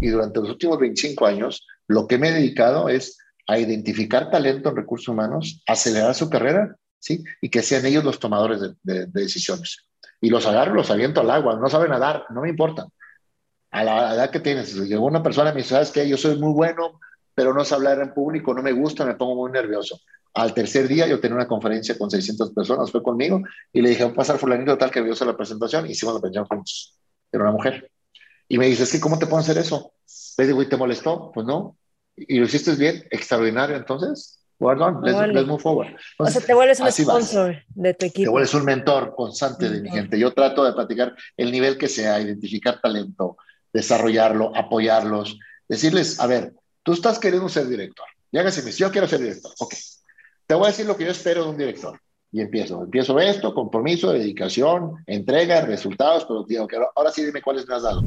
Y 0.00 0.08
durante 0.08 0.40
los 0.40 0.50
últimos 0.50 0.78
25 0.78 1.26
años, 1.26 1.66
lo 1.88 2.06
que 2.06 2.18
me 2.18 2.28
he 2.28 2.32
dedicado 2.32 2.88
es 2.88 3.18
a 3.46 3.58
identificar 3.58 4.30
talento 4.30 4.70
en 4.70 4.76
recursos 4.76 5.08
humanos, 5.08 5.62
acelerar 5.66 6.14
su 6.14 6.30
carrera, 6.30 6.76
¿sí? 6.98 7.22
Y 7.40 7.48
que 7.50 7.62
sean 7.62 7.84
ellos 7.86 8.04
los 8.04 8.18
tomadores 8.18 8.60
de, 8.82 9.06
decisiones. 9.06 9.86
Y 10.20 10.30
los 10.30 10.46
agarro, 10.46 10.74
los 10.74 10.90
aviento 10.90 11.20
al 11.20 11.30
agua, 11.30 11.56
no 11.56 11.68
saben 11.68 11.90
nadar, 11.90 12.24
no 12.30 12.42
me 12.42 12.48
importa. 12.48 12.86
A 13.70 13.84
la 13.84 14.14
edad 14.14 14.30
que 14.30 14.40
tienes, 14.40 14.74
llegó 14.74 15.06
una 15.06 15.22
persona 15.22 15.50
y 15.50 15.54
me 15.54 15.58
dice, 15.58 15.70
¿sabes 15.70 15.90
qué? 15.90 16.08
Yo 16.08 16.16
soy 16.16 16.38
muy 16.38 16.52
bueno, 16.52 17.00
pero 17.34 17.52
no 17.54 17.64
sé 17.64 17.74
hablar 17.74 18.00
en 18.00 18.14
público, 18.14 18.54
no 18.54 18.62
me 18.62 18.72
gusta, 18.72 19.04
me 19.04 19.14
pongo 19.14 19.34
muy 19.34 19.50
nervioso. 19.50 19.98
Al 20.34 20.54
tercer 20.54 20.88
día 20.88 21.06
yo 21.06 21.20
tenía 21.20 21.36
una 21.36 21.48
conferencia 21.48 21.98
con 21.98 22.10
600 22.10 22.52
personas, 22.52 22.90
fue 22.90 23.02
conmigo, 23.02 23.42
y 23.72 23.82
le 23.82 23.90
dije, 23.90 24.04
voy 24.04 24.12
a 24.12 24.16
pasar 24.16 24.38
fulanito 24.38 24.78
tal 24.78 24.90
que 24.90 25.02
vio 25.02 25.14
la 25.24 25.36
presentación, 25.36 25.86
hicimos 25.90 26.14
la 26.14 26.20
presentación 26.20 26.46
juntos. 26.46 26.98
Era 27.30 27.44
una 27.44 27.52
mujer. 27.52 27.91
Y 28.48 28.58
me 28.58 28.66
dice, 28.66 28.82
es 28.84 28.92
que 28.92 29.00
¿cómo 29.00 29.18
te 29.18 29.26
puedo 29.26 29.40
hacer 29.40 29.58
eso? 29.58 29.92
Le 30.38 30.46
digo, 30.46 30.62
¿y 30.62 30.68
te 30.68 30.76
molestó? 30.76 31.30
Pues 31.32 31.46
no. 31.46 31.76
¿Y 32.16 32.38
lo 32.38 32.46
hiciste 32.46 32.74
bien? 32.74 33.04
Extraordinario, 33.10 33.76
entonces. 33.76 34.38
Well 34.62 34.78
let's, 34.78 35.46
move 35.46 35.60
forward. 35.60 35.96
o 36.18 36.26
sea, 36.28 36.40
te 36.40 36.54
vuelves 36.54 36.78
un 36.78 36.92
sponsor 36.92 37.64
de 37.74 37.94
tu 37.94 38.06
equipo. 38.06 38.26
Te 38.26 38.30
vuelves 38.30 38.54
un 38.54 38.64
mentor 38.64 39.12
constante 39.16 39.68
de 39.68 39.80
mi 39.80 39.90
gente. 39.90 40.16
Yo 40.16 40.32
trato 40.32 40.62
de 40.64 40.72
platicar 40.72 41.16
el 41.36 41.50
nivel 41.50 41.76
que 41.76 41.88
sea, 41.88 42.20
identificar 42.20 42.80
talento, 42.80 43.38
desarrollarlo, 43.72 44.54
apoyarlos, 44.54 45.36
decirles, 45.68 46.20
a 46.20 46.28
ver, 46.28 46.52
tú 46.84 46.92
estás 46.92 47.18
queriendo 47.18 47.48
ser 47.48 47.66
director. 47.66 48.06
Y 48.30 48.38
hágase, 48.38 48.70
yo 48.70 48.92
quiero 48.92 49.08
ser 49.08 49.18
director. 49.18 49.52
Ok, 49.58 49.74
te 50.46 50.54
voy 50.54 50.66
a 50.66 50.68
decir 50.68 50.86
lo 50.86 50.96
que 50.96 51.06
yo 51.06 51.10
espero 51.10 51.42
de 51.42 51.50
un 51.50 51.58
director. 51.58 52.00
Y 52.34 52.40
empiezo. 52.40 52.82
Empiezo 52.82 53.20
esto, 53.20 53.54
compromiso, 53.54 54.10
dedicación, 54.10 55.04
entrega, 55.06 55.60
resultados, 55.60 56.24
productivo. 56.24 56.66
Ahora 56.96 57.10
sí 57.10 57.22
dime 57.24 57.42
cuáles 57.42 57.68
me 57.68 57.74
has 57.74 57.82
dado. 57.82 58.02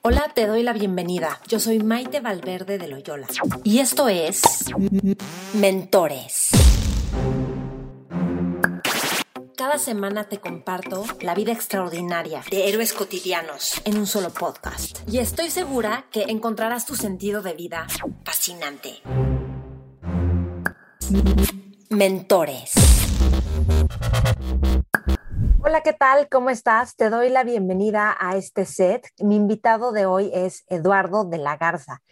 Hola, 0.00 0.32
te 0.34 0.46
doy 0.46 0.62
la 0.62 0.72
bienvenida. 0.72 1.38
Yo 1.46 1.60
soy 1.60 1.80
Maite 1.80 2.20
Valverde 2.20 2.78
de 2.78 2.88
Loyola. 2.88 3.26
Y 3.64 3.80
esto 3.80 4.08
es 4.08 4.40
Mentores. 5.52 6.48
Cada 9.54 9.76
semana 9.76 10.24
te 10.24 10.38
comparto 10.38 11.04
la 11.20 11.34
vida 11.34 11.52
extraordinaria 11.52 12.42
de 12.50 12.68
héroes 12.70 12.94
cotidianos 12.94 13.82
en 13.84 13.98
un 13.98 14.06
solo 14.06 14.30
podcast. 14.30 15.00
Y 15.06 15.18
estoy 15.18 15.50
segura 15.50 16.06
que 16.10 16.22
encontrarás 16.22 16.86
tu 16.86 16.94
sentido 16.94 17.42
de 17.42 17.52
vida 17.52 17.86
fascinante. 18.24 19.02
Mentores. 21.90 22.72
Hola, 25.62 25.82
¿qué 25.82 25.94
tal? 25.94 26.28
¿Cómo 26.28 26.50
estás? 26.50 26.96
Te 26.96 27.08
doy 27.08 27.30
la 27.30 27.44
bienvenida 27.44 28.14
a 28.20 28.36
este 28.36 28.66
set. 28.66 29.08
Mi 29.20 29.36
invitado 29.36 29.92
de 29.92 30.04
hoy 30.04 30.30
es 30.34 30.64
Eduardo 30.68 31.24
de 31.24 31.38
la 31.38 31.56
Garza. 31.56 32.02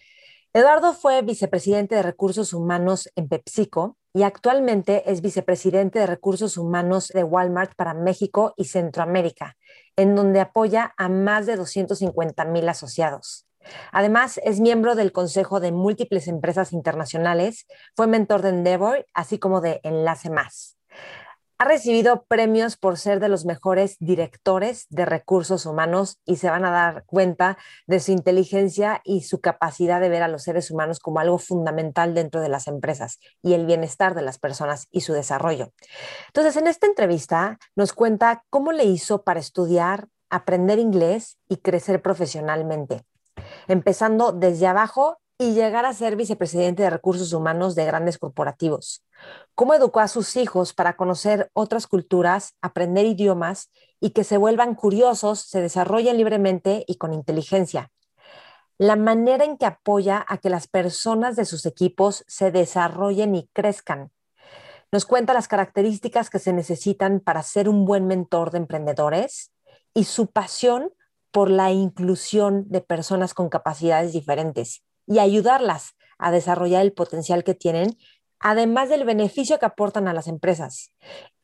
Eduardo 0.55 0.94
fue 0.94 1.20
vicepresidente 1.20 1.94
de 1.94 2.02
Recursos 2.02 2.55
Humanos 2.55 3.10
en 3.16 3.28
PepsiCo 3.28 3.98
y 4.14 4.22
actualmente 4.22 5.10
es 5.10 5.20
vicepresidente 5.20 5.98
de 5.98 6.06
Recursos 6.06 6.56
Humanos 6.56 7.08
de 7.08 7.24
Walmart 7.24 7.74
para 7.77 7.92
México 7.92 8.55
y 8.56 8.64
Centroamérica, 8.64 9.58
en 9.96 10.14
donde 10.14 10.40
apoya 10.40 10.94
a 10.96 11.11
más 11.11 11.44
de 11.44 11.56
250 11.56 12.46
mil 12.46 12.66
asociados. 12.68 13.45
Además, 13.92 14.41
es 14.45 14.61
miembro 14.61 14.95
del 14.95 15.12
Consejo 15.12 15.61
de 15.61 15.72
múltiples 15.72 16.28
empresas 16.28 16.72
internacionales, 16.72 17.67
fue 17.95 18.06
mentor 18.06 18.42
de 18.42 18.50
Endeavor, 18.50 19.06
así 19.14 19.39
como 19.39 19.61
de 19.61 19.81
Enlace 19.83 20.31
Más. 20.31 20.77
Ha 21.58 21.64
recibido 21.64 22.27
premios 22.28 22.77
por 22.77 22.98
ser 22.98 23.19
de 23.19 23.31
los 23.31 23.47
mejores 23.47 23.97
directores 23.98 24.86
de 24.91 25.06
recursos 25.06 25.64
humanos 25.64 26.20
y 26.27 26.36
se 26.36 26.50
van 26.50 26.67
a 26.67 26.70
dar 26.70 27.05
cuenta 27.06 27.56
de 27.86 27.98
su 27.98 28.12
inteligencia 28.12 29.00
y 29.05 29.23
su 29.23 29.41
capacidad 29.41 29.98
de 29.98 30.11
ver 30.11 30.23
a 30.23 30.28
los 30.28 30.42
seres 30.42 30.70
humanos 30.70 30.98
como 30.98 31.19
algo 31.19 31.39
fundamental 31.39 32.12
dentro 32.12 32.42
de 32.42 32.51
las 32.51 32.67
empresas 32.67 33.20
y 33.41 33.55
el 33.55 33.64
bienestar 33.64 34.14
de 34.14 34.20
las 34.20 34.39
personas 34.39 34.86
y 34.90 35.01
su 35.01 35.14
desarrollo. 35.14 35.73
Entonces, 36.27 36.57
en 36.57 36.67
esta 36.67 36.89
entrevista 36.89 37.58
nos 37.74 37.95
cuenta 37.95 38.45
cómo 38.51 38.73
le 38.73 38.85
hizo 38.85 39.23
para 39.23 39.40
estudiar, 39.40 40.08
aprender 40.29 40.79
inglés 40.79 41.39
y 41.48 41.57
crecer 41.57 42.02
profesionalmente 42.02 43.07
empezando 43.68 44.32
desde 44.32 44.66
abajo 44.66 45.18
y 45.38 45.52
llegar 45.52 45.84
a 45.84 45.92
ser 45.92 46.16
vicepresidente 46.16 46.82
de 46.82 46.90
recursos 46.90 47.32
humanos 47.32 47.74
de 47.74 47.84
grandes 47.84 48.18
corporativos. 48.18 49.04
Cómo 49.54 49.74
educó 49.74 50.00
a 50.00 50.08
sus 50.08 50.36
hijos 50.36 50.72
para 50.72 50.96
conocer 50.96 51.50
otras 51.52 51.86
culturas, 51.86 52.54
aprender 52.62 53.04
idiomas 53.06 53.70
y 54.00 54.10
que 54.10 54.24
se 54.24 54.38
vuelvan 54.38 54.74
curiosos, 54.74 55.40
se 55.40 55.60
desarrollen 55.60 56.16
libremente 56.16 56.84
y 56.86 56.96
con 56.96 57.12
inteligencia. 57.12 57.90
La 58.78 58.96
manera 58.96 59.44
en 59.44 59.56
que 59.56 59.66
apoya 59.66 60.24
a 60.28 60.38
que 60.38 60.50
las 60.50 60.68
personas 60.68 61.36
de 61.36 61.46
sus 61.46 61.64
equipos 61.66 62.24
se 62.27 62.50
desarrollen 62.50 63.34
y 63.34 63.48
crezcan. 63.52 64.10
Nos 64.92 65.04
cuenta 65.04 65.34
las 65.34 65.48
características 65.48 66.30
que 66.30 66.38
se 66.38 66.52
necesitan 66.52 67.20
para 67.20 67.42
ser 67.42 67.68
un 67.68 67.84
buen 67.84 68.06
mentor 68.06 68.50
de 68.50 68.58
emprendedores 68.58 69.50
y 69.94 70.04
su 70.04 70.28
pasión 70.28 70.92
por 71.36 71.51
la 71.51 71.70
inclusión 71.70 72.64
de 72.70 72.80
personas 72.80 73.35
con 73.35 73.51
capacidades 73.51 74.14
diferentes 74.14 74.83
y 75.07 75.19
ayudarlas 75.19 75.95
a 76.17 76.30
desarrollar 76.30 76.80
el 76.80 76.95
potencial 76.95 77.45
que 77.45 77.52
tienen, 77.52 77.98
además 78.41 78.89
del 78.89 79.05
beneficio 79.05 79.58
que 79.58 79.67
aportan 79.67 80.08
a 80.08 80.14
las 80.14 80.29
empresas. 80.29 80.95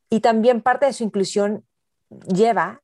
Y 0.08 0.20
también 0.20 0.62
parte 0.62 0.86
de 0.86 0.94
su 0.94 1.04
inclusión 1.04 1.66
lleva 2.26 2.82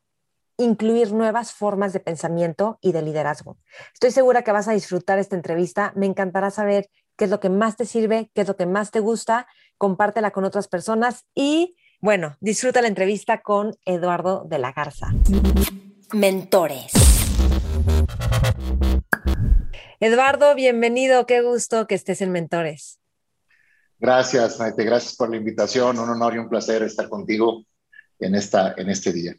incluir 0.59 1.15
nuevas 1.15 1.55
formas 1.55 1.95
de 1.95 2.01
pensamiento 2.01 2.79
y 2.83 2.93
de 2.93 3.01
liderazgo. 3.01 3.57
Estoy 3.95 4.11
segura 4.11 4.43
que 4.43 4.53
vas 4.53 4.69
a 4.69 4.73
disfrutar 4.73 5.19
esta 5.19 5.35
entrevista. 5.35 5.95
Me 5.97 6.05
encantará 6.05 6.51
saber 6.51 6.91
qué 7.17 7.25
es 7.25 7.31
lo 7.31 7.41
que 7.41 7.49
más 7.49 7.79
te 7.79 7.87
sirve, 7.87 8.31
qué 8.35 8.43
es 8.43 8.49
lo 8.49 8.57
que 8.57 8.67
más 8.67 8.91
te 8.91 9.01
gusta. 9.01 9.47
Compártela 9.79 10.31
con 10.31 10.45
otras 10.45 10.69
personas 10.69 11.25
y, 11.35 11.75
bueno, 12.03 12.37
disfruta 12.41 12.83
la 12.83 12.89
entrevista 12.89 13.41
con 13.41 13.75
Eduardo 13.87 14.45
de 14.45 14.59
la 14.59 14.73
Garza. 14.73 15.15
Mentores. 16.13 16.93
Eduardo, 20.01 20.55
bienvenido. 20.55 21.27
Qué 21.27 21.43
gusto 21.43 21.87
que 21.87 21.95
estés 21.95 22.23
en 22.23 22.33
Mentores. 22.33 22.99
Gracias, 23.99 24.59
Maite. 24.59 24.85
Gracias 24.85 25.17
por 25.17 25.29
la 25.29 25.37
invitación. 25.37 25.99
Un 25.99 26.09
honor 26.09 26.35
y 26.35 26.39
un 26.39 26.49
placer 26.49 26.83
estar 26.83 27.11
contigo 27.11 27.67
en, 28.21 28.35
esta, 28.35 28.75
en 28.79 28.89
este 28.89 29.13
día. 29.13 29.37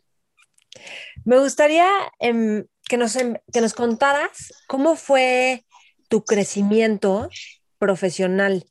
Me 1.26 1.40
gustaría 1.40 1.90
em, 2.20 2.66
que, 2.88 2.98
nos, 2.98 3.16
em, 3.16 3.36
que 3.52 3.62
nos 3.62 3.74
contaras 3.74 4.54
cómo 4.68 4.96
fue 4.96 5.66
tu 6.08 6.24
crecimiento 6.24 7.30
profesional, 7.80 8.66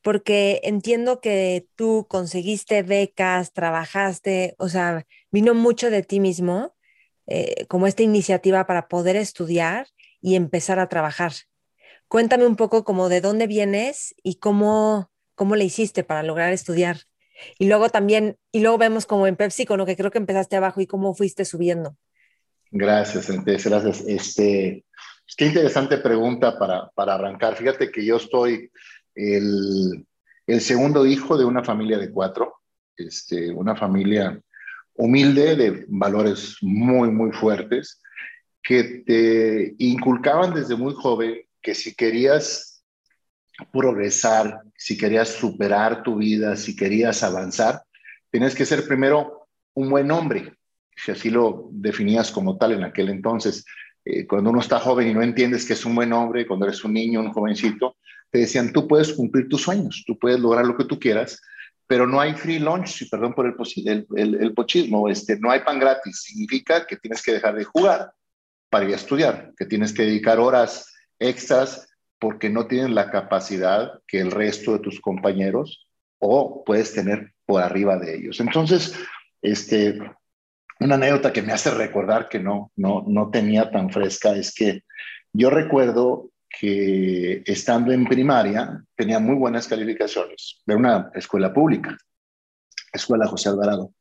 porque 0.00 0.60
entiendo 0.64 1.20
que 1.20 1.66
tú 1.74 2.06
conseguiste 2.08 2.82
becas, 2.82 3.52
trabajaste, 3.52 4.54
o 4.58 4.70
sea, 4.70 5.06
vino 5.30 5.54
mucho 5.54 5.90
de 5.90 6.02
ti 6.02 6.18
mismo 6.18 6.74
eh, 7.34 7.64
como 7.66 7.86
esta 7.86 8.02
iniciativa 8.02 8.66
para 8.66 8.88
poder 8.88 9.16
estudiar 9.16 9.86
y 10.20 10.34
empezar 10.34 10.78
a 10.78 10.90
trabajar. 10.90 11.32
Cuéntame 12.06 12.44
un 12.44 12.56
poco 12.56 12.84
como 12.84 13.08
de 13.08 13.22
dónde 13.22 13.46
vienes 13.46 14.14
y 14.22 14.34
cómo, 14.34 15.10
cómo 15.34 15.56
le 15.56 15.64
hiciste 15.64 16.04
para 16.04 16.22
lograr 16.22 16.52
estudiar. 16.52 16.98
Y 17.58 17.68
luego 17.68 17.88
también, 17.88 18.36
y 18.52 18.60
luego 18.60 18.76
vemos 18.76 19.06
como 19.06 19.26
en 19.26 19.36
Pepsi, 19.36 19.64
con 19.64 19.78
lo 19.78 19.86
que 19.86 19.96
creo 19.96 20.10
que 20.10 20.18
empezaste 20.18 20.56
abajo 20.56 20.82
y 20.82 20.86
cómo 20.86 21.14
fuiste 21.14 21.46
subiendo. 21.46 21.96
Gracias, 22.70 23.30
gracias. 23.46 24.04
Este, 24.06 24.84
pues, 25.24 25.34
qué 25.34 25.46
interesante 25.46 25.96
pregunta 25.96 26.58
para, 26.58 26.90
para 26.90 27.14
arrancar. 27.14 27.56
Fíjate 27.56 27.90
que 27.90 28.04
yo 28.04 28.16
estoy 28.18 28.70
el, 29.14 30.06
el 30.46 30.60
segundo 30.60 31.06
hijo 31.06 31.38
de 31.38 31.46
una 31.46 31.64
familia 31.64 31.96
de 31.96 32.12
cuatro, 32.12 32.56
este, 32.94 33.50
una 33.52 33.74
familia 33.74 34.38
humilde, 34.94 35.56
de 35.56 35.84
valores 35.88 36.56
muy, 36.60 37.10
muy 37.10 37.32
fuertes, 37.32 38.00
que 38.62 39.02
te 39.06 39.74
inculcaban 39.78 40.54
desde 40.54 40.76
muy 40.76 40.94
joven 40.94 41.40
que 41.60 41.74
si 41.74 41.94
querías 41.94 42.84
progresar, 43.72 44.62
si 44.76 44.96
querías 44.96 45.28
superar 45.28 46.02
tu 46.02 46.16
vida, 46.16 46.56
si 46.56 46.76
querías 46.76 47.22
avanzar, 47.22 47.82
tienes 48.30 48.54
que 48.54 48.64
ser 48.64 48.86
primero 48.86 49.48
un 49.74 49.90
buen 49.90 50.10
hombre, 50.10 50.54
si 50.96 51.12
así 51.12 51.30
lo 51.30 51.68
definías 51.70 52.30
como 52.30 52.56
tal 52.56 52.72
en 52.72 52.84
aquel 52.84 53.08
entonces. 53.08 53.64
Eh, 54.04 54.26
cuando 54.26 54.50
uno 54.50 54.60
está 54.60 54.80
joven 54.80 55.08
y 55.08 55.14
no 55.14 55.22
entiendes 55.22 55.64
que 55.64 55.74
es 55.74 55.84
un 55.84 55.94
buen 55.94 56.12
hombre, 56.12 56.46
cuando 56.46 56.66
eres 56.66 56.84
un 56.84 56.92
niño, 56.92 57.20
un 57.20 57.32
jovencito, 57.32 57.96
te 58.30 58.40
decían, 58.40 58.72
tú 58.72 58.88
puedes 58.88 59.12
cumplir 59.12 59.48
tus 59.48 59.62
sueños, 59.62 60.04
tú 60.06 60.18
puedes 60.18 60.40
lograr 60.40 60.64
lo 60.64 60.76
que 60.76 60.84
tú 60.84 60.98
quieras, 60.98 61.40
pero 61.86 62.06
no 62.06 62.20
hay 62.20 62.34
free 62.34 62.58
lunch, 62.58 63.08
perdón 63.10 63.34
por 63.34 63.46
el, 63.46 64.06
el, 64.16 64.54
pochismo, 64.54 65.08
este, 65.08 65.38
no 65.38 65.50
hay 65.50 65.60
pan 65.60 65.78
gratis. 65.78 66.22
Significa 66.22 66.86
que 66.86 66.96
tienes 66.96 67.22
que 67.22 67.32
dejar 67.32 67.54
de 67.54 67.64
jugar 67.64 68.12
para 68.70 68.86
ir 68.86 68.92
a 68.92 68.96
estudiar, 68.96 69.52
que 69.56 69.66
tienes 69.66 69.92
que 69.92 70.02
dedicar 70.02 70.40
horas 70.40 70.92
extras 71.18 71.88
porque 72.18 72.48
no 72.48 72.66
tienes 72.66 72.90
la 72.90 73.10
capacidad 73.10 74.00
que 74.06 74.20
el 74.20 74.30
resto 74.30 74.72
de 74.72 74.78
tus 74.78 75.00
compañeros 75.00 75.86
o 76.18 76.64
puedes 76.64 76.94
tener 76.94 77.34
por 77.44 77.62
arriba 77.62 77.98
de 77.98 78.16
ellos. 78.16 78.40
Entonces, 78.40 78.94
este, 79.42 79.98
una 80.80 80.94
anécdota 80.94 81.32
que 81.32 81.42
me 81.42 81.52
hace 81.52 81.70
recordar 81.70 82.28
que 82.28 82.38
no, 82.38 82.72
no, 82.76 83.04
no 83.06 83.30
tenía 83.30 83.70
tan 83.70 83.90
fresca 83.90 84.34
es 84.36 84.54
que 84.54 84.84
yo 85.32 85.50
recuerdo 85.50 86.31
que 86.60 87.42
estando 87.46 87.92
en 87.92 88.04
primaria 88.06 88.84
tenía 88.94 89.18
muy 89.18 89.34
buenas 89.34 89.66
calificaciones 89.66 90.60
de 90.66 90.74
una 90.76 91.10
escuela 91.14 91.52
pública, 91.52 91.96
Escuela 92.92 93.26
José 93.26 93.48
Alvarado. 93.48 93.92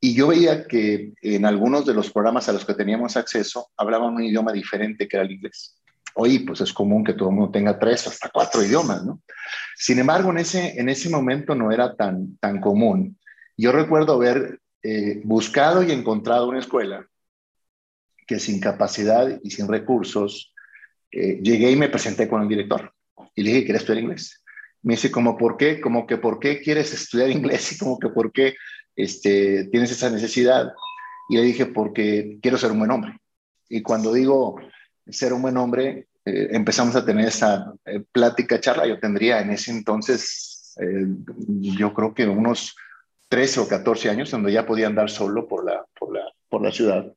Y 0.00 0.14
yo 0.14 0.28
veía 0.28 0.66
que 0.66 1.12
en 1.22 1.44
algunos 1.44 1.86
de 1.86 1.94
los 1.94 2.10
programas 2.10 2.48
a 2.48 2.52
los 2.52 2.64
que 2.64 2.74
teníamos 2.74 3.16
acceso 3.16 3.70
hablaban 3.76 4.14
un 4.14 4.24
idioma 4.24 4.52
diferente 4.52 5.06
que 5.06 5.16
era 5.16 5.24
el 5.24 5.32
inglés. 5.32 5.76
Hoy, 6.14 6.40
pues 6.40 6.60
es 6.60 6.72
común 6.72 7.04
que 7.04 7.14
todo 7.14 7.30
el 7.30 7.36
mundo 7.36 7.52
tenga 7.52 7.78
tres 7.78 8.06
hasta 8.06 8.28
cuatro 8.28 8.62
idiomas, 8.62 9.04
¿no? 9.04 9.22
Sin 9.76 9.98
embargo, 9.98 10.30
en 10.30 10.38
ese, 10.38 10.78
en 10.78 10.88
ese 10.88 11.08
momento 11.08 11.54
no 11.54 11.72
era 11.72 11.94
tan, 11.94 12.36
tan 12.38 12.60
común. 12.60 13.18
Yo 13.56 13.72
recuerdo 13.72 14.14
haber 14.14 14.60
eh, 14.82 15.20
buscado 15.24 15.82
y 15.82 15.92
encontrado 15.92 16.48
una 16.48 16.58
escuela 16.58 17.06
que 18.26 18.38
sin 18.38 18.60
capacidad 18.60 19.40
y 19.42 19.50
sin 19.50 19.68
recursos, 19.68 20.51
eh, 21.12 21.38
llegué 21.42 21.70
y 21.70 21.76
me 21.76 21.88
presenté 21.88 22.28
con 22.28 22.42
el 22.42 22.48
director 22.48 22.92
y 23.34 23.42
le 23.42 23.50
dije 23.50 23.64
quería 23.66 23.78
estudiar 23.78 24.02
inglés. 24.02 24.42
Me 24.82 24.94
dice, 24.94 25.10
como, 25.12 25.36
¿por 25.36 25.56
qué? 25.56 25.80
Como 25.80 26.06
que, 26.06 26.16
¿por 26.16 26.40
qué 26.40 26.60
quieres 26.60 26.92
estudiar 26.92 27.30
inglés? 27.30 27.72
Y 27.72 27.78
como 27.78 27.98
que, 27.98 28.08
¿por 28.08 28.32
qué 28.32 28.54
este, 28.96 29.64
tienes 29.64 29.92
esa 29.92 30.10
necesidad? 30.10 30.72
Y 31.28 31.36
le 31.36 31.42
dije, 31.42 31.66
porque 31.66 32.38
quiero 32.42 32.58
ser 32.58 32.72
un 32.72 32.80
buen 32.80 32.90
hombre. 32.90 33.16
Y 33.68 33.82
cuando 33.82 34.12
digo 34.12 34.60
ser 35.08 35.32
un 35.32 35.42
buen 35.42 35.56
hombre, 35.56 36.08
eh, 36.24 36.48
empezamos 36.50 36.96
a 36.96 37.04
tener 37.04 37.26
esa 37.26 37.72
eh, 37.84 38.02
plática, 38.12 38.60
charla. 38.60 38.86
Yo 38.86 38.98
tendría 38.98 39.40
en 39.40 39.50
ese 39.50 39.70
entonces, 39.70 40.74
eh, 40.80 41.06
yo 41.48 41.94
creo 41.94 42.12
que 42.12 42.26
unos 42.26 42.76
13 43.28 43.60
o 43.60 43.68
14 43.68 44.10
años, 44.10 44.30
donde 44.30 44.52
ya 44.52 44.66
podía 44.66 44.88
andar 44.88 45.10
solo 45.10 45.48
por 45.48 45.64
la, 45.64 45.84
por 45.98 46.12
la, 46.12 46.24
por 46.48 46.62
la 46.62 46.72
ciudad. 46.72 47.12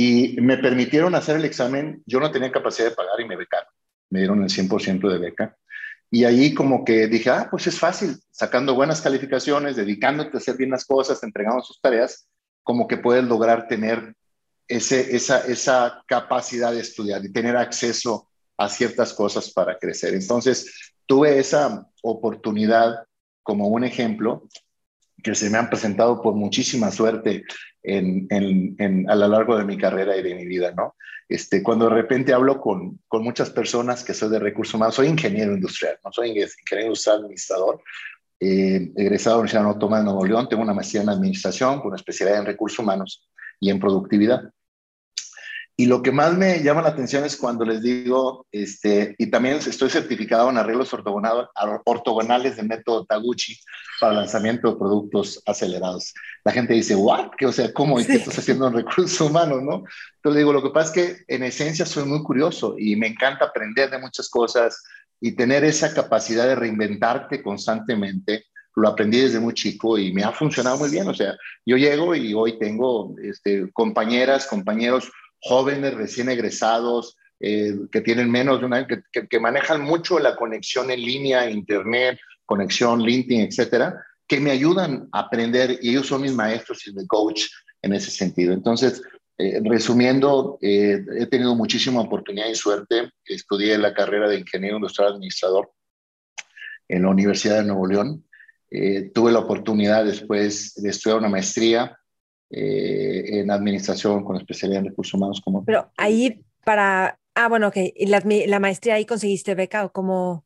Y 0.00 0.36
me 0.40 0.58
permitieron 0.58 1.16
hacer 1.16 1.38
el 1.38 1.44
examen. 1.44 2.04
Yo 2.06 2.20
no 2.20 2.30
tenía 2.30 2.52
capacidad 2.52 2.88
de 2.88 2.94
pagar 2.94 3.20
y 3.20 3.24
me 3.24 3.34
becaron. 3.34 3.68
Me 4.10 4.20
dieron 4.20 4.40
el 4.44 4.48
100% 4.48 5.10
de 5.10 5.18
beca. 5.18 5.56
Y 6.08 6.22
ahí 6.22 6.54
como 6.54 6.84
que 6.84 7.08
dije, 7.08 7.30
ah, 7.30 7.48
pues 7.50 7.66
es 7.66 7.80
fácil, 7.80 8.16
sacando 8.30 8.76
buenas 8.76 9.00
calificaciones, 9.00 9.74
dedicándote 9.74 10.36
a 10.36 10.38
hacer 10.38 10.56
bien 10.56 10.70
las 10.70 10.84
cosas, 10.84 11.20
entregando 11.24 11.64
sus 11.64 11.80
tareas, 11.80 12.28
como 12.62 12.86
que 12.86 12.98
puedes 12.98 13.24
lograr 13.24 13.66
tener 13.66 14.14
ese, 14.68 15.16
esa, 15.16 15.44
esa 15.48 16.04
capacidad 16.06 16.70
de 16.70 16.80
estudiar 16.80 17.24
y 17.24 17.32
tener 17.32 17.56
acceso 17.56 18.30
a 18.56 18.68
ciertas 18.68 19.12
cosas 19.12 19.50
para 19.50 19.78
crecer. 19.78 20.14
Entonces, 20.14 20.92
tuve 21.06 21.40
esa 21.40 21.88
oportunidad 22.04 23.04
como 23.42 23.66
un 23.66 23.82
ejemplo 23.82 24.46
que 25.22 25.34
se 25.34 25.50
me 25.50 25.58
han 25.58 25.68
presentado 25.68 26.22
por 26.22 26.34
muchísima 26.34 26.90
suerte 26.90 27.44
en, 27.82 28.26
en, 28.30 29.10
a 29.10 29.14
lo 29.14 29.28
largo 29.28 29.56
de 29.56 29.64
mi 29.64 29.76
carrera 29.76 30.16
y 30.16 30.22
de 30.22 30.34
mi 30.34 30.46
vida, 30.46 30.72
¿no? 30.76 30.94
Este, 31.28 31.62
cuando 31.62 31.88
de 31.88 31.94
repente 31.94 32.32
hablo 32.32 32.60
con, 32.60 33.00
con 33.06 33.22
muchas 33.22 33.50
personas 33.50 34.02
que 34.02 34.14
soy 34.14 34.30
de 34.30 34.38
recursos 34.38 34.74
humanos, 34.74 34.94
soy 34.94 35.08
ingeniero 35.08 35.52
industrial, 35.52 35.98
no 36.02 36.10
soy 36.10 36.28
ingeniero 36.30 36.86
industrial 36.86 37.18
administrador, 37.18 37.82
eh, 38.40 38.92
egresado 38.96 39.36
de 39.36 39.36
la 39.36 39.40
Universidad 39.40 39.66
Autónoma 39.66 39.98
de 39.98 40.04
Nuevo 40.04 40.24
León, 40.24 40.48
tengo 40.48 40.62
una 40.62 40.72
maestría 40.72 41.02
en 41.02 41.10
administración 41.10 41.80
con 41.80 41.94
especialidad 41.94 42.40
en 42.40 42.46
recursos 42.46 42.78
humanos 42.78 43.28
y 43.60 43.70
en 43.70 43.80
productividad. 43.80 44.42
Y 45.80 45.86
lo 45.86 46.02
que 46.02 46.10
más 46.10 46.36
me 46.36 46.60
llama 46.60 46.82
la 46.82 46.88
atención 46.88 47.24
es 47.24 47.36
cuando 47.36 47.64
les 47.64 47.80
digo, 47.80 48.48
este, 48.50 49.14
y 49.16 49.30
también 49.30 49.58
estoy 49.58 49.88
certificado 49.88 50.50
en 50.50 50.56
arreglos 50.56 50.92
ortogonales 50.92 52.56
de 52.56 52.62
método 52.64 53.06
Taguchi 53.06 53.56
para 54.00 54.14
lanzamiento 54.14 54.72
de 54.72 54.76
productos 54.76 55.40
acelerados. 55.46 56.12
La 56.44 56.50
gente 56.50 56.74
dice, 56.74 56.96
¿what? 56.96 57.30
¿Qué, 57.38 57.46
o 57.46 57.52
sea, 57.52 57.72
¿cómo? 57.72 58.00
¿Y 58.00 58.06
qué 58.06 58.14
estás 58.14 58.40
haciendo 58.40 58.66
en 58.66 58.74
recursos 58.74 59.20
humanos? 59.20 59.62
¿no? 59.62 59.84
Entonces 60.16 60.38
digo, 60.38 60.52
lo 60.52 60.64
que 60.64 60.70
pasa 60.70 60.88
es 60.88 60.92
que 60.94 61.22
en 61.28 61.44
esencia 61.44 61.86
soy 61.86 62.06
muy 62.06 62.24
curioso 62.24 62.74
y 62.76 62.96
me 62.96 63.06
encanta 63.06 63.44
aprender 63.44 63.88
de 63.88 63.98
muchas 63.98 64.28
cosas 64.28 64.82
y 65.20 65.36
tener 65.36 65.62
esa 65.62 65.94
capacidad 65.94 66.48
de 66.48 66.56
reinventarte 66.56 67.40
constantemente 67.40 68.46
lo 68.74 68.88
aprendí 68.88 69.20
desde 69.20 69.40
muy 69.40 69.54
chico 69.54 69.98
y 69.98 70.12
me 70.12 70.22
ha 70.22 70.30
funcionado 70.32 70.78
muy 70.78 70.90
bien. 70.90 71.08
O 71.08 71.14
sea, 71.14 71.36
yo 71.66 71.76
llego 71.76 72.14
y 72.14 72.32
hoy 72.34 72.58
tengo 72.58 73.14
este, 73.22 73.70
compañeras, 73.72 74.46
compañeros 74.46 75.10
jóvenes 75.40 75.94
recién 75.94 76.28
egresados 76.28 77.16
eh, 77.40 77.72
que 77.92 78.00
tienen 78.00 78.30
menos 78.30 78.58
de 78.58 78.66
un 78.66 78.74
año, 78.74 78.86
que, 79.12 79.40
manejan 79.40 79.80
mucho 79.82 80.18
la 80.18 80.34
conexión 80.34 80.90
en 80.90 81.00
línea, 81.00 81.48
internet, 81.48 82.18
conexión, 82.44 83.00
LinkedIn, 83.00 83.42
etcétera, 83.42 84.04
que 84.26 84.40
me 84.40 84.50
ayudan 84.50 85.08
a 85.12 85.20
aprender 85.20 85.78
y 85.80 85.90
ellos 85.90 86.08
son 86.08 86.22
mis 86.22 86.32
maestros 86.32 86.84
y 86.88 86.92
mi 86.92 87.06
coach 87.06 87.42
en 87.82 87.94
ese 87.94 88.10
sentido. 88.10 88.52
Entonces, 88.52 89.02
eh, 89.38 89.60
resumiendo, 89.62 90.58
eh, 90.60 91.00
he 91.16 91.26
tenido 91.26 91.54
muchísima 91.54 92.00
oportunidad 92.00 92.48
y 92.48 92.56
suerte. 92.56 93.12
Estudié 93.24 93.78
la 93.78 93.94
carrera 93.94 94.28
de 94.28 94.40
ingeniero 94.40 94.76
industrial 94.76 95.12
administrador 95.12 95.70
en 96.88 97.02
la 97.02 97.10
Universidad 97.10 97.58
de 97.58 97.66
Nuevo 97.66 97.86
León. 97.86 98.24
tuve 99.14 99.32
la 99.32 99.38
oportunidad 99.38 100.04
después 100.04 100.74
de 100.74 100.90
estudiar 100.90 101.18
una 101.18 101.30
maestría 101.30 101.98
eh, 102.50 103.40
en 103.40 103.50
administración 103.50 104.24
con 104.24 104.36
especialidad 104.36 104.80
en 104.80 104.88
recursos 104.88 105.14
humanos. 105.14 105.40
Como... 105.42 105.64
Pero 105.64 105.90
ahí 105.96 106.42
para, 106.64 107.18
ah, 107.34 107.48
bueno, 107.48 107.68
ok, 107.68 107.76
¿y 107.94 108.06
la, 108.06 108.22
la 108.24 108.60
maestría 108.60 108.94
ahí 108.94 109.06
conseguiste 109.06 109.54
beca 109.54 109.84
o 109.84 109.92
cómo? 109.92 110.44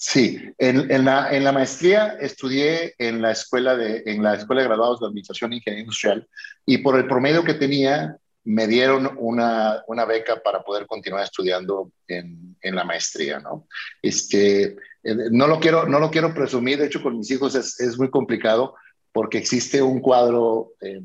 Sí, 0.00 0.40
en, 0.58 0.90
en, 0.92 1.04
la, 1.04 1.34
en, 1.34 1.42
la, 1.42 1.50
maestría 1.50 2.16
estudié 2.20 2.94
en 2.98 3.20
la 3.20 3.32
escuela 3.32 3.76
de, 3.76 4.04
en 4.06 4.22
la 4.22 4.36
escuela 4.36 4.62
de 4.62 4.68
graduados 4.68 5.00
de 5.00 5.06
administración 5.06 5.52
e 5.52 5.56
ingeniería 5.56 5.82
industrial 5.82 6.28
y 6.64 6.78
por 6.78 6.96
el 6.96 7.08
promedio 7.08 7.42
que 7.42 7.54
tenía 7.54 8.16
me 8.44 8.68
dieron 8.68 9.10
una, 9.18 9.82
una 9.88 10.04
beca 10.04 10.40
para 10.40 10.62
poder 10.62 10.86
continuar 10.86 11.24
estudiando 11.24 11.90
en, 12.06 12.56
en 12.62 12.74
la 12.76 12.84
maestría, 12.84 13.40
¿no? 13.40 13.66
Este, 14.00 14.76
eh, 15.02 15.16
no 15.32 15.48
lo 15.48 15.58
quiero, 15.58 15.86
no 15.86 15.98
lo 15.98 16.10
quiero 16.10 16.32
presumir, 16.32 16.78
de 16.78 16.86
hecho 16.86 17.02
con 17.02 17.18
mis 17.18 17.30
hijos 17.32 17.56
es, 17.56 17.80
es 17.80 17.98
muy 17.98 18.08
complicado 18.08 18.74
porque 19.18 19.38
existe 19.38 19.82
un 19.82 19.98
cuadro 19.98 20.74
eh, 20.80 21.02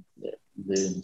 de, 0.54 1.01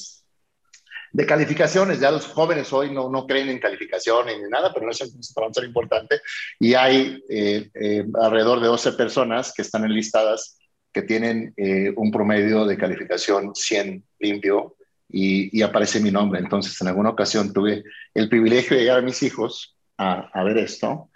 de, 1.11 1.25
calificaciones. 1.25 1.99
Ya 1.99 2.11
los 2.11 2.27
jóvenes 2.27 2.71
hoy 2.71 2.93
no, 2.93 3.09
no 3.09 3.25
creen 3.25 3.49
en 3.49 3.57
calificaciones 3.57 4.37
ni 4.37 4.47
nada, 4.47 4.71
pero 4.71 4.85
no 4.85 4.91
es 4.91 4.99
ser 4.99 5.63
importante. 5.63 6.21
Y 6.59 6.75
hay 6.75 7.19
eh, 7.27 7.67
eh, 7.73 8.05
alrededor 8.21 8.59
de 8.59 8.67
12 8.67 8.91
personas 8.91 9.51
que 9.55 9.63
están 9.63 9.85
enlistadas 9.85 10.59
que 10.93 11.01
tienen 11.01 11.55
un 11.97 12.11
promedio 12.11 12.65
de 12.65 12.77
calificación 12.77 13.55
100 13.55 14.03
limpio 14.19 14.75
y, 15.09 15.57
y, 15.57 15.63
aparece 15.63 15.99
mi 15.99 16.11
nombre. 16.11 16.39
Entonces, 16.39 16.79
en 16.79 16.89
alguna 16.89 17.09
ocasión 17.09 17.51
tuve 17.51 17.83
el 18.13 18.29
privilegio 18.29 18.77
de 18.77 18.83
llegar 18.83 18.99
a 18.99 19.01
mis 19.01 19.23
hijos 19.23 19.75
a, 19.97 20.29
a 20.31 20.43
ver 20.43 20.59
esto 20.59 21.09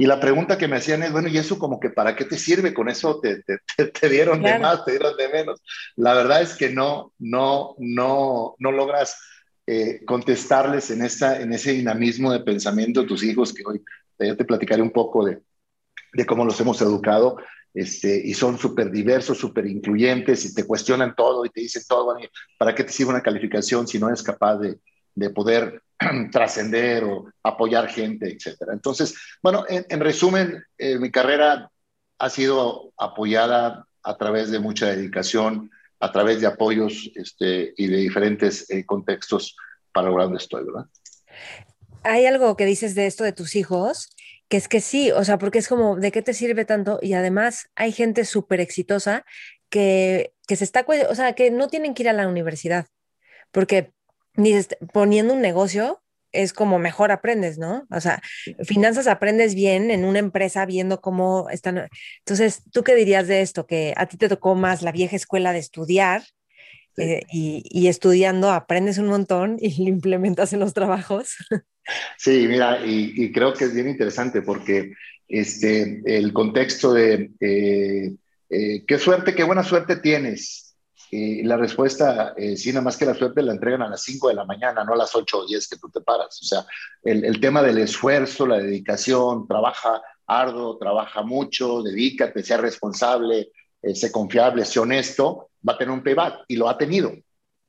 y 0.00 0.06
la 0.06 0.18
pregunta 0.18 0.56
que 0.56 0.66
me 0.66 0.76
hacían 0.76 1.02
es, 1.02 1.12
bueno, 1.12 1.28
¿y 1.28 1.36
eso 1.36 1.58
como 1.58 1.78
que 1.78 1.90
para 1.90 2.16
qué 2.16 2.24
te 2.24 2.38
sirve? 2.38 2.72
Con 2.72 2.88
eso 2.88 3.20
te, 3.20 3.42
te, 3.42 4.08
dieron 4.08 4.42
de 4.42 4.58
más, 4.58 4.82
te 4.82 4.92
dieron 4.92 5.14
de 5.14 5.28
menos. 5.28 5.62
La 5.94 6.14
verdad 6.14 6.40
es 6.40 6.54
que 6.54 6.70
no, 6.70 7.12
no, 7.18 7.74
no, 7.76 8.54
no 8.58 8.72
logras 8.72 9.20
eh, 9.66 10.02
contestarles 10.06 10.90
en, 10.90 11.02
esa, 11.04 11.38
en 11.38 11.52
ese 11.52 11.72
dinamismo 11.72 12.32
de 12.32 12.40
pensamiento 12.40 13.02
de 13.02 13.08
tus 13.08 13.22
hijos, 13.22 13.52
que 13.52 13.62
hoy 13.66 13.84
ya 14.18 14.34
te 14.34 14.46
platicaré 14.46 14.80
un 14.80 14.90
poco 14.90 15.22
de, 15.22 15.42
de 16.14 16.24
cómo 16.24 16.46
los 16.46 16.58
hemos 16.62 16.80
educado. 16.80 17.36
Este, 17.74 18.22
y 18.24 18.32
son 18.32 18.56
súper 18.56 18.90
diversos, 18.90 19.36
súper 19.36 19.66
incluyentes 19.66 20.46
y 20.46 20.54
te 20.54 20.66
cuestionan 20.66 21.14
todo 21.14 21.44
y 21.44 21.50
te 21.50 21.60
dicen 21.60 21.82
todo, 21.86 22.16
¿para 22.56 22.74
qué 22.74 22.84
te 22.84 22.92
sirve 22.92 23.10
una 23.10 23.22
calificación 23.22 23.86
si 23.86 23.98
no 23.98 24.08
eres 24.08 24.22
capaz 24.22 24.56
de, 24.56 24.78
de 25.14 25.28
poder 25.28 25.82
trascender 26.32 27.04
o 27.04 27.30
apoyar 27.42 27.88
gente, 27.88 28.32
etcétera. 28.32 28.72
Entonces, 28.72 29.14
bueno, 29.42 29.64
en, 29.68 30.00
resumen, 30.00 30.64
eh, 30.78 30.98
mi 30.98 31.10
carrera 31.10 31.70
ha 32.18 32.30
sido 32.30 32.92
apoyada 32.96 33.86
a 34.02 34.16
través 34.16 34.50
de 34.50 34.58
mucha 34.58 34.86
dedicación, 34.86 35.70
a 35.98 36.10
través 36.12 36.40
de 36.40 36.46
apoyos 36.46 37.10
este, 37.14 37.74
y 37.76 37.86
de 37.86 37.96
diferentes 37.98 38.70
eh, 38.70 38.84
contextos 38.86 39.56
para 39.92 40.08
lograr 40.08 40.26
donde 40.26 40.42
estoy, 40.42 40.64
¿verdad? 40.64 40.86
Hay 42.02 42.24
algo 42.24 42.56
que 42.56 42.64
dices 42.64 42.94
de 42.94 43.06
esto 43.06 43.24
de 43.24 43.32
tus 43.32 43.54
hijos, 43.54 44.08
que 44.48 44.56
es 44.56 44.68
que 44.68 44.80
sí, 44.80 45.12
o 45.12 45.22
sea, 45.24 45.38
porque 45.38 45.58
es 45.58 45.68
como, 45.68 45.96
¿de 45.96 46.10
qué 46.12 46.22
te 46.22 46.32
sirve 46.32 46.64
tanto? 46.64 46.98
Y 47.02 47.12
además 47.12 47.68
hay 47.74 47.92
gente 47.92 48.24
súper 48.24 48.60
exitosa 48.60 49.24
que, 49.68 50.32
que 50.48 50.56
se 50.56 50.64
está, 50.64 50.86
o 51.08 51.14
sea, 51.14 51.34
que 51.34 51.50
no 51.50 51.68
tienen 51.68 51.92
que 51.92 52.04
ir 52.04 52.08
a 52.08 52.14
la 52.14 52.26
universidad, 52.26 52.86
porque 53.52 53.92
ni 54.36 54.54
poniendo 54.92 55.34
un 55.34 55.40
negocio 55.40 56.02
es 56.32 56.52
como 56.52 56.78
mejor 56.78 57.10
aprendes, 57.10 57.58
¿no? 57.58 57.86
O 57.90 58.00
sea, 58.00 58.22
finanzas 58.64 59.06
aprendes 59.06 59.54
bien 59.54 59.90
en 59.90 60.04
una 60.04 60.18
empresa 60.18 60.64
viendo 60.66 61.00
cómo 61.00 61.48
están. 61.50 61.88
Entonces, 62.18 62.62
¿tú 62.72 62.84
qué 62.84 62.94
dirías 62.94 63.26
de 63.26 63.40
esto? 63.42 63.66
Que 63.66 63.94
a 63.96 64.06
ti 64.06 64.16
te 64.16 64.28
tocó 64.28 64.54
más 64.54 64.82
la 64.82 64.92
vieja 64.92 65.16
escuela 65.16 65.52
de 65.52 65.58
estudiar 65.58 66.22
eh, 66.96 67.22
y, 67.30 67.88
estudiando 67.88 68.50
aprendes 68.50 68.98
un 68.98 69.06
montón 69.06 69.56
y 69.60 69.70
lo 69.84 69.88
implementas 69.88 70.52
en 70.52 70.60
los 70.60 70.74
trabajos. 70.74 71.36
Sí, 72.18 72.46
mira, 72.46 72.80
y, 72.84 73.32
creo 73.32 73.52
que 73.52 73.64
es 73.64 73.74
bien 73.74 73.88
interesante 73.88 74.42
porque 74.42 74.92
este, 75.26 76.02
el 76.04 76.32
contexto 76.32 76.92
de 76.92 77.30
eh, 77.40 78.12
eh, 78.50 78.84
qué 78.86 78.98
suerte, 78.98 79.34
qué 79.34 79.42
buena 79.42 79.64
suerte 79.64 79.96
tienes 79.96 80.69
Y 81.12 81.42
la 81.42 81.56
respuesta, 81.56 82.34
eh, 82.36 82.56
sí, 82.56 82.70
nada 82.70 82.82
más 82.82 82.96
que 82.96 83.04
la 83.04 83.14
suerte 83.14 83.42
la 83.42 83.52
entregan 83.52 83.82
a 83.82 83.88
las 83.88 84.02
5 84.02 84.28
de 84.28 84.34
la 84.34 84.44
mañana, 84.44 84.84
no 84.84 84.92
a 84.92 84.96
las 84.96 85.14
8 85.14 85.38
o 85.38 85.46
10 85.46 85.68
que 85.68 85.76
tú 85.76 85.90
te 85.90 86.00
paras. 86.00 86.38
O 86.40 86.44
sea, 86.44 86.64
el, 87.02 87.24
el 87.24 87.40
tema 87.40 87.62
del 87.62 87.78
esfuerzo, 87.78 88.46
la 88.46 88.58
dedicación, 88.58 89.48
trabaja 89.48 90.00
arduo, 90.30 90.78
trabaja 90.78 91.22
mucho, 91.22 91.82
dedícate, 91.82 92.42
sea 92.42 92.58
responsable, 92.58 93.50
eh, 93.82 93.94
sea 93.94 94.12
confiable, 94.12 94.64
sea 94.64 94.82
honesto, 94.82 95.50
va 95.66 95.74
a 95.74 95.78
tener 95.78 95.92
un 95.92 96.02
payback 96.02 96.44
y 96.48 96.56
lo 96.56 96.68
ha 96.68 96.78
tenido. 96.78 97.12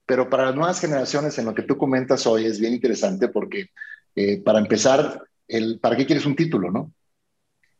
Pero 0.05 0.29
para 0.29 0.45
las 0.45 0.55
nuevas 0.55 0.79
generaciones, 0.79 1.37
en 1.37 1.45
lo 1.45 1.55
que 1.55 1.63
tú 1.63 1.77
comentas 1.77 2.27
hoy, 2.27 2.45
es 2.45 2.59
bien 2.59 2.73
interesante 2.73 3.29
porque, 3.29 3.69
eh, 4.15 4.41
para 4.41 4.59
empezar, 4.59 5.23
el, 5.47 5.79
¿para 5.79 5.95
qué 5.95 6.05
quieres 6.05 6.25
un 6.25 6.35
título, 6.35 6.69
no? 6.69 6.93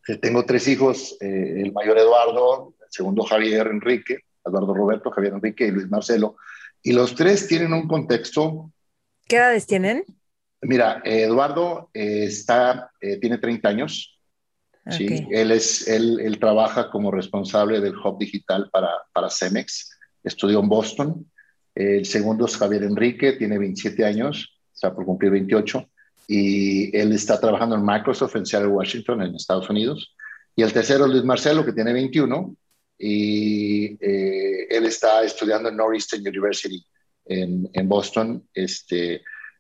Eh, 0.08 0.18
tengo 0.18 0.46
tres 0.46 0.68
hijos, 0.68 1.16
el 1.20 1.72
mayor 1.74 1.98
Eduardo, 1.98 2.74
el 2.80 2.92
segundo 2.92 3.24
Javier 3.24 3.68
Enrique, 3.68 4.22
Eduardo 4.46 4.74
Roberto, 4.74 5.12
Javier 5.12 5.34
Enrique 5.34 5.68
y 5.68 5.72
Luis 5.72 5.90
Marcelo, 5.90 6.36
y 6.82 6.94
los 6.94 7.16
tres 7.16 7.48
tienen 7.48 7.74
un 7.74 7.88
contexto. 7.88 8.72
¿Qué 9.28 9.38
edades 9.38 9.68
tienen? 9.68 10.04
Mira, 10.62 11.02
Eduardo 11.04 11.90
está, 11.94 12.92
tiene 13.20 13.38
30 13.38 13.70
años, 13.70 14.22
Sí, 14.90 15.28
él, 15.30 15.52
es, 15.52 15.88
él, 15.88 16.20
él, 16.20 16.40
trabaja 16.40 16.90
como 16.90 17.12
responsable 17.12 17.80
del 17.82 17.96
hub 17.96 18.18
digital 18.18 18.68
para, 18.72 18.90
para 19.14 19.30
Cemex. 19.30 19.92
Estudió 20.24 20.60
en 20.60 20.70
Boston. 20.70 21.32
El 21.76 22.06
segundo 22.06 22.46
es 22.46 22.58
Javier 22.58 22.84
Enrique, 22.84 23.34
tiene 23.34 23.60
27 23.60 24.04
años, 24.04 24.60
está 24.74 24.94
por 24.94 25.06
cumplir 25.06 25.32
28, 25.32 25.88
y 26.28 26.96
él 26.98 27.14
está 27.14 27.40
trabajando 27.40 27.76
en 27.76 27.86
Microsoft 27.86 28.36
en 28.36 28.46
Seattle, 28.46 28.70
Washington, 28.70 29.22
en 29.22 29.36
Estados 29.36 29.70
Unidos. 29.70 30.16
Y 30.56 30.64
el 30.64 30.74
tercero 30.74 31.06
es 31.06 31.12
Luis 31.12 31.24
Marcelo, 31.24 31.64
que 31.64 31.74
tiene 31.74 31.94
21, 31.94 32.56
y 33.04 33.98
eh, 34.00 34.68
él 34.70 34.86
está 34.86 35.24
estudiando 35.24 35.70
en 35.70 35.78
Northeastern 35.78 36.22
University 36.22 36.86
en, 37.26 37.90
Boston. 37.90 38.48
Este, 38.54 39.16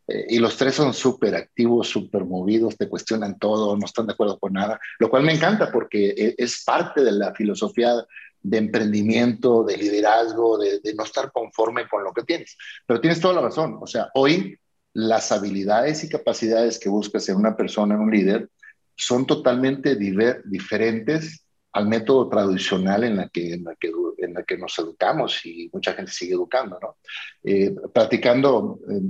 eh, 0.07 0.25
y 0.29 0.37
los 0.37 0.55
tres 0.57 0.75
son 0.75 0.93
súper 0.93 1.33
activos, 1.33 1.89
súper 1.89 2.23
movidos, 2.23 2.77
te 2.77 2.87
cuestionan 2.87 3.39
todo, 3.39 3.75
no 3.75 3.85
están 3.85 4.05
de 4.05 4.13
acuerdo 4.13 4.37
con 4.37 4.53
nada, 4.53 4.79
lo 4.99 5.09
cual 5.09 5.23
me 5.23 5.33
encanta 5.33 5.71
porque 5.71 6.09
e, 6.15 6.35
es 6.37 6.63
parte 6.63 7.03
de 7.03 7.13
la 7.13 7.33
filosofía 7.33 7.95
de 8.43 8.57
emprendimiento, 8.57 9.63
de 9.63 9.77
liderazgo, 9.77 10.59
de, 10.59 10.79
no 10.95 11.03
estar 11.03 11.31
conforme 11.31 11.87
con 11.89 12.03
lo 12.03 12.13
que 12.13 12.23
tienes. 12.23 12.55
Pero 12.85 13.01
tienes 13.01 13.19
toda 13.19 13.33
la 13.33 13.41
razón, 13.41 13.79
o 13.81 13.87
sea, 13.87 14.09
hoy 14.13 14.55
las 14.93 15.31
habilidades 15.31 16.03
y 16.03 16.09
capacidades 16.09 16.77
que 16.77 16.89
buscas 16.89 17.27
en 17.29 17.37
una 17.37 17.57
persona, 17.57 17.95
en 17.95 18.01
un 18.01 18.11
líder, 18.11 18.49
son 18.95 19.25
totalmente 19.25 19.95
diferentes 19.95 21.43
al 21.73 21.87
método 21.87 22.27
tradicional 22.27 23.03
en 23.03 23.17
la 23.17 23.29
que, 23.29 23.53
en 23.53 23.63
la 23.63 23.75
que, 23.75 23.91
en 24.17 24.33
la 24.33 24.43
que 24.43 24.57
nos 24.57 24.77
educamos 24.77 25.45
y 25.45 25.69
mucha 25.71 25.93
gente 25.93 26.11
sigue 26.11 26.33
educando, 26.33 26.77
¿no? 26.81 26.97
Eh, 27.43 27.73
practicando, 27.93 28.79
eh, 28.89 29.01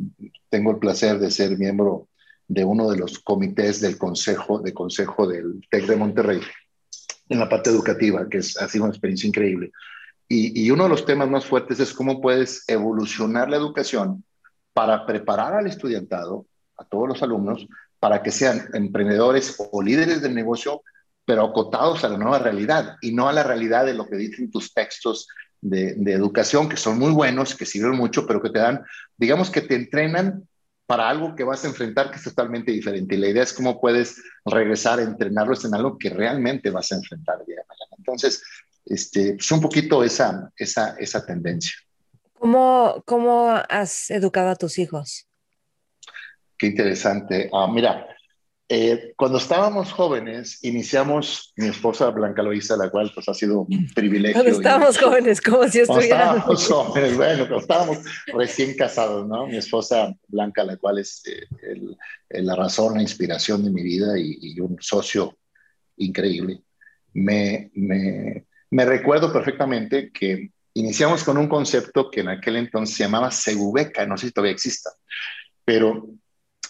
tengo 0.50 0.72
el 0.72 0.78
placer 0.78 1.18
de 1.20 1.32
ser 1.32 1.58
miembro 1.58 2.10
de 2.48 2.64
uno 2.64 2.90
de 2.90 2.98
los 2.98 3.20
comités 3.20 3.82
del 3.82 3.98
consejo, 3.98 4.60
de 4.60 4.74
consejo 4.74 5.28
del 5.28 5.62
TEC 5.70 5.88
de 5.88 5.96
Monterrey 5.96 6.42
en 7.30 7.40
la 7.40 7.50
parte 7.50 7.70
educativa, 7.70 8.28
que 8.30 8.40
es, 8.40 8.58
ha 8.58 8.68
sido 8.68 8.84
una 8.84 8.94
experiencia 8.94 9.28
increíble. 9.28 9.72
Y, 10.28 10.66
y 10.66 10.72
uno 10.72 10.84
de 10.84 10.90
los 10.90 11.06
temas 11.06 11.30
más 11.30 11.46
fuertes 11.46 11.80
es 11.80 11.94
cómo 11.94 12.22
puedes 12.22 12.64
evolucionar 12.68 13.50
la 13.50 13.58
educación 13.58 14.24
para 14.74 15.06
preparar 15.06 15.54
al 15.54 15.68
estudiantado, 15.68 16.46
a 16.78 16.86
todos 16.86 17.08
los 17.08 17.24
alumnos, 17.24 17.68
para 18.00 18.22
que 18.22 18.32
sean 18.32 18.70
emprendedores 18.74 19.56
o 19.72 19.82
líderes 19.82 20.22
del 20.22 20.36
negocio 20.36 20.84
pero 21.32 21.46
acotados 21.46 22.04
a 22.04 22.10
la 22.10 22.18
nueva 22.18 22.40
realidad 22.40 22.98
y 23.00 23.14
no 23.14 23.30
a 23.30 23.32
la 23.32 23.42
realidad 23.42 23.86
de 23.86 23.94
lo 23.94 24.06
que 24.06 24.18
dicen 24.18 24.52
tus 24.52 24.74
textos 24.74 25.30
de, 25.62 25.92
educación, 26.12 26.68
que 26.68 26.76
son 26.76 27.00
muy 27.00 27.14
buenos, 27.14 27.56
que 27.56 27.66
sirven 27.66 27.96
mucho, 27.96 28.28
pero 28.28 28.42
que 28.42 28.50
te 28.50 28.60
dan, 28.60 28.84
digamos 29.16 29.50
que 29.50 29.62
te 29.62 29.76
entrenan 29.76 30.46
para 30.86 31.08
algo 31.08 31.34
que 31.34 31.46
vas 31.46 31.64
a 31.64 31.70
enfrentar 31.70 32.12
que 32.12 32.18
es 32.18 32.24
totalmente 32.26 32.74
diferente. 32.74 33.16
Y 33.16 33.18
la 33.18 33.30
idea 33.30 33.44
es 33.44 33.54
cómo 33.54 33.80
puedes 33.80 34.22
regresar 34.44 35.00
a 35.00 35.04
entrenarlos 35.04 35.64
en 35.64 35.74
algo 35.74 35.98
que 35.98 36.10
realmente 36.10 36.70
vas 36.70 36.92
a 36.92 36.96
enfrentar 36.96 37.38
el 37.40 37.46
día 37.46 37.56
de 37.62 37.66
mañana. 37.66 37.96
Entonces, 37.98 38.44
este, 38.86 39.30
es 39.30 39.36
pues 39.36 39.52
un 39.54 39.62
poquito 39.62 40.04
esa, 40.04 40.52
esa, 40.58 40.98
esa 41.00 41.26
tendencia. 41.26 41.78
¿Cómo, 42.34 43.02
¿Cómo 43.06 43.52
has 43.70 44.12
educado 44.12 44.50
a 44.50 44.58
tus 44.58 44.78
hijos? 44.78 45.30
Qué 46.58 46.68
interesante. 46.68 47.50
Ah, 47.54 47.70
mira, 47.72 48.06
eh, 48.74 49.14
cuando 49.18 49.38
estábamos 49.38 49.92
jóvenes, 49.92 50.64
iniciamos 50.64 51.52
mi 51.58 51.68
esposa 51.68 52.10
Blanca 52.10 52.42
Loisa, 52.42 52.78
la 52.78 52.90
cual 52.90 53.12
pues 53.14 53.28
ha 53.28 53.34
sido 53.34 53.68
un 53.70 53.90
privilegio. 53.94 54.42
Cuando 54.42 54.58
estábamos 54.58 54.98
jóvenes, 54.98 55.42
como 55.42 55.68
si 55.68 55.82
estuviéramos. 55.82 56.38
Estábamos 56.38 56.68
jóvenes, 56.70 57.18
bueno, 57.18 57.38
cuando 57.40 57.60
estábamos 57.60 57.98
recién 58.28 58.78
casados, 58.78 59.28
¿no? 59.28 59.46
Mi 59.48 59.58
esposa 59.58 60.16
Blanca, 60.30 60.64
la 60.64 60.78
cual 60.78 61.00
es 61.00 61.22
eh, 61.26 61.48
el, 62.30 62.46
la 62.46 62.56
razón, 62.56 62.94
la 62.94 63.02
inspiración 63.02 63.62
de 63.66 63.72
mi 63.72 63.84
vida 63.84 64.18
y, 64.18 64.38
y 64.40 64.60
un 64.62 64.78
socio 64.80 65.38
increíble. 65.98 66.62
Me, 67.12 67.72
me, 67.74 68.46
me, 68.70 68.86
recuerdo 68.86 69.34
perfectamente 69.34 70.14
que 70.14 70.50
iniciamos 70.76 71.26
con 71.26 71.38
un 71.38 71.50
concepto 71.50 72.10
que 72.10 72.22
en 72.22 72.30
aquel 72.30 72.56
entonces 72.56 72.96
se 72.96 73.04
llamaba 73.04 73.32
Segubeca, 73.32 74.06
no 74.06 74.16
sé 74.16 74.28
si 74.28 74.32
todavía 74.32 74.54
exista, 74.54 74.92
pero 75.66 76.08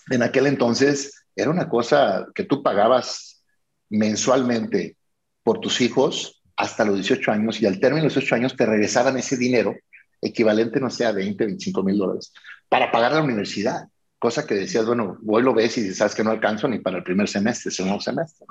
en 0.10 0.24
aquel 0.24 0.48
entonces 0.48 1.21
era 1.36 1.50
una 1.50 1.70
cosa 1.70 2.28
que 2.34 2.44
tú 2.44 2.62
pagabas 2.64 3.44
mensualmente 3.90 4.98
por 5.44 5.60
tus 5.60 5.82
hijos 5.82 6.42
hasta 6.56 6.86
los 6.86 6.96
18 6.96 7.32
años 7.32 7.62
y 7.62 7.66
al 7.66 7.80
término 7.80 8.04
de 8.04 8.08
los 8.08 8.16
18 8.16 8.36
años 8.36 8.56
te 8.56 8.66
regresaban 8.66 9.18
ese 9.18 9.38
dinero 9.38 9.76
equivalente, 10.22 10.80
no 10.80 10.90
sé, 10.90 11.06
a 11.06 11.12
20, 11.12 11.46
25 11.46 11.84
mil 11.84 11.98
dólares 11.98 12.32
para 12.70 12.92
pagar 12.92 13.14
la 13.14 13.24
universidad. 13.24 13.88
Cosa 14.20 14.46
que 14.46 14.54
decías, 14.54 14.86
bueno, 14.86 15.18
hoy 15.26 15.42
lo 15.42 15.54
ves 15.54 15.78
y 15.80 15.94
sabes 15.96 16.14
que 16.14 16.24
no 16.24 16.30
alcanzo 16.30 16.68
ni 16.68 16.78
para 16.78 16.98
el 16.98 17.04
primer 17.04 17.28
semestre, 17.28 17.72
segundo 17.72 18.00
semestre. 18.00 18.46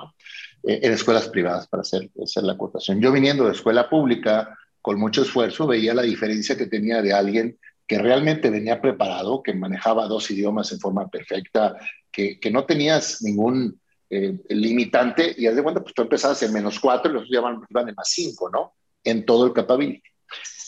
Eh, 0.65 0.81
en 0.83 0.93
escuelas 0.93 1.29
privadas 1.29 1.69
para 1.69 1.83
hacer, 1.83 2.11
hacer 2.23 2.43
la 2.43 2.59
cotación. 2.59 3.01
Yo 3.01 3.13
viniendo 3.13 3.47
de 3.47 3.53
escuela 3.53 3.89
pública, 3.89 4.59
con 4.83 4.99
mucho 4.99 5.23
esfuerzo, 5.23 5.69
veía 5.69 5.95
la 5.95 6.03
diferencia 6.03 6.57
que 6.57 6.67
tenía 6.67 7.03
de 7.03 7.13
alguien 7.13 7.57
que 7.91 7.99
realmente 7.99 8.51
venía 8.51 8.81
preparado, 8.81 9.43
que 9.43 9.53
manejaba 9.53 10.07
dos 10.07 10.31
idiomas 10.31 10.71
en 10.71 10.79
forma 10.79 11.09
perfecta, 11.09 11.77
que, 12.13 12.39
que 12.39 12.49
no 12.49 12.65
tenías 12.65 13.21
ningún 13.21 13.81
eh, 14.09 14.39
limitante, 14.49 15.35
y 15.37 15.49
haz 15.49 15.57
de 15.57 15.63
cuenta, 15.65 15.83
pues 15.83 15.93
tú 15.93 16.03
empezabas 16.03 16.41
en 16.45 16.53
menos 16.53 16.79
cuatro 16.79 17.11
y 17.11 17.15
los 17.15 17.25
otros 17.25 17.67
iban, 17.69 17.89
en 17.89 17.95
más 17.97 18.09
cinco, 18.09 18.49
¿no? 18.49 18.75
En 19.03 19.27
todo 19.27 19.45
el 19.45 19.53
capability. 19.53 20.05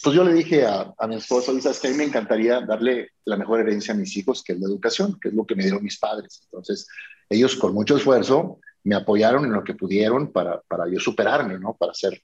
Pues 0.03 0.17
yo 0.17 0.25
le 0.25 0.35
dije 0.35 0.67
a, 0.67 0.93
a 0.99 1.07
mi 1.07 1.15
esposa, 1.15 1.53
¿sabes 1.61 1.79
que 1.79 1.87
A 1.87 1.91
mí 1.93 1.97
me 1.97 2.03
encantaría 2.03 2.61
darle 2.63 3.11
la 3.25 3.37
mejor 3.37 3.61
herencia 3.61 3.95
a 3.95 3.97
mis 3.97 4.17
hijos, 4.17 4.43
que 4.43 4.55
es 4.55 4.59
la 4.59 4.67
educación, 4.67 5.17
que 5.21 5.29
es 5.29 5.35
lo 5.35 5.47
que 5.47 5.55
me 5.55 5.63
dieron 5.63 5.85
mis 5.85 6.01
padres. 6.01 6.41
Entonces, 6.47 6.89
ellos 7.31 7.55
con 7.55 7.73
mucho 7.73 7.97
esfuerzo 7.97 8.59
me 8.83 8.97
apoyaron 8.97 9.45
en 9.45 9.53
lo 9.53 9.63
que 9.63 9.75
pudieron 9.75 10.33
para, 10.33 10.61
para 10.63 10.89
yo 10.89 10.99
superarme, 10.99 11.57
¿no? 11.61 11.77
Para 11.79 11.93
hacer. 11.93 12.21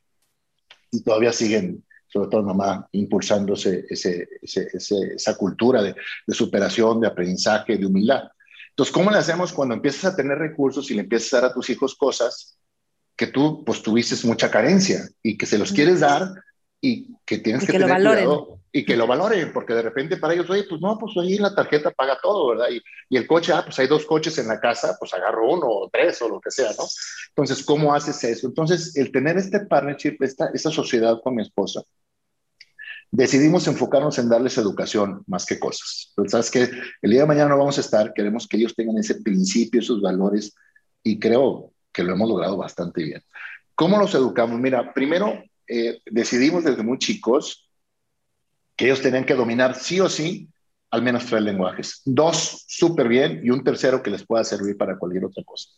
Y 0.91 1.05
todavía 1.05 1.33
siguen 1.33 1.85
sobre 2.09 2.31
todo 2.31 2.43
mamá, 2.43 2.89
impulsándose 2.93 3.85
ese, 3.89 4.29
esa 4.43 5.37
cultura 5.37 5.83
de, 5.83 5.95
superación, 6.29 7.01
de 7.01 7.07
aprendizaje, 7.07 7.77
de 7.77 7.87
humildad. 7.87 8.25
Entonces, 8.71 8.93
¿cómo 8.93 9.11
le 9.11 9.19
hacemos 9.19 9.53
cuando 9.53 9.75
empiezas 9.75 10.13
a 10.13 10.17
tener 10.17 10.39
recursos 10.39 10.91
y 10.91 10.95
le 10.95 11.03
empiezas 11.03 11.35
a 11.35 11.41
dar 11.41 11.51
a 11.51 11.55
tus 11.55 11.69
hijos 11.71 11.95
cosas 11.95 12.59
que 13.17 13.27
tú, 13.27 13.65
pues, 13.65 13.83
tuviste 13.83 14.15
mucha 14.27 14.51
carencia 14.51 15.09
y 15.23 15.37
que 15.37 15.47
se 15.47 15.59
los 15.59 15.73
quieres 15.73 16.01
dar 16.01 16.33
y 16.81 17.17
que 17.25 17.39
tienes 17.39 17.67
que, 17.67 17.73
tener 17.73 17.89
cuidado 17.89 18.59
y 18.71 18.85
que 18.85 18.97
lo 18.97 19.07
valoren, 19.07 19.53
porque 19.53 19.75
de 19.75 19.83
repente 19.83 20.17
para 20.19 20.35
ellos, 20.35 20.49
oye, 20.51 20.65
pues 20.69 20.81
no, 20.81 20.99
pues 20.99 21.17
ahí 21.17 21.39
la 21.39 21.55
tarjeta 21.55 21.91
paga 21.91 22.19
todo, 22.23 22.51
¿verdad? 22.51 22.67
Y, 22.71 22.81
y, 23.09 23.17
el 23.17 23.27
coche, 23.27 23.53
ah, 23.53 23.63
pues 23.65 23.79
hay 23.79 23.87
dos 23.87 24.05
coches 24.05 24.39
en 24.39 24.49
la 24.49 24.61
casa, 24.61 24.97
pues 24.99 25.13
agarro 25.15 25.51
uno 25.51 25.67
o 25.67 25.91
tres 25.91 26.21
o 26.23 26.29
lo 26.29 26.41
que 26.41 26.51
sea, 26.51 26.71
¿no? 26.79 26.85
Entonces, 27.31 27.65
¿cómo 27.65 27.95
haces 27.95 28.23
eso? 28.25 28.47
Entonces, 28.47 28.95
el 28.97 29.11
tener 29.11 29.37
este 29.39 29.61
partnership, 29.61 30.17
esta, 30.21 30.51
esta 30.53 30.71
sociedad 30.71 31.21
con 31.23 31.35
mi 31.35 31.43
esposa, 31.43 31.83
decidimos 33.11 33.67
enfocarnos 33.67 34.19
en 34.19 34.29
darles 34.29 34.59
educación 34.59 35.25
más 35.27 35.47
que 35.47 35.59
cosas. 35.59 36.09
Entonces, 36.11 36.33
sabes 36.33 36.51
que 36.51 36.79
el 37.03 37.11
día 37.11 37.23
de 37.23 37.27
mañana 37.27 37.51
no 37.51 37.59
vamos 37.59 37.79
a 37.79 37.81
estar, 37.81 38.13
queremos 38.13 38.47
que 38.47 38.59
ellos 38.59 38.75
tengan 38.75 38.99
ese 38.99 39.23
principio, 39.23 39.81
esos 39.81 40.01
valores, 40.03 40.55
y 41.03 41.19
creo 41.19 41.73
que 41.93 42.03
lo 42.03 42.13
hemos 42.13 42.29
logrado 42.29 42.57
bastante 42.57 43.03
bien. 43.03 43.23
¿Cómo 43.75 43.97
los 43.99 44.15
educamos? 44.15 44.61
Mira, 44.61 44.93
primero 44.93 45.43
eh, 45.69 46.01
decidimos 46.07 46.65
desde 46.65 46.83
muy 46.83 46.99
chicos 46.99 47.71
que 48.77 48.87
ellos 48.87 49.03
tenían 49.03 49.25
que 49.25 49.35
dominar 49.35 49.75
sí 49.75 50.01
o 50.01 50.09
sí 50.09 50.49
al 50.91 51.03
menos 51.03 51.27
tres 51.27 51.43
lenguajes. 51.43 52.01
Dos 52.05 52.65
súper 52.67 53.09
bien 53.09 53.41
y 53.45 53.51
un 53.51 53.63
tercero 53.63 54.03
que 54.03 54.11
les 54.11 54.25
pueda 54.25 54.45
servir 54.45 54.77
para 54.77 54.99
cualquier 54.99 55.25
otra 55.27 55.45
cosa. 55.45 55.71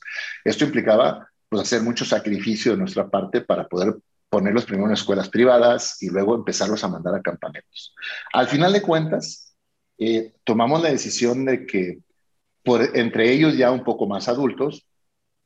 Esto 0.45 0.65
implicaba 0.65 1.29
pues, 1.49 1.63
hacer 1.63 1.83
mucho 1.83 2.05
sacrificio 2.05 2.73
de 2.73 2.79
nuestra 2.79 3.09
parte 3.09 3.41
para 3.41 3.67
poder 3.67 3.97
ponerlos 4.29 4.65
primero 4.65 4.87
en 4.87 4.95
escuelas 4.95 5.29
privadas 5.29 6.01
y 6.03 6.09
luego 6.09 6.37
empezarlos 6.37 6.85
a 6.85 6.89
mandar 6.89 7.17
a 7.17 7.23
campamentos. 7.23 7.95
Al 8.33 8.47
final 8.47 8.73
de 8.73 8.83
cuentas, 8.83 9.57
eh, 9.99 10.35
tomamos 10.45 10.81
la 10.83 10.91
decisión 10.91 11.45
de 11.45 11.67
que 11.67 11.99
entre 12.95 13.33
ellos 13.33 13.57
ya 13.57 13.73
un 13.73 13.83
poco 13.83 14.07
más 14.07 14.29
adultos 14.29 14.87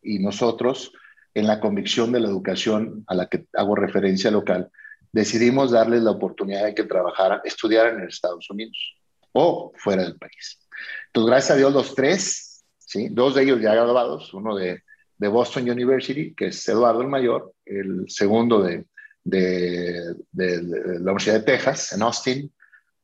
y 0.03 0.19
nosotros, 0.19 0.93
en 1.35 1.47
la 1.47 1.61
convicción 1.61 2.13
de 2.13 2.21
la 2.21 2.29
educación 2.29 3.05
a 3.09 3.15
la 3.15 3.29
que 3.29 3.47
hago 3.55 3.75
referencia 3.75 4.31
local, 4.31 4.71
decidimos 5.13 5.73
darles 5.73 6.03
la 6.03 6.13
oportunidad 6.13 6.65
de 6.65 6.75
que 6.75 6.85
trabajaran, 6.85 7.41
estudiaran 7.45 8.01
en 8.01 8.09
Estados 8.09 8.49
Unidos 8.51 8.97
o 9.33 9.73
fuera 9.77 10.03
del 10.03 10.17
país. 10.17 10.61
Entonces, 11.07 11.31
gracias 11.31 11.51
a 11.53 11.57
Dios, 11.57 11.73
los 11.73 11.95
tres, 11.95 12.65
¿sí? 12.79 13.09
dos 13.11 13.35
de 13.35 13.43
ellos 13.43 13.61
ya 13.61 13.75
graduados, 13.75 14.33
uno 14.33 14.57
de, 14.57 14.83
de 15.19 15.29
Boston 15.29 15.69
University, 15.69 16.35
que 16.35 16.47
es 16.47 16.69
Eduardo 16.69 17.03
el 17.03 17.09
mayor, 17.09 17.53
el 17.65 18.05
segundo 18.09 18.63
de, 18.63 18.87
de, 19.23 20.15
de, 20.33 20.63
la 20.63 21.13
Universidad 21.13 21.41
de 21.41 21.45
Texas, 21.45 21.93
en 21.93 22.03
Austin, 22.03 22.53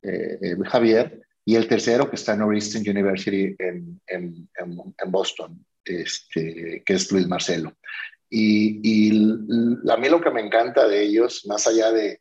eh, 0.03 0.39
eh, 0.43 0.57
Javier, 0.65 1.21
y 1.45 1.57
el 1.57 1.67
tercero 1.67 2.09
que 2.09 2.17
está 2.17 2.35
en 2.35 2.41
Northeastern 2.41 2.89
University 2.89 3.55
en, 3.59 4.01
en, 4.07 4.49
en 4.57 5.11
Boston, 5.11 5.65
este, 5.85 6.83
que 6.85 6.93
es 6.93 7.11
Luis 7.11 7.27
Marcelo. 7.27 7.75
Y, 8.31 8.81
y, 8.83 9.91
a 9.91 9.97
mí 9.97 10.09
lo 10.09 10.21
que 10.21 10.31
me 10.31 10.41
encanta 10.41 10.87
de 10.87 11.03
ellos, 11.03 11.45
más 11.47 11.67
allá 11.67 11.91
de, 11.91 12.19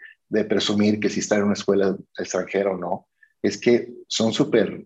presumir 0.48 1.00
que 1.00 1.10
si 1.10 1.22
están 1.22 1.40
en 1.40 1.46
una 1.46 1.54
escuela 1.54 1.96
extranjera 2.18 2.72
o 2.72 2.78
no, 2.78 3.08
es 3.42 3.60
que 3.60 3.94
son 4.08 4.34
súper 4.34 4.86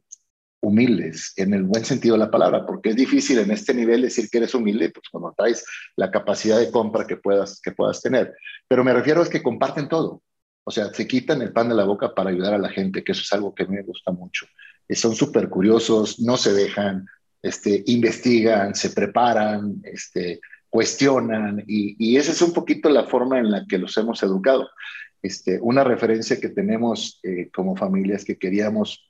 humildes 0.61 1.33
en 1.35 1.53
el 1.53 1.63
buen 1.63 1.83
sentido 1.83 2.15
de 2.15 2.19
la 2.19 2.31
palabra, 2.31 2.65
porque 2.65 2.91
es 2.91 2.95
difícil 2.95 3.39
en 3.39 3.51
este 3.51 3.73
nivel 3.73 4.03
decir 4.03 4.29
que 4.29 4.37
eres 4.37 4.55
humilde, 4.55 4.91
pues 4.91 5.09
cuando 5.11 5.33
traes 5.35 5.65
la 5.97 6.11
capacidad 6.11 6.59
de 6.59 6.71
compra 6.71 7.05
que 7.05 7.17
puedas, 7.17 7.59
que 7.61 7.71
puedas 7.71 8.01
tener. 8.01 8.33
Pero 8.67 8.83
me 8.83 8.93
refiero 8.93 9.21
a 9.21 9.29
que 9.29 9.43
comparten 9.43 9.89
todo. 9.89 10.21
O 10.63 10.71
sea, 10.71 10.93
se 10.93 11.07
quitan 11.07 11.41
el 11.41 11.51
pan 11.51 11.67
de 11.67 11.75
la 11.75 11.83
boca 11.83 12.15
para 12.15 12.29
ayudar 12.29 12.53
a 12.53 12.57
la 12.57 12.69
gente, 12.69 13.03
que 13.03 13.11
eso 13.11 13.21
es 13.21 13.33
algo 13.33 13.53
que 13.53 13.67
me 13.67 13.83
gusta 13.83 14.11
mucho. 14.11 14.45
Y 14.87 14.95
son 14.95 15.15
súper 15.15 15.49
curiosos, 15.49 16.21
no 16.21 16.37
se 16.37 16.53
dejan, 16.53 17.05
este, 17.41 17.83
investigan, 17.87 18.73
se 18.73 18.91
preparan, 18.91 19.81
este, 19.83 20.39
cuestionan, 20.73 21.63
y, 21.67 21.95
y, 21.99 22.17
esa 22.17 22.31
es 22.31 22.41
un 22.41 22.51
poquito 22.51 22.89
la 22.89 23.03
forma 23.03 23.37
en 23.37 23.51
la 23.51 23.63
que 23.67 23.77
los 23.77 23.95
hemos 23.95 24.23
educado. 24.23 24.71
Este, 25.21 25.59
una 25.61 25.83
referencia 25.83 26.39
que 26.39 26.49
tenemos 26.49 27.19
eh, 27.21 27.51
como 27.53 27.75
familias 27.75 28.25
que 28.25 28.39
queríamos 28.39 29.07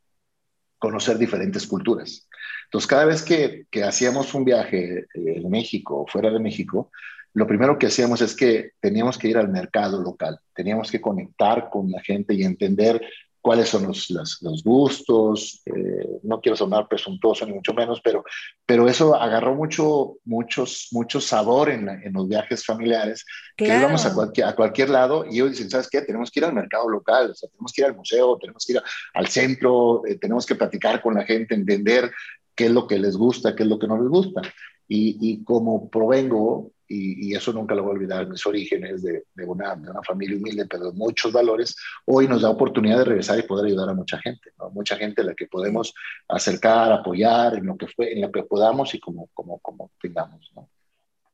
conocer 0.77 1.17
diferentes 1.17 1.65
culturas. 1.65 2.27
Entonces, 2.65 2.85
cada 2.85 3.05
vez 3.05 3.23
que, 3.23 3.65
que 3.71 3.85
hacíamos 3.85 4.33
un 4.33 4.43
viaje 4.43 4.99
eh, 4.99 5.05
en 5.13 5.49
México 5.49 6.01
o 6.01 6.05
fuera 6.05 6.31
de 6.31 6.39
México, 6.41 6.91
lo 7.33 7.47
primero 7.47 7.79
que 7.79 7.87
hacíamos 7.87 8.19
es 8.19 8.35
que 8.35 8.71
teníamos 8.81 9.17
que 9.17 9.29
ir 9.29 9.37
al 9.37 9.47
mercado 9.47 10.03
local, 10.03 10.37
teníamos 10.53 10.91
que 10.91 10.99
conectar 10.99 11.69
con 11.69 11.89
la 11.89 12.01
gente 12.01 12.33
y 12.33 12.43
entender 12.43 13.01
cuáles 13.43 13.67
son 13.67 13.87
los, 13.87 14.09
los, 14.09 14.63
gustos. 14.63 15.61
Eh, 15.65 16.19
no 16.23 16.39
quiero 16.39 16.55
sonar 16.55 16.87
presuntuoso 16.87 17.45
ni 17.45 17.51
mucho 17.51 17.73
menos, 17.73 17.99
pero, 18.01 18.23
pero 18.65 18.87
eso 18.87 19.15
agarró 19.15 19.53
mucho, 19.53 20.15
muchos, 20.23 20.87
mucho 20.91 21.19
sabor 21.19 21.69
en, 21.69 21.89
en 21.89 22.13
los 22.13 22.25
viajes 22.29 22.65
familiares, 22.65 23.25
que 23.57 23.65
íbamos 23.65 24.05
a 24.05 24.13
cualquier, 24.13 24.47
a 24.47 24.55
cualquier 24.55 24.89
lado 24.89 25.25
y 25.29 25.35
ellos 25.35 25.51
dicen, 25.51 25.69
¿sabes 25.69 25.89
qué? 25.89 26.01
Tenemos 26.01 26.31
que 26.31 26.39
ir 26.39 26.45
al 26.45 26.53
mercado 26.53 26.87
local, 26.87 27.31
o 27.31 27.35
sea, 27.35 27.49
tenemos 27.49 27.73
que 27.73 27.81
ir 27.81 27.87
al 27.87 27.95
museo, 27.97 28.37
tenemos 28.37 28.65
que 28.65 28.73
ir 28.73 28.81
al 29.13 29.27
centro, 29.27 30.05
eh, 30.07 30.17
tenemos 30.17 30.45
que 30.45 30.55
platicar 30.55 31.01
con 31.01 31.15
la 31.15 31.25
gente, 31.25 31.53
entender 31.53 32.13
qué 32.55 32.67
es 32.67 32.71
lo 32.71 32.87
que 32.87 32.97
les 32.97 33.17
gusta, 33.17 33.57
qué 33.57 33.63
es 33.63 33.69
lo 33.69 33.77
que 33.77 33.87
no 33.87 33.97
les 33.97 34.07
gusta. 34.07 34.41
Y, 34.87 35.17
y 35.19 35.43
como 35.43 35.89
provengo 35.89 36.71
y, 36.87 37.33
eso 37.33 37.51
nunca 37.53 37.73
lo 37.75 37.83
voy 37.83 37.91
a 37.91 37.93
olvidar, 37.95 38.27
mis 38.27 38.45
orígenes 38.45 39.01
de, 39.01 39.23
de, 39.33 39.45
una, 39.45 39.75
de, 39.75 39.89
una, 39.89 40.01
familia 40.03 40.37
humilde, 40.37 40.65
pero 40.65 40.91
de 40.91 40.97
muchos 40.97 41.31
valores, 41.31 41.75
hoy 42.05 42.27
nos 42.27 42.41
da 42.41 42.49
oportunidad 42.49 42.99
de 42.99 43.05
regresar 43.05 43.39
y 43.39 43.43
poder 43.43 43.65
ayudar 43.65 43.89
a 43.89 43.93
mucha 43.93 44.19
gente, 44.19 44.51
¿no? 44.59 44.69
mucha 44.69 44.95
gente 44.95 45.21
a 45.21 45.25
la 45.25 45.33
que 45.33 45.47
podemos 45.47 45.93
acercar, 46.27 46.91
apoyar 46.91 47.55
en 47.55 47.65
lo 47.65 47.77
que, 47.77 47.87
fue, 47.87 48.13
en 48.13 48.21
lo 48.21 48.31
que 48.31 48.43
podamos 48.43 48.93
y 48.93 48.99
como, 48.99 49.27
como, 49.33 49.59
como 49.59 49.91
tengamos. 50.01 50.51
¿no? 50.55 50.69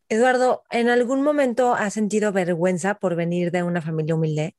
Eduardo, 0.07 0.63
¿en 0.71 0.89
algún 0.89 1.21
momento 1.21 1.73
has 1.73 1.93
sentido 1.93 2.31
vergüenza 2.31 2.95
por 2.95 3.15
venir 3.15 3.51
de 3.51 3.63
una 3.63 3.81
familia 3.81 4.15
humilde? 4.15 4.55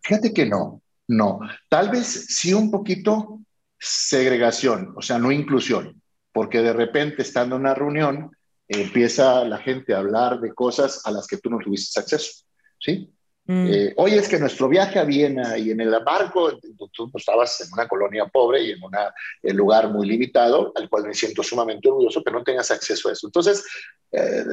Fíjate 0.00 0.34
que 0.34 0.46
no, 0.46 0.82
no. 1.08 1.40
Tal 1.68 1.90
vez 1.90 2.06
sí 2.06 2.52
un 2.52 2.70
poquito 2.70 3.40
segregación, 3.78 4.92
o 4.96 5.02
sea, 5.02 5.18
no 5.18 5.32
inclusión, 5.32 6.00
porque 6.32 6.60
de 6.60 6.72
repente 6.72 7.22
estando 7.22 7.56
en 7.56 7.62
una 7.62 7.74
reunión, 7.74 8.35
empieza 8.68 9.44
la 9.44 9.58
gente 9.58 9.94
a 9.94 9.98
hablar 9.98 10.40
de 10.40 10.54
cosas 10.54 11.02
a 11.04 11.10
las 11.10 11.26
que 11.26 11.38
tú 11.38 11.50
no 11.50 11.58
tuviste 11.58 12.00
acceso, 12.00 12.44
¿sí? 12.78 13.12
Mm. 13.48 13.66
Eh, 13.68 13.94
hoy 13.98 14.14
es 14.14 14.28
que 14.28 14.40
nuestro 14.40 14.68
viaje 14.68 14.98
a 14.98 15.04
Viena 15.04 15.56
y 15.56 15.70
en 15.70 15.80
el 15.80 15.90
barco, 16.04 16.58
tú 16.92 17.10
estabas 17.14 17.60
en 17.60 17.72
una 17.72 17.86
colonia 17.86 18.26
pobre 18.26 18.62
y 18.62 18.70
en 18.72 18.80
un 18.82 19.56
lugar 19.56 19.88
muy 19.92 20.08
limitado, 20.08 20.72
al 20.74 20.88
cual 20.88 21.04
me 21.04 21.14
siento 21.14 21.44
sumamente 21.44 21.88
orgulloso 21.88 22.24
que 22.24 22.32
no 22.32 22.42
tengas 22.42 22.72
acceso 22.72 23.08
a 23.08 23.12
eso. 23.12 23.28
Entonces, 23.28 23.64
eh, 24.10 24.44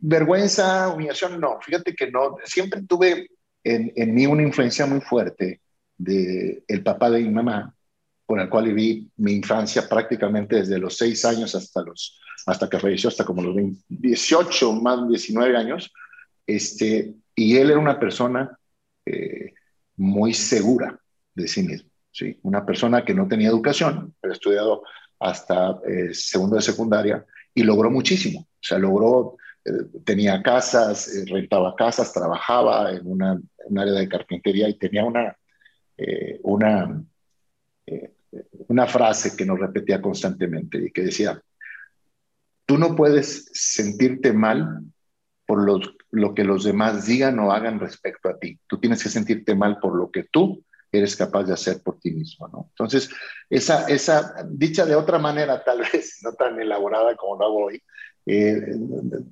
vergüenza, 0.00 0.88
humillación, 0.88 1.38
no, 1.38 1.58
fíjate 1.60 1.94
que 1.94 2.10
no, 2.10 2.36
siempre 2.44 2.82
tuve 2.88 3.28
en, 3.62 3.92
en 3.94 4.14
mí 4.14 4.26
una 4.26 4.42
influencia 4.42 4.86
muy 4.86 5.02
fuerte 5.02 5.60
de 5.98 6.64
el 6.66 6.82
papá 6.82 7.10
de 7.10 7.20
mi 7.20 7.28
mamá, 7.28 7.74
con 8.30 8.38
el 8.38 8.48
cual 8.48 8.66
viví 8.66 9.10
mi 9.16 9.32
infancia 9.32 9.88
prácticamente 9.88 10.54
desde 10.54 10.78
los 10.78 10.96
seis 10.96 11.24
años 11.24 11.52
hasta 11.56 11.82
los 11.82 12.20
hasta 12.46 12.70
que 12.70 12.78
falleció, 12.78 13.08
hasta 13.08 13.24
como 13.24 13.42
los 13.42 13.56
18, 13.88 14.72
más 14.74 15.08
19 15.08 15.56
años, 15.56 15.92
este, 16.46 17.12
y 17.34 17.56
él 17.56 17.70
era 17.70 17.80
una 17.80 17.98
persona 17.98 18.56
eh, 19.04 19.52
muy 19.96 20.32
segura 20.32 20.96
de 21.34 21.48
sí 21.48 21.64
mismo, 21.64 21.90
¿sí? 22.12 22.38
una 22.42 22.64
persona 22.64 23.04
que 23.04 23.14
no 23.14 23.26
tenía 23.26 23.48
educación, 23.48 24.14
pero 24.20 24.32
estudiado 24.32 24.84
hasta 25.18 25.80
eh, 25.88 26.14
segundo 26.14 26.54
de 26.54 26.62
secundaria 26.62 27.26
y 27.52 27.64
logró 27.64 27.90
muchísimo, 27.90 28.42
o 28.42 28.62
sea, 28.62 28.78
logró, 28.78 29.38
eh, 29.64 29.72
tenía 30.04 30.40
casas, 30.40 31.08
eh, 31.08 31.24
rentaba 31.28 31.74
casas, 31.74 32.12
trabajaba 32.12 32.92
en 32.92 33.08
una, 33.08 33.40
un 33.64 33.78
área 33.80 33.94
de 33.94 34.08
carpintería 34.08 34.68
y 34.68 34.78
tenía 34.78 35.04
una, 35.04 35.36
una, 36.44 37.04
una 38.68 38.86
frase 38.86 39.36
que 39.36 39.44
nos 39.44 39.58
repetía 39.58 40.00
constantemente 40.00 40.78
y 40.78 40.90
que 40.90 41.02
decía, 41.02 41.40
Tú 42.70 42.78
no 42.78 42.94
puedes 42.94 43.50
sentirte 43.52 44.32
mal 44.32 44.84
por 45.44 45.68
lo 46.12 46.34
que 46.36 46.44
los 46.44 46.62
demás 46.62 47.04
digan 47.04 47.36
o 47.40 47.50
hagan 47.50 47.80
respecto 47.80 48.28
a 48.28 48.38
ti. 48.38 48.60
Tú 48.68 48.78
tienes 48.78 49.02
que 49.02 49.08
sentirte 49.08 49.56
mal 49.56 49.80
por 49.80 49.96
lo 49.96 50.08
que 50.12 50.22
tú 50.22 50.64
eres 50.92 51.16
capaz 51.16 51.42
de 51.42 51.52
hacer 51.52 51.82
por 51.82 51.98
ti 51.98 52.12
mismo, 52.12 52.46
¿no? 52.46 52.66
Entonces, 52.68 53.10
esa, 53.48 53.88
esa 53.88 54.46
dicha 54.48 54.86
de 54.86 54.94
otra 54.94 55.18
manera, 55.18 55.64
tal 55.64 55.80
vez 55.80 56.20
no 56.22 56.32
tan 56.34 56.60
elaborada 56.60 57.16
como 57.16 57.40
lo 57.40 57.44
hago 57.44 57.64
hoy, 57.64 57.82
eh, 58.26 58.76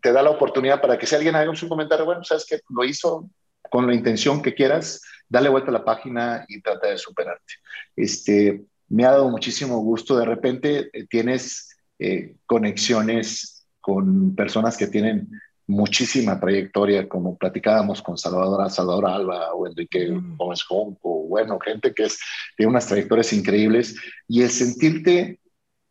te 0.02 0.10
da 0.10 0.24
la 0.24 0.30
oportunidad 0.30 0.80
para 0.80 0.98
que 0.98 1.06
si 1.06 1.14
alguien 1.14 1.36
haga 1.36 1.48
un 1.48 1.68
comentario, 1.68 2.06
bueno, 2.06 2.24
sabes 2.24 2.44
que 2.44 2.58
lo 2.70 2.82
hizo 2.82 3.30
con 3.70 3.86
la 3.86 3.94
intención 3.94 4.42
que 4.42 4.54
quieras, 4.54 5.00
dale 5.28 5.48
vuelta 5.48 5.70
a 5.70 5.74
la 5.74 5.84
página 5.84 6.44
y 6.48 6.60
trata 6.60 6.88
de 6.88 6.98
superarte. 6.98 7.54
Este, 7.94 8.64
me 8.88 9.04
ha 9.04 9.10
dado 9.10 9.28
muchísimo 9.28 9.78
gusto, 9.80 10.16
de 10.16 10.24
repente 10.24 10.90
eh, 10.92 11.06
tienes 11.08 11.76
eh, 11.98 12.36
conexiones 12.46 13.66
con 13.80 14.34
personas 14.34 14.76
que 14.76 14.86
tienen 14.86 15.28
muchísima 15.66 16.40
trayectoria, 16.40 17.08
como 17.08 17.36
platicábamos 17.36 18.00
con 18.00 18.16
Salvador, 18.16 18.70
Salvador 18.70 19.06
Alba 19.06 19.52
o 19.52 19.66
Enrique 19.66 20.10
mm. 20.10 20.36
Gómez 20.36 20.62
Junco, 20.62 21.24
bueno, 21.24 21.58
gente 21.60 21.92
que 21.92 22.04
es, 22.04 22.18
tiene 22.56 22.70
unas 22.70 22.86
trayectorias 22.86 23.32
increíbles, 23.34 23.94
y 24.26 24.42
el 24.42 24.50
sentirte 24.50 25.40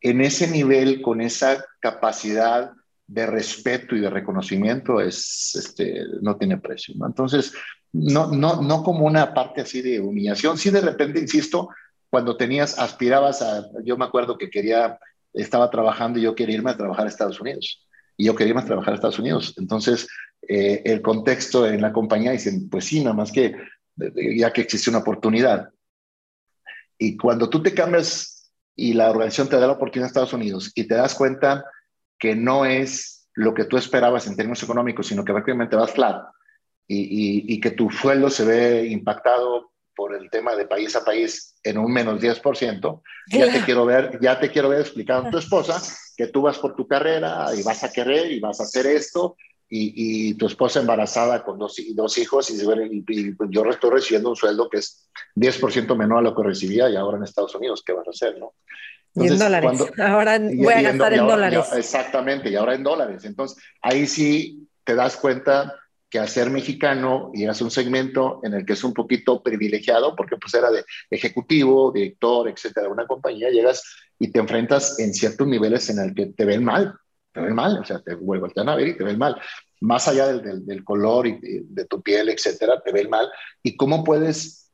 en 0.01 0.21
ese 0.21 0.47
nivel, 0.47 1.01
con 1.01 1.21
esa 1.21 1.63
capacidad 1.79 2.71
de 3.05 3.25
respeto 3.25 3.95
y 3.95 4.01
de 4.01 4.09
reconocimiento, 4.09 4.99
es, 4.99 5.55
este, 5.55 6.01
no 6.21 6.35
tiene 6.37 6.57
precio. 6.57 6.95
¿no? 6.97 7.05
Entonces, 7.05 7.53
no, 7.93 8.27
no, 8.31 8.61
no 8.61 8.83
como 8.83 9.05
una 9.05 9.33
parte 9.33 9.61
así 9.61 9.81
de 9.81 9.99
humillación, 9.99 10.57
sí 10.57 10.71
de 10.71 10.81
repente, 10.81 11.19
insisto, 11.19 11.69
cuando 12.09 12.37
tenías, 12.37 12.79
aspirabas 12.79 13.41
a, 13.41 13.69
yo 13.83 13.97
me 13.97 14.05
acuerdo 14.05 14.37
que 14.37 14.49
quería 14.49 14.99
estaba 15.41 15.69
trabajando 15.69 16.19
y 16.19 16.23
yo 16.23 16.35
quería 16.35 16.55
irme 16.55 16.71
a 16.71 16.77
trabajar 16.77 17.05
a 17.05 17.09
Estados 17.09 17.39
Unidos. 17.39 17.85
Y 18.15 18.25
yo 18.25 18.35
quería 18.35 18.51
irme 18.51 18.63
trabajar 18.63 18.93
a 18.93 18.95
Estados 18.95 19.19
Unidos. 19.19 19.53
Entonces, 19.57 20.07
eh, 20.47 20.81
el 20.85 21.01
contexto 21.01 21.67
en 21.67 21.81
la 21.81 21.93
compañía 21.93 22.31
dicen, 22.31 22.69
pues 22.69 22.85
sí, 22.85 23.03
nada 23.03 23.15
más 23.15 23.31
que 23.31 23.55
ya 23.95 24.53
que 24.53 24.61
existe 24.61 24.89
una 24.89 24.99
oportunidad. 24.99 25.69
Y 26.97 27.17
cuando 27.17 27.49
tú 27.49 27.61
te 27.61 27.73
cambias 27.73 28.51
y 28.75 28.93
la 28.93 29.09
organización 29.09 29.49
te 29.49 29.59
da 29.59 29.67
la 29.67 29.73
oportunidad 29.73 30.05
a 30.05 30.07
Estados 30.07 30.33
Unidos 30.33 30.71
y 30.75 30.87
te 30.87 30.95
das 30.95 31.15
cuenta 31.15 31.65
que 32.19 32.35
no 32.35 32.65
es 32.65 33.29
lo 33.33 33.53
que 33.53 33.65
tú 33.65 33.77
esperabas 33.77 34.27
en 34.27 34.35
términos 34.35 34.61
económicos, 34.63 35.07
sino 35.07 35.23
que 35.23 35.33
prácticamente 35.33 35.75
vas 35.75 35.91
flat 35.91 36.23
y, 36.87 37.53
y 37.53 37.59
que 37.59 37.71
tu 37.71 37.91
sueldo 37.91 38.29
se 38.29 38.45
ve 38.45 38.87
impactado 38.87 39.71
por 39.97 40.15
el 40.15 40.29
tema 40.29 40.55
de 40.55 40.65
país 40.65 40.95
a 40.95 41.03
país 41.03 41.55
en 41.63 41.79
un 41.79 41.91
menos 41.91 42.21
10%, 42.21 43.01
ya 43.29 43.51
te 43.51 43.63
quiero 43.65 43.83
ver, 43.83 44.19
ya 44.21 44.39
te 44.39 44.51
quiero 44.51 44.69
ver 44.69 44.81
explicando 44.81 45.27
a 45.27 45.31
tu 45.31 45.39
esposa 45.39 45.81
que 46.15 46.27
tú 46.27 46.43
vas 46.43 46.59
por 46.59 46.75
tu 46.75 46.87
carrera 46.87 47.47
y 47.57 47.63
vas 47.63 47.83
a 47.83 47.91
querer 47.91 48.31
y 48.31 48.39
vas 48.39 48.59
a 48.59 48.63
hacer 48.63 48.85
esto 48.85 49.35
y, 49.67 50.29
y 50.29 50.33
tu 50.35 50.45
esposa 50.45 50.79
embarazada 50.79 51.43
con 51.43 51.57
dos, 51.57 51.75
dos 51.95 52.17
hijos 52.19 52.49
y, 52.51 52.53
y, 52.53 53.35
yo 53.49 53.65
estoy 53.65 53.89
recibiendo 53.89 54.29
un 54.29 54.35
sueldo 54.35 54.69
que 54.69 54.77
es 54.77 55.09
10% 55.35 55.97
menor 55.97 56.19
a 56.19 56.21
lo 56.21 56.35
que 56.35 56.43
recibía 56.43 56.89
y 56.89 56.95
ahora 56.95 57.17
en 57.17 57.23
Estados 57.23 57.55
Unidos, 57.55 57.83
¿qué 57.83 57.93
vas 57.93 58.07
a 58.07 58.11
hacer? 58.11 58.37
No? 58.39 58.53
y 59.15 59.27
en 59.27 59.39
dólares. 59.39 59.83
ahora 59.97 60.39
voy 60.39 60.73
a 60.73 60.81
gastar 60.83 61.13
en 61.13 61.27
dólares. 61.27 61.65
exactamente, 61.75 62.51
y 62.51 62.55
ahora 62.55 62.75
en 62.75 62.83
dólares. 62.83 63.25
Entonces, 63.25 63.57
ahí 63.81 64.05
sí 64.05 64.69
te 64.83 64.93
das 64.93 65.17
cuenta 65.17 65.73
que 66.09 66.19
al 66.19 66.29
ser 66.29 66.49
mexicano 66.49 67.31
y 67.33 67.45
hace 67.45 67.63
un 67.63 67.71
segmento 67.71 68.39
en 68.43 68.53
el 68.53 68.65
que 68.65 68.73
es 68.73 68.83
un 68.83 68.93
poquito 68.93 69.43
privilegiado, 69.43 70.15
porque 70.15 70.37
pues 70.37 70.53
era 70.53 70.71
de 70.71 70.85
ejecutivo, 71.09 71.91
director, 71.91 72.47
etcétera, 72.47 72.87
de 72.87 72.93
una 72.93 73.07
compañía, 73.07 73.49
llegas 73.49 73.83
y 74.17 74.31
te 74.31 74.39
enfrentas 74.39 74.99
en 74.99 75.13
ciertos 75.13 75.47
niveles 75.47 75.89
en 75.89 75.99
el 75.99 76.15
que 76.15 76.27
te 76.27 76.45
ven 76.45 76.63
mal, 76.63 76.93
te 77.33 77.41
ven 77.41 77.53
mal, 77.53 77.79
o 77.79 77.85
sea, 77.85 77.99
te 78.01 78.15
vuelven 78.15 78.69
a 78.69 78.75
ver 78.75 78.87
y 78.87 78.97
te 78.97 79.03
ven 79.03 79.17
mal. 79.17 79.39
Más 79.81 80.07
allá 80.07 80.27
del, 80.27 80.65
del, 80.65 80.83
color 80.83 81.27
y 81.27 81.39
de, 81.41 81.85
tu 81.85 82.01
piel, 82.01 82.29
etcétera, 82.29 82.81
te 82.83 82.91
ven 82.91 83.09
mal. 83.09 83.29
¿Y 83.61 83.75
cómo 83.75 84.03
puedes 84.03 84.71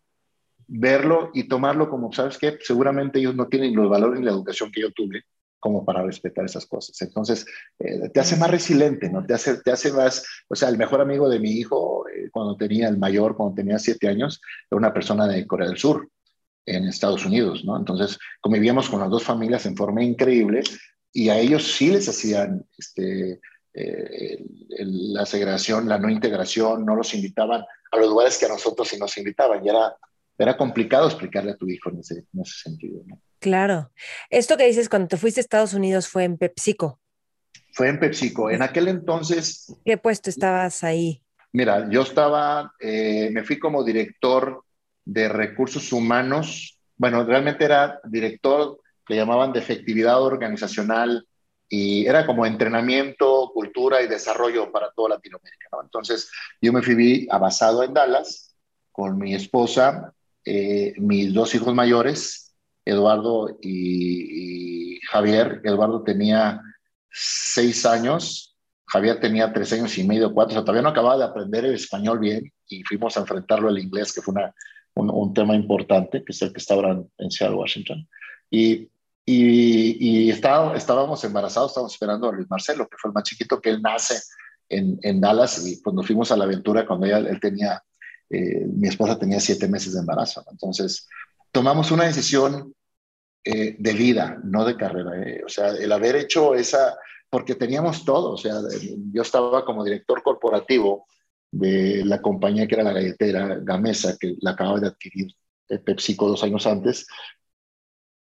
verlo 0.68 1.32
y 1.34 1.48
tomarlo 1.50 1.90
como, 1.90 2.14
sabes 2.14 2.38
qué? 2.38 2.58
Seguramente 2.62 3.20
ellos 3.20 3.36
no 3.36 3.48
tienen 3.48 3.76
los 3.76 3.90
valores 3.90 4.20
ni 4.20 4.26
la 4.26 4.32
educación 4.32 4.72
que 4.72 4.82
yo 4.82 4.92
tuve 4.92 5.26
como 5.64 5.86
para 5.86 6.04
respetar 6.04 6.44
esas 6.44 6.66
cosas. 6.66 7.02
Entonces, 7.02 7.46
eh, 7.80 8.10
te 8.10 8.20
hace 8.20 8.36
más 8.36 8.52
resiliente, 8.52 9.10
¿no? 9.10 9.26
Te 9.26 9.34
hace, 9.34 9.62
te 9.62 9.72
hace 9.72 9.94
más, 9.94 10.26
o 10.50 10.56
sea, 10.56 10.68
el 10.68 10.78
mejor 10.78 11.00
amigo 11.00 11.30
de 11.30 11.40
mi 11.40 11.52
hijo, 11.52 12.06
eh, 12.10 12.30
cuando 12.34 12.58
tenía 12.58 12.90
el 12.90 12.98
mayor, 12.98 13.38
cuando 13.38 13.56
tenía 13.56 13.80
siete 13.80 14.10
años, 14.10 14.42
era 14.70 14.78
una 14.78 14.94
persona 14.94 15.26
de 15.26 15.48
Corea 15.48 15.70
del 15.70 15.78
Sur, 15.78 16.10
en 16.66 16.84
Estados 16.86 17.26
Unidos, 17.26 17.64
¿no? 17.64 17.78
Entonces, 17.78 18.20
convivíamos 18.42 18.90
con 18.90 19.00
las 19.00 19.10
dos 19.10 19.24
familias 19.24 19.66
en 19.66 19.78
forma 19.78 20.04
increíble 20.04 20.64
y 21.14 21.30
a 21.30 21.40
ellos 21.40 21.64
sí 21.64 21.92
les 21.92 22.10
hacían 22.10 22.66
este, 22.78 23.40
eh, 23.74 24.46
la 24.80 25.26
segregación, 25.26 25.88
la 25.88 25.98
no 25.98 26.10
integración, 26.10 26.86
no 26.86 26.94
los 26.94 27.14
invitaban 27.14 27.64
a 27.90 27.98
los 27.98 28.10
lugares 28.10 28.38
que 28.38 28.48
a 28.48 28.50
nosotros 28.50 28.90
sí 28.90 28.98
nos 28.98 29.18
invitaban 29.18 29.66
y 29.66 29.70
era, 29.70 29.96
era 30.38 30.58
complicado 30.58 31.08
explicarle 31.08 31.52
a 31.52 31.58
tu 31.58 31.70
hijo 31.70 31.90
en 31.90 32.00
ese, 32.00 32.26
en 32.34 32.42
ese 32.42 32.56
sentido, 32.64 33.02
¿no? 33.08 33.18
Claro. 33.44 33.92
Esto 34.30 34.56
que 34.56 34.66
dices 34.66 34.88
cuando 34.88 35.10
te 35.10 35.18
fuiste 35.18 35.42
a 35.42 35.44
Estados 35.44 35.74
Unidos 35.74 36.08
fue 36.08 36.24
en 36.24 36.38
PepsiCo. 36.38 37.02
Fue 37.74 37.90
en 37.90 38.00
PepsiCo. 38.00 38.50
En 38.50 38.62
aquel 38.62 38.88
entonces... 38.88 39.76
¿Qué 39.84 39.98
puesto 39.98 40.30
estabas 40.30 40.82
ahí? 40.86 41.22
Mira, 41.52 41.90
yo 41.90 42.04
estaba, 42.04 42.72
eh, 42.80 43.30
me 43.34 43.44
fui 43.44 43.60
como 43.60 43.84
director 43.84 44.64
de 45.04 45.28
recursos 45.28 45.92
humanos. 45.92 46.80
Bueno, 46.96 47.26
realmente 47.26 47.66
era 47.66 48.00
director, 48.06 48.80
le 49.10 49.18
llamaban 49.18 49.52
de 49.52 49.60
efectividad 49.60 50.24
organizacional 50.24 51.28
y 51.68 52.06
era 52.06 52.26
como 52.26 52.46
entrenamiento, 52.46 53.52
cultura 53.54 54.02
y 54.02 54.08
desarrollo 54.08 54.72
para 54.72 54.90
toda 54.92 55.16
Latinoamérica. 55.16 55.68
Entonces, 55.84 56.32
yo 56.62 56.72
me 56.72 56.82
fui 56.82 57.28
a 57.30 57.40
basado 57.40 57.84
en 57.84 57.94
Dallas 57.94 58.56
con 58.90 59.18
mi 59.18 59.36
esposa, 59.36 60.14
eh, 60.46 60.94
mis 60.96 61.34
dos 61.34 61.54
hijos 61.56 61.76
mayores 61.76 62.43
Eduardo 62.86 63.58
y, 63.62 65.00
Javier. 65.10 65.62
Eduardo 65.64 66.04
tenía 66.04 66.62
seis 67.12 67.86
años, 67.86 68.58
Javier 68.86 69.20
tenía 69.20 69.54
tres 69.54 69.74
años 69.74 69.98
y 69.98 70.04
medio, 70.04 70.34
cuatro, 70.34 70.54
o 70.54 70.56
sea, 70.56 70.62
todavía 70.62 70.82
no 70.82 70.90
acababa 70.90 71.18
de 71.18 71.26
aprender 71.26 71.66
el 71.66 71.76
español 71.76 72.20
bien 72.20 72.52
y 72.68 72.84
fuimos 72.84 73.16
a 73.16 73.22
enfrentarlo 73.22 73.70
al 73.70 73.80
inglés, 73.80 74.14
que 74.14 74.22
fue 74.22 74.34
una, 74.34 74.54
un, 74.96 75.34
tema 75.34 75.56
importante, 75.56 76.24
que 76.24 76.32
es 76.32 76.42
el 76.42 76.52
que 76.52 76.60
está 76.60 76.74
ahora 76.74 77.02
en, 77.18 77.32
Seattle, 77.32 77.58
Washington. 77.58 78.08
Y, 78.50 78.90
y, 79.26 80.28
y 80.28 80.30
estábamos 80.30 81.24
embarazados, 81.24 81.72
estábamos 81.72 81.94
esperando 81.94 82.30
a 82.30 82.34
Luis 82.34 82.50
Marcelo, 82.50 82.88
que 82.88 82.98
fue 83.00 83.10
el 83.10 83.14
más 83.14 83.24
chiquito, 83.24 83.62
que 83.62 83.70
él 83.70 83.82
nace 83.82 84.20
en, 84.70 85.00
en 85.02 85.22
Dallas 85.22 85.66
y 85.66 85.82
cuando 85.82 86.04
fuimos 86.04 86.32
a 86.32 86.38
la 86.38 86.46
aventura, 86.46 86.86
cuando 86.86 87.06
ella, 87.06 87.18
él 87.20 87.40
tenía, 87.40 87.82
eh, 88.30 88.66
mi 88.68 88.88
esposa 88.88 89.18
tenía 89.18 89.40
siete 89.40 89.68
meses 89.68 89.94
de 89.94 90.00
embarazo. 90.00 90.44
Entonces, 90.52 91.08
tomamos 91.54 91.92
una 91.92 92.06
decisión 92.06 92.74
eh, 93.46 93.76
de 93.78 93.94
vida, 93.94 94.40
no 94.44 94.66
de 94.66 94.76
carrera. 94.76 95.22
Eh. 95.22 95.44
O 95.46 95.50
sea, 95.50 95.70
el 95.70 95.92
haber 95.92 96.16
hecho 96.16 96.56
esa, 96.56 96.98
porque 97.30 97.56
teníamos 97.56 98.04
todo. 98.04 98.32
O 98.32 98.38
sea, 98.38 98.56
yo 99.12 99.22
estaba 99.22 99.64
como 99.64 99.84
director 99.84 100.22
corporativo 100.24 101.06
de 101.52 102.04
la 102.04 102.22
compañía 102.22 102.68
que 102.68 102.76
era 102.76 102.84
la 102.84 102.94
galletera 102.94 103.60
Gamesa, 103.62 104.18
que 104.20 104.36
la 104.42 104.52
acababa 104.52 104.80
de 104.80 104.88
adquirir 104.88 105.32
eh, 105.70 105.78
PepsiCo 105.78 106.28
dos 106.28 106.44
años 106.44 106.66
antes. 106.66 107.06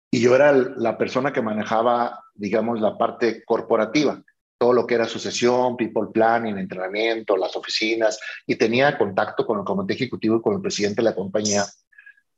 Y 0.09 0.19
yo 0.19 0.35
era 0.35 0.51
la 0.51 0.97
persona 0.97 1.31
que 1.31 1.43
manejaba, 1.43 2.25
digamos, 2.33 2.81
la 2.81 2.97
parte 2.97 3.45
corporativa, 3.45 4.21
todo 4.57 4.73
lo 4.73 4.87
que 4.87 4.95
era 4.95 5.07
sucesión, 5.07 5.77
people 5.77 6.07
planning, 6.11 6.57
entrenamiento, 6.57 7.37
las 7.37 7.55
oficinas, 7.55 8.19
y 8.47 8.55
tenía 8.55 8.97
contacto 8.97 9.45
con 9.45 9.59
el 9.59 9.63
comité 9.63 9.93
ejecutivo 9.93 10.37
y 10.37 10.41
con 10.41 10.55
el 10.55 10.61
presidente 10.61 11.01
de 11.01 11.09
la 11.09 11.15
compañía 11.15 11.63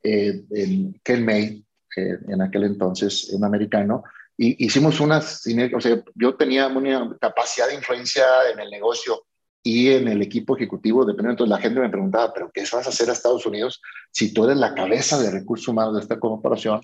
eh, 0.04 0.44
en 0.52 1.00
Ken 1.04 1.26
May, 1.26 1.66
eh, 1.96 2.18
en 2.28 2.42
aquel 2.42 2.66
entonces, 2.66 3.30
un 3.30 3.44
americano, 3.44 4.04
y 4.38 4.66
hicimos 4.66 5.00
unas, 5.00 5.46
o 5.76 5.82
sea, 5.82 6.04
yo 6.16 6.36
tenía 6.36 6.68
una 6.68 7.16
capacidad 7.22 7.68
de 7.68 7.76
influencia 7.76 8.26
en 8.52 8.60
el 8.60 8.70
negocio 8.70 9.26
y 9.62 9.92
en 9.92 10.08
el 10.08 10.22
equipo 10.22 10.58
ejecutivo, 10.58 11.06
dependiendo, 11.06 11.44
entonces 11.44 11.50
la 11.52 11.62
gente 11.62 11.80
me 11.80 11.90
preguntaba, 11.90 12.34
pero 12.34 12.52
¿qué 12.52 12.62
vas 12.62 12.86
a 12.86 12.90
hacer 12.90 13.10
a 13.10 13.14
Estados 13.14 13.46
Unidos 13.46 13.82
si 14.12 14.34
tú 14.34 14.44
eres 14.44 14.58
la 14.58 14.74
cabeza 14.74 15.22
de 15.22 15.32
recursos 15.32 15.68
humanos 15.68 15.96
de 15.96 16.02
esta 16.02 16.20
corporación 16.20 16.82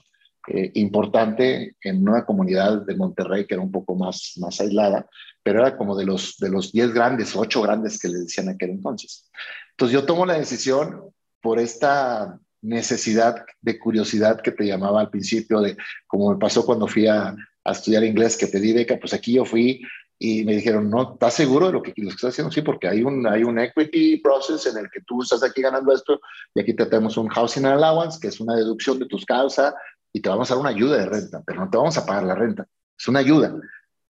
eh, 0.47 0.71
importante 0.75 1.75
en 1.83 2.07
una 2.07 2.25
comunidad 2.25 2.85
de 2.85 2.95
Monterrey 2.95 3.45
que 3.45 3.55
era 3.55 3.63
un 3.63 3.71
poco 3.71 3.95
más, 3.95 4.33
más 4.37 4.61
aislada, 4.61 5.07
pero 5.43 5.59
era 5.59 5.77
como 5.77 5.95
de 5.97 6.05
los, 6.05 6.37
de 6.37 6.49
los 6.49 6.71
10 6.71 6.93
grandes, 6.93 7.35
8 7.35 7.61
grandes 7.61 7.99
que 7.99 8.07
le 8.07 8.19
decían 8.19 8.47
aquel 8.47 8.69
entonces. 8.69 9.29
Entonces 9.71 9.93
yo 9.93 10.05
tomo 10.05 10.25
la 10.25 10.39
decisión 10.39 11.11
por 11.41 11.59
esta 11.59 12.39
necesidad 12.61 13.45
de 13.61 13.79
curiosidad 13.79 14.41
que 14.41 14.51
te 14.51 14.65
llamaba 14.65 15.01
al 15.01 15.09
principio, 15.09 15.61
de 15.61 15.77
como 16.07 16.31
me 16.31 16.39
pasó 16.39 16.65
cuando 16.65 16.87
fui 16.87 17.07
a, 17.07 17.35
estudiar 17.65 18.03
inglés, 18.03 18.35
que 18.35 18.47
pedí 18.47 18.73
beca, 18.73 18.97
pues 18.99 19.13
aquí 19.13 19.33
yo 19.33 19.45
fui 19.45 19.79
y 20.17 20.43
me 20.43 20.55
dijeron, 20.55 20.89
no, 20.89 21.13
¿estás 21.13 21.35
seguro 21.35 21.67
de 21.67 21.73
lo 21.73 21.83
que, 21.83 21.93
lo 21.97 22.09
estás 22.09 22.31
haciendo? 22.31 22.51
Sí, 22.51 22.63
porque 22.63 22.87
hay 22.87 23.03
un, 23.03 23.27
hay 23.27 23.43
un 23.43 23.59
equity 23.59 24.17
process 24.17 24.65
en 24.65 24.77
el 24.77 24.89
que 24.89 25.01
tú 25.01 25.21
estás 25.21 25.43
aquí 25.43 25.61
ganando 25.61 25.93
esto 25.93 26.19
y 26.55 26.61
aquí 26.61 26.73
tenemos 26.73 27.15
un 27.17 27.27
housing 27.27 27.65
allowance, 27.65 28.17
que 28.19 28.29
es 28.29 28.39
una 28.39 28.55
deducción 28.55 28.97
de 28.97 29.05
tus 29.05 29.23
causas 29.23 29.75
y 30.11 30.19
te 30.19 30.29
vamos 30.29 30.49
a 30.49 30.55
dar 30.55 30.61
una 30.61 30.71
ayuda 30.71 30.97
de 30.97 31.05
renta, 31.05 31.43
pero 31.45 31.63
no 31.63 31.69
te 31.69 31.77
vamos 31.77 31.95
a 31.97 32.05
pagar 32.07 32.23
la 32.23 32.35
renta, 32.35 32.67
es 32.97 33.07
una 33.07 33.19
ayuda. 33.19 33.55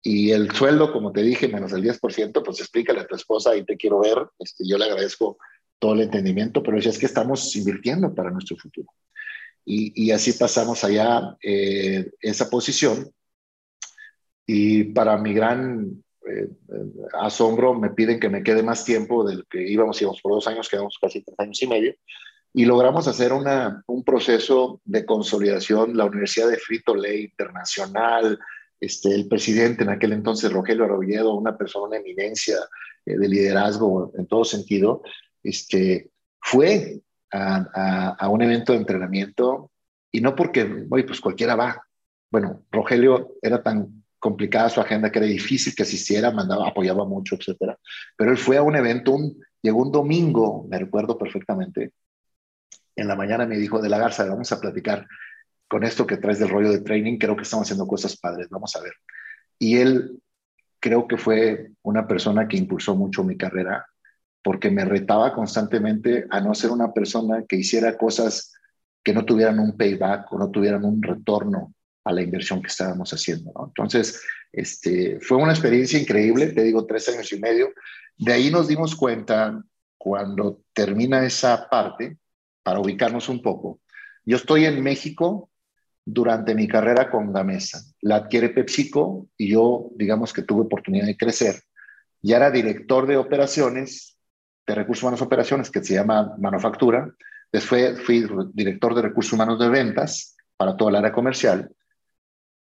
Y 0.02 0.32
el 0.32 0.50
sueldo, 0.50 0.92
como 0.92 1.12
te 1.12 1.22
dije, 1.22 1.48
menos 1.48 1.72
el 1.72 1.82
10%, 1.82 2.42
pues 2.44 2.60
explícale 2.60 3.00
a 3.00 3.06
tu 3.06 3.14
esposa 3.14 3.56
y 3.56 3.64
te 3.64 3.76
quiero 3.76 4.00
ver, 4.00 4.26
este, 4.38 4.64
yo 4.66 4.76
le 4.76 4.84
agradezco 4.84 5.38
todo 5.78 5.94
el 5.94 6.02
entendimiento, 6.02 6.62
pero 6.62 6.78
es 6.78 6.98
que 6.98 7.06
estamos 7.06 7.54
invirtiendo 7.56 8.14
para 8.14 8.30
nuestro 8.30 8.56
futuro. 8.56 8.88
Y, 9.66 10.10
así 10.10 10.32
pasamos 10.32 10.84
allá 10.84 11.36
eh, 11.42 12.10
esa 12.20 12.50
posición. 12.50 13.10
Y 14.46 14.84
para 14.84 15.16
mi 15.16 15.32
gran 15.32 16.04
eh, 16.28 16.48
asombro, 17.18 17.74
me 17.74 17.90
piden 17.90 18.20
que 18.20 18.28
me 18.28 18.42
quede 18.42 18.62
más 18.62 18.84
tiempo 18.84 19.26
del 19.26 19.46
que 19.48 19.66
íbamos, 19.66 20.00
íbamos 20.02 20.20
por 20.20 20.32
dos 20.32 20.46
años, 20.46 20.68
quedamos 20.68 20.98
casi 21.00 21.22
tres 21.22 21.38
años 21.38 21.62
y 21.62 21.66
medio. 21.66 21.94
Y 22.52 22.66
logramos 22.66 23.08
hacer 23.08 23.32
una, 23.32 23.82
un 23.86 24.04
proceso 24.04 24.80
de 24.84 25.04
consolidación. 25.04 25.96
La 25.96 26.04
Universidad 26.04 26.48
de 26.48 26.58
Frito 26.58 26.94
Lay 26.94 27.24
Internacional, 27.24 28.38
este, 28.80 29.14
el 29.14 29.28
presidente 29.28 29.82
en 29.82 29.90
aquel 29.90 30.12
entonces, 30.12 30.52
Rogelio 30.52 30.84
Arroyedo, 30.84 31.34
una 31.34 31.56
persona, 31.56 31.86
una 31.86 31.96
eminencia 31.96 32.56
eh, 33.06 33.16
de 33.16 33.28
liderazgo 33.28 34.12
en 34.16 34.26
todo 34.26 34.44
sentido, 34.44 35.02
este, 35.44 36.10
fue 36.40 37.00
a, 37.30 38.28
un 38.28 38.42
evento 38.42 38.72
de 38.72 38.78
entrenamiento 38.78 39.70
y 40.10 40.20
no 40.20 40.34
porque, 40.34 40.86
oye, 40.90 41.04
pues 41.04 41.20
cualquiera 41.20 41.56
va. 41.56 41.82
Bueno, 42.30 42.64
Rogelio 42.70 43.34
era 43.42 43.62
tan 43.62 44.04
complicada 44.18 44.70
su 44.70 44.80
agenda 44.80 45.10
que 45.10 45.18
era 45.18 45.28
difícil 45.28 45.74
que 45.74 45.82
asistiera, 45.82 46.30
mandaba, 46.30 46.68
apoyaba 46.68 47.04
mucho, 47.04 47.36
etcétera. 47.36 47.78
Pero 48.16 48.30
él 48.30 48.38
fue 48.38 48.56
a 48.56 48.62
un 48.62 48.76
evento, 48.76 49.12
un, 49.12 49.38
llegó 49.60 49.82
un 49.82 49.92
domingo, 49.92 50.66
me 50.68 50.78
recuerdo 50.78 51.18
perfectamente. 51.18 51.92
En 52.96 53.08
la 53.08 53.16
mañana 53.16 53.46
me 53.46 53.58
dijo, 53.58 53.82
de 53.82 53.88
la 53.88 53.98
Garza, 53.98 54.24
vamos 54.24 54.50
a 54.52 54.60
platicar 54.60 55.06
con 55.68 55.82
esto 55.84 56.06
que 56.06 56.16
traes 56.16 56.38
del 56.38 56.48
rollo 56.48 56.70
de 56.70 56.80
training, 56.80 57.18
creo 57.18 57.36
que 57.36 57.42
estamos 57.42 57.66
haciendo 57.66 57.86
cosas 57.86 58.16
padres, 58.16 58.48
vamos 58.48 58.74
a 58.76 58.80
ver. 58.80 58.92
Y 59.58 59.78
él 59.78 60.20
creo 60.78 61.08
que 61.08 61.16
fue 61.16 61.72
una 61.82 62.06
persona 62.06 62.46
que 62.46 62.56
impulsó 62.56 62.94
mucho 62.94 63.24
mi 63.24 63.36
carrera 63.36 63.86
porque 64.44 64.70
me 64.70 64.84
retaba 64.84 65.32
constantemente 65.32 66.26
a 66.30 66.38
no 66.38 66.54
ser 66.54 66.70
una 66.70 66.92
persona 66.92 67.44
que 67.48 67.56
hiciera 67.56 67.96
cosas 67.96 68.52
que 69.02 69.14
no 69.14 69.24
tuvieran 69.24 69.58
un 69.58 69.74
payback 69.74 70.30
o 70.32 70.38
no 70.38 70.50
tuvieran 70.50 70.84
un 70.84 71.02
retorno 71.02 71.74
a 72.04 72.12
la 72.12 72.20
inversión 72.20 72.60
que 72.60 72.68
estábamos 72.68 73.10
haciendo. 73.12 73.52
Entonces, 73.66 74.22
este, 74.52 75.18
fue 75.20 75.38
una 75.38 75.52
experiencia 75.52 75.98
increíble, 75.98 76.48
te 76.48 76.62
digo, 76.62 76.84
tres 76.84 77.08
años 77.08 77.32
y 77.32 77.40
medio. 77.40 77.72
De 78.18 78.34
ahí 78.34 78.50
nos 78.50 78.68
dimos 78.68 78.94
cuenta, 78.94 79.64
cuando 79.96 80.60
termina 80.74 81.24
esa 81.24 81.66
parte, 81.70 82.18
para 82.62 82.80
ubicarnos 82.80 83.30
un 83.30 83.40
poco, 83.40 83.80
yo 84.26 84.36
estoy 84.36 84.66
en 84.66 84.82
México 84.82 85.50
durante 86.04 86.54
mi 86.54 86.68
carrera 86.68 87.10
con 87.10 87.32
Gamesa. 87.32 87.80
La 88.02 88.16
adquiere 88.16 88.50
PepsiCo 88.50 89.26
y 89.38 89.52
yo, 89.52 89.90
digamos 89.96 90.34
que 90.34 90.42
tuve 90.42 90.62
oportunidad 90.62 91.06
de 91.06 91.16
crecer. 91.16 91.62
Ya 92.20 92.36
era 92.36 92.50
director 92.50 93.06
de 93.06 93.16
operaciones 93.16 94.13
de 94.66 94.74
Recursos 94.74 95.02
Humanos 95.02 95.22
Operaciones, 95.22 95.70
que 95.70 95.82
se 95.82 95.94
llama 95.94 96.34
Manufactura. 96.38 97.12
Después 97.52 98.00
fui 98.00 98.26
director 98.52 98.94
de 98.94 99.02
Recursos 99.02 99.32
Humanos 99.32 99.58
de 99.58 99.68
Ventas 99.68 100.36
para 100.56 100.76
toda 100.76 100.90
el 100.90 100.96
área 100.96 101.12
comercial. 101.12 101.70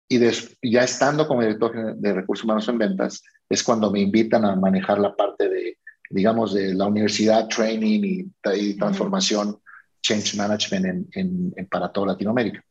Y 0.09 0.19
ya 0.19 0.83
estando 0.83 1.27
como 1.29 1.43
director 1.43 1.97
de 1.97 2.13
Recursos 2.13 2.45
Humanos 2.45 2.69
en 2.69 2.79
Ventas, 2.79 3.23
es 3.49 3.63
cuando 3.63 3.91
me 3.91 4.01
invitan 4.01 4.45
a 4.45 4.57
manejar 4.57 4.99
la 4.99 5.15
parte 5.15 5.49
de 5.49 5.79
digamos, 6.11 6.53
de 6.53 6.75
la 6.75 6.87
universidad, 6.87 7.47
training 7.49 8.31
y, 8.57 8.75
transformación, 8.75 9.59
change 10.03 10.35
management 10.35 11.09
en, 11.17 11.53
en, 11.57 11.67
para 11.67 11.91
toda 11.93 12.09
Latinoamérica. 12.09 12.63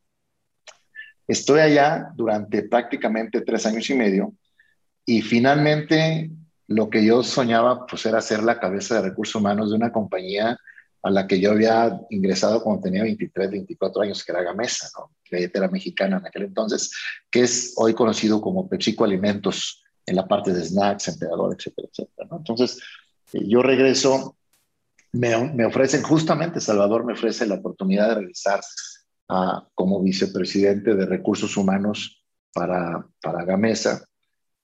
Estoy 1.25 1.61
allá 1.61 2.11
durante 2.15 2.63
prácticamente 2.63 3.41
tres 3.41 3.65
años 3.65 3.89
y 3.89 3.93
medio 3.95 4.33
y 5.05 5.21
finalmente 5.21 6.29
lo 6.69 6.89
que 6.89 7.03
yo 7.03 7.23
soñaba 7.23 7.87
pues 7.87 8.05
era 8.05 8.21
ser 8.21 8.43
la 8.43 8.59
cabeza 8.59 8.95
de 8.95 9.09
recursos 9.09 9.35
humanos 9.35 9.71
de 9.71 9.75
una 9.75 9.91
compañía 9.91 10.57
a 11.01 11.09
la 11.09 11.25
que 11.25 11.39
yo 11.39 11.51
había 11.51 11.99
ingresado 12.11 12.61
cuando 12.61 12.83
tenía 12.83 13.01
23, 13.03 13.49
24 13.49 14.03
años, 14.03 14.23
que 14.23 14.31
era 14.31 14.43
Gamesa, 14.43 14.89
¿no? 14.97 15.11
que 15.23 15.49
era 15.51 15.67
mexicana 15.67 16.17
en 16.17 16.27
aquel 16.27 16.43
entonces, 16.43 16.91
que 17.31 17.41
es 17.41 17.73
hoy 17.77 17.95
conocido 17.95 18.39
como 18.39 18.69
PepsiCo 18.69 19.03
Alimentos 19.03 19.83
en 20.05 20.15
la 20.15 20.27
parte 20.27 20.53
de 20.53 20.63
snacks, 20.63 21.07
emperador, 21.07 21.55
etcétera, 21.57 21.87
etcétera. 21.91 22.27
¿no? 22.29 22.37
Entonces, 22.37 22.79
eh, 23.33 23.47
yo 23.47 23.63
regreso, 23.63 24.35
me, 25.11 25.51
me, 25.53 25.65
ofrecen, 25.65 26.03
justamente 26.03 26.61
Salvador 26.61 27.03
me 27.03 27.13
ofrece 27.13 27.47
la 27.47 27.55
oportunidad 27.55 28.09
de 28.09 28.15
regresar 28.15 28.61
a, 29.27 29.67
como 29.73 30.03
vicepresidente 30.03 30.93
de 30.93 31.05
recursos 31.07 31.57
humanos 31.57 32.23
para, 32.53 33.07
para 33.21 33.43
Gamesa. 33.43 34.05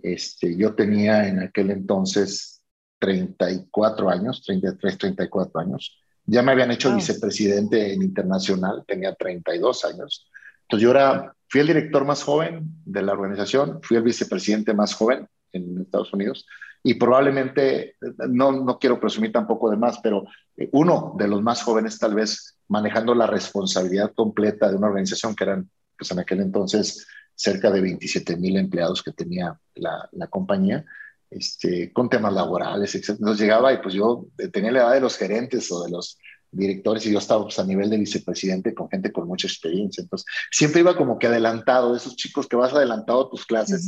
Este, 0.05 0.55
yo 0.55 0.75
tenía 0.75 1.27
en 1.27 1.39
aquel 1.39 1.71
entonces 1.71 2.61
34 2.99 4.07
años, 4.07 4.43
33, 4.45 4.99
34 4.99 5.61
años. 5.61 5.99
Ya 6.27 6.43
me 6.43 6.51
habían 6.51 6.69
hecho 6.69 6.93
vicepresidente 6.93 7.91
en 7.91 8.03
internacional, 8.03 8.83
tenía 8.87 9.15
32 9.15 9.83
años. 9.85 10.29
Entonces 10.61 10.83
yo 10.83 10.91
era, 10.91 11.35
fui 11.47 11.61
el 11.61 11.67
director 11.67 12.05
más 12.05 12.21
joven 12.21 12.67
de 12.85 13.01
la 13.01 13.13
organización, 13.13 13.79
fui 13.81 13.97
el 13.97 14.03
vicepresidente 14.03 14.75
más 14.75 14.93
joven 14.93 15.27
en 15.53 15.81
Estados 15.81 16.13
Unidos 16.13 16.45
y 16.83 16.93
probablemente, 16.93 17.95
no, 18.29 18.51
no 18.51 18.77
quiero 18.77 18.99
presumir 18.99 19.31
tampoco 19.31 19.71
de 19.71 19.77
más, 19.77 19.97
pero 20.03 20.25
eh, 20.55 20.69
uno 20.73 21.15
de 21.17 21.27
los 21.27 21.41
más 21.41 21.63
jóvenes 21.63 21.97
tal 21.97 22.13
vez 22.13 22.59
manejando 22.67 23.15
la 23.15 23.25
responsabilidad 23.25 24.13
completa 24.13 24.69
de 24.69 24.75
una 24.75 24.85
organización 24.85 25.35
que 25.35 25.45
eran, 25.45 25.67
pues 25.97 26.11
en 26.11 26.19
aquel 26.19 26.41
entonces, 26.41 27.07
cerca 27.35 27.71
de 27.71 27.81
27 27.81 28.37
mil 28.37 28.57
empleados 28.57 29.03
que 29.03 29.11
tenía 29.11 29.59
la, 29.75 30.09
la 30.11 30.27
compañía 30.27 30.85
este, 31.29 31.91
con 31.91 32.09
temas 32.09 32.33
laborales, 32.33 32.95
etc. 32.95 33.09
Entonces 33.09 33.41
llegaba 33.41 33.73
y 33.73 33.77
pues 33.81 33.93
yo 33.93 34.27
tenía 34.51 34.71
la 34.71 34.79
edad 34.79 34.93
de 34.93 35.01
los 35.01 35.17
gerentes 35.17 35.71
o 35.71 35.83
de 35.83 35.91
los 35.91 36.17
directores 36.51 37.05
y 37.05 37.11
yo 37.11 37.19
estaba 37.19 37.43
pues, 37.43 37.59
a 37.59 37.65
nivel 37.65 37.89
de 37.89 37.97
vicepresidente 37.97 38.73
con 38.73 38.89
gente 38.89 39.11
con 39.11 39.27
mucha 39.27 39.47
experiencia. 39.47 40.01
Entonces 40.01 40.25
siempre 40.51 40.81
iba 40.81 40.95
como 40.95 41.19
que 41.19 41.27
adelantado, 41.27 41.91
de 41.91 41.97
esos 41.97 42.15
chicos 42.15 42.47
que 42.47 42.55
vas 42.55 42.73
adelantado 42.73 43.25
a 43.25 43.29
tus 43.29 43.45
clases. 43.45 43.87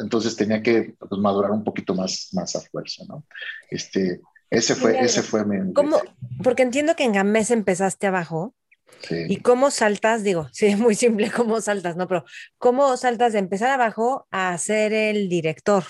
Entonces 0.00 0.36
tenía 0.36 0.62
que 0.62 0.94
pues, 0.98 1.20
madurar 1.20 1.52
un 1.52 1.64
poquito 1.64 1.94
más, 1.94 2.30
más 2.32 2.56
a 2.56 2.60
fuerza, 2.60 3.04
¿no? 3.08 3.24
Este, 3.70 4.20
ese 4.50 4.74
fue, 4.74 4.98
ese 4.98 5.22
fue 5.22 5.44
mi... 5.44 5.72
¿Cómo? 5.72 5.98
Porque 6.42 6.62
entiendo 6.62 6.96
que 6.96 7.04
en 7.04 7.12
Gamés 7.12 7.52
empezaste 7.52 8.08
abajo. 8.08 8.54
Sí. 9.02 9.26
¿Y 9.28 9.36
cómo 9.38 9.70
saltas? 9.70 10.22
Digo, 10.22 10.48
sí, 10.52 10.66
es 10.66 10.78
muy 10.78 10.94
simple 10.94 11.30
cómo 11.36 11.60
saltas, 11.60 11.96
¿no? 11.96 12.06
Pero 12.08 12.24
¿cómo 12.58 12.96
saltas 12.96 13.32
de 13.32 13.38
empezar 13.38 13.70
abajo 13.70 14.26
a 14.30 14.56
ser 14.58 14.92
el 14.92 15.28
director? 15.28 15.84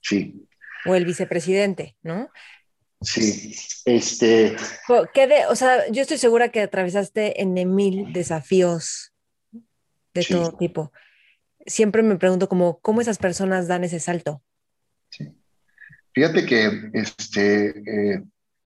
Sí. 0.00 0.46
O 0.84 0.94
el 0.94 1.04
vicepresidente, 1.04 1.96
¿no? 2.02 2.30
Sí, 3.00 3.54
este... 3.84 4.56
¿Qué 5.12 5.26
de, 5.26 5.46
o 5.46 5.54
sea, 5.54 5.88
yo 5.90 6.02
estoy 6.02 6.18
segura 6.18 6.48
que 6.50 6.62
atravesaste 6.62 7.42
en 7.42 7.74
mil 7.74 8.12
desafíos 8.12 9.12
de 10.16 10.24
todo 10.24 10.52
tipo. 10.56 10.92
Siempre 11.66 12.02
me 12.02 12.16
pregunto 12.16 12.48
como, 12.48 12.78
¿cómo 12.80 13.00
esas 13.00 13.18
personas 13.18 13.68
dan 13.68 13.84
ese 13.84 14.00
salto? 14.00 14.42
Sí. 15.10 15.32
Fíjate 16.14 16.46
que, 16.46 16.90
este, 16.94 18.14
eh, 18.14 18.22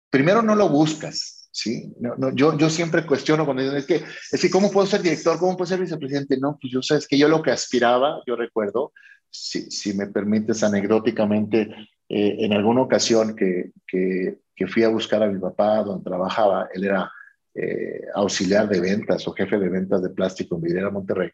primero 0.09 0.41
no 0.41 0.55
lo 0.55 0.69
buscas, 0.69 1.38
¿sí? 1.59 1.93
No, 1.99 2.33
yo, 2.33 2.57
yo 2.57 2.69
siempre 2.69 3.05
cuestiono 3.05 3.45
cuando 3.45 3.63
dicen, 3.63 3.77
es 3.77 3.85
que, 3.85 4.03
es 4.31 4.41
que, 4.41 4.49
¿cómo 4.49 4.71
puedo 4.71 4.87
ser 4.87 5.01
director? 5.01 5.37
¿Cómo 5.37 5.57
puedo 5.57 5.67
ser 5.67 5.79
vicepresidente? 5.79 6.37
No, 6.37 6.57
pues 6.59 6.71
yo 6.71 6.81
sabes 6.81 7.07
que 7.07 7.17
yo 7.17 7.27
lo 7.27 7.41
que 7.41 7.51
aspiraba, 7.51 8.21
yo 8.25 8.35
recuerdo, 8.35 8.93
si, 9.29 9.69
si 9.69 9.93
me 9.93 10.07
permites 10.07 10.63
anecdóticamente, 10.63 11.69
eh, 12.07 12.37
en 12.39 12.53
alguna 12.53 12.81
ocasión 12.81 13.35
que, 13.35 13.71
que, 13.85 14.39
que, 14.55 14.67
fui 14.67 14.83
a 14.83 14.89
buscar 14.89 15.21
a 15.21 15.27
mi 15.27 15.39
papá 15.39 15.83
donde 15.83 16.03
trabajaba, 16.03 16.69
él 16.73 16.85
era 16.85 17.11
eh, 17.53 18.01
auxiliar 18.15 18.67
de 18.67 18.79
ventas 18.79 19.27
o 19.27 19.33
jefe 19.33 19.59
de 19.59 19.69
ventas 19.69 20.01
de 20.01 20.09
plástico 20.09 20.55
en 20.55 20.61
Videra, 20.61 20.89
Monterrey. 20.89 21.29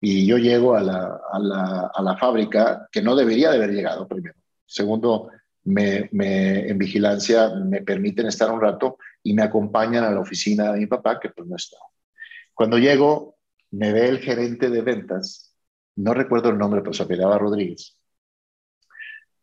Y 0.00 0.26
yo 0.26 0.36
llego 0.36 0.74
a 0.74 0.82
la, 0.82 1.20
a, 1.32 1.38
la, 1.38 1.90
a 1.94 2.02
la, 2.02 2.16
fábrica 2.18 2.86
que 2.92 3.00
no 3.00 3.16
debería 3.16 3.50
de 3.50 3.56
haber 3.56 3.70
llegado 3.70 4.06
primero. 4.06 4.36
Segundo, 4.66 5.30
me, 5.66 6.08
me, 6.12 6.68
en 6.68 6.78
vigilancia 6.78 7.50
me 7.50 7.82
permiten 7.82 8.26
estar 8.26 8.50
un 8.50 8.60
rato 8.60 8.98
y 9.22 9.34
me 9.34 9.42
acompañan 9.42 10.04
a 10.04 10.10
la 10.10 10.20
oficina 10.20 10.72
de 10.72 10.80
mi 10.80 10.86
papá, 10.86 11.20
que 11.20 11.28
pues 11.30 11.46
no 11.46 11.56
está. 11.56 11.76
Cuando 12.54 12.78
llego, 12.78 13.36
me 13.70 13.92
ve 13.92 14.08
el 14.08 14.18
gerente 14.18 14.70
de 14.70 14.80
ventas 14.80 15.46
no 15.96 16.12
recuerdo 16.12 16.50
el 16.50 16.58
nombre, 16.58 16.82
pero 16.82 16.92
se 16.92 17.02
apellidaba 17.02 17.38
Rodríguez. 17.38 17.96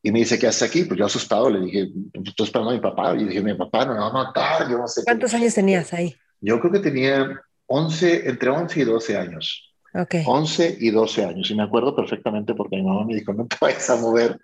Y 0.03 0.11
me 0.11 0.19
dice, 0.19 0.37
¿qué 0.37 0.47
haces 0.47 0.69
aquí? 0.69 0.83
Pues 0.83 0.99
yo 0.99 1.05
asustado 1.05 1.49
le 1.49 1.61
dije, 1.61 1.91
estoy 2.25 2.45
esperando 2.45 2.71
a 2.71 2.73
mi 2.75 2.79
papá. 2.79 3.15
Y 3.15 3.25
dije, 3.25 3.41
mi 3.41 3.53
papá 3.53 3.85
no 3.85 3.93
me 3.93 3.99
va 3.99 4.07
a 4.07 4.13
matar, 4.13 4.69
yo 4.69 4.77
no 4.77 4.87
sé. 4.87 5.03
¿Cuántos 5.03 5.33
años 5.33 5.53
tenías 5.53 5.93
ahí? 5.93 6.15
Yo 6.41 6.59
creo 6.59 6.73
que 6.73 6.79
tenía 6.79 7.41
11, 7.67 8.29
entre 8.29 8.49
11 8.49 8.79
y 8.81 8.83
12 8.83 9.17
años. 9.17 9.73
Okay. 9.93 10.23
11 10.27 10.77
y 10.79 10.91
12 10.91 11.25
años. 11.25 11.49
Y 11.49 11.55
me 11.55 11.63
acuerdo 11.63 11.95
perfectamente 11.95 12.53
porque 12.53 12.75
mi 12.75 12.83
mamá 12.83 13.05
me 13.05 13.15
dijo, 13.15 13.33
no 13.33 13.47
te 13.47 13.55
vayas 13.59 13.89
a 13.89 13.95
mover 13.95 14.39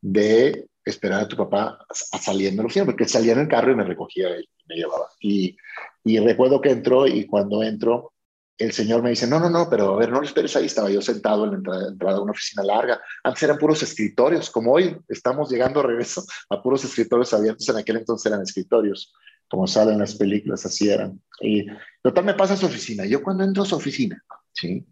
de 0.00 0.68
esperar 0.84 1.22
a 1.22 1.28
tu 1.28 1.36
papá 1.36 1.78
saliendo 1.90 2.60
de 2.60 2.62
la 2.62 2.66
oficina, 2.66 2.86
porque 2.86 3.08
salía 3.08 3.32
en 3.32 3.40
el 3.40 3.48
carro 3.48 3.72
y 3.72 3.76
me 3.76 3.84
recogía 3.84 4.28
y 4.38 4.48
me 4.68 4.76
llevaba. 4.76 5.08
Y, 5.20 5.56
y 6.04 6.18
recuerdo 6.20 6.60
que 6.60 6.70
entró 6.70 7.06
y 7.06 7.26
cuando 7.26 7.62
entró, 7.62 8.12
el 8.58 8.72
señor 8.72 9.02
me 9.02 9.10
dice, 9.10 9.26
no, 9.26 9.38
no, 9.38 9.50
no, 9.50 9.68
pero 9.68 9.94
a 9.94 9.98
ver, 9.98 10.10
no 10.10 10.20
lo 10.20 10.26
esperes 10.26 10.56
ahí. 10.56 10.66
Estaba 10.66 10.90
yo 10.90 11.02
sentado 11.02 11.44
en 11.44 11.62
la 11.62 11.88
entrada, 11.88 12.14
de 12.14 12.20
una 12.20 12.32
oficina 12.32 12.62
larga. 12.62 13.00
Antes 13.22 13.42
eran 13.42 13.58
puros 13.58 13.82
escritorios, 13.82 14.50
como 14.50 14.72
hoy 14.72 14.96
estamos 15.08 15.50
llegando 15.50 15.80
a 15.80 15.82
regreso 15.82 16.24
a 16.48 16.62
puros 16.62 16.84
escritorios 16.84 17.34
abiertos. 17.34 17.68
En 17.68 17.76
aquel 17.76 17.98
entonces 17.98 18.26
eran 18.30 18.42
escritorios, 18.42 19.12
como 19.48 19.66
salen 19.66 19.98
las 19.98 20.14
películas, 20.14 20.64
así 20.64 20.88
eran. 20.88 21.20
Y 21.40 21.66
total 22.02 22.24
me 22.24 22.34
pasa 22.34 22.54
a 22.54 22.56
su 22.56 22.66
oficina. 22.66 23.04
Yo 23.04 23.22
cuando 23.22 23.44
entro 23.44 23.62
a 23.62 23.66
su 23.66 23.76
oficina, 23.76 24.22
¿sí? 24.52 24.86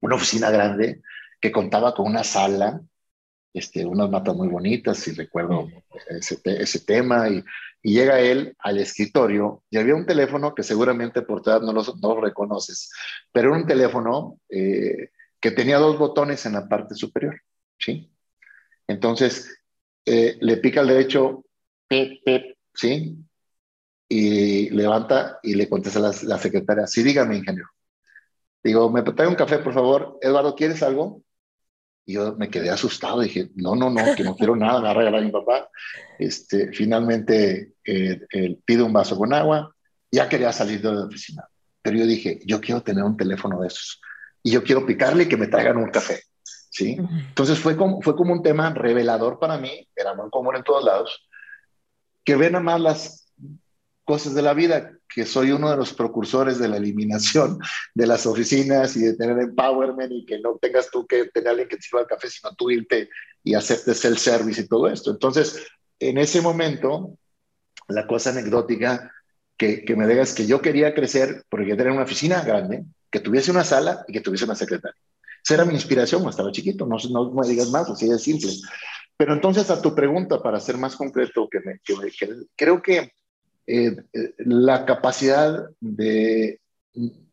Una 0.00 0.14
oficina 0.14 0.50
grande 0.50 1.02
que 1.38 1.52
contaba 1.52 1.94
con 1.94 2.06
una 2.06 2.24
sala, 2.24 2.80
este, 3.52 3.84
unas 3.84 4.10
mapas 4.10 4.36
muy 4.36 4.48
bonitas, 4.48 4.98
si 4.98 5.12
recuerdo 5.12 5.68
ese, 6.08 6.40
ese 6.44 6.80
tema, 6.80 7.28
y 7.28 7.42
y 7.82 7.94
llega 7.94 8.20
él 8.20 8.54
al 8.58 8.78
escritorio 8.78 9.62
y 9.70 9.78
había 9.78 9.94
un 9.94 10.06
teléfono 10.06 10.54
que 10.54 10.62
seguramente 10.62 11.22
por 11.22 11.42
edad 11.44 11.62
no 11.62 11.72
lo, 11.72 11.82
no 12.00 12.20
reconoces, 12.20 12.92
pero 13.32 13.50
era 13.50 13.58
un 13.58 13.66
teléfono 13.66 14.38
eh, 14.48 15.10
que 15.40 15.50
tenía 15.50 15.78
dos 15.78 15.98
botones 15.98 16.44
en 16.44 16.52
la 16.54 16.68
parte 16.68 16.94
superior, 16.94 17.40
¿sí? 17.78 18.12
Entonces, 18.86 19.58
eh, 20.04 20.36
le 20.40 20.56
pica 20.58 20.80
al 20.80 20.88
derecho, 20.88 21.44
¿sí? 22.74 23.16
Y 24.08 24.70
levanta 24.70 25.38
y 25.42 25.54
le 25.54 25.68
contesta 25.68 26.00
la, 26.00 26.12
la 26.24 26.38
secretaria, 26.38 26.86
sí, 26.86 27.02
dígame, 27.02 27.36
ingeniero. 27.36 27.68
Digo, 28.62 28.90
¿me 28.90 29.02
trae 29.02 29.28
un 29.28 29.36
café, 29.36 29.58
por 29.58 29.72
favor? 29.72 30.18
Eduardo, 30.20 30.54
¿quieres 30.54 30.82
algo? 30.82 31.22
Y 32.10 32.14
yo 32.14 32.34
me 32.34 32.50
quedé 32.50 32.70
asustado, 32.70 33.20
dije, 33.20 33.50
no, 33.54 33.76
no, 33.76 33.88
no, 33.88 34.16
que 34.16 34.24
no 34.24 34.34
quiero 34.34 34.56
nada, 34.56 34.80
me 34.80 34.86
va 34.86 34.90
a 34.90 34.94
regalar 34.94 35.22
mi 35.22 35.30
papá. 35.30 35.68
Este, 36.18 36.72
finalmente 36.72 37.74
eh, 37.84 38.20
él 38.30 38.58
pide 38.64 38.82
un 38.82 38.92
vaso 38.92 39.16
con 39.16 39.32
agua, 39.32 39.72
ya 40.10 40.28
quería 40.28 40.52
salir 40.52 40.82
de 40.82 40.92
la 40.92 41.04
oficina, 41.04 41.44
pero 41.80 41.98
yo 41.98 42.06
dije, 42.06 42.40
yo 42.44 42.60
quiero 42.60 42.82
tener 42.82 43.04
un 43.04 43.16
teléfono 43.16 43.60
de 43.60 43.68
esos 43.68 44.00
y 44.42 44.50
yo 44.50 44.64
quiero 44.64 44.84
picarle 44.84 45.22
y 45.22 45.28
que 45.28 45.36
me 45.36 45.46
traigan 45.46 45.76
un 45.76 45.88
café. 45.92 46.20
¿sí? 46.42 46.96
Entonces 47.28 47.60
fue 47.60 47.76
como, 47.76 48.02
fue 48.02 48.16
como 48.16 48.32
un 48.32 48.42
tema 48.42 48.74
revelador 48.74 49.38
para 49.38 49.56
mí, 49.58 49.86
era 49.94 50.12
muy 50.12 50.30
común 50.30 50.56
en 50.56 50.64
todos 50.64 50.82
lados, 50.82 51.28
que 52.24 52.34
ven 52.34 52.56
a 52.56 52.60
más 52.60 52.80
las 52.80 53.19
cosas 54.04 54.34
de 54.34 54.42
la 54.42 54.54
vida, 54.54 54.92
que 55.08 55.26
soy 55.26 55.52
uno 55.52 55.70
de 55.70 55.76
los 55.76 55.92
precursores 55.92 56.58
de 56.58 56.68
la 56.68 56.76
eliminación 56.76 57.58
de 57.94 58.06
las 58.06 58.26
oficinas 58.26 58.96
y 58.96 59.00
de 59.00 59.14
tener 59.14 59.38
empowerment 59.38 60.12
y 60.12 60.24
que 60.24 60.38
no 60.40 60.56
tengas 60.60 60.90
tú 60.90 61.06
que 61.06 61.26
tener 61.26 61.48
a 61.48 61.50
alguien 61.50 61.68
que 61.68 61.76
te 61.76 61.82
sirva 61.82 62.02
el 62.02 62.06
café, 62.06 62.28
sino 62.28 62.54
tú 62.54 62.70
irte 62.70 63.08
y 63.42 63.54
hacerte 63.54 63.90
el 64.08 64.18
service 64.18 64.60
y 64.60 64.68
todo 64.68 64.88
esto. 64.88 65.10
Entonces, 65.10 65.66
en 65.98 66.18
ese 66.18 66.40
momento, 66.40 67.16
la 67.88 68.06
cosa 68.06 68.30
anecdótica 68.30 69.12
que, 69.56 69.84
que 69.84 69.96
me 69.96 70.06
digas 70.06 70.34
que 70.34 70.46
yo 70.46 70.62
quería 70.62 70.94
crecer 70.94 71.44
porque 71.48 71.66
quería 71.66 71.78
tener 71.78 71.92
una 71.92 72.04
oficina 72.04 72.42
grande, 72.42 72.84
que 73.10 73.20
tuviese 73.20 73.50
una 73.50 73.64
sala 73.64 74.04
y 74.08 74.12
que 74.12 74.20
tuviese 74.20 74.44
una 74.44 74.54
secretaria. 74.54 75.00
Esa 75.42 75.54
era 75.54 75.64
mi 75.64 75.74
inspiración, 75.74 76.26
estaba 76.28 76.52
chiquito, 76.52 76.86
no, 76.86 76.96
no 77.10 77.30
me 77.32 77.48
digas 77.48 77.70
más, 77.70 77.88
así 77.90 78.08
de 78.08 78.18
simple. 78.18 78.50
Pero 79.16 79.34
entonces 79.34 79.70
a 79.70 79.82
tu 79.82 79.94
pregunta, 79.94 80.42
para 80.42 80.60
ser 80.60 80.78
más 80.78 80.96
concreto, 80.96 81.48
que, 81.50 81.60
me, 81.60 81.78
que, 81.84 81.94
que 82.18 82.34
creo 82.56 82.80
que 82.80 83.12
eh, 83.66 83.96
la 84.38 84.84
capacidad 84.84 85.68
de 85.80 86.60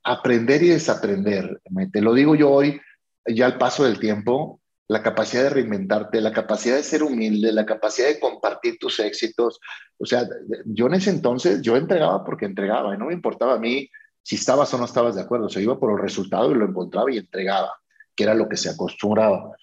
aprender 0.04 0.64
y 0.64 0.70
desaprender, 0.70 1.62
te 1.92 2.02
lo 2.02 2.14
digo 2.14 2.36
yo 2.36 2.52
hoy, 2.52 2.80
ya 3.26 3.46
al 3.46 3.58
paso 3.58 3.84
del 3.84 4.00
tiempo, 4.00 4.62
la 4.88 5.04
capacidad 5.04 5.44
de 5.44 5.50
reinventarte, 5.50 6.22
la 6.22 6.32
capacidad 6.32 6.78
de 6.78 6.84
ser 6.84 7.04
humilde, 7.04 7.52
la 7.52 7.66
capacidad 7.66 8.08
de 8.08 8.20
compartir 8.20 8.78
tus 8.80 9.00
éxitos. 9.00 9.60
O 9.98 10.06
sea, 10.06 10.26
yo 10.66 10.88
en 10.88 10.94
ese 10.94 11.10
entonces, 11.10 11.62
yo 11.62 11.76
entregaba 11.76 12.24
porque 12.24 12.46
entregaba 12.46 12.96
y 12.96 12.98
no 12.98 13.08
me 13.08 13.14
importaba 13.14 13.56
a 13.56 13.60
mí 13.60 13.90
si 14.24 14.36
estabas 14.36 14.74
o 14.74 14.78
no 14.78 14.86
estabas 14.86 15.16
de 15.16 15.22
acuerdo. 15.22 15.48
O 15.48 15.50
sea, 15.50 15.62
iba 15.62 15.78
por 15.78 15.92
el 15.92 16.00
resultado 16.00 16.52
y 16.52 16.56
lo 16.56 16.66
encontraba 16.66 17.12
y 17.12 17.18
entregaba, 17.18 17.74
que 18.16 18.24
era 18.24 18.34
lo 18.34 18.48
que 18.48 18.56
se 18.56 18.70
acostumbraba. 18.70 19.58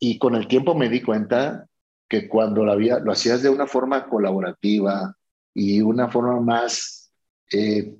Y 0.00 0.18
con 0.18 0.34
el 0.34 0.48
tiempo 0.48 0.74
me 0.74 0.88
di 0.88 1.00
cuenta 1.02 1.66
que 2.08 2.28
cuando 2.28 2.64
lo, 2.64 2.76
lo 2.76 3.12
hacías 3.12 3.42
de 3.42 3.50
una 3.50 3.66
forma 3.68 4.08
colaborativa 4.08 5.16
y 5.54 5.80
una 5.80 6.08
forma 6.10 6.40
más 6.40 7.12
eh, 7.52 7.94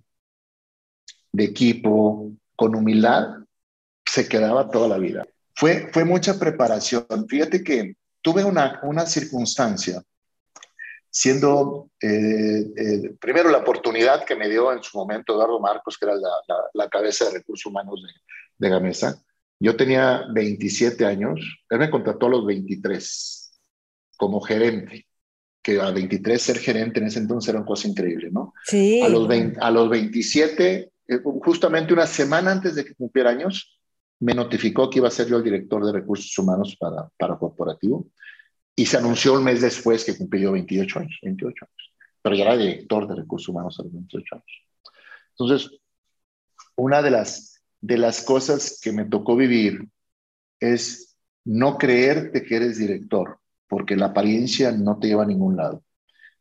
de 1.33 1.45
equipo, 1.45 2.33
con 2.57 2.75
humildad, 2.75 3.45
se 4.05 4.29
quedaba 4.29 4.71
toda 4.71 4.89
la 4.89 4.99
vida. 4.99 5.27
Fue, 5.55 5.91
fue 5.93 6.05
mucha 6.05 6.39
preparación. 6.39 7.07
Fíjate 7.29 7.63
que 7.63 7.97
tuve 8.21 8.45
una, 8.45 8.81
una 8.83 9.07
circunstancia, 9.07 10.03
siendo 11.11 11.91
eh, 12.01 12.73
eh, 12.77 13.15
primero 13.21 13.49
la 13.51 13.59
oportunidad 13.59 14.25
que 14.25 14.35
me 14.35 14.49
dio 14.49 14.73
en 14.73 14.83
su 14.83 14.99
momento 14.99 15.35
Eduardo 15.35 15.61
Marcos, 15.61 15.97
que 15.97 16.07
era 16.07 16.17
la, 16.17 16.31
la, 16.73 16.89
cabeza 16.89 17.27
de 17.27 17.39
recursos 17.39 17.67
humanos 17.67 18.03
de, 18.03 18.67
de 18.67 18.71
Gamesa. 18.71 19.23
Yo 19.61 19.77
tenía 19.77 20.25
27 20.33 21.05
años, 21.07 21.41
él 21.71 21.79
me 21.79 21.91
contrató 21.91 22.27
a 22.27 22.31
los 22.31 22.47
23 22.47 23.53
como 24.17 24.41
gerente, 24.41 25.07
que 25.65 25.81
a 25.81 25.91
23 25.91 26.41
ser 26.41 26.59
gerente 26.59 27.01
en 27.01 27.07
ese 27.07 27.19
entonces 27.19 27.49
era 27.49 27.59
una 27.59 27.67
cosa 27.67 27.89
increíble, 27.89 28.29
¿no? 28.31 28.53
Sí. 28.65 29.01
A 29.01 29.09
los, 29.09 29.27
a 29.59 29.71
los 29.71 29.89
27, 29.89 30.93
eh, 31.09 31.21
justamente 31.43 31.95
una 31.95 32.07
semana 32.07 32.53
antes 32.53 32.75
de 32.75 32.85
que 32.85 32.95
cumpliera 32.95 33.31
años, 33.31 33.81
me 34.21 34.35
notificó 34.35 34.91
que 34.91 34.99
iba 34.99 35.09
a 35.09 35.11
ser 35.11 35.27
yo 35.27 35.39
el 35.39 35.43
director 35.43 35.85
de 35.85 35.93
recursos 35.93 36.37
humanos 36.39 36.77
para, 36.79 37.09
para 37.17 37.39
corporativo 37.39 38.09
y 38.77 38.85
se 38.85 38.99
anunció 38.99 39.33
un 39.33 39.45
mes 39.45 39.63
después 39.63 40.05
que 40.05 40.17
cumplí 40.17 40.43
yo 40.43 40.53
28 40.53 40.99
años, 40.99 41.19
28 41.23 41.65
años, 41.65 41.93
pero 42.21 42.37
ya 42.37 42.45
era 42.45 42.57
director 42.59 43.09
de 43.09 43.15
recursos 43.17 43.49
humanos 43.49 43.81
a 43.81 43.85
los 43.85 43.93
28 43.93 44.35
años. 44.35 44.63
Entonces, 45.31 45.81
una 46.77 47.01
de 47.01 47.11
las, 47.11 47.63
de 47.81 47.97
las 47.97 48.23
cosas 48.23 48.81
que 48.83 48.93
me 48.93 49.07
tocó 49.07 49.35
vivir 49.35 49.89
es 50.61 51.17
no 51.45 51.79
creerte 51.79 52.43
que 52.43 52.57
eres 52.57 52.79
director, 52.79 53.39
porque 53.69 53.97
la 53.97 54.07
apariencia 54.07 54.73
no 54.73 54.99
te 54.99 55.09
lleva 55.09 55.25
a 55.25 55.27
ningún 55.27 55.57
lado. 55.57 55.83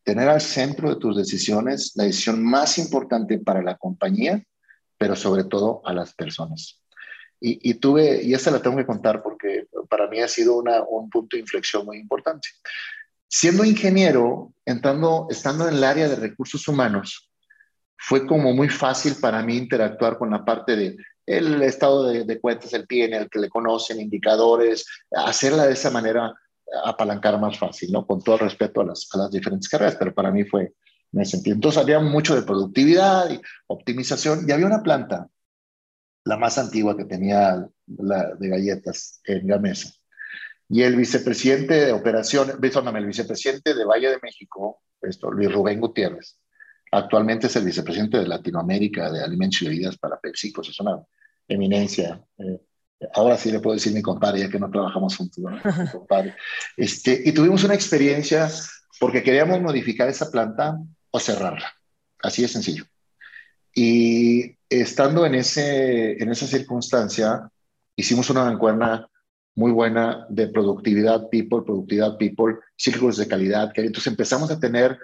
Tener 0.03 0.27
al 0.27 0.41
centro 0.41 0.89
de 0.89 0.97
tus 0.97 1.15
decisiones 1.15 1.93
la 1.95 2.03
decisión 2.03 2.43
más 2.43 2.77
importante 2.77 3.39
para 3.39 3.61
la 3.61 3.77
compañía, 3.77 4.43
pero 4.97 5.15
sobre 5.15 5.45
todo 5.45 5.81
a 5.85 5.93
las 5.93 6.13
personas. 6.13 6.79
Y, 7.45 7.73
tuve, 7.73 8.23
y 8.23 8.33
esta 8.33 8.51
la 8.51 8.61
tengo 8.61 8.77
que 8.77 8.85
contar 8.85 9.21
porque 9.21 9.67
para 9.89 10.07
mí 10.07 10.21
ha 10.21 10.29
sido 10.29 10.55
una, 10.55 10.81
un 10.81 11.09
punto 11.09 11.35
de 11.35 11.41
inflexión 11.41 11.85
muy 11.85 11.97
importante. 11.97 12.47
Siendo 13.27 13.65
ingeniero, 13.65 14.53
entrando, 14.65 15.27
estando 15.29 15.67
en 15.67 15.75
el 15.75 15.83
área 15.83 16.07
de 16.07 16.15
recursos 16.15 16.65
humanos, 16.69 17.29
fue 17.97 18.25
como 18.25 18.53
muy 18.53 18.69
fácil 18.69 19.15
para 19.19 19.43
mí 19.43 19.57
interactuar 19.57 20.17
con 20.17 20.29
la 20.29 20.45
parte 20.45 20.77
de 20.77 20.95
el 21.25 21.61
estado 21.63 22.07
de, 22.07 22.23
de 22.23 22.39
cuentas, 22.39 22.73
el 22.73 22.87
PNL 22.87 23.29
que 23.29 23.39
le 23.39 23.49
conocen, 23.49 23.99
indicadores, 23.99 24.85
hacerla 25.11 25.65
de 25.65 25.73
esa 25.73 25.89
manera, 25.89 26.33
apalancar 26.83 27.39
más 27.39 27.57
fácil, 27.57 27.91
¿no? 27.91 28.05
Con 28.05 28.21
todo 28.21 28.37
respeto 28.37 28.81
a 28.81 28.85
las, 28.85 29.07
a 29.13 29.17
las 29.17 29.31
diferentes 29.31 29.69
carreras, 29.69 29.95
pero 29.97 30.13
para 30.13 30.31
mí 30.31 30.43
fue 30.43 30.73
en 31.11 31.21
ese 31.21 31.31
sentido. 31.31 31.55
Entonces 31.55 31.81
había 31.81 31.99
mucho 31.99 32.35
de 32.35 32.43
productividad 32.43 33.29
y 33.31 33.39
optimización 33.67 34.45
y 34.47 34.51
había 34.51 34.65
una 34.65 34.83
planta 34.83 35.29
la 36.25 36.37
más 36.37 36.57
antigua 36.57 36.95
que 36.95 37.05
tenía 37.05 37.67
la 37.87 38.35
de 38.35 38.49
galletas 38.49 39.21
en 39.25 39.45
Gamesa. 39.47 39.91
Y 40.69 40.81
el 40.81 40.95
vicepresidente 40.95 41.85
de 41.85 41.91
operaciones, 41.91 42.55
perdóname, 42.55 42.99
el 42.99 43.05
vicepresidente 43.05 43.73
de 43.73 43.85
Valle 43.85 44.09
de 44.09 44.19
México, 44.21 44.81
esto, 45.01 45.29
Luis 45.29 45.51
Rubén 45.51 45.79
Gutiérrez, 45.79 46.39
actualmente 46.91 47.47
es 47.47 47.55
el 47.57 47.65
vicepresidente 47.65 48.17
de 48.19 48.27
Latinoamérica 48.27 49.11
de 49.11 49.21
Alimentos 49.21 49.61
y 49.61 49.65
Bebidas 49.67 49.97
para 49.97 50.19
PepsiCo, 50.19 50.61
es 50.61 50.79
una 50.79 51.03
eminencia. 51.47 52.23
Eh, 52.37 52.61
ahora 53.13 53.37
sí 53.37 53.51
le 53.51 53.59
puedo 53.59 53.75
decir 53.75 53.93
mi 53.93 54.01
compadre, 54.01 54.41
ya 54.41 54.49
que 54.49 54.59
no 54.59 54.69
trabajamos 54.69 55.17
juntos, 55.17 55.43
¿no? 55.43 55.91
compadre. 55.91 56.35
Este, 56.77 57.21
y 57.25 57.31
tuvimos 57.31 57.63
una 57.63 57.73
experiencia 57.73 58.49
porque 58.99 59.23
queríamos 59.23 59.61
modificar 59.61 60.09
esa 60.09 60.29
planta 60.29 60.77
o 61.11 61.19
cerrarla. 61.19 61.73
Así 62.21 62.41
de 62.41 62.47
sencillo. 62.47 62.85
Y 63.73 64.55
estando 64.69 65.25
en, 65.25 65.35
ese, 65.35 66.21
en 66.21 66.31
esa 66.31 66.47
circunstancia, 66.47 67.49
hicimos 67.95 68.29
una 68.29 68.51
encuesta 68.51 69.09
muy 69.55 69.71
buena 69.71 70.25
de 70.29 70.47
productividad 70.47 71.29
people, 71.29 71.61
productividad 71.63 72.17
people, 72.17 72.55
círculos 72.75 73.17
de 73.17 73.27
calidad, 73.27 73.71
entonces 73.75 74.07
empezamos 74.07 74.49
a 74.51 74.59
tener 74.59 74.97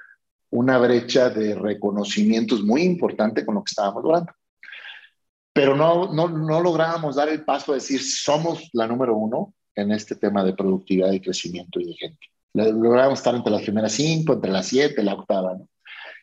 una 0.51 0.77
brecha 0.79 1.29
de 1.29 1.53
reconocimientos 1.53 2.63
muy 2.63 2.81
importante 2.81 3.45
con 3.45 3.55
lo 3.55 3.63
que 3.63 3.69
estábamos 3.69 4.03
logrando. 4.03 4.33
Pero 5.53 5.75
no, 5.75 6.13
no, 6.13 6.27
no 6.27 6.61
lográbamos 6.61 7.15
dar 7.15 7.29
el 7.29 7.43
paso 7.43 7.71
a 7.71 7.75
decir 7.75 8.01
somos 8.01 8.69
la 8.73 8.87
número 8.87 9.15
uno 9.15 9.53
en 9.75 9.91
este 9.91 10.15
tema 10.15 10.43
de 10.43 10.53
productividad 10.53 11.11
y 11.11 11.21
crecimiento 11.21 11.79
y 11.79 11.85
de 11.85 11.93
gente. 11.93 12.27
Logramos 12.53 13.19
estar 13.19 13.35
entre 13.35 13.51
las 13.51 13.61
primeras 13.61 13.91
cinco, 13.93 14.33
entre 14.33 14.51
las 14.51 14.67
siete, 14.67 15.03
la 15.03 15.13
octava. 15.13 15.57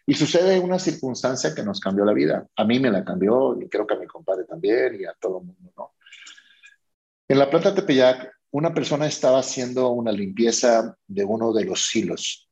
Y 0.06 0.14
sucede 0.14 0.60
una 0.60 0.78
circunstancia 0.78 1.54
que 1.54 1.62
nos 1.62 1.80
cambió 1.80 2.04
la 2.04 2.12
vida. 2.12 2.46
A 2.56 2.64
mí 2.64 2.78
me 2.78 2.90
la 2.90 3.04
cambió 3.04 3.60
y 3.60 3.68
creo 3.68 3.86
que 3.86 3.94
a 3.94 3.98
mi 3.98 4.06
compadre 4.06 4.44
también 4.44 5.00
y 5.00 5.04
a 5.04 5.14
todo 5.20 5.38
el 5.40 5.46
mundo, 5.46 5.72
¿no? 5.76 5.92
En 7.28 7.38
la 7.38 7.50
planta 7.50 7.74
Tepeyac, 7.74 8.32
una 8.52 8.72
persona 8.72 9.06
estaba 9.06 9.40
haciendo 9.40 9.90
una 9.90 10.12
limpieza 10.12 10.96
de 11.06 11.24
uno 11.24 11.52
de 11.52 11.64
los 11.64 11.88
silos 11.88 12.48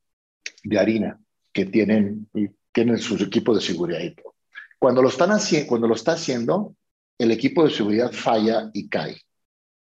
de 0.63 0.79
harina 0.79 1.19
que 1.53 1.65
tienen, 1.65 2.29
tienen 2.73 2.97
sus 2.97 3.21
equipos 3.21 3.55
de 3.55 3.61
seguridad 3.65 4.01
y 4.01 4.13
todo. 4.13 4.34
Cuando 4.79 5.01
lo, 5.01 5.09
están 5.09 5.31
haciendo, 5.31 5.67
cuando 5.67 5.87
lo 5.87 5.95
está 5.95 6.13
haciendo, 6.13 6.75
el 7.17 7.31
equipo 7.31 7.63
de 7.63 7.71
seguridad 7.71 8.11
falla 8.11 8.69
y 8.73 8.89
cae, 8.89 9.21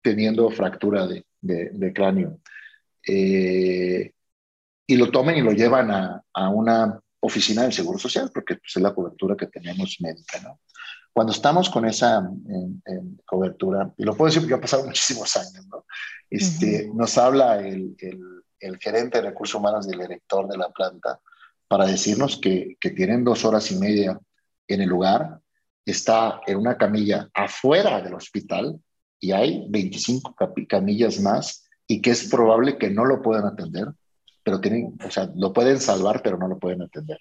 teniendo 0.02 0.50
fractura 0.50 1.06
de, 1.06 1.24
de, 1.40 1.92
cráneo. 1.92 2.38
Eh, 3.06 4.12
y 4.86 4.96
lo 4.96 5.10
toman 5.10 5.36
y 5.36 5.40
lo 5.40 5.52
llevan 5.52 5.90
a, 5.90 6.22
a 6.32 6.48
una 6.50 7.00
oficina 7.20 7.62
del 7.62 7.72
Seguro 7.72 7.98
Social, 7.98 8.30
porque 8.32 8.56
pues, 8.56 8.76
es 8.76 8.82
la 8.82 8.94
cobertura 8.94 9.36
que 9.36 9.46
tenemos 9.46 9.96
médica, 10.00 10.40
¿no? 10.40 10.60
Cuando 11.12 11.32
estamos 11.32 11.68
con 11.68 11.84
esa 11.84 12.26
cobertura, 13.26 13.92
y 13.98 14.04
lo 14.04 14.16
puedo 14.16 14.28
decir 14.28 14.42
porque 14.42 14.54
ha 14.54 14.60
pasado 14.60 14.84
muchísimos 14.86 15.36
años, 15.36 15.66
¿no? 15.68 15.84
Este, 16.28 16.90
Nos 16.94 17.18
habla 17.18 17.60
el, 17.60 17.94
el, 18.58 18.78
gerente 18.78 19.20
de 19.20 19.28
recursos 19.28 19.56
humanos 19.56 19.86
del 19.86 20.00
director 20.00 20.48
de 20.48 20.56
la 20.56 20.70
planta 20.70 21.20
para 21.68 21.84
decirnos 21.84 22.38
que, 22.38 22.76
que 22.80 22.90
tienen 22.90 23.24
dos 23.24 23.44
horas 23.44 23.70
y 23.70 23.76
media 23.76 24.18
en 24.68 24.80
el 24.80 24.88
lugar, 24.88 25.40
está 25.84 26.40
en 26.46 26.58
una 26.58 26.76
camilla 26.76 27.28
afuera 27.34 28.00
del 28.00 28.14
hospital 28.14 28.80
y 29.20 29.32
hay 29.32 29.66
25 29.68 30.36
camillas 30.68 31.20
más 31.20 31.68
y 31.86 32.00
que 32.00 32.10
es 32.10 32.28
probable 32.28 32.78
que 32.78 32.90
no 32.90 33.04
lo 33.04 33.20
puedan 33.22 33.46
atender 33.46 33.88
pero 34.42 34.60
tienen, 34.60 34.98
o 35.04 35.10
sea, 35.10 35.30
lo 35.36 35.52
pueden 35.52 35.80
salvar, 35.80 36.22
pero 36.22 36.36
no 36.36 36.48
lo 36.48 36.58
pueden 36.58 36.82
atender. 36.82 37.18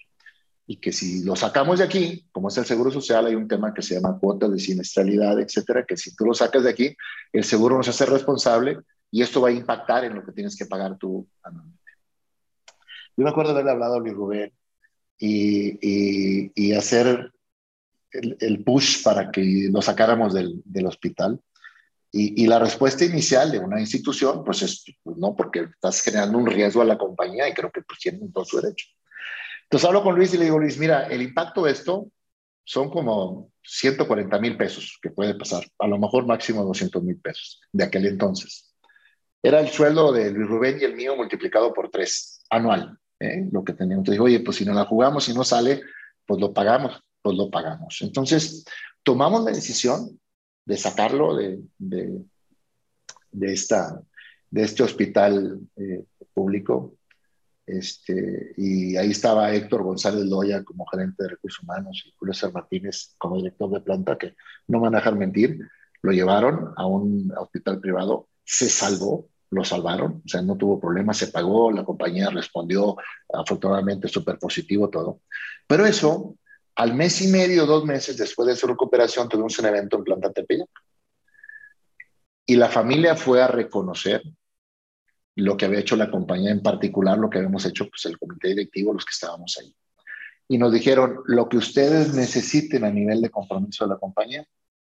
Y 0.66 0.76
que 0.76 0.92
si 0.92 1.24
lo 1.24 1.36
sacamos 1.36 1.78
de 1.78 1.84
aquí, 1.84 2.26
como 2.32 2.48
es 2.48 2.56
el 2.56 2.64
seguro 2.64 2.90
social, 2.90 3.26
hay 3.26 3.34
un 3.34 3.48
tema 3.48 3.74
que 3.74 3.82
se 3.82 3.94
llama 3.94 4.18
cuota 4.18 4.48
de 4.48 4.58
siniestralidad, 4.58 5.38
etcétera, 5.40 5.84
que 5.86 5.96
si 5.96 6.14
tú 6.14 6.24
lo 6.24 6.34
sacas 6.34 6.64
de 6.64 6.70
aquí, 6.70 6.96
el 7.32 7.44
seguro 7.44 7.76
no 7.76 7.82
se 7.82 7.90
hace 7.90 8.06
responsable 8.06 8.78
y 9.10 9.22
esto 9.22 9.40
va 9.40 9.48
a 9.48 9.52
impactar 9.52 10.04
en 10.04 10.14
lo 10.14 10.24
que 10.24 10.32
tienes 10.32 10.56
que 10.56 10.66
pagar 10.66 10.96
tú 10.98 11.26
anualmente. 11.42 11.78
Yo 13.16 13.24
me 13.24 13.30
acuerdo 13.30 13.52
de 13.52 13.60
haberle 13.60 13.72
hablado 13.72 13.96
a 13.96 14.00
Luis 14.00 14.14
Rubén 14.14 14.52
y, 15.24 15.78
y, 15.80 16.52
y 16.52 16.72
hacer 16.72 17.30
el, 18.10 18.36
el, 18.40 18.64
push 18.64 19.04
para 19.04 19.30
que 19.30 19.68
lo 19.70 19.80
sacáramos 19.80 20.34
del, 20.34 20.60
del 20.64 20.86
hospital. 20.86 21.40
Y, 22.10 22.44
la 22.46 22.58
respuesta 22.58 23.04
inicial 23.04 23.52
de 23.52 23.60
una 23.60 23.80
institución, 23.80 24.44
pues 24.44 24.62
es, 24.62 24.84
pues 25.02 25.16
no, 25.16 25.34
porque 25.34 25.60
estás 25.60 26.02
generando 26.02 26.36
un 26.36 26.46
riesgo 26.46 26.82
a 26.82 26.84
la 26.84 26.98
compañía 26.98 27.48
y 27.48 27.54
creo 27.54 27.70
que 27.70 27.82
pues 27.82 28.00
tienen 28.00 28.32
todo 28.32 28.44
su 28.44 28.60
derecho. 28.60 28.86
Entonces 29.62 29.88
hablo 29.88 30.02
con 30.02 30.16
Luis 30.16 30.34
y 30.34 30.38
le 30.38 30.44
digo, 30.44 30.58
Luis, 30.58 30.76
mira, 30.76 31.06
el 31.06 31.22
impacto 31.22 31.64
de 31.64 31.72
esto 31.72 32.10
son 32.64 32.90
como 32.90 33.52
140 33.62 34.38
mil 34.40 34.56
pesos 34.56 34.98
que 35.00 35.10
puede 35.10 35.36
pasar, 35.36 35.64
a 35.78 35.86
lo 35.86 35.98
mejor 35.98 36.26
máximo 36.26 36.64
200 36.64 37.02
mil 37.02 37.18
pesos 37.18 37.62
de 37.70 37.84
aquel 37.84 38.06
entonces. 38.06 38.74
Era 39.40 39.60
el 39.60 39.68
sueldo 39.68 40.12
de 40.12 40.32
Luis 40.32 40.48
Rubén 40.48 40.78
y 40.80 40.84
el 40.84 40.96
mío 40.96 41.16
multiplicado 41.16 41.72
por 41.72 41.90
tres 41.90 42.44
anual, 42.50 42.98
¿eh? 43.22 43.48
lo 43.50 43.64
que 43.64 43.72
teníamos. 43.72 44.02
Entonces, 44.02 44.20
oye, 44.20 44.40
pues 44.40 44.56
si 44.56 44.64
no 44.64 44.74
la 44.74 44.84
jugamos 44.84 45.28
y 45.28 45.34
no 45.34 45.44
sale, 45.44 45.82
pues 46.26 46.40
lo 46.40 46.52
pagamos, 46.52 47.02
pues 47.20 47.36
lo 47.36 47.50
pagamos. 47.50 47.98
Entonces, 48.02 48.64
tomamos 49.02 49.44
la 49.44 49.52
decisión 49.52 50.20
de 50.64 50.76
sacarlo 50.76 51.36
de, 51.36 51.60
de, 51.78 52.22
de, 53.30 53.52
esta, 53.52 54.02
de 54.50 54.62
este 54.62 54.82
hospital 54.82 55.60
eh, 55.76 56.04
público. 56.32 56.94
Este, 57.64 58.52
y 58.56 58.96
ahí 58.96 59.12
estaba 59.12 59.52
Héctor 59.54 59.84
González 59.84 60.24
Loya 60.24 60.64
como 60.64 60.84
gerente 60.86 61.22
de 61.22 61.30
recursos 61.30 61.62
humanos 61.62 62.02
y 62.04 62.12
Julio 62.18 62.34
Martínez 62.52 63.14
como 63.18 63.36
director 63.36 63.70
de 63.70 63.80
planta, 63.80 64.18
que 64.18 64.34
no 64.66 64.80
van 64.80 64.94
a 64.94 64.98
dejar 64.98 65.16
mentir, 65.16 65.60
lo 66.02 66.12
llevaron 66.12 66.74
a 66.76 66.86
un 66.86 67.32
hospital 67.36 67.80
privado, 67.80 68.28
se 68.44 68.68
salvó, 68.68 69.28
lo 69.52 69.64
salvaron, 69.64 70.22
o 70.24 70.28
sea, 70.28 70.40
no 70.40 70.56
tuvo 70.56 70.80
problemas, 70.80 71.18
se 71.18 71.26
pagó, 71.28 71.70
la 71.70 71.84
compañía 71.84 72.30
respondió 72.30 72.96
afortunadamente 73.32 74.08
súper 74.08 74.38
positivo 74.38 74.88
todo. 74.88 75.20
Pero 75.66 75.84
eso, 75.84 76.36
al 76.74 76.94
mes 76.94 77.20
y 77.20 77.28
medio, 77.28 77.66
dos 77.66 77.84
meses 77.84 78.16
después 78.16 78.48
de 78.48 78.56
su 78.56 78.66
recuperación, 78.66 79.28
tuvimos 79.28 79.58
un 79.58 79.66
evento 79.66 79.98
en 79.98 80.04
Planta 80.04 80.32
Tepeyac. 80.32 80.70
Y 82.46 82.56
la 82.56 82.70
familia 82.70 83.14
fue 83.14 83.42
a 83.42 83.46
reconocer 83.46 84.22
lo 85.36 85.56
que 85.56 85.66
había 85.66 85.80
hecho 85.80 85.96
la 85.96 86.10
compañía, 86.10 86.50
en 86.50 86.62
particular 86.62 87.18
lo 87.18 87.28
que 87.28 87.38
habíamos 87.38 87.66
hecho 87.66 87.88
pues, 87.90 88.06
el 88.06 88.18
comité 88.18 88.48
directivo, 88.48 88.94
los 88.94 89.04
que 89.04 89.12
estábamos 89.12 89.58
ahí. 89.60 89.74
Y 90.48 90.56
nos 90.56 90.72
dijeron, 90.72 91.20
lo 91.26 91.46
que 91.48 91.58
ustedes 91.58 92.14
necesiten 92.14 92.84
a 92.84 92.90
nivel 92.90 93.20
de 93.20 93.30
compromiso 93.30 93.84
de 93.84 93.90
la 93.90 93.98
compañía, 93.98 94.46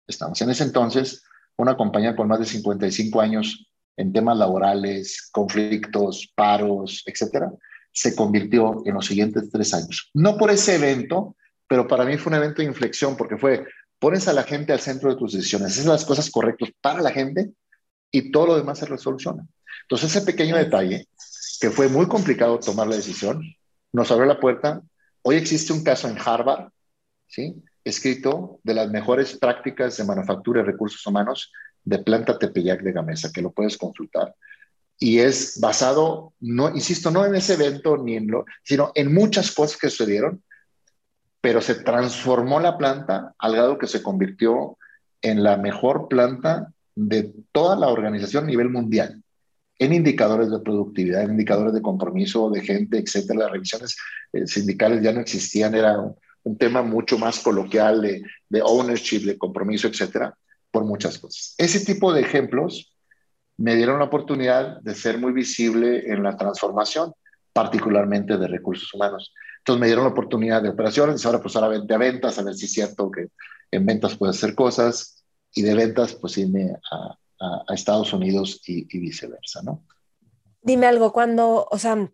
estamos. 0.06 0.40
En 0.40 0.50
ese 0.50 0.62
entonces, 0.62 1.24
una 1.56 1.76
compañía 1.76 2.14
con 2.14 2.28
más 2.28 2.38
de 2.38 2.46
55 2.46 3.20
años 3.20 3.71
en 3.97 4.12
temas 4.12 4.36
laborales, 4.36 5.28
conflictos, 5.32 6.32
paros, 6.34 7.03
etcétera, 7.07 7.53
se 7.93 8.16
convirtió 8.16 8.82
en 8.86 8.95
los 8.95 9.07
siguientes 9.07 9.51
tres 9.51 9.74
años. 9.74 10.11
No 10.14 10.36
por 10.36 10.51
ese 10.51 10.76
evento, 10.76 11.36
pero 11.68 11.86
para 11.86 12.05
mí 12.05 12.16
fue 12.16 12.30
un 12.30 12.38
evento 12.38 12.62
de 12.62 12.68
inflexión 12.68 13.16
porque 13.16 13.36
fue, 13.36 13.66
pones 13.99 14.28
a 14.28 14.32
la 14.32 14.43
gente 14.43 14.72
al 14.72 14.80
centro 14.80 15.11
de 15.11 15.16
tus 15.16 15.32
decisiones, 15.32 15.72
haces 15.72 15.86
las 15.86 16.05
cosas 16.05 16.30
correctas 16.30 16.70
para 16.80 17.03
la 17.03 17.11
gente 17.11 17.53
y 18.11 18.30
todo 18.30 18.47
lo 18.49 18.57
demás 18.57 18.78
se 18.78 18.86
resoluciona. 18.86 19.47
Entonces 19.82 20.14
ese 20.14 20.24
pequeño 20.24 20.57
detalle, 20.57 21.07
que 21.61 21.70
fue 21.70 21.88
muy 21.88 22.07
complicado 22.07 22.59
tomar 22.59 22.88
la 22.88 22.97
decisión, 22.97 23.43
nos 23.93 24.11
abrió 24.11 24.26
la 24.26 24.40
puerta. 24.40 24.82
Hoy 25.22 25.36
existe 25.36 25.72
un 25.72 25.84
caso 25.84 26.09
en 26.09 26.18
Harvard, 26.18 26.70
¿sí? 27.26 27.62
escrito 27.84 28.61
de 28.62 28.74
las 28.74 28.90
mejores 28.90 29.36
prácticas 29.38 29.97
de 29.97 30.05
manufactura 30.05 30.61
y 30.61 30.64
recursos 30.64 31.05
humanos 31.07 31.53
de 31.85 31.99
planta 31.99 32.39
Tepeyac 32.39 32.83
de 32.83 32.93
Gamesa, 32.93 33.33
que 33.33 33.43
lo 33.43 33.53
puedes 33.53 33.76
consultar. 33.76 34.35
Y 34.99 35.18
es 35.18 35.59
basado, 35.61 36.33
no, 36.41 36.70
insisto, 36.70 37.11
no 37.11 37.26
en 37.26 37.35
ese 37.35 37.55
evento, 37.55 37.97
ni 37.97 38.16
en 38.16 38.28
lo, 38.28 38.45
sino 38.62 38.93
en 38.95 39.12
muchas 39.12 39.51
cosas 39.51 39.76
que 39.76 39.91
sucedieron, 39.91 40.43
pero 41.41 41.61
se 41.61 41.74
transformó 41.74 42.61
la 42.61 42.78
planta 42.78 43.35
al 43.39 43.55
grado 43.55 43.78
que 43.78 43.89
se 43.89 44.03
convirtió 44.03 44.78
en 45.20 45.43
la 45.43 45.57
mejor 45.57 46.09
planta 46.09 46.72
de 46.95 47.33
toda 47.51 47.76
la 47.76 47.89
organización 47.89 48.45
a 48.45 48.47
nivel 48.49 48.68
mundial, 48.68 49.22
en 49.78 49.93
indicadores 49.93 50.51
de 50.51 50.61
productividad, 50.61 51.22
en 51.22 51.30
indicadores 51.30 51.74
de 51.74 51.83
compromiso 51.83 52.49
de 52.51 52.61
gente, 52.61 52.99
etcétera. 52.99 53.41
Las 53.41 53.51
revisiones 53.51 53.97
eh, 54.33 54.47
sindicales 54.47 55.03
ya 55.03 55.12
no 55.12 55.20
existían, 55.20 55.74
era 55.74 55.99
un, 56.45 56.59
tema 56.59 56.83
mucho 56.83 57.18
más 57.18 57.41
coloquial 57.41 58.03
de, 58.03 58.22
de 58.49 58.62
ownership, 58.62 59.24
de 59.24 59.39
compromiso, 59.39 59.89
etcétera 59.89 60.37
por 60.72 60.84
muchas 60.84 61.18
cosas. 61.18 61.54
Ese 61.58 61.84
tipo 61.84 62.12
de 62.12 62.22
ejemplos 62.22 62.96
me 63.56 63.76
dieron 63.76 64.00
la 64.00 64.06
oportunidad 64.06 64.80
de 64.80 64.94
ser 64.94 65.18
muy 65.18 65.32
visible 65.32 66.10
en 66.10 66.22
la 66.24 66.36
transformación, 66.36 67.12
particularmente 67.52 68.38
de 68.38 68.48
recursos 68.48 68.92
humanos. 68.94 69.32
Entonces 69.58 69.80
me 69.80 69.86
dieron 69.86 70.04
la 70.04 70.10
oportunidad 70.10 70.62
de 70.62 70.70
operaciones, 70.70 71.24
ahora 71.24 71.40
pues 71.40 71.54
ahora 71.54 71.76
a 71.76 71.98
ventas, 71.98 72.38
a 72.38 72.42
ver 72.42 72.54
si 72.54 72.64
es 72.64 72.72
cierto 72.72 73.10
que 73.10 73.28
en 73.70 73.86
ventas 73.86 74.16
puedes 74.16 74.36
hacer 74.36 74.56
cosas 74.56 75.24
y 75.54 75.62
de 75.62 75.74
ventas 75.74 76.14
pues 76.14 76.36
irme 76.38 76.74
a, 76.90 77.16
a, 77.68 77.74
Estados 77.74 78.12
Unidos 78.12 78.60
y, 78.66 78.86
y, 78.90 78.98
viceversa, 78.98 79.62
¿no? 79.62 79.84
Dime 80.62 80.86
algo, 80.86 81.12
cuando, 81.12 81.68
o 81.70 81.78
sea, 81.78 82.10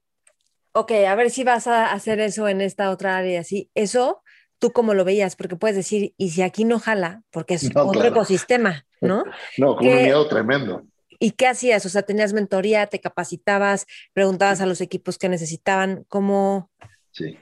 ok, 0.72 0.92
a 1.08 1.14
ver 1.14 1.30
si 1.30 1.44
vas 1.44 1.66
a 1.66 1.92
hacer 1.92 2.20
eso 2.20 2.48
en 2.48 2.60
esta 2.60 2.90
otra 2.90 3.16
área, 3.16 3.44
¿sí? 3.44 3.70
Eso 3.74 4.22
tú 4.58 4.72
cómo 4.72 4.94
lo 4.94 5.04
veías, 5.04 5.36
porque 5.36 5.56
puedes 5.56 5.76
decir, 5.76 6.14
y 6.16 6.30
si 6.30 6.42
aquí 6.42 6.64
no 6.64 6.78
jala, 6.78 7.22
porque 7.30 7.54
es 7.54 7.70
otro 7.74 8.04
ecosistema, 8.04 8.86
¿no? 9.00 9.24
No, 9.58 9.76
con 9.76 9.86
un 9.86 9.96
miedo 9.96 10.26
tremendo. 10.28 10.82
¿Y 11.20 11.32
qué 11.32 11.48
hacías? 11.48 11.84
O 11.84 11.88
sea, 11.88 12.02
tenías 12.02 12.32
mentoría, 12.32 12.86
te 12.86 13.00
capacitabas, 13.00 13.86
preguntabas 14.12 14.60
a 14.60 14.66
los 14.66 14.80
equipos 14.80 15.18
que 15.18 15.28
necesitaban, 15.28 16.04
¿cómo? 16.08 16.70
Sí. 17.10 17.36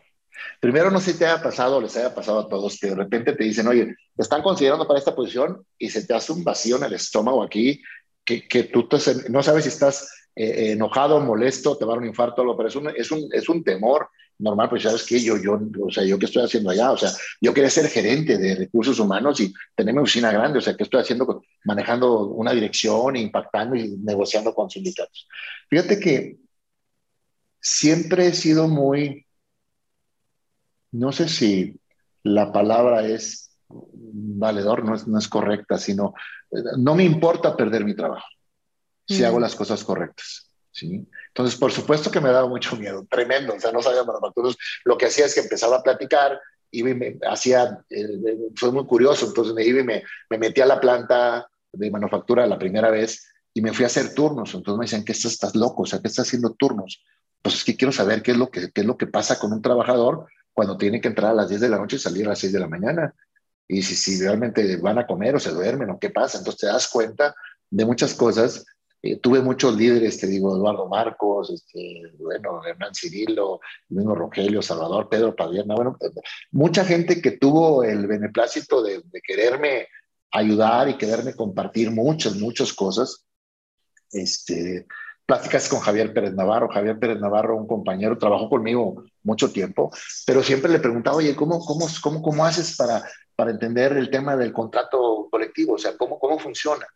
Primero, 0.61 0.91
no 0.91 1.01
sé 1.01 1.13
si 1.13 1.19
te 1.19 1.27
haya 1.27 1.43
pasado 1.43 1.77
o 1.77 1.81
les 1.81 1.97
haya 1.97 2.15
pasado 2.15 2.41
a 2.41 2.49
todos 2.49 2.79
que 2.79 2.89
de 2.89 2.95
repente 2.95 3.33
te 3.33 3.45
dicen, 3.45 3.67
oye, 3.69 3.87
te 4.15 4.23
están 4.23 4.43
considerando 4.43 4.87
para 4.87 4.99
esta 4.99 5.15
posición 5.15 5.65
y 5.79 5.91
se 5.91 6.07
te 6.07 6.15
hace 6.15 6.33
un 6.33 6.45
vacío 6.45 6.77
en 6.77 6.85
el 6.85 6.95
estómago 6.95 7.43
aquí, 7.43 7.83
que, 8.25 8.47
que 8.47 8.65
tú 8.65 8.89
te, 8.89 8.99
no 9.31 9.43
sabes 9.43 9.65
si 9.65 9.69
estás 9.69 10.11
eh, 10.35 10.73
enojado, 10.73 11.21
molesto, 11.21 11.77
te 11.77 11.85
va 11.85 11.93
a 11.93 11.95
dar 11.95 12.03
un 12.03 12.09
infarto, 12.09 12.43
algo, 12.43 12.57
pero 12.57 12.69
es 12.69 12.77
un, 12.77 12.89
es 12.89 13.11
un, 13.11 13.29
es 13.33 13.49
un 13.49 13.65
temor 13.65 14.09
normal, 14.39 14.69
pues 14.69 14.83
sabes 14.83 15.05
que 15.05 15.21
yo, 15.21 15.37
yo, 15.37 15.59
o 15.83 15.91
sea, 15.91 16.05
yo 16.05 16.19
qué 16.19 16.27
estoy 16.27 16.45
haciendo 16.45 16.71
allá, 16.71 16.93
o 16.93 16.97
sea, 16.97 17.11
yo 17.41 17.55
quería 17.55 17.71
ser 17.71 17.89
gerente 17.89 18.37
de 18.37 18.55
recursos 18.55 18.99
humanos 18.99 19.41
y 19.41 19.53
tener 19.75 19.95
mi 19.95 20.01
oficina 20.01 20.31
grande, 20.31 20.59
o 20.59 20.63
sea, 20.63 20.77
¿qué 20.77 20.83
estoy 20.83 21.01
haciendo? 21.01 21.43
Manejando 21.65 22.27
una 22.27 22.53
dirección, 22.53 23.17
impactando 23.17 23.77
y 23.77 23.97
negociando 23.99 24.55
con 24.55 24.69
sindicatos. 24.69 25.27
Fíjate 25.71 25.99
que 25.99 26.37
siempre 27.61 28.29
he 28.29 28.33
sido 28.35 28.69
muy, 28.69 29.27
no 30.93 31.13
sé 31.13 31.29
si 31.29 31.81
la 32.23 32.53
palabra 32.53 33.07
es 33.07 33.51
valedor, 33.69 34.85
no 34.85 34.95
es, 34.95 35.07
no 35.09 35.19
es 35.19 35.29
correcta, 35.29 35.79
sino 35.79 36.15
no 36.79 36.95
me 36.95 37.05
importa 37.05 37.57
perder 37.57 37.85
mi 37.85 37.95
trabajo 37.95 38.27
si 39.09 39.25
hago 39.25 39.39
las 39.39 39.55
cosas 39.55 39.85
correctas. 39.85 40.51
¿sí? 40.71 41.07
Entonces, 41.37 41.61
por 41.61 41.71
supuesto 41.71 42.11
que 42.11 42.21
me 42.21 42.31
daba 42.31 42.49
mucho 42.49 42.77
miedo, 42.77 43.07
tremendo, 43.11 43.53
o 43.55 43.61
sea, 43.61 43.71
no 43.71 43.83
sabía 43.83 44.05
manufacturas. 44.05 44.57
Lo 44.85 44.97
que 44.97 45.05
hacía 45.05 45.27
es 45.27 45.35
que 45.35 45.41
empezaba 45.41 45.77
a 45.77 45.83
platicar, 45.83 46.41
y 46.71 46.83
me 46.83 47.19
hacía, 47.29 47.79
eh, 47.91 48.07
fue 48.55 48.73
muy 48.73 48.87
curioso, 48.87 49.27
entonces 49.27 49.55
me 49.55 49.65
iba 49.65 49.81
y 49.81 49.85
me, 49.85 50.03
me 50.31 50.39
metí 50.39 50.63
a 50.63 50.67
la 50.67 50.81
planta 50.81 51.47
de 51.73 51.91
manufactura 51.91 52.47
la 52.47 52.59
primera 52.59 52.91
vez 52.91 53.29
y 53.53 53.63
me 53.63 53.73
fui 53.73 53.85
a 53.85 53.87
hacer 53.87 54.15
turnos. 54.15 54.55
Entonces 54.55 54.79
me 54.79 54.85
decían, 54.85 55.05
¿qué 55.05 55.13
estás, 55.13 55.33
estás 55.33 55.55
loco? 55.55 55.83
O 55.83 55.87
sea, 55.87 56.01
¿qué 56.01 56.09
estás 56.09 56.27
haciendo 56.27 56.55
turnos? 56.55 57.05
Pues 57.43 57.57
es 57.57 57.65
que 57.65 57.77
quiero 57.77 57.93
saber 57.93 58.23
qué 58.23 58.33
es, 58.33 58.37
lo 58.39 58.51
que, 58.51 58.71
qué 58.73 58.81
es 58.81 58.87
lo 58.87 58.97
que 58.97 59.07
pasa 59.07 59.39
con 59.39 59.53
un 59.53 59.63
trabajador 59.63 60.27
cuando 60.53 60.77
tiene 60.77 61.01
que 61.01 61.09
entrar 61.09 61.33
a 61.33 61.35
las 61.35 61.49
10 61.49 61.61
de 61.61 61.69
la 61.69 61.79
noche 61.79 61.97
y 61.97 61.99
salir 61.99 62.27
a 62.27 62.31
las 62.31 62.39
6 62.39 62.53
de 62.53 62.61
la 62.61 62.69
mañana. 62.69 63.15
Y 63.69 63.83
si, 63.83 63.95
si 63.95 64.23
realmente 64.23 64.77
van 64.77 64.99
a 64.99 65.07
comer 65.07 65.37
o 65.37 65.41
se 65.41 65.51
duermen 65.51 65.91
o 65.91 65.99
qué 65.99 66.11
pasa. 66.11 66.39
Entonces 66.39 66.61
te 66.61 66.67
das 66.67 66.89
cuenta 66.89 67.35
de 67.71 67.85
muchas 67.85 68.15
cosas 68.15 68.65
eh, 69.03 69.19
tuve 69.19 69.41
muchos 69.41 69.77
líderes, 69.77 70.19
te 70.19 70.27
digo, 70.27 70.57
Eduardo 70.57 70.89
Marcos, 70.89 71.51
este, 71.51 72.13
bueno, 72.19 72.65
Hernán 72.65 72.95
Cirilo, 72.95 73.61
mismo 73.89 74.15
Rogelio, 74.15 74.63
Salvador, 74.63 75.09
Pedro 75.09 75.37
Padierna, 75.37 75.75
bueno, 75.75 75.97
eh, 76.01 76.11
mucha 76.51 76.85
gente 76.85 77.21
que 77.21 77.33
tuvo 77.33 77.85
el 77.85 78.07
beneplácito 78.07 78.83
de, 78.83 79.03
quererme 79.23 79.89
ayudar 80.33 80.89
y 80.89 80.97
quererme 80.97 81.35
compartir 81.35 81.91
muchas, 81.91 82.37
muchas 82.37 82.73
cosas. 82.73 83.25
Este, 84.11 84.87
pláticas 85.27 85.69
con 85.69 85.81
Javier 85.81 86.15
Pérez 86.15 86.35
Navarro. 86.35 86.69
Javier 86.69 86.99
Pérez 86.99 87.19
Navarro, 87.21 87.57
un 87.57 87.67
compañero, 87.67 88.17
trabajó 88.17 88.49
conmigo 88.49 89.05
mucho 89.23 89.51
tiempo, 89.51 89.91
pero 90.27 90.43
siempre 90.43 90.71
le 90.71 90.79
preguntaba, 90.79 91.17
oye, 91.17 91.35
¿cómo, 91.37 91.65
cómo, 91.65 91.87
cómo, 92.03 92.23
cómo 92.23 92.45
haces 92.45 92.77
para, 92.77 93.03
para 93.35 93.51
entender 93.51 93.93
el 93.97 94.11
tema 94.11 94.37
del 94.37 94.53
contrato 94.53 95.29
colectivo? 95.31 95.75
O 95.75 95.79
sea, 95.79 95.97
¿cómo, 95.97 96.19
cómo 96.19 96.39
funciona? 96.39 96.87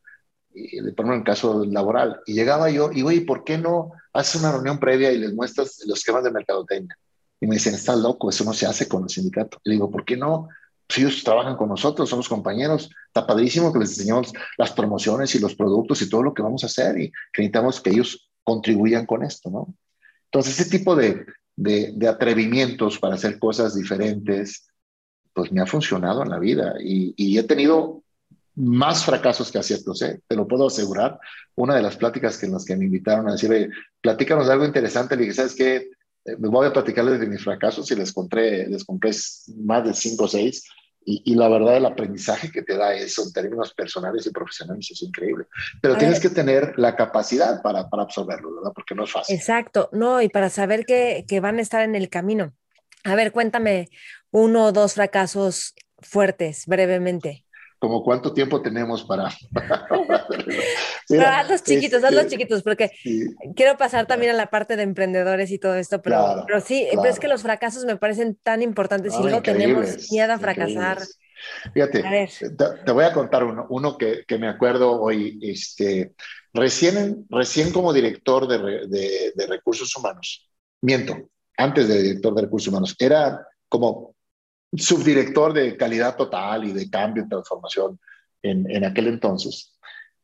Y, 0.54 0.80
por 0.92 1.04
ejemplo, 1.04 1.14
en 1.14 1.22
caso 1.22 1.64
laboral. 1.64 2.20
Y 2.26 2.34
llegaba 2.34 2.70
yo 2.70 2.90
y, 2.92 3.02
oye, 3.02 3.22
¿por 3.22 3.44
qué 3.44 3.58
no 3.58 3.92
haces 4.12 4.40
una 4.40 4.52
reunión 4.52 4.78
previa 4.78 5.12
y 5.12 5.18
les 5.18 5.34
muestras 5.34 5.80
los 5.86 5.98
esquemas 5.98 6.24
de 6.24 6.30
mercadotecnia? 6.30 6.96
Y 7.40 7.46
me 7.46 7.56
dicen, 7.56 7.74
estás 7.74 7.98
loco, 7.98 8.28
eso 8.30 8.44
no 8.44 8.52
se 8.52 8.66
hace 8.66 8.88
con 8.88 9.04
el 9.04 9.08
sindicato. 9.08 9.58
Le 9.64 9.74
digo, 9.74 9.90
¿por 9.90 10.04
qué 10.04 10.16
no? 10.16 10.48
Pues 10.86 10.98
ellos 10.98 11.22
trabajan 11.24 11.56
con 11.56 11.68
nosotros, 11.68 12.08
somos 12.08 12.28
compañeros. 12.28 12.90
Está 13.06 13.26
padrísimo 13.26 13.72
que 13.72 13.78
les 13.78 13.90
enseñemos 13.90 14.32
las 14.58 14.72
promociones 14.72 15.34
y 15.34 15.38
los 15.38 15.54
productos 15.54 16.02
y 16.02 16.10
todo 16.10 16.22
lo 16.22 16.34
que 16.34 16.42
vamos 16.42 16.64
a 16.64 16.66
hacer 16.66 16.98
y 16.98 17.12
necesitamos 17.36 17.80
que 17.80 17.90
ellos 17.90 18.30
contribuyan 18.44 19.06
con 19.06 19.22
esto, 19.22 19.50
¿no? 19.50 19.74
Entonces, 20.24 20.60
ese 20.60 20.70
tipo 20.70 20.94
de, 20.94 21.26
de, 21.56 21.92
de 21.94 22.08
atrevimientos 22.08 22.98
para 22.98 23.14
hacer 23.14 23.38
cosas 23.38 23.74
diferentes, 23.74 24.68
pues 25.32 25.52
me 25.52 25.60
ha 25.60 25.66
funcionado 25.66 26.22
en 26.22 26.30
la 26.30 26.38
vida 26.38 26.74
y, 26.80 27.14
y 27.16 27.38
he 27.38 27.42
tenido 27.44 28.02
más 28.60 29.04
fracasos 29.04 29.50
que 29.50 29.58
aciertos, 29.58 30.02
¿eh? 30.02 30.20
te 30.26 30.36
lo 30.36 30.46
puedo 30.46 30.66
asegurar. 30.66 31.18
Una 31.54 31.74
de 31.74 31.82
las 31.82 31.96
pláticas 31.96 32.36
que 32.38 32.46
en 32.46 32.52
las 32.52 32.64
que 32.64 32.76
me 32.76 32.84
invitaron 32.84 33.28
a 33.28 33.32
decir, 33.32 33.70
platícanos 34.00 34.46
de 34.46 34.52
algo 34.52 34.64
interesante, 34.64 35.16
le 35.16 35.22
dije, 35.22 35.34
¿sabes 35.34 35.54
qué? 35.54 35.76
Eh, 36.24 36.36
me 36.38 36.48
voy 36.48 36.66
a 36.66 36.72
platicarles 36.72 37.20
de 37.20 37.26
mis 37.26 37.42
fracasos 37.42 37.90
y 37.90 37.96
les 37.96 38.12
compré, 38.12 38.66
les 38.66 38.84
compré 38.84 39.10
más 39.56 39.84
de 39.84 39.94
cinco 39.94 40.24
o 40.24 40.28
seis. 40.28 40.64
Y, 41.02 41.34
la 41.34 41.48
verdad, 41.48 41.78
el 41.78 41.86
aprendizaje 41.86 42.52
que 42.52 42.62
te 42.62 42.76
da 42.76 42.94
eso 42.94 43.24
en 43.24 43.32
términos 43.32 43.72
personales 43.72 44.26
y 44.26 44.30
profesionales 44.30 44.88
es 44.90 45.02
increíble. 45.02 45.46
Pero 45.80 45.96
tienes 45.96 46.20
que 46.20 46.28
tener 46.28 46.74
la 46.76 46.94
capacidad 46.94 47.62
para, 47.62 47.88
para, 47.88 48.02
absorberlo, 48.02 48.54
¿verdad? 48.56 48.72
Porque 48.74 48.94
no 48.94 49.04
es 49.04 49.10
fácil. 49.10 49.34
Exacto, 49.34 49.88
no, 49.92 50.20
y 50.20 50.28
para 50.28 50.50
saber 50.50 50.84
que, 50.84 51.24
que 51.26 51.40
van 51.40 51.58
a 51.58 51.62
estar 51.62 51.82
en 51.82 51.96
el 51.96 52.10
camino. 52.10 52.52
A 53.02 53.16
ver, 53.16 53.32
cuéntame 53.32 53.88
uno 54.30 54.66
o 54.66 54.72
dos 54.72 54.94
fracasos 54.94 55.74
fuertes, 56.00 56.66
brevemente 56.66 57.46
como 57.80 58.04
cuánto 58.04 58.32
tiempo 58.32 58.62
tenemos 58.62 59.02
para... 59.04 59.24
haz 61.26 61.50
los 61.50 61.64
chiquitos, 61.64 62.02
los 62.02 62.12
este, 62.12 62.28
chiquitos, 62.28 62.62
porque 62.62 62.90
quiero 63.56 63.76
pasar 63.76 64.06
también 64.06 64.32
a 64.32 64.36
la 64.36 64.50
parte 64.50 64.76
de 64.76 64.82
emprendedores 64.82 65.50
y 65.50 65.58
todo 65.58 65.74
esto, 65.74 66.00
pero, 66.02 66.44
pero 66.46 66.60
sí, 66.60 66.86
pero 66.90 67.06
es 67.06 67.18
que 67.18 67.26
los 67.26 67.42
fracasos 67.42 67.84
me 67.86 67.96
parecen 67.96 68.38
tan 68.42 68.62
importantes 68.62 69.14
y 69.18 69.22
luego 69.22 69.42
tenemos 69.42 70.12
miedo 70.12 70.32
a 70.32 70.38
fracasar. 70.38 70.98
Fíjate, 71.72 72.28
te, 72.84 72.92
voy 72.92 73.04
a 73.04 73.14
contar 73.14 73.44
uno, 73.44 73.66
uno 73.70 73.96
que, 73.96 74.24
que, 74.28 74.36
me 74.36 74.46
acuerdo 74.46 75.00
hoy, 75.00 75.38
este, 75.42 76.12
recién, 76.52 77.26
recién 77.30 77.72
como 77.72 77.94
director 77.94 78.46
de, 78.46 78.86
de, 78.88 79.32
de, 79.34 79.46
recursos 79.46 79.96
humanos, 79.96 80.50
miento, 80.82 81.30
antes 81.56 81.88
de 81.88 82.02
director 82.02 82.34
de 82.34 82.42
recursos 82.42 82.68
humanos, 82.68 82.94
era 82.98 83.46
como 83.70 84.14
subdirector 84.76 85.52
de 85.52 85.76
calidad 85.76 86.16
total 86.16 86.64
y 86.64 86.72
de 86.72 86.88
cambio 86.88 87.24
y 87.24 87.28
transformación 87.28 87.98
en, 88.42 88.84
aquel 88.84 89.08
entonces. 89.08 89.76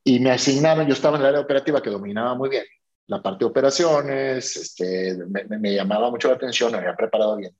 Y 0.04 0.20
me 0.20 0.30
asignaron, 0.30 0.86
yo 0.86 0.94
estaba 0.94 1.16
en 1.16 1.22
el 1.22 1.28
área 1.28 1.40
operativa 1.40 1.82
que 1.82 1.90
dominaba 1.90 2.34
muy 2.34 2.48
bien 2.48 2.64
la 3.06 3.22
parte 3.22 3.44
de 3.44 3.50
operaciones, 3.50 4.56
este, 4.56 5.16
me, 5.26 5.74
llamaba 5.74 6.10
mucho 6.10 6.28
la 6.28 6.34
atención, 6.34 6.72
me 6.72 6.78
había 6.78 6.96
preparado 6.96 7.36
bien. 7.36 7.54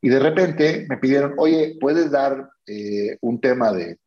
Y 0.00 0.08
de 0.08 0.18
repente 0.18 0.86
me 0.88 0.96
pidieron, 0.96 1.34
oye, 1.36 1.76
¿puedes 1.80 2.10
dar 2.10 2.50
eh, 2.66 3.18
un 3.20 3.40
tema 3.40 3.72
de, 3.72 3.98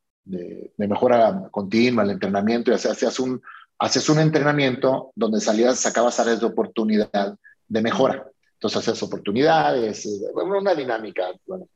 mejora 0.77 1.49
continua, 1.51 2.03
el 2.03 2.11
entrenamiento? 2.11 2.71
Y 2.71 2.75
hacías 2.75 3.19
un, 3.19 3.41
haces 3.77 4.09
un 4.09 4.19
entrenamiento 4.19 5.11
donde 5.15 5.39
salías, 5.39 5.79
sacabas 5.79 6.19
áreas 6.19 6.39
de 6.39 6.47
oportunidad 6.47 7.37
de 7.67 7.81
mejora. 7.81 8.25
Entonces 8.53 8.87
haces 8.87 9.03
oportunidades, 9.03 10.05
eh, 10.05 10.09
una 10.33 10.73
dinámica. 10.73 11.27
Bueno. 11.45 11.67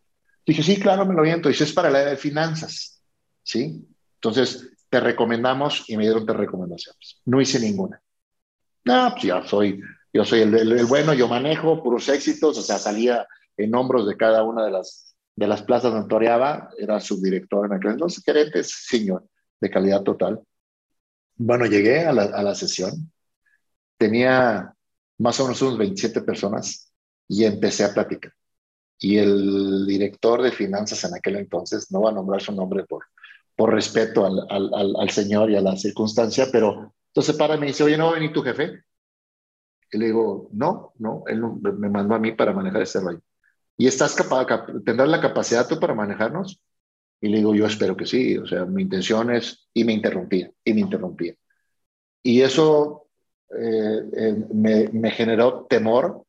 Dije, 0.45 0.63
sí, 0.63 0.79
claro, 0.79 1.05
me 1.05 1.15
lo 1.15 1.23
viento. 1.23 1.49
Eso 1.49 1.63
es 1.63 1.73
para 1.73 1.89
la 1.89 1.99
área 1.99 2.11
de 2.11 2.17
finanzas. 2.17 3.01
¿Sí? 3.43 3.85
Entonces, 4.15 4.69
te 4.89 4.99
recomendamos 4.99 5.83
y 5.89 5.97
me 5.97 6.03
dieron 6.03 6.25
tres 6.25 6.37
recomendaciones. 6.37 7.19
No 7.25 7.41
hice 7.41 7.59
ninguna. 7.59 8.01
No, 8.83 9.09
pues 9.11 9.23
ya 9.23 9.45
soy, 9.45 9.81
yo 10.13 10.23
soy 10.23 10.41
el, 10.41 10.53
el 10.55 10.85
bueno, 10.85 11.13
yo 11.13 11.27
manejo 11.27 11.81
puros 11.81 12.07
éxitos, 12.07 12.57
o 12.57 12.61
sea, 12.61 12.77
salía 12.77 13.27
en 13.57 13.73
hombros 13.73 14.07
de 14.07 14.15
cada 14.15 14.43
una 14.43 14.63
de 14.63 14.71
las, 14.71 15.15
de 15.35 15.47
las 15.47 15.63
plazas 15.63 15.91
donde 15.91 16.07
toreaba, 16.07 16.69
era 16.77 16.99
subdirector 16.99 17.65
en 17.65 17.73
aquel 17.73 17.91
entonces, 17.91 18.23
gerente, 18.23 18.63
señor, 18.63 19.27
de 19.59 19.69
calidad 19.69 20.03
total. 20.03 20.41
Bueno, 21.35 21.65
llegué 21.65 22.05
a 22.05 22.13
la, 22.13 22.23
a 22.23 22.43
la 22.43 22.55
sesión, 22.55 23.11
tenía 23.97 24.73
más 25.17 25.39
o 25.39 25.43
menos 25.43 25.61
unos 25.61 25.77
27 25.77 26.21
personas 26.21 26.93
y 27.27 27.43
empecé 27.43 27.83
a 27.83 27.93
platicar. 27.93 28.31
Y 28.99 29.17
el 29.17 29.85
director 29.85 30.41
de 30.41 30.51
finanzas 30.51 31.03
en 31.03 31.15
aquel 31.15 31.35
entonces, 31.37 31.91
no 31.91 32.01
va 32.01 32.11
a 32.11 32.13
nombrar 32.13 32.41
su 32.41 32.51
nombre 32.53 32.85
por, 32.85 33.03
por 33.55 33.73
respeto 33.73 34.25
al, 34.25 34.45
al, 34.49 34.95
al 34.95 35.09
señor 35.09 35.51
y 35.51 35.55
a 35.55 35.61
la 35.61 35.75
circunstancia, 35.75 36.47
pero 36.51 36.93
entonces 37.07 37.35
para 37.35 37.57
me 37.57 37.67
dice, 37.67 37.83
oye, 37.83 37.97
¿no 37.97 38.05
va 38.05 38.11
a 38.11 38.15
venir 38.15 38.33
tu 38.33 38.41
jefe? 38.41 38.83
Y 39.91 39.97
le 39.97 40.07
digo, 40.07 40.49
no, 40.51 40.93
no, 40.97 41.23
él 41.27 41.41
me 41.41 41.89
mandó 41.89 42.15
a 42.15 42.19
mí 42.19 42.33
para 42.33 42.51
manejar 42.53 42.81
este 42.81 42.99
rollo. 42.99 43.21
¿Y 43.77 43.87
estás 43.87 44.15
capaz, 44.15 44.47
tendrás 44.85 45.09
la 45.09 45.21
capacidad 45.21 45.67
tú 45.67 45.79
para 45.79 45.93
manejarnos? 45.93 46.61
Y 47.21 47.29
le 47.29 47.37
digo, 47.37 47.55
yo 47.55 47.65
espero 47.65 47.95
que 47.95 48.05
sí, 48.05 48.37
o 48.37 48.45
sea, 48.45 48.65
mi 48.65 48.83
intención 48.83 49.33
es, 49.33 49.69
y 49.73 49.83
me 49.83 49.93
interrumpía, 49.93 50.51
y 50.63 50.73
me 50.73 50.81
interrumpía. 50.81 51.35
Y 52.21 52.41
eso 52.41 53.07
eh, 53.57 54.01
eh, 54.17 54.45
me, 54.53 54.89
me, 54.89 55.11
generó 55.11 55.65
temor. 55.69 56.24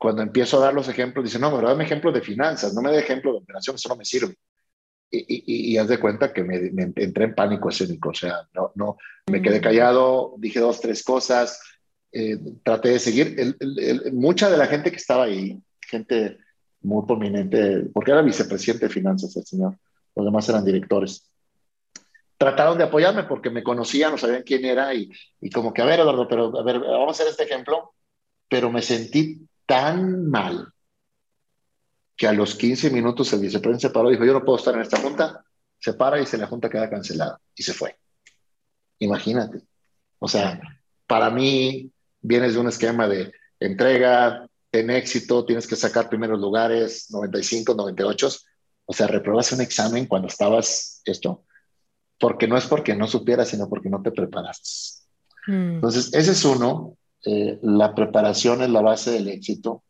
Cuando 0.00 0.22
empiezo 0.22 0.56
a 0.56 0.64
dar 0.64 0.72
los 0.72 0.88
ejemplos, 0.88 1.26
dice, 1.26 1.38
no, 1.38 1.54
me 1.54 1.62
dame 1.62 1.84
ejemplos 1.84 2.14
de 2.14 2.22
finanzas, 2.22 2.72
no 2.72 2.80
me 2.80 2.90
dé 2.90 3.00
ejemplo 3.00 3.32
de 3.32 3.38
operación, 3.40 3.76
eso 3.76 3.90
no 3.90 3.96
me 3.96 4.06
sirve. 4.06 4.34
Y, 5.10 5.18
y, 5.18 5.74
y, 5.74 5.76
haz 5.76 5.88
de 5.88 6.00
cuenta 6.00 6.32
que 6.32 6.42
me, 6.42 6.58
me, 6.70 6.84
entré 6.96 7.24
en 7.24 7.34
pánico 7.34 7.68
escénico, 7.68 8.08
o 8.08 8.14
sea, 8.14 8.48
no, 8.54 8.72
no, 8.76 8.96
me 9.26 9.42
quedé 9.42 9.58
mm. 9.58 9.62
callado, 9.62 10.34
dije 10.38 10.58
dos, 10.58 10.80
tres 10.80 11.04
cosas, 11.04 11.60
eh, 12.12 12.38
traté 12.62 12.88
de 12.88 12.98
seguir. 12.98 13.34
El, 13.38 13.56
el, 13.60 14.12
mucha 14.14 14.48
de 14.48 14.56
la 14.56 14.68
gente 14.68 14.90
que 14.90 14.96
estaba 14.96 15.24
ahí 15.24 15.60
gente 15.86 16.38
muy 16.80 17.04
prominente, 17.04 17.90
porque 17.92 18.12
era 18.12 18.22
vicepresidente 18.22 18.86
de 18.86 18.94
finanzas 18.94 19.36
el 19.36 19.44
señor, 19.44 19.76
los 20.16 20.24
demás 20.24 20.48
eran 20.48 20.64
directores. 20.64 21.30
Trataron 22.38 22.78
de 22.78 22.84
apoyarme 22.84 23.24
porque 23.24 23.50
me 23.50 23.62
conocían, 23.62 24.12
no 24.12 24.16
sabían 24.16 24.44
quién 24.44 24.64
era 24.64 24.94
y, 24.94 25.10
y 25.42 25.50
como 25.50 25.74
que, 25.74 25.82
a 25.82 25.84
ver, 25.84 26.00
Eduardo, 26.00 26.26
pero 26.26 26.58
a 26.58 26.62
ver, 26.62 26.80
vamos 26.80 27.08
a 27.08 27.10
hacer 27.10 27.26
este 27.26 27.42
ejemplo, 27.42 27.92
pero 28.48 28.72
me 28.72 28.80
sentí 28.80 29.46
tan 29.70 30.28
mal 30.28 30.66
que 32.16 32.26
a 32.26 32.32
los 32.32 32.56
15 32.56 32.90
minutos 32.90 33.32
el 33.32 33.40
vicepresidente 33.40 33.86
se 33.86 33.94
paró 33.94 34.08
y 34.08 34.14
dijo, 34.14 34.24
yo 34.24 34.32
no 34.32 34.44
puedo 34.44 34.58
estar 34.58 34.74
en 34.74 34.80
esta 34.80 34.98
junta, 34.98 35.44
se 35.78 35.94
para 35.94 36.20
y 36.20 36.26
se 36.26 36.38
la 36.38 36.48
junta 36.48 36.68
queda 36.68 36.90
cancelada 36.90 37.40
y 37.54 37.62
se 37.62 37.72
fue. 37.72 37.96
Imagínate. 38.98 39.60
O 40.18 40.26
sea, 40.26 40.60
para 41.06 41.30
mí 41.30 41.92
vienes 42.20 42.54
de 42.54 42.58
un 42.58 42.66
esquema 42.66 43.06
de 43.06 43.32
entrega, 43.60 44.44
en 44.72 44.90
éxito, 44.90 45.44
tienes 45.44 45.68
que 45.68 45.76
sacar 45.76 46.08
primeros 46.08 46.40
lugares, 46.40 47.06
95, 47.10 47.72
98. 47.74 48.28
O 48.86 48.92
sea, 48.92 49.06
reprobaste 49.06 49.54
un 49.54 49.60
examen 49.60 50.06
cuando 50.06 50.26
estabas 50.26 51.00
esto, 51.04 51.44
porque 52.18 52.48
no 52.48 52.56
es 52.56 52.66
porque 52.66 52.96
no 52.96 53.06
supieras, 53.06 53.50
sino 53.50 53.68
porque 53.68 53.88
no 53.88 54.02
te 54.02 54.10
preparaste. 54.10 54.68
Mm. 55.46 55.74
Entonces, 55.74 56.12
ese 56.12 56.32
es 56.32 56.44
uno. 56.44 56.96
Eh, 57.24 57.58
la 57.62 57.94
preparación 57.94 58.62
es 58.62 58.70
la 58.70 58.80
base 58.80 59.10
del 59.10 59.28
éxito. 59.28 59.82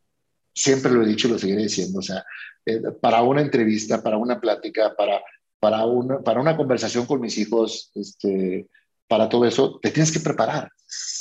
Siempre 0.53 0.91
lo 0.93 1.03
he 1.03 1.07
dicho 1.07 1.29
y 1.29 1.33
lo 1.33 1.39
seguiré 1.39 1.63
diciendo. 1.63 2.01
O 2.01 2.03
sea, 2.03 2.25
eh, 2.67 2.81
para 3.01 3.23
una 3.23 3.41
entrevista, 3.41 4.03
para 4.03 4.17
una 4.17 4.41
plática, 4.41 4.95
para, 4.97 5.21
para, 5.59 5.85
una, 5.87 6.21
para 6.21 6.41
una 6.41 6.57
conversación 6.57 7.07
con 7.07 7.21
mis 7.21 7.39
hijos, 7.39 7.91
este, 7.95 8.69
para 9.09 9.29
todo 9.29 9.45
eso, 9.45 9.79
te 9.81 9.91
tienes 9.91 10.13
que 10.13 10.21
preparar. 10.21 10.71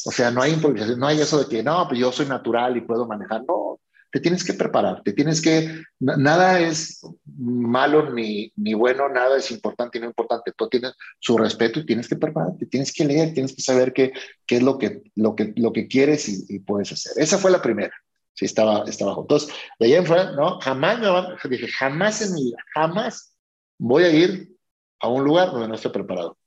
O 0.05 0.11
sea, 0.11 0.31
no 0.31 0.41
hay 0.41 0.53
improvisación, 0.53 0.99
no 0.99 1.07
hay 1.07 1.21
eso 1.21 1.43
de 1.43 1.49
que, 1.49 1.63
no, 1.63 1.87
pues 1.87 1.99
yo 1.99 2.11
soy 2.11 2.25
natural 2.25 2.77
y 2.77 2.81
puedo 2.81 3.07
manejar. 3.07 3.43
No, 3.47 3.79
te 4.11 4.19
tienes 4.19 4.43
que 4.43 4.53
preparar, 4.53 5.03
te 5.03 5.13
tienes 5.13 5.41
que, 5.41 5.83
nada 5.99 6.59
es 6.59 7.01
malo 7.25 8.11
ni, 8.11 8.51
ni 8.55 8.73
bueno, 8.73 9.07
nada 9.07 9.37
es 9.37 9.51
importante 9.51 9.97
y 9.97 10.01
no 10.01 10.07
importante. 10.07 10.51
Tú 10.55 10.67
tienes 10.67 10.93
su 11.19 11.37
respeto 11.37 11.79
y 11.79 11.85
tienes 11.85 12.07
que 12.07 12.15
prepararte, 12.15 12.65
tienes 12.65 12.91
que 12.91 13.05
leer, 13.05 13.33
tienes 13.33 13.55
que 13.55 13.61
saber 13.61 13.93
qué, 13.93 14.11
qué 14.47 14.57
es 14.57 14.63
lo 14.63 14.77
que, 14.77 15.03
lo, 15.15 15.35
que, 15.35 15.53
lo 15.55 15.71
que 15.71 15.87
quieres 15.87 16.27
y, 16.49 16.59
puedes 16.59 16.91
hacer. 16.91 17.13
Esa 17.17 17.37
fue 17.37 17.51
la 17.51 17.61
primera. 17.61 17.93
Sí, 18.33 18.45
estaba, 18.45 18.83
estaba 18.87 19.15
Entonces, 19.19 19.53
de 19.79 19.87
ahí 19.87 19.93
en 19.95 20.05
fuera, 20.05 20.31
no, 20.31 20.59
jamás 20.59 20.99
me 20.99 21.49
dije, 21.49 21.67
jamás 21.67 22.21
en 22.21 22.33
mi 22.33 22.45
vida, 22.45 22.57
jamás 22.73 23.35
voy 23.77 24.03
a 24.03 24.11
ir 24.11 24.55
a 25.01 25.07
un 25.07 25.23
lugar 25.23 25.51
donde 25.51 25.67
no 25.67 25.75
esté 25.75 25.89
preparado. 25.89 26.37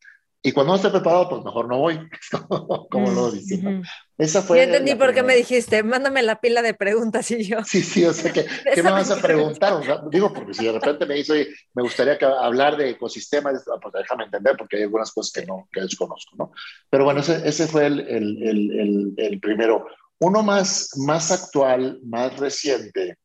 Y 0.45 0.51
cuando 0.51 0.73
no 0.73 0.77
esté 0.77 0.91
preparado, 0.91 1.29
pues 1.29 1.45
mejor 1.45 1.69
no 1.69 1.79
voy, 1.79 2.01
como 2.91 3.11
lo 3.13 3.29
mm, 3.29 3.33
dice. 3.33 3.83
Esa 4.19 4.43
fue. 4.43 4.59
Ya 4.59 4.65
entendí 4.65 4.97
por 4.97 5.15
qué 5.15 5.23
me 5.23 5.37
dijiste, 5.37 5.85
mándame 5.85 6.21
la 6.23 6.41
pila 6.41 6.63
de 6.63 6.75
preguntas 6.75 7.31
y 7.31 7.45
yo. 7.45 7.63
Sí, 7.65 7.81
sí, 7.81 8.05
o 8.05 8.13
sea, 8.13 8.33
que, 8.33 8.45
¿qué 8.75 8.83
me 8.83 8.91
vas 8.91 9.13
a 9.13 9.23
preguntar? 9.23 9.81
digo, 10.11 10.33
porque 10.33 10.53
si 10.53 10.65
de 10.65 10.73
repente 10.73 11.07
me 11.07 11.15
dice, 11.15 11.47
me 11.75 11.83
gustaría 11.83 12.19
hablar 12.41 12.77
de 12.77 12.91
ecosistemas, 12.91 13.63
ah, 13.69 13.79
pues 13.81 13.95
déjame 13.95 14.25
entender, 14.25 14.57
porque 14.57 14.79
hay 14.79 14.83
algunas 14.83 15.13
cosas 15.13 15.33
que 15.33 15.47
no, 15.47 15.69
que 15.73 15.83
desconozco, 15.83 16.35
¿no? 16.37 16.53
Pero 16.91 17.05
bueno, 17.05 17.21
ese, 17.21 17.41
ese 17.49 17.69
fue 17.69 17.87
el, 17.87 18.01
el, 18.01 18.43
el, 18.43 19.15
el, 19.17 19.41
primero. 19.41 19.87
Uno 20.19 20.43
más, 20.43 20.91
más 20.97 21.31
actual, 21.31 22.01
más 22.03 22.37
reciente, 22.37 23.17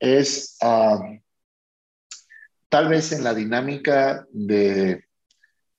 es 0.00 0.56
uh, 0.62 0.98
tal 2.68 2.88
vez 2.88 3.12
en 3.12 3.22
la 3.22 3.34
dinámica 3.34 4.26
de 4.30 5.06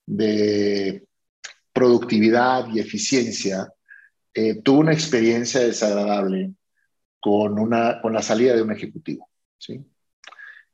de 0.08 1.06
productividad 1.72 2.68
y 2.74 2.80
eficiencia, 2.80 3.72
eh, 4.34 4.56
tuvo 4.62 4.80
una 4.80 4.94
experiencia 4.94 5.62
desagradable 5.62 6.54
con, 7.20 7.60
una, 7.60 8.02
con 8.02 8.14
la 8.14 8.24
salida 8.24 8.56
de 8.56 8.62
un 8.64 8.72
ejecutivo, 8.72 9.30
¿sí? 9.60 9.86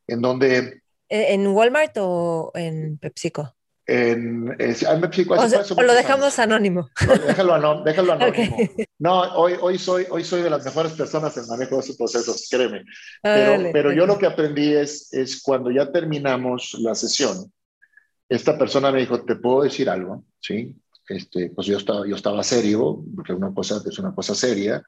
En 0.08 0.22
donde... 0.22 0.82
¿En 1.10 1.48
Walmart 1.48 1.98
o 2.00 2.52
en 2.56 2.98
PepsiCo? 2.98 3.56
En, 3.86 4.56
en 4.60 5.02
PepsiCo. 5.02 5.36
O, 5.36 5.82
lo 5.82 5.94
dejamos 5.94 6.40
anónimo. 6.40 6.90
déjalo, 7.28 7.54
anónimo. 7.54 7.84
Déjalo 7.84 8.14
anónimo. 8.14 8.58
No, 9.00 9.22
hoy, 9.36 9.56
hoy, 9.60 9.78
soy, 9.78 10.06
hoy 10.10 10.24
soy 10.24 10.42
de 10.42 10.50
las 10.50 10.64
mejores 10.64 10.94
personas 10.94 11.36
en 11.38 11.48
manejo 11.48 11.76
de 11.76 11.82
esos 11.82 11.98
procesos, 11.98 12.48
créeme. 12.50 12.84
Pero, 13.22 13.72
pero 13.74 13.92
yo 13.92 14.06
lo 14.06 14.18
que 14.18 14.26
aprendí 14.26 14.74
es, 14.74 15.12
es 15.14 15.42
cuando 15.42 15.70
ya 15.70 15.92
terminamos 15.92 16.78
la 16.80 16.96
sesión, 16.96 17.52
esta 18.30 18.58
persona 18.58 18.92
me 18.92 19.00
dijo, 19.00 19.24
¿te 19.24 19.36
puedo 19.36 19.64
decir 19.64 19.90
algo? 19.90 20.26
Sí, 20.40 20.76
este, 21.10 21.50
pues 21.52 21.68
yo 21.68 21.78
estaba, 21.78 22.08
yo 22.08 22.16
estaba 22.16 22.44
serio, 22.44 23.04
porque 23.16 23.34
una 23.34 23.54
cosa 23.54 23.82
es 23.86 24.00
una 24.00 24.14
cosa 24.14 24.34
seria, 24.36 24.84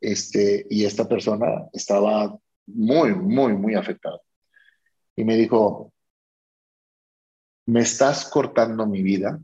este, 0.00 0.66
y 0.70 0.84
esta 0.84 1.08
persona 1.08 1.46
estaba 1.72 2.36
muy, 2.66 3.14
muy, 3.14 3.54
muy 3.54 3.74
afectada. 3.74 4.20
Y 5.16 5.24
me 5.24 5.36
dijo, 5.36 5.92
me 7.66 7.80
estás 7.80 8.26
cortando 8.26 8.86
mi 8.86 9.02
vida 9.02 9.40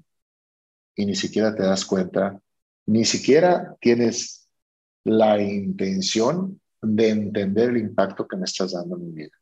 y 0.94 1.06
ni 1.06 1.14
siquiera 1.14 1.54
te 1.54 1.62
das 1.62 1.84
cuenta, 1.84 2.40
ni 2.86 3.04
siquiera 3.04 3.76
tienes 3.80 4.48
la 5.04 5.40
intención 5.40 6.60
de 6.82 7.08
entender 7.08 7.70
el 7.70 7.78
impacto 7.78 8.26
que 8.26 8.36
me 8.36 8.44
estás 8.44 8.72
dando 8.72 8.96
en 8.96 9.06
mi 9.06 9.12
vida. 9.12 9.39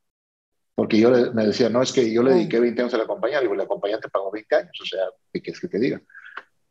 Porque 0.78 0.96
yo 0.96 1.10
me 1.34 1.44
decía, 1.44 1.68
no, 1.68 1.82
es 1.82 1.92
que 1.92 2.08
yo 2.08 2.22
le 2.22 2.34
dediqué 2.34 2.60
20 2.60 2.82
años 2.82 2.94
a 2.94 2.98
la 2.98 3.06
compañía, 3.08 3.40
digo, 3.40 3.52
la 3.56 3.66
compañía 3.66 3.98
te 3.98 4.08
pagó 4.08 4.30
20 4.30 4.54
años, 4.54 4.80
o 4.80 4.86
sea, 4.86 5.00
¿qué 5.32 5.42
quieres 5.42 5.60
que 5.60 5.66
te 5.66 5.76
diga? 5.76 6.00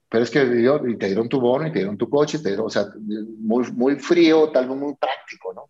Pero 0.07 0.23
es 0.23 0.31
que 0.31 0.43
y 0.43 0.95
te 0.95 1.07
dieron 1.07 1.27
tu 1.27 1.41
bono 1.41 1.67
y 1.67 1.73
te 1.73 1.79
dieron 1.79 1.97
tu 1.97 2.09
coche, 2.09 2.39
te 2.39 2.47
dieron, 2.47 2.67
o 2.67 2.69
sea, 2.69 2.85
muy, 2.95 3.69
muy 3.73 3.97
frío, 3.97 4.49
tal 4.49 4.69
vez 4.69 4.77
muy 4.77 4.95
práctico, 4.95 5.53
¿no? 5.53 5.65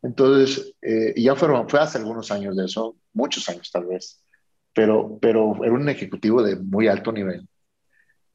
Entonces, 0.00 0.74
eh, 0.80 1.12
ya 1.14 1.36
fueron, 1.36 1.68
fue 1.68 1.80
hace 1.80 1.98
algunos 1.98 2.30
años 2.30 2.56
de 2.56 2.64
eso, 2.64 2.96
muchos 3.12 3.46
años 3.50 3.70
tal 3.70 3.84
vez. 3.84 4.24
pero, 4.72 5.18
pero 5.20 5.62
era 5.62 5.74
un 5.74 5.90
ejecutivo 5.90 6.42
de 6.42 6.56
muy 6.56 6.88
alto 6.88 7.12
nivel. 7.12 7.46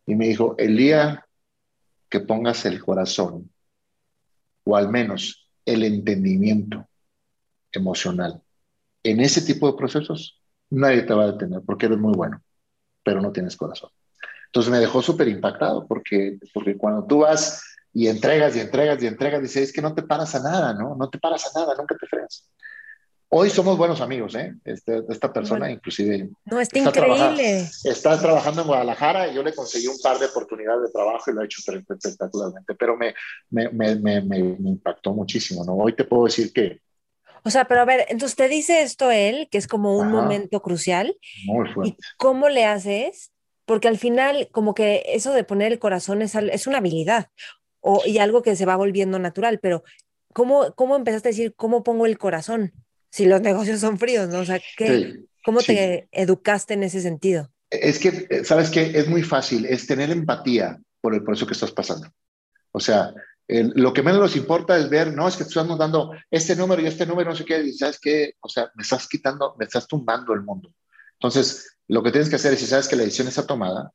Y 0.05 0.13
me 0.13 0.27
dijo, 0.27 0.53
el 0.59 0.77
día 0.77 1.25
que 2.07 2.19
pongas 2.19 2.67
el 2.67 2.83
corazón, 2.83 3.49
o 4.63 4.77
al 4.77 4.89
menos 4.89 5.49
el 5.65 5.83
entendimiento 5.83 6.87
emocional, 7.71 8.43
en 9.11 9.19
ese 9.21 9.41
tipo 9.41 9.71
de 9.71 9.77
procesos, 9.77 10.41
nadie 10.69 11.03
te 11.03 11.13
va 11.13 11.23
a 11.23 11.31
detener 11.31 11.61
porque 11.65 11.85
eres 11.85 11.97
muy 11.97 12.13
bueno, 12.13 12.41
pero 13.03 13.21
no 13.21 13.31
tienes 13.31 13.55
corazón. 13.55 13.89
Entonces 14.47 14.71
me 14.71 14.79
dejó 14.79 15.01
súper 15.01 15.27
impactado 15.27 15.87
porque, 15.87 16.39
porque 16.53 16.77
cuando 16.77 17.05
tú 17.05 17.19
vas 17.19 17.63
y 17.93 18.07
entregas 18.07 18.55
y 18.55 18.59
entregas 18.59 19.01
y 19.01 19.07
entregas, 19.07 19.41
dices, 19.41 19.69
es 19.69 19.73
que 19.73 19.81
no 19.81 19.93
te 19.93 20.03
paras 20.03 20.35
a 20.35 20.39
nada, 20.39 20.73
¿no? 20.73 20.95
No 20.95 21.09
te 21.09 21.19
paras 21.19 21.45
a 21.47 21.59
nada, 21.59 21.75
nunca 21.77 21.95
te 21.95 22.05
freas. 22.07 22.49
Hoy 23.29 23.49
somos 23.49 23.77
buenos 23.77 23.99
amigos, 23.99 24.35
¿eh? 24.35 24.53
Este, 24.63 25.03
esta 25.09 25.33
persona 25.33 25.69
inclusive... 25.69 26.29
No, 26.45 26.61
está, 26.61 26.79
increíble. 26.79 27.69
está 27.83 28.17
trabajando 28.19 28.61
en 28.61 28.67
Guadalajara 28.67 29.27
y 29.27 29.35
yo 29.35 29.43
le 29.43 29.53
conseguí 29.53 29.87
un 29.87 29.99
par 30.01 30.17
de 30.17 30.27
oportunidades 30.27 30.83
de 30.83 30.91
trabajo 30.91 31.29
y 31.29 31.33
lo 31.33 31.41
ha 31.41 31.45
hecho 31.45 31.59
espectacularmente, 31.59 32.73
pero 32.75 32.95
me, 32.95 33.13
me, 33.49 33.69
me, 33.69 34.21
me, 34.21 34.37
impactó 34.37 35.13
muchísimo, 35.13 35.65
¿no? 35.65 35.73
Hoy 35.75 35.93
te 35.93 36.05
puedo 36.05 36.25
decir 36.25 36.53
que... 36.53 36.81
O 37.43 37.49
sea, 37.49 37.65
pero 37.65 37.81
a 37.81 37.85
ver, 37.85 38.05
entonces 38.09 38.35
te 38.35 38.47
dice 38.47 38.81
esto 38.81 39.11
él, 39.11 39.47
que 39.51 39.57
es 39.57 39.67
como 39.67 39.97
un 39.97 40.11
momento 40.11 40.61
crucial. 40.61 41.17
Muy 41.45 41.67
fuerte. 41.69 41.95
¿Y 41.97 41.97
cómo 42.17 42.49
le 42.49 42.65
haces? 42.65 43.31
Porque 43.65 43.87
al 43.87 43.97
final, 43.97 44.49
como 44.51 44.73
que 44.73 45.03
eso 45.07 45.33
de 45.33 45.43
poner 45.43 45.71
el 45.71 45.79
corazón 45.79 46.21
es, 46.21 46.35
es 46.35 46.67
una 46.67 46.77
habilidad 46.77 47.29
o, 47.79 48.01
y 48.05 48.17
algo 48.17 48.41
que 48.41 48.55
se 48.55 48.65
va 48.65 48.75
volviendo 48.75 49.19
natural, 49.19 49.59
pero 49.59 49.83
¿cómo, 50.33 50.73
¿cómo 50.75 50.95
empezaste 50.95 51.29
a 51.29 51.31
decir, 51.31 51.53
cómo 51.55 51.83
pongo 51.83 52.05
el 52.05 52.17
corazón? 52.17 52.73
si 53.09 53.25
los 53.25 53.41
negocios 53.49 53.79
son 53.79 53.97
fríos, 53.97 54.29
¿no? 54.29 54.39
O 54.39 54.45
sea, 54.45 54.59
¿cómo 55.43 55.59
te 55.61 56.07
educaste 56.11 56.73
en 56.73 56.83
ese 56.83 57.01
sentido? 57.01 57.51
Es 57.69 57.99
que, 57.99 58.27
eh, 58.29 58.43
¿sabes 58.43 58.69
qué? 58.69 58.91
Es 58.95 59.07
muy 59.07 59.23
fácil, 59.23 59.65
es 59.65 59.87
tener 59.87 60.09
empatía 60.09 60.79
por 61.01 61.13
el 61.13 61.23
proceso 61.23 61.47
que 61.47 61.53
estás 61.53 61.71
pasando. 61.71 62.09
O 62.71 62.79
sea, 62.79 63.13
lo 63.47 63.93
que 63.93 64.03
menos 64.03 64.19
nos 64.19 64.35
importa 64.35 64.77
es 64.77 64.89
ver, 64.89 65.13
no, 65.13 65.27
es 65.27 65.37
que 65.37 65.43
estamos 65.43 65.77
dando 65.77 66.11
este 66.29 66.55
número 66.55 66.81
y 66.81 66.87
este 66.87 67.05
número, 67.05 67.29
no 67.29 67.35
sé 67.35 67.45
qué, 67.45 67.61
y 67.61 67.71
sabes 67.73 67.99
qué, 67.99 68.33
o 68.41 68.49
sea, 68.49 68.69
me 68.75 68.83
estás 68.83 69.07
quitando, 69.07 69.55
me 69.57 69.65
estás 69.65 69.87
tumbando 69.87 70.33
el 70.33 70.41
mundo. 70.41 70.73
Entonces, 71.13 71.77
lo 71.87 72.03
que 72.03 72.11
tienes 72.11 72.29
que 72.29 72.35
hacer 72.35 72.53
es, 72.53 72.59
si 72.59 72.65
sabes 72.65 72.87
que 72.87 72.95
la 72.95 73.03
decisión 73.03 73.29
está 73.29 73.47
tomada, 73.47 73.91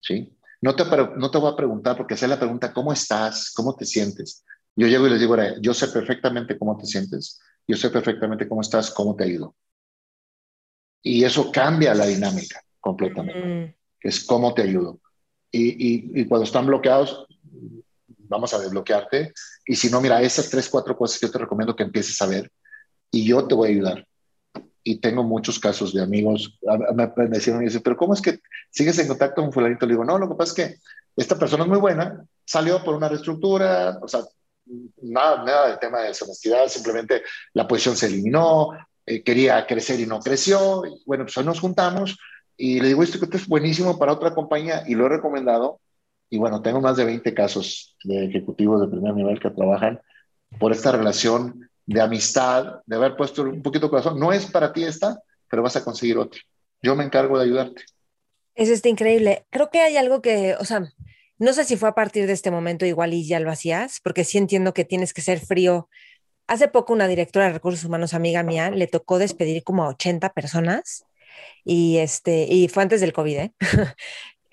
¿sí? 0.00 0.36
No 0.60 0.76
te, 0.76 0.84
no 1.16 1.30
te 1.30 1.38
voy 1.38 1.52
a 1.52 1.56
preguntar, 1.56 1.96
porque 1.96 2.14
hacer 2.14 2.28
la 2.28 2.38
pregunta, 2.38 2.72
¿cómo 2.72 2.92
estás? 2.92 3.52
¿Cómo 3.52 3.74
te 3.74 3.84
sientes? 3.84 4.44
Yo 4.76 4.86
llego 4.86 5.06
y 5.06 5.10
les 5.10 5.20
digo, 5.20 5.36
yo 5.60 5.74
sé 5.74 5.88
perfectamente 5.88 6.58
cómo 6.58 6.76
te 6.76 6.86
sientes, 6.86 7.40
yo 7.66 7.76
sé 7.76 7.90
perfectamente 7.90 8.48
cómo 8.48 8.60
estás, 8.60 8.90
cómo 8.90 9.14
te 9.14 9.24
ha 9.24 9.26
ido. 9.26 9.54
Y 11.02 11.22
eso 11.24 11.52
cambia 11.52 11.94
la 11.94 12.06
dinámica 12.06 12.62
completamente, 12.80 13.76
que 14.00 14.08
es 14.08 14.24
cómo 14.24 14.54
te 14.54 14.62
ayudo. 14.62 15.00
Y, 15.50 16.20
y, 16.20 16.26
cuando 16.26 16.44
están 16.44 16.66
bloqueados, 16.66 17.26
vamos 18.28 18.52
a 18.54 18.58
desbloquearte. 18.58 19.32
Y 19.66 19.76
si 19.76 19.90
no, 19.90 20.00
mira, 20.00 20.22
esas 20.22 20.50
tres, 20.50 20.68
cuatro 20.68 20.96
cosas 20.96 21.18
que 21.18 21.26
yo 21.26 21.32
te 21.32 21.38
recomiendo 21.38 21.76
que 21.76 21.82
empieces 21.82 22.20
a 22.22 22.26
ver 22.26 22.50
y 23.10 23.24
yo 23.24 23.46
te 23.46 23.54
voy 23.54 23.68
a 23.68 23.72
ayudar. 23.72 24.06
Y 24.82 25.00
tengo 25.00 25.22
muchos 25.22 25.58
casos 25.58 25.94
de 25.94 26.02
amigos, 26.02 26.58
me, 26.94 27.10
me 27.16 27.28
decían, 27.28 27.62
y 27.62 27.66
dicen, 27.66 27.82
pero 27.82 27.96
¿cómo 27.96 28.12
es 28.12 28.20
que 28.20 28.40
sigues 28.70 28.98
en 28.98 29.08
contacto 29.08 29.40
con 29.40 29.52
fulanito? 29.52 29.86
Le 29.86 29.94
digo, 29.94 30.04
no, 30.04 30.18
lo 30.18 30.28
que 30.28 30.34
pasa 30.34 30.50
es 30.50 30.56
que 30.56 30.76
esta 31.16 31.38
persona 31.38 31.64
es 31.64 31.70
muy 31.70 31.78
buena, 31.78 32.24
salió 32.44 32.82
por 32.84 32.94
una 32.94 33.08
reestructura, 33.08 33.98
o 34.02 34.08
sea, 34.08 34.20
nada, 35.02 35.44
nada 35.44 35.68
de 35.68 35.76
tema 35.78 36.00
de 36.00 36.08
deshonestidad, 36.08 36.68
simplemente 36.68 37.22
la 37.52 37.66
posición 37.66 37.96
se 37.96 38.06
eliminó, 38.06 38.70
eh, 39.06 39.22
quería 39.22 39.66
crecer 39.66 40.00
y 40.00 40.06
no 40.06 40.20
creció. 40.20 40.84
Y 40.86 41.02
bueno, 41.06 41.24
pues 41.24 41.36
hoy 41.36 41.44
nos 41.44 41.60
juntamos 41.60 42.16
y 42.56 42.80
le 42.80 42.88
digo, 42.88 43.02
esto 43.02 43.18
que 43.28 43.36
es 43.36 43.46
buenísimo 43.46 43.98
para 43.98 44.12
otra 44.12 44.34
compañía 44.34 44.84
y 44.86 44.94
lo 44.94 45.06
he 45.06 45.10
recomendado. 45.10 45.80
Y 46.34 46.36
bueno, 46.36 46.60
tengo 46.62 46.80
más 46.80 46.96
de 46.96 47.04
20 47.04 47.32
casos 47.32 47.96
de 48.02 48.24
ejecutivos 48.24 48.80
de 48.80 48.88
primer 48.88 49.14
nivel 49.14 49.38
que 49.38 49.50
trabajan 49.50 50.00
por 50.58 50.72
esta 50.72 50.90
relación 50.90 51.70
de 51.86 52.00
amistad, 52.00 52.80
de 52.86 52.96
haber 52.96 53.14
puesto 53.14 53.44
un 53.44 53.62
poquito 53.62 53.86
de 53.86 53.90
corazón. 53.90 54.18
No 54.18 54.32
es 54.32 54.46
para 54.46 54.72
ti 54.72 54.82
esta, 54.82 55.22
pero 55.48 55.62
vas 55.62 55.76
a 55.76 55.84
conseguir 55.84 56.18
otra. 56.18 56.40
Yo 56.82 56.96
me 56.96 57.04
encargo 57.04 57.38
de 57.38 57.44
ayudarte. 57.44 57.82
Es 58.56 58.68
este 58.68 58.88
increíble. 58.88 59.46
Creo 59.50 59.70
que 59.70 59.78
hay 59.78 59.96
algo 59.96 60.22
que, 60.22 60.56
o 60.58 60.64
sea, 60.64 60.92
no 61.38 61.52
sé 61.52 61.62
si 61.62 61.76
fue 61.76 61.90
a 61.90 61.94
partir 61.94 62.26
de 62.26 62.32
este 62.32 62.50
momento 62.50 62.84
igual 62.84 63.14
y 63.14 63.24
ya 63.28 63.38
lo 63.38 63.52
hacías, 63.52 64.00
porque 64.02 64.24
sí 64.24 64.38
entiendo 64.38 64.74
que 64.74 64.84
tienes 64.84 65.14
que 65.14 65.22
ser 65.22 65.38
frío. 65.38 65.88
Hace 66.48 66.66
poco 66.66 66.92
una 66.92 67.06
directora 67.06 67.46
de 67.46 67.52
recursos 67.52 67.84
humanos, 67.84 68.12
amiga 68.12 68.42
mía, 68.42 68.72
le 68.72 68.88
tocó 68.88 69.20
despedir 69.20 69.62
como 69.62 69.84
a 69.84 69.90
80 69.90 70.32
personas 70.32 71.04
y, 71.64 71.98
este, 71.98 72.46
y 72.50 72.66
fue 72.66 72.82
antes 72.82 73.00
del 73.00 73.12
COVID, 73.12 73.36
¿eh? 73.36 73.52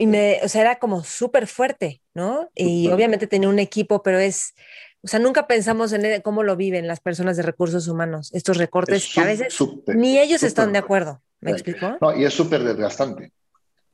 y 0.01 0.07
me, 0.07 0.39
o 0.43 0.47
sea, 0.49 0.61
era 0.61 0.79
como 0.79 1.03
súper 1.03 1.45
fuerte, 1.45 2.01
¿no? 2.15 2.49
Y 2.55 2.87
obviamente 2.89 3.27
tenía 3.27 3.47
un 3.47 3.59
equipo, 3.59 4.01
pero 4.01 4.17
es, 4.17 4.55
o 5.03 5.07
sea, 5.07 5.19
nunca 5.19 5.45
pensamos 5.45 5.93
en 5.93 6.21
cómo 6.23 6.41
lo 6.41 6.55
viven 6.55 6.87
las 6.87 6.99
personas 6.99 7.37
de 7.37 7.43
recursos 7.43 7.87
humanos, 7.87 8.31
estos 8.33 8.57
recortes 8.57 9.11
que 9.13 9.21
a 9.21 9.25
veces 9.25 9.55
ni 9.85 10.17
ellos 10.17 10.41
están 10.41 10.73
de 10.73 10.79
acuerdo. 10.79 11.21
¿Me 11.39 11.51
explico? 11.51 11.99
No, 12.01 12.17
y 12.17 12.25
es 12.25 12.33
súper 12.33 12.63
desgastante 12.63 13.31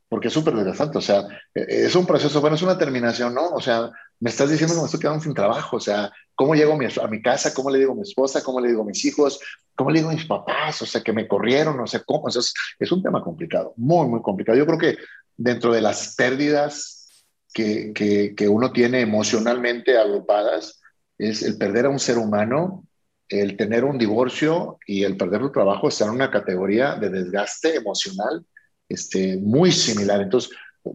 porque 0.07 0.29
es 0.29 0.33
súper 0.33 0.55
desgastante, 0.55 0.97
o 0.97 1.01
sea, 1.01 1.27
e, 1.53 1.59
e, 1.59 1.85
es 1.87 1.95
un 1.95 2.05
proceso, 2.05 2.39
bueno, 2.39 2.55
es 2.55 2.61
una 2.61 2.77
terminación, 2.77 3.33
¿no? 3.33 3.49
O 3.49 3.59
sea, 3.59 3.91
me 4.19 4.29
estás 4.29 4.49
diciendo 4.49 4.75
que 4.75 4.81
me 4.81 4.85
estoy 4.85 4.99
quedando 4.99 5.23
sin 5.23 5.33
trabajo, 5.33 5.77
o 5.77 5.79
sea, 5.79 6.11
¿cómo 6.35 6.55
llego 6.55 6.73
a 6.73 6.77
mi, 6.77 6.85
a 6.85 7.07
mi 7.07 7.21
casa? 7.21 7.53
¿Cómo 7.53 7.69
le 7.69 7.79
digo 7.79 7.93
a 7.93 7.95
mi 7.95 8.01
esposa? 8.01 8.43
¿Cómo 8.43 8.59
le 8.59 8.69
digo 8.69 8.81
a 8.81 8.85
mis 8.85 9.03
hijos? 9.05 9.39
¿Cómo 9.75 9.91
le 9.91 9.99
digo 9.99 10.09
a 10.09 10.13
mis 10.13 10.25
papás? 10.25 10.81
O 10.81 10.85
sea, 10.85 11.01
que 11.01 11.13
me 11.13 11.27
corrieron, 11.27 11.77
no 11.77 11.87
sé 11.87 12.03
cómo, 12.05 12.23
o 12.25 12.29
es 12.29 12.91
un 12.91 13.03
tema 13.03 13.21
complicado, 13.21 13.73
muy, 13.77 14.07
muy 14.07 14.21
complicado. 14.21 14.57
Yo 14.57 14.65
creo 14.65 14.79
que 14.79 14.97
dentro 15.35 15.71
de 15.71 15.81
las 15.81 16.15
pérdidas 16.15 17.25
que, 17.53 17.93
que, 17.93 18.33
que 18.35 18.47
uno 18.47 18.71
tiene 18.71 19.01
emocionalmente 19.01 19.97
agrupadas, 19.97 20.81
es 21.17 21.41
el 21.43 21.57
perder 21.57 21.85
a 21.85 21.89
un 21.89 21.99
ser 21.99 22.17
humano, 22.17 22.85
el 23.29 23.57
tener 23.57 23.83
un 23.83 23.97
divorcio 23.97 24.77
y 24.85 25.03
el 25.03 25.17
perder 25.17 25.41
tu 25.41 25.51
trabajo 25.51 25.87
está 25.87 26.05
en 26.05 26.11
una 26.11 26.31
categoría 26.31 26.95
de 26.95 27.09
desgaste 27.09 27.75
emocional 27.75 28.45
este, 28.87 29.37
muy 29.37 29.71
similar. 29.71 30.21
Entonces, 30.21 30.51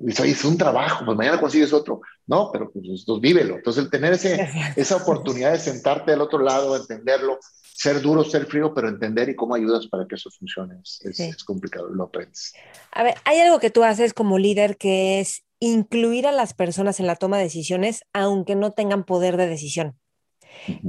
es 0.06 0.44
un 0.44 0.58
trabajo, 0.58 1.04
pues 1.04 1.16
mañana 1.16 1.40
consigues 1.40 1.72
otro. 1.72 2.00
No, 2.26 2.50
pero 2.52 2.70
pues 2.70 3.04
vívelo. 3.20 3.56
Entonces, 3.56 3.84
el 3.84 3.90
tener 3.90 4.12
ese, 4.12 4.48
esa 4.76 4.96
oportunidad 4.96 5.52
de 5.52 5.58
sentarte 5.58 6.12
al 6.12 6.20
otro 6.20 6.38
lado, 6.38 6.76
entenderlo, 6.76 7.38
ser 7.74 8.00
duro, 8.00 8.24
ser 8.24 8.46
frío, 8.46 8.72
pero 8.74 8.88
entender 8.88 9.28
y 9.28 9.36
cómo 9.36 9.54
ayudas 9.54 9.86
para 9.88 10.06
que 10.06 10.14
eso 10.14 10.30
funcione, 10.30 10.76
es, 10.82 11.00
es 11.18 11.44
complicado, 11.44 11.88
lo 11.88 12.04
aprendes. 12.04 12.52
A 12.92 13.02
ver, 13.02 13.14
hay 13.24 13.40
algo 13.40 13.58
que 13.58 13.70
tú 13.70 13.82
haces 13.82 14.14
como 14.14 14.38
líder 14.38 14.76
que 14.76 15.20
es 15.20 15.42
incluir 15.58 16.26
a 16.26 16.32
las 16.32 16.54
personas 16.54 17.00
en 17.00 17.06
la 17.06 17.16
toma 17.16 17.38
de 17.38 17.44
decisiones, 17.44 18.02
aunque 18.12 18.56
no 18.56 18.72
tengan 18.72 19.04
poder 19.04 19.36
de 19.36 19.46
decisión, 19.46 19.98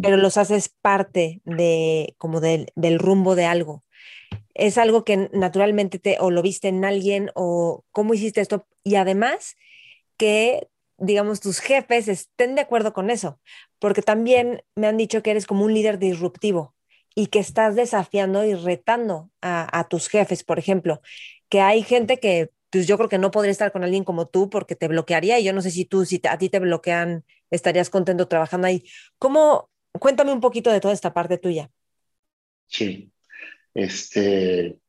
pero 0.02 0.18
los 0.18 0.38
haces 0.38 0.70
parte 0.70 1.42
de, 1.46 2.16
como 2.18 2.42
del 2.42 3.00
rumbo 3.00 3.36
de 3.36 3.46
algo 3.46 3.84
es 4.54 4.78
algo 4.78 5.04
que 5.04 5.30
naturalmente 5.34 6.00
te 6.00 6.18
o 6.20 6.32
lo 6.32 6.42
viste 6.42 6.68
en 6.68 6.86
alguien 6.86 7.32
o 7.36 7.84
cómo 7.92 8.14
hiciste 8.14 8.42
esto 8.42 8.68
y 8.84 8.96
además 8.96 9.56
que 10.18 10.70
digamos 10.98 11.40
tus 11.40 11.60
jefes 11.60 12.08
estén 12.08 12.56
de 12.56 12.62
acuerdo 12.62 12.94
con 12.94 13.10
eso, 13.10 13.40
porque 13.80 14.02
también 14.02 14.64
me 14.76 14.88
han 14.88 14.98
dicho 14.98 15.24
que 15.24 15.32
eres 15.32 15.46
como 15.46 15.66
un 15.66 15.74
líder 15.74 16.00
disruptivo 16.00 16.76
y 17.16 17.28
que 17.28 17.40
estás 17.40 17.76
desafiando 17.76 18.44
y 18.46 18.56
retando 18.56 19.30
a, 19.42 19.88
tus 19.90 20.08
jefes, 20.08 20.44
por 20.44 20.60
ejemplo, 20.60 21.02
que 21.50 21.62
hay 21.62 21.84
gente 21.84 22.20
que 22.20 22.52
pues 22.70 22.88
yo 22.88 22.98
creo 22.98 23.10
que 23.10 23.20
no 23.20 23.30
podría 23.30 23.52
estar 23.52 23.72
con 23.72 23.84
alguien 23.84 24.04
como 24.04 24.28
tú 24.28 24.50
porque 24.50 24.76
te 24.76 24.88
bloquearía 24.88 25.40
y 25.40 25.44
yo 25.44 25.54
no 25.54 25.62
sé 25.62 25.70
si 25.70 25.86
tú, 25.86 26.06
si 26.06 26.20
a 26.28 26.38
ti 26.40 26.50
te 26.50 26.60
bloquean, 26.60 27.24
estarías 27.52 27.92
contento 27.92 28.28
trabajando 28.28 28.66
ahí. 28.66 28.84
¿Cómo? 29.20 29.70
Cuéntame 30.00 30.34
un 30.34 30.42
poquito 30.42 30.72
de 30.72 30.80
toda 30.80 30.94
esta 30.94 31.14
parte 31.14 31.38
tuya. 31.38 31.70
Sí, 32.66 33.13
este, 33.74 34.80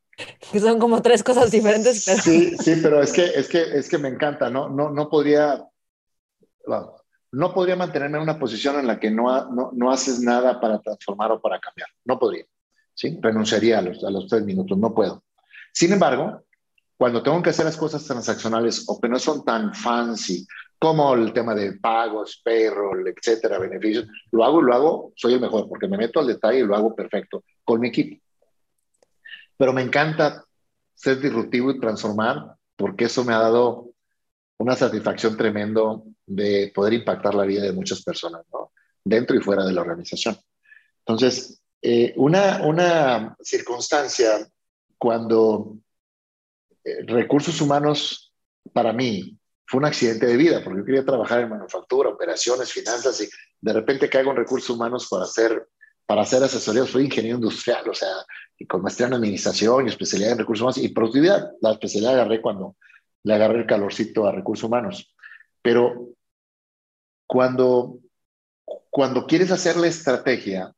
que 0.51 0.59
son 0.59 0.79
como 0.79 1.01
tres 1.01 1.23
cosas 1.23 1.51
diferentes. 1.51 2.03
Sí, 2.03 2.55
sí, 2.57 2.79
pero 2.81 3.01
es 3.01 3.11
que, 3.11 3.25
es 3.25 3.49
que, 3.49 3.61
es 3.61 3.89
que 3.89 3.97
me 3.97 4.09
encanta, 4.09 4.49
¿no? 4.49 4.69
No, 4.69 4.89
no 4.89 5.09
podría, 5.09 5.67
no 7.31 7.53
podría 7.53 7.75
mantenerme 7.75 8.17
en 8.17 8.23
una 8.23 8.39
posición 8.39 8.79
en 8.79 8.87
la 8.87 8.99
que 8.99 9.11
no, 9.11 9.51
no, 9.51 9.71
no, 9.73 9.91
haces 9.91 10.21
nada 10.21 10.59
para 10.59 10.79
transformar 10.79 11.31
o 11.33 11.41
para 11.41 11.59
cambiar. 11.59 11.89
No 12.05 12.17
podría, 12.17 12.45
¿sí? 12.93 13.17
Renunciaría 13.21 13.79
a 13.79 13.81
los, 13.81 14.03
a 14.03 14.09
los 14.09 14.27
tres 14.27 14.43
minutos, 14.45 14.77
no 14.77 14.93
puedo. 14.93 15.23
Sin 15.73 15.91
embargo, 15.91 16.43
cuando 16.97 17.21
tengo 17.21 17.41
que 17.41 17.49
hacer 17.49 17.65
las 17.65 17.75
cosas 17.75 18.05
transaccionales 18.05 18.85
o 18.87 18.99
que 19.01 19.09
no 19.09 19.19
son 19.19 19.43
tan 19.43 19.73
fancy 19.73 20.47
como 20.79 21.13
el 21.13 21.33
tema 21.33 21.53
de 21.55 21.73
pagos, 21.73 22.41
payroll, 22.43 23.05
etcétera, 23.07 23.59
beneficios, 23.59 24.07
lo 24.31 24.45
hago 24.45 24.61
y 24.61 24.63
lo 24.63 24.73
hago, 24.73 25.13
soy 25.15 25.33
el 25.33 25.41
mejor, 25.41 25.67
porque 25.67 25.87
me 25.87 25.97
meto 25.97 26.21
al 26.21 26.27
detalle 26.27 26.59
y 26.59 26.65
lo 26.65 26.75
hago 26.75 26.95
perfecto 26.95 27.43
con 27.65 27.81
mi 27.81 27.89
equipo. 27.89 28.24
Pero 29.57 29.73
me 29.73 29.81
encanta 29.81 30.43
ser 30.93 31.19
disruptivo 31.19 31.71
y 31.71 31.79
transformar 31.79 32.55
porque 32.75 33.05
eso 33.05 33.23
me 33.23 33.33
ha 33.33 33.39
dado 33.39 33.91
una 34.57 34.75
satisfacción 34.75 35.37
tremendo 35.37 36.05
de 36.25 36.71
poder 36.73 36.93
impactar 36.93 37.35
la 37.35 37.43
vida 37.43 37.63
de 37.63 37.73
muchas 37.73 38.03
personas, 38.03 38.45
¿no? 38.51 38.71
dentro 39.03 39.35
y 39.35 39.41
fuera 39.41 39.63
de 39.63 39.73
la 39.73 39.81
organización. 39.81 40.37
Entonces, 40.99 41.61
eh, 41.81 42.13
una, 42.17 42.65
una 42.65 43.37
circunstancia 43.41 44.47
cuando 44.97 45.77
eh, 46.83 47.03
recursos 47.05 47.61
humanos 47.61 48.33
para 48.73 48.91
mí 48.91 49.37
fue 49.67 49.79
un 49.79 49.85
accidente 49.85 50.25
de 50.25 50.37
vida, 50.37 50.63
porque 50.63 50.79
yo 50.79 50.85
quería 50.85 51.05
trabajar 51.05 51.41
en 51.41 51.49
manufactura, 51.49 52.09
operaciones, 52.09 52.71
finanzas, 52.71 53.21
y 53.21 53.29
de 53.61 53.73
repente 53.73 54.09
caigo 54.09 54.31
en 54.31 54.37
recursos 54.37 54.69
humanos 54.69 55.07
para 55.09 55.25
hacer, 55.25 55.67
para 56.05 56.21
hacer 56.21 56.43
asesoría. 56.43 56.85
Soy 56.85 57.05
ingeniero 57.05 57.37
industrial, 57.37 57.87
o 57.89 57.93
sea, 57.93 58.09
con 58.67 58.81
maestría 58.81 59.07
en 59.07 59.15
administración 59.15 59.85
y 59.85 59.89
especialidad 59.89 60.33
en 60.33 60.39
recursos 60.39 60.61
humanos 60.61 60.77
y 60.77 60.89
productividad. 60.89 61.51
La 61.61 61.71
especialidad 61.71 62.13
agarré 62.13 62.41
cuando 62.41 62.75
le 63.23 63.33
agarré 63.33 63.59
el 63.59 63.65
calorcito 63.65 64.27
a 64.27 64.31
recursos 64.31 64.63
humanos. 64.63 65.13
Pero 65.61 66.09
cuando, 67.27 67.99
cuando 68.89 69.25
quieres 69.25 69.51
hacer 69.51 69.77
la 69.77 69.87
estrategia, 69.87 70.73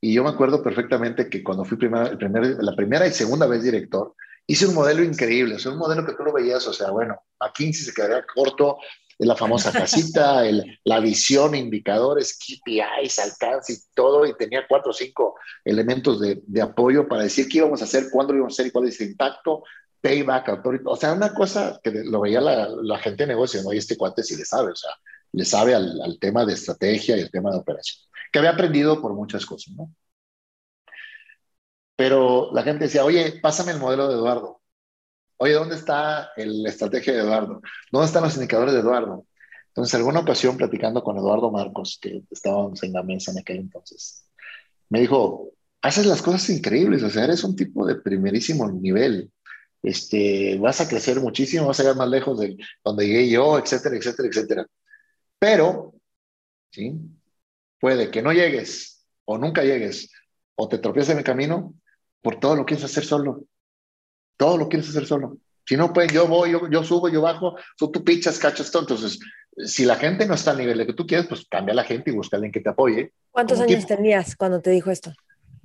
y 0.00 0.12
yo 0.12 0.22
me 0.22 0.30
acuerdo 0.30 0.62
perfectamente 0.62 1.28
que 1.30 1.42
cuando 1.42 1.64
fui 1.64 1.78
primera, 1.78 2.08
el 2.08 2.18
primer, 2.18 2.62
la 2.62 2.76
primera 2.76 3.06
y 3.06 3.12
segunda 3.12 3.46
vez 3.46 3.62
director, 3.62 4.14
hice 4.46 4.66
un 4.66 4.74
modelo 4.74 5.02
increíble, 5.02 5.54
o 5.54 5.58
sea, 5.58 5.72
un 5.72 5.78
modelo 5.78 6.04
que 6.04 6.12
tú 6.12 6.22
lo 6.22 6.32
veías, 6.32 6.66
o 6.66 6.72
sea, 6.72 6.90
bueno, 6.90 7.18
15 7.54 7.84
se 7.84 7.94
quedaría 7.94 8.24
corto, 8.32 8.78
la 9.18 9.36
famosa 9.36 9.72
casita, 9.72 10.42
la 10.84 11.00
visión, 11.00 11.54
indicadores, 11.54 12.38
KPIs, 12.38 13.18
alcance 13.18 13.72
y 13.72 13.76
todo, 13.94 14.26
y 14.26 14.36
tenía 14.36 14.66
cuatro 14.68 14.90
o 14.90 14.94
cinco 14.94 15.36
elementos 15.64 16.20
de, 16.20 16.42
apoyo 16.60 17.08
para 17.08 17.22
decir 17.22 17.48
qué 17.48 17.58
íbamos 17.58 17.80
a 17.80 17.84
hacer, 17.84 18.08
cuándo 18.10 18.34
íbamos 18.34 18.52
a 18.52 18.56
hacer 18.56 18.66
y 18.66 18.70
cuál 18.70 18.88
es 18.88 19.00
el 19.00 19.10
impacto, 19.10 19.62
payback, 20.00 20.48
authority, 20.50 20.84
o 20.86 20.96
sea, 20.96 21.12
una 21.12 21.32
cosa 21.32 21.80
que 21.82 21.90
lo 21.90 22.20
veía 22.20 22.40
la, 22.40 22.98
gente 22.98 23.24
de 23.24 23.28
negocio, 23.28 23.62
¿no? 23.62 23.72
Este 23.72 23.96
cuate 23.96 24.22
sí 24.22 24.36
le 24.36 24.44
sabe, 24.44 24.72
o 24.72 24.76
sea, 24.76 24.90
le 25.32 25.44
sabe 25.44 25.74
al, 25.74 26.00
al 26.02 26.18
tema 26.18 26.44
de 26.44 26.52
estrategia 26.52 27.16
y 27.16 27.20
el 27.20 27.30
tema 27.30 27.50
de 27.50 27.58
operación, 27.58 28.02
que 28.30 28.38
había 28.38 28.50
aprendido 28.50 29.00
por 29.00 29.14
muchas 29.14 29.46
cosas, 29.46 29.74
¿no? 29.74 29.90
Pero 31.96 32.50
la 32.52 32.62
gente 32.62 32.84
decía, 32.84 33.04
oye, 33.04 33.40
pásame 33.42 33.72
el 33.72 33.78
modelo 33.78 34.08
de 34.08 34.14
Eduardo. 34.14 34.60
Oye, 35.38 35.52
¿dónde 35.52 35.76
está 35.76 36.30
la 36.36 36.68
estrategia 36.68 37.12
de 37.12 37.20
Eduardo? 37.20 37.60
¿Dónde 37.92 38.06
están 38.06 38.22
los 38.22 38.34
indicadores 38.36 38.74
de 38.74 38.80
Eduardo? 38.80 39.26
Entonces, 39.68 39.94
alguna 39.94 40.20
ocasión, 40.20 40.56
platicando 40.56 41.02
con 41.02 41.18
Eduardo 41.18 41.50
Marcos, 41.50 41.98
que 42.00 42.22
estábamos 42.30 42.82
en 42.82 42.92
la 42.94 43.02
mesa 43.02 43.32
en 43.32 43.38
aquel 43.38 43.58
entonces, 43.58 44.26
me 44.88 45.00
dijo, 45.00 45.52
haces 45.82 46.06
las 46.06 46.22
cosas 46.22 46.48
increíbles, 46.50 47.02
o 47.02 47.10
sea, 47.10 47.24
eres 47.24 47.44
un 47.44 47.54
tipo 47.54 47.86
de 47.86 47.96
primerísimo 47.96 48.70
nivel. 48.70 49.30
Este, 49.82 50.58
vas 50.58 50.80
a 50.80 50.88
crecer 50.88 51.20
muchísimo, 51.20 51.66
vas 51.66 51.78
a 51.80 51.82
llegar 51.82 51.96
más 51.96 52.08
lejos 52.08 52.40
de 52.40 52.56
donde 52.82 53.06
llegué 53.06 53.28
yo, 53.28 53.58
etcétera, 53.58 53.96
etcétera, 53.96 54.28
etcétera. 54.28 54.66
Pero, 55.38 55.94
¿sí? 56.70 56.98
Puede 57.78 58.10
que 58.10 58.22
no 58.22 58.32
llegues 58.32 59.06
o 59.26 59.38
nunca 59.38 59.62
llegues 59.62 60.10
o 60.56 60.68
te 60.68 60.78
tropieces 60.78 61.12
en 61.12 61.18
el 61.18 61.24
camino 61.24 61.74
por 62.22 62.40
todo 62.40 62.56
lo 62.56 62.64
quieres 62.64 62.84
hacer 62.84 63.04
solo. 63.04 63.44
Todo 64.36 64.58
lo 64.58 64.68
quieres 64.68 64.88
hacer 64.88 65.06
solo. 65.06 65.38
Si 65.66 65.76
no, 65.76 65.92
pues 65.92 66.12
yo 66.12 66.28
voy, 66.28 66.52
yo, 66.52 66.70
yo 66.70 66.84
subo, 66.84 67.08
yo 67.08 67.20
bajo, 67.20 67.56
tú, 67.76 67.90
tú 67.90 68.04
pichas, 68.04 68.38
cachas 68.38 68.70
todo. 68.70 68.82
Entonces, 68.82 69.18
si 69.56 69.84
la 69.84 69.96
gente 69.96 70.26
no 70.26 70.34
está 70.34 70.52
al 70.52 70.58
nivel 70.58 70.78
de 70.78 70.86
que 70.86 70.92
tú 70.92 71.06
quieres, 71.06 71.26
pues 71.26 71.46
cambia 71.48 71.72
a 71.72 71.76
la 71.76 71.84
gente 71.84 72.10
y 72.10 72.14
busca 72.14 72.36
a 72.36 72.38
alguien 72.38 72.52
que 72.52 72.60
te 72.60 72.68
apoye. 72.68 73.12
¿Cuántos 73.30 73.58
años 73.60 73.84
tipo. 73.84 73.96
tenías 73.96 74.36
cuando 74.36 74.60
te 74.60 74.70
dijo 74.70 74.90
esto? 74.90 75.12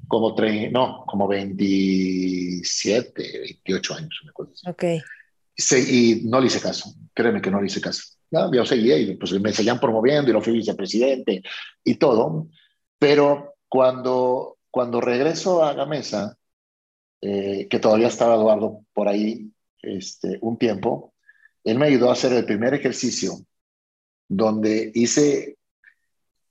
Como 0.07 0.33
tre 0.33 0.71
no, 0.71 1.03
como 1.05 1.27
27, 1.27 3.39
28 3.39 3.93
años, 3.93 4.21
me 4.23 4.29
acuerdo. 4.29 4.53
Ok. 4.67 4.83
Sí, 5.55 6.21
y 6.23 6.27
no 6.27 6.39
le 6.39 6.47
hice 6.47 6.59
caso, 6.59 6.93
créeme 7.13 7.41
que 7.41 7.51
no 7.51 7.59
le 7.59 7.67
hice 7.67 7.81
caso. 7.81 8.03
No, 8.31 8.51
yo 8.51 8.65
seguía 8.65 8.97
y 8.97 9.15
pues 9.17 9.33
me 9.39 9.51
seguían 9.51 9.79
promoviendo 9.79 10.29
y 10.29 10.33
lo 10.33 10.41
fui 10.41 10.53
vicepresidente 10.53 11.43
y 11.83 11.95
todo. 11.95 12.47
Pero 12.97 13.55
cuando, 13.67 14.57
cuando 14.69 15.01
regreso 15.01 15.63
a 15.63 15.73
Gamesa, 15.73 16.37
eh, 17.21 17.67
que 17.69 17.79
todavía 17.79 18.07
estaba 18.07 18.35
Eduardo 18.35 18.83
por 18.93 19.07
ahí 19.07 19.51
este, 19.81 20.39
un 20.41 20.57
tiempo, 20.57 21.13
él 21.63 21.77
me 21.77 21.87
ayudó 21.87 22.09
a 22.09 22.13
hacer 22.13 22.33
el 22.33 22.45
primer 22.45 22.73
ejercicio 22.73 23.33
donde 24.27 24.91
hice 24.95 25.57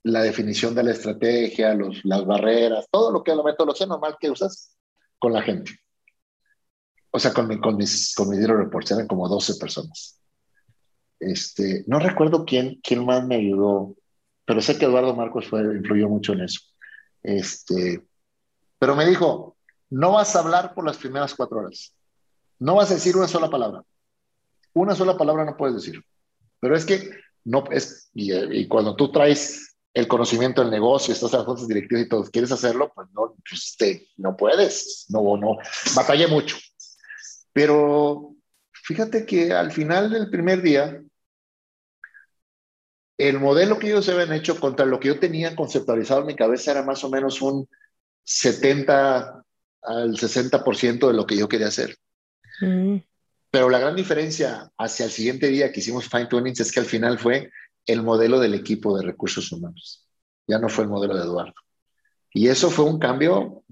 la 0.03 0.23
definición 0.23 0.73
de 0.73 0.83
la 0.83 0.91
estrategia, 0.91 1.73
los, 1.73 2.03
las 2.03 2.25
barreras, 2.25 2.87
todo 2.89 3.11
lo 3.11 3.23
que 3.23 3.31
es 3.31 3.37
la 3.37 3.43
metodología 3.43 3.85
normal 3.85 4.17
que 4.19 4.31
usas 4.31 4.75
con 5.19 5.33
la 5.33 5.41
gente. 5.41 5.71
O 7.11 7.19
sea, 7.19 7.33
con, 7.33 7.47
mi, 7.47 7.59
con 7.59 7.75
mis, 7.75 8.15
con 8.15 8.29
mis 8.29 8.47
reports, 8.47 8.91
eran 8.91 9.07
como 9.07 9.27
12 9.27 9.55
personas. 9.55 10.19
Este, 11.19 11.83
no 11.87 11.99
recuerdo 11.99 12.45
quién, 12.45 12.79
quién 12.81 13.05
más 13.05 13.25
me 13.27 13.35
ayudó, 13.35 13.95
pero 14.45 14.61
sé 14.61 14.77
que 14.77 14.85
Eduardo 14.85 15.15
Marcos 15.15 15.47
fue, 15.47 15.61
influyó 15.61 16.09
mucho 16.09 16.33
en 16.33 16.41
eso. 16.41 16.61
Este, 17.21 18.03
pero 18.79 18.95
me 18.95 19.05
dijo, 19.05 19.57
no 19.91 20.13
vas 20.13 20.35
a 20.35 20.39
hablar 20.39 20.73
por 20.73 20.85
las 20.85 20.97
primeras 20.97 21.35
cuatro 21.35 21.59
horas. 21.59 21.93
No 22.57 22.75
vas 22.75 22.89
a 22.89 22.95
decir 22.95 23.15
una 23.15 23.27
sola 23.27 23.49
palabra. 23.49 23.83
Una 24.73 24.95
sola 24.95 25.17
palabra 25.17 25.45
no 25.45 25.57
puedes 25.57 25.75
decir. 25.75 26.03
Pero 26.59 26.75
es 26.75 26.85
que 26.85 27.09
no 27.43 27.65
es, 27.71 28.09
y, 28.13 28.67
cuando 28.67 28.95
tú 28.95 29.11
traes 29.11 29.75
el 29.93 30.07
conocimiento 30.07 30.61
del 30.61 30.71
negocio, 30.71 31.13
estás 31.13 31.33
en 31.33 31.39
las 31.39 31.45
juntas 31.45 31.67
directivas 31.67 32.05
y 32.05 32.09
todo, 32.09 32.23
quieres 32.23 32.51
hacerlo, 32.51 32.91
pues 32.95 33.09
no, 33.11 33.35
pues 33.47 33.75
te, 33.77 34.07
no 34.17 34.37
puedes. 34.37 35.07
No, 35.09 35.35
no. 35.35 35.57
Batallé 35.93 36.27
mucho. 36.27 36.55
Pero 37.51 38.35
fíjate 38.71 39.25
que 39.25 39.51
al 39.51 39.73
final 39.73 40.09
del 40.09 40.29
primer 40.29 40.61
día, 40.61 41.03
el 43.17 43.39
modelo 43.39 43.77
que 43.77 43.87
ellos 43.87 44.07
habían 44.07 44.31
hecho 44.31 44.57
contra 44.57 44.85
lo 44.85 45.01
que 45.01 45.09
yo 45.09 45.19
tenía 45.19 45.53
conceptualizado 45.53 46.21
en 46.21 46.27
mi 46.27 46.35
cabeza 46.35 46.71
era 46.71 46.83
más 46.83 47.03
o 47.03 47.09
menos 47.09 47.41
un 47.41 47.67
70 48.23 49.43
al 49.83 50.13
60% 50.13 51.07
de 51.07 51.13
lo 51.13 51.25
que 51.25 51.37
yo 51.37 51.47
quería 51.47 51.67
hacer. 51.67 51.97
Mm. 52.61 52.97
Pero 53.49 53.69
la 53.69 53.79
gran 53.79 53.95
diferencia 53.95 54.71
hacia 54.77 55.05
el 55.05 55.11
siguiente 55.11 55.47
día 55.47 55.71
que 55.71 55.81
hicimos 55.81 56.07
fine 56.07 56.27
tuning 56.27 56.53
es 56.57 56.71
que 56.71 56.79
al 56.79 56.85
final 56.85 57.19
fue 57.19 57.51
el 57.85 58.01
modelo 58.01 58.39
del 58.39 58.53
equipo 58.53 58.97
de 58.97 59.05
recursos 59.05 59.51
humanos. 59.51 60.07
Ya 60.47 60.57
no 60.59 60.69
fue 60.69 60.85
el 60.85 60.89
modelo 60.89 61.15
de 61.15 61.23
Eduardo. 61.23 61.53
Y 62.33 62.47
eso 62.47 62.69
fue 62.69 62.85
un 62.85 62.97
cambio, 62.97 63.63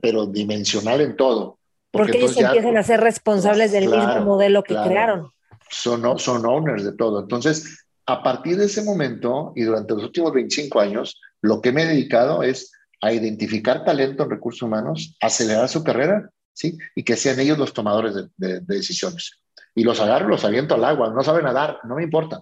pero 0.00 0.26
dimensional 0.26 1.00
en 1.00 1.16
todo. 1.16 1.58
Porque, 1.90 2.12
porque 2.12 2.18
ellos 2.18 2.36
empiezan 2.36 2.76
a 2.76 2.82
ser 2.82 3.00
responsables 3.00 3.72
del 3.72 3.86
claro, 3.86 4.06
mismo 4.06 4.24
modelo 4.24 4.62
que 4.62 4.74
claro. 4.74 4.88
crearon. 4.88 5.30
Son, 5.68 6.18
son 6.18 6.46
owners 6.46 6.84
de 6.84 6.92
todo. 6.92 7.20
Entonces, 7.20 7.86
a 8.06 8.22
partir 8.22 8.56
de 8.56 8.66
ese 8.66 8.82
momento 8.82 9.52
y 9.56 9.62
durante 9.62 9.94
los 9.94 10.04
últimos 10.04 10.32
25 10.32 10.80
años, 10.80 11.20
lo 11.40 11.60
que 11.60 11.72
me 11.72 11.82
he 11.82 11.86
dedicado 11.86 12.42
es 12.42 12.72
a 13.04 13.12
identificar 13.12 13.84
talento 13.84 14.22
en 14.22 14.30
recursos 14.30 14.62
humanos, 14.62 15.14
acelerar 15.20 15.68
su 15.68 15.84
carrera, 15.84 16.30
¿sí? 16.54 16.78
Y 16.94 17.02
que 17.02 17.16
sean 17.16 17.38
ellos 17.38 17.58
los 17.58 17.74
tomadores 17.74 18.14
de, 18.14 18.28
de, 18.36 18.60
de 18.60 18.76
decisiones. 18.76 19.42
Y 19.74 19.84
los 19.84 20.00
agarro, 20.00 20.28
los 20.28 20.44
aviento 20.44 20.74
al 20.74 20.84
agua, 20.84 21.10
no 21.10 21.22
saben 21.22 21.44
nadar, 21.44 21.80
no 21.84 21.96
me 21.96 22.02
importa. 22.02 22.40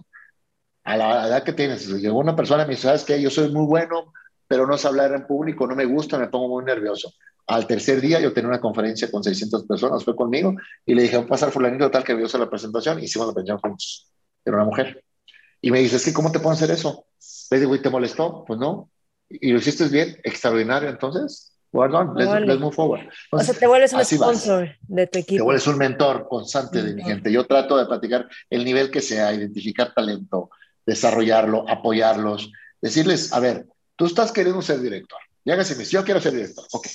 A 0.85 0.95
la 0.95 1.27
edad 1.27 1.43
que 1.43 1.51
tienes, 1.51 1.87
llegó 1.87 2.19
una 2.19 2.35
persona 2.35 2.63
y 2.63 2.67
me 2.67 2.71
dice, 2.71 2.83
¿sabes 2.83 3.03
qué? 3.03 3.21
Yo 3.21 3.29
soy 3.29 3.51
muy 3.51 3.65
bueno, 3.65 4.13
pero 4.47 4.65
no 4.65 4.77
sé 4.77 4.87
hablar 4.87 5.11
en 5.13 5.27
público, 5.27 5.67
no 5.67 5.75
me 5.75 5.85
gusta, 5.85 6.17
me 6.17 6.27
pongo 6.27 6.47
muy 6.47 6.63
nervioso. 6.63 7.11
Al 7.47 7.67
tercer 7.67 7.99
día 7.99 8.21
yo 8.21 8.31
tenía 8.31 8.49
una 8.49 8.61
conferencia 8.61 9.11
con 9.11 9.21
600 9.21 9.65
personas, 9.65 10.03
fue 10.05 10.15
conmigo, 10.15 10.55
y 10.85 10.95
le 10.95 11.03
dije, 11.03 11.17
va 11.17 11.23
a 11.23 11.27
pasar 11.27 11.51
fulanito 11.51 11.91
tal 11.91 12.05
que 12.05 12.13
vio 12.13 12.25
la 12.37 12.49
presentación, 12.49 13.03
hicimos 13.03 13.27
la 13.27 13.33
presentación 13.33 13.59
juntos. 13.59 14.07
Era 14.45 14.57
una 14.57 14.65
mujer. 14.65 15.03
Y 15.59 15.71
me 15.71 15.79
dice, 15.79 15.97
es 15.97 16.05
que 16.05 16.13
¿cómo 16.13 16.31
te 16.31 16.39
puedo 16.39 16.53
hacer 16.53 16.71
eso? 16.71 17.05
Le 17.51 17.59
digo, 17.59 17.75
¿y 17.75 17.81
te 17.81 17.89
molestó? 17.89 18.45
Pues 18.45 18.59
no, 18.59 18.89
y 19.41 19.51
lo 19.51 19.57
hiciste 19.59 19.87
bien, 19.87 20.17
extraordinario, 20.23 20.89
entonces, 20.89 21.53
well 21.71 21.93
on, 21.95 22.15
let's, 22.15 22.47
let's, 22.47 22.59
move 22.59 22.73
forward. 22.73 23.01
Entonces, 23.01 23.49
o 23.49 23.53
sea, 23.53 23.59
te 23.59 23.67
vuelves 23.67 23.93
un 23.93 24.05
sponsor 24.05 24.67
vas. 24.67 24.77
de 24.81 25.07
tu 25.07 25.19
equipo. 25.19 25.39
Te 25.39 25.43
vuelves 25.43 25.67
un 25.67 25.77
mentor 25.77 26.27
constante 26.29 26.79
-hmm. 26.79 26.83
de 26.83 26.93
mi 26.93 27.03
gente. 27.03 27.31
Yo 27.31 27.45
trato 27.45 27.77
de 27.77 27.85
platicar 27.85 28.27
el 28.49 28.63
nivel 28.63 28.91
que 28.91 29.01
sea, 29.01 29.33
identificar 29.33 29.93
talento, 29.93 30.49
desarrollarlo, 30.85 31.65
apoyarlos, 31.67 32.51
decirles, 32.81 33.33
a 33.33 33.39
ver, 33.39 33.65
tú 33.95 34.05
estás 34.05 34.31
queriendo 34.31 34.61
ser 34.61 34.79
director. 34.79 35.19
Llégase 35.45 35.73
y 35.73 35.77
me 35.77 35.85
yo 35.85 36.03
quiero 36.03 36.21
ser 36.21 36.33
director. 36.33 36.65
Ok, 36.71 36.87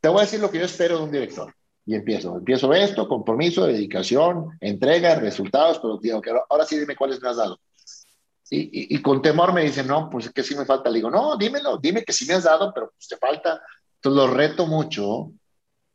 te 0.00 0.08
voy 0.08 0.18
a 0.18 0.22
decir 0.22 0.40
lo 0.40 0.50
que 0.50 0.58
yo 0.58 0.64
espero 0.64 0.98
de 0.98 1.04
un 1.04 1.10
director. 1.10 1.54
Y 1.86 1.94
empiezo, 1.94 2.38
empiezo 2.38 2.72
esto, 2.72 3.06
compromiso, 3.06 3.66
dedicación, 3.66 4.56
entrega, 4.60 5.16
resultados, 5.16 5.78
productividad. 5.78 6.20
Ahora 6.48 6.64
sí 6.64 6.78
dime 6.78 6.96
cuáles 6.96 7.20
me 7.20 7.28
has 7.28 7.36
dado. 7.36 7.58
Y, 8.50 8.60
y, 8.60 8.96
y, 8.96 9.02
con 9.02 9.22
temor 9.22 9.52
me 9.52 9.64
dicen, 9.64 9.86
no, 9.86 10.10
pues 10.10 10.30
que 10.30 10.42
sí 10.42 10.54
me 10.54 10.66
falta. 10.66 10.90
Le 10.90 10.96
digo, 10.96 11.10
no, 11.10 11.36
dímelo, 11.36 11.78
dime 11.78 12.04
que 12.04 12.12
sí 12.12 12.26
me 12.26 12.34
has 12.34 12.44
dado, 12.44 12.72
pero 12.74 12.90
pues 12.90 13.08
te 13.08 13.16
falta. 13.16 13.62
Entonces 13.96 14.16
lo 14.16 14.34
reto 14.34 14.66
mucho 14.66 15.32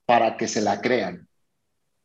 para 0.05 0.35
que 0.35 0.47
se 0.47 0.61
la 0.61 0.81
crean. 0.81 1.27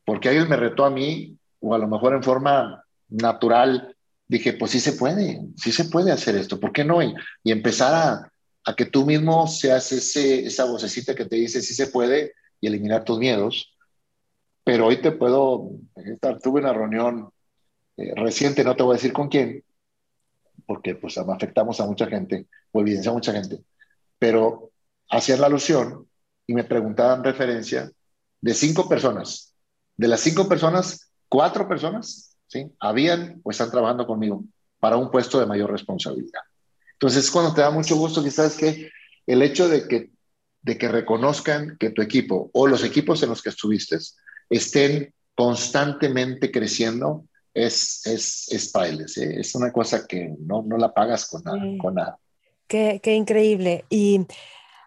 Porque 0.04 0.28
alguien 0.28 0.48
me 0.48 0.56
retó 0.56 0.84
a 0.84 0.90
mí, 0.90 1.38
o 1.60 1.74
a 1.74 1.78
lo 1.78 1.88
mejor 1.88 2.12
en 2.14 2.22
forma 2.22 2.84
natural, 3.08 3.96
dije, 4.28 4.52
pues 4.52 4.72
sí 4.72 4.80
se 4.80 4.92
puede, 4.92 5.40
sí 5.56 5.72
se 5.72 5.86
puede 5.86 6.12
hacer 6.12 6.36
esto, 6.36 6.60
¿por 6.60 6.72
qué 6.72 6.84
no? 6.84 7.02
Y, 7.02 7.14
y 7.42 7.52
empezar 7.52 7.94
a, 7.94 8.32
a, 8.64 8.76
que 8.76 8.84
tú 8.84 9.06
mismo 9.06 9.46
seas 9.46 9.90
ese, 9.92 10.46
esa 10.46 10.66
vocecita 10.66 11.14
que 11.14 11.24
te 11.24 11.36
dice, 11.36 11.62
sí 11.62 11.72
se 11.74 11.86
puede, 11.86 12.34
y 12.60 12.66
eliminar 12.66 13.04
tus 13.04 13.18
miedos. 13.18 13.74
Pero 14.64 14.86
hoy 14.86 15.00
te 15.00 15.12
puedo, 15.12 15.70
tuve 16.42 16.60
una 16.60 16.72
reunión 16.72 17.30
eh, 17.96 18.12
reciente, 18.16 18.64
no 18.64 18.74
te 18.74 18.82
voy 18.82 18.94
a 18.94 18.96
decir 18.96 19.12
con 19.12 19.28
quién, 19.28 19.62
porque 20.66 20.94
pues 20.94 21.18
afectamos 21.18 21.80
a 21.80 21.86
mucha 21.86 22.06
gente 22.06 22.46
o 22.72 22.80
evidencia 22.80 23.10
a 23.10 23.14
mucha 23.14 23.32
gente, 23.32 23.60
pero 24.18 24.70
hacían 25.10 25.40
la 25.40 25.46
alusión 25.46 26.08
y 26.46 26.54
me 26.54 26.64
preguntaban 26.64 27.24
referencia 27.24 27.90
de 28.40 28.54
cinco 28.54 28.88
personas. 28.88 29.54
De 29.96 30.08
las 30.08 30.20
cinco 30.20 30.48
personas, 30.48 31.10
cuatro 31.28 31.68
personas, 31.68 32.36
¿sí? 32.46 32.70
Habían 32.80 33.40
o 33.42 33.50
están 33.50 33.70
trabajando 33.70 34.06
conmigo 34.06 34.44
para 34.80 34.96
un 34.96 35.10
puesto 35.10 35.40
de 35.40 35.46
mayor 35.46 35.70
responsabilidad. 35.70 36.42
Entonces, 36.92 37.30
cuando 37.30 37.54
te 37.54 37.60
da 37.60 37.70
mucho 37.70 37.96
gusto 37.96 38.22
sabes 38.30 38.56
que 38.56 38.90
el 39.26 39.42
hecho 39.42 39.68
de 39.68 39.88
que, 39.88 40.10
de 40.62 40.78
que 40.78 40.88
reconozcan 40.88 41.76
que 41.78 41.90
tu 41.90 42.02
equipo 42.02 42.50
o 42.52 42.66
los 42.66 42.84
equipos 42.84 43.22
en 43.22 43.30
los 43.30 43.42
que 43.42 43.50
estuviste 43.50 43.98
estén 44.50 45.14
constantemente 45.34 46.50
creciendo 46.50 47.24
es, 47.54 48.04
es, 48.06 48.48
es 48.50 49.16
¿eh? 49.16 49.40
es 49.40 49.54
una 49.54 49.72
cosa 49.72 50.06
que 50.06 50.34
no, 50.40 50.62
no 50.62 50.76
la 50.76 50.92
pagas 50.92 51.26
con 51.26 51.42
nada. 51.44 51.62
Con 51.80 51.94
nada. 51.94 52.18
Qué, 52.66 53.00
qué, 53.02 53.14
increíble. 53.14 53.84
Y 53.88 54.26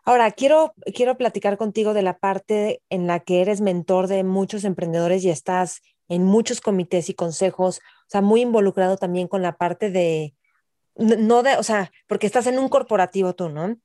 ahora 0.04 0.32
quiero, 0.32 0.74
quiero 0.94 1.18
platicar 1.18 1.58
contigo 1.58 1.94
de 1.94 2.02
la 2.02 2.18
parte 2.18 2.82
en 2.90 3.08
la 3.08 3.22
que 3.22 3.42
eres 3.42 3.62
mentor 3.62 4.08
de 4.08 4.24
muchos 4.24 4.66
emprendedores 4.66 5.24
y 5.24 5.30
estás 5.30 5.82
en 6.10 6.24
muchos 6.24 6.62
comités 6.62 7.10
y 7.10 7.14
consejos, 7.14 7.80
o 7.80 8.10
sea, 8.10 8.22
muy 8.22 8.42
involucrado 8.42 8.98
también 8.98 9.28
con 9.28 9.42
la 9.42 9.58
parte 9.58 9.90
de, 9.90 10.34
no 10.96 11.44
de, 11.44 11.58
o 11.58 11.64
sea, 11.64 11.92
porque 12.08 12.28
estás 12.28 12.48
en 12.48 12.60
un 12.60 12.70
corporativo 12.70 13.36
tú, 13.36 13.50
¿no? 13.50 13.78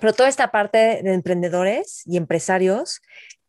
Pero 0.00 0.12
toda 0.12 0.28
esta 0.28 0.50
parte 0.50 1.02
de 1.02 1.12
emprendedores 1.12 2.02
y 2.06 2.16
empresarios, 2.16 3.00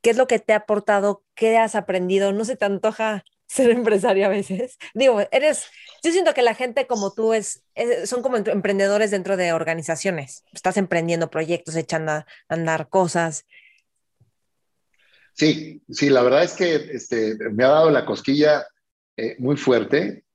¿qué 0.02 0.10
es 0.10 0.18
lo 0.18 0.28
que 0.28 0.40
te 0.40 0.54
ha 0.54 0.58
aportado? 0.58 1.24
¿Qué 1.36 1.58
has 1.58 1.76
aprendido? 1.76 2.34
¿No 2.34 2.44
se 2.44 2.56
te 2.56 2.66
antoja 2.66 3.24
ser 3.50 3.72
empresario 3.72 4.28
a 4.28 4.30
veces? 4.30 4.78
Digo, 4.94 5.20
eres, 5.32 5.66
yo 6.04 6.12
siento 6.12 6.34
que 6.34 6.44
la 6.44 6.54
gente 6.54 6.88
como 6.88 7.14
tú 7.14 7.34
es, 7.34 7.64
son 8.06 8.22
como 8.22 8.38
emprendedores 8.38 9.12
dentro 9.12 9.36
de 9.36 9.52
organizaciones. 9.54 10.46
Estás 10.54 10.78
emprendiendo 10.78 11.30
proyectos, 11.30 11.76
echando 11.76 12.12
a 12.12 12.26
andar 12.48 12.90
cosas. 12.90 13.46
Sí, 15.34 15.82
sí, 15.90 16.10
la 16.10 16.22
verdad 16.22 16.44
es 16.44 16.54
que 16.54 16.76
este, 16.76 17.36
me 17.52 17.64
ha 17.64 17.70
dado 17.70 17.90
la 17.90 18.06
cosquilla 18.06 18.68
eh, 19.18 19.36
muy 19.40 19.58
fuerte 19.58 20.26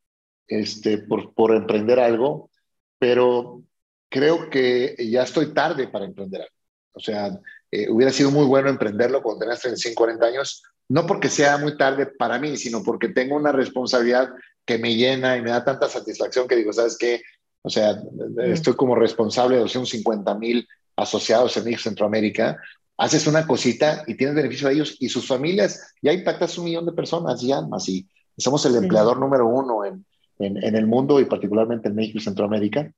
este, 0.49 0.99
por, 0.99 1.35
por 1.35 1.55
emprender 1.55 2.01
algo, 2.01 2.51
pero 2.99 3.62
creo 4.09 4.51
que 4.51 4.97
ya 4.99 5.23
estoy 5.23 5.55
tarde 5.55 5.89
para 5.89 6.05
emprender 6.05 6.43
algo. 6.43 6.55
O 6.95 7.01
sea, 7.01 7.39
eh, 7.71 7.89
hubiera 7.91 8.13
sido 8.13 8.31
muy 8.31 8.47
bueno 8.47 8.71
emprenderlo 8.71 9.23
cuando 9.23 9.41
tenías 9.41 9.61
35, 9.61 9.95
40 9.97 10.27
años, 10.27 10.63
no 10.89 11.07
porque 11.07 11.29
sea 11.29 11.59
muy 11.59 11.77
tarde 11.77 12.07
para 12.07 12.39
mí, 12.39 12.57
sino 12.57 12.83
porque 12.83 13.09
tengo 13.09 13.37
una 13.37 13.53
responsabilidad 13.53 14.31
que 14.65 14.79
me 14.79 14.95
llena 14.95 15.37
y 15.37 15.43
me 15.43 15.51
da 15.51 15.65
tanta 15.65 15.89
satisfacción 15.89 16.49
que 16.49 16.57
digo, 16.57 16.73
¿sabes 16.73 16.97
qué? 16.99 17.23
O 17.63 17.71
sea, 17.71 18.01
estoy 18.45 18.75
como 18.75 18.95
responsable 18.95 19.57
de 19.57 19.63
250 19.63 20.35
mil 20.35 20.67
asociados 20.97 21.57
en 21.57 21.79
Centroamérica 21.79 22.59
haces 22.97 23.27
una 23.27 23.47
cosita 23.47 24.05
y 24.07 24.15
tienes 24.15 24.37
beneficio 24.37 24.69
a 24.69 24.73
ellos 24.73 24.97
y 25.01 25.09
sus 25.09 25.27
familias, 25.27 25.95
ya 26.01 26.13
impactas 26.13 26.57
un 26.59 26.67
millón 26.67 26.87
de 26.87 26.93
personas 26.93 27.43
y 27.43 27.53
almas 27.53 27.89
y 27.89 28.07
somos 28.37 28.65
el 28.67 28.77
empleador 28.77 29.19
número 29.19 29.47
uno 29.47 29.85
en, 29.85 30.05
en, 30.39 30.77
el 30.77 30.87
mundo 30.87 31.21
y 31.21 31.25
particularmente 31.25 31.89
en 31.89 31.95
México 31.95 32.19
y 32.19 32.23
Centroamérica 32.23 32.93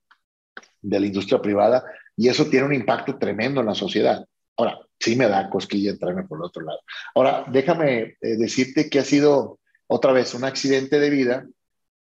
de 0.89 1.01
la 1.01 1.07
industria 1.07 1.41
privada 1.41 1.85
y 2.17 2.29
eso 2.29 2.47
tiene 2.47 2.67
un 2.67 2.75
impacto 2.75 3.19
tremendo 3.19 3.61
en 3.61 3.67
la 3.67 3.75
sociedad. 3.75 4.25
Ahora, 4.57 4.79
sí 4.99 5.17
me 5.17 5.29
da 5.29 5.51
cosquilla 5.51 5.91
entrarme 5.91 6.25
por 6.25 6.39
el 6.39 6.45
otro 6.45 6.63
lado. 6.63 6.81
Ahora, 7.15 7.45
déjame 7.49 8.17
eh, 8.21 8.37
decirte 8.37 8.89
que 8.89 8.99
ha 8.99 9.05
sido 9.05 9.59
otra 9.87 10.13
vez 10.13 10.35
un 10.35 10.45
accidente 10.45 10.99
de 10.99 11.11
vida 11.11 11.47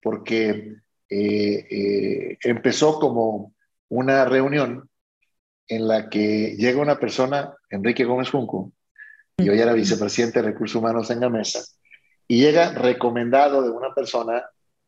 porque 0.01 0.75
eh, 1.09 1.67
eh, 1.69 2.37
empezó 2.43 2.99
como 2.99 3.53
una 3.89 4.25
reunión 4.25 4.89
en 5.67 5.87
la 5.87 6.09
que 6.09 6.55
llega 6.57 6.81
una 6.81 6.99
persona, 6.99 7.53
Enrique 7.69 8.05
Gómez 8.05 8.29
Junco, 8.29 8.71
y 9.37 9.49
hoy 9.49 9.59
era 9.59 9.73
vicepresidente 9.73 10.41
de 10.41 10.49
Recursos 10.49 10.75
Humanos 10.75 11.09
en 11.09 11.19
Gamesa, 11.19 11.63
y 12.27 12.39
llega 12.39 12.71
recomendado 12.73 13.61
de 13.63 13.69
una 13.69 13.93
persona 13.93 14.43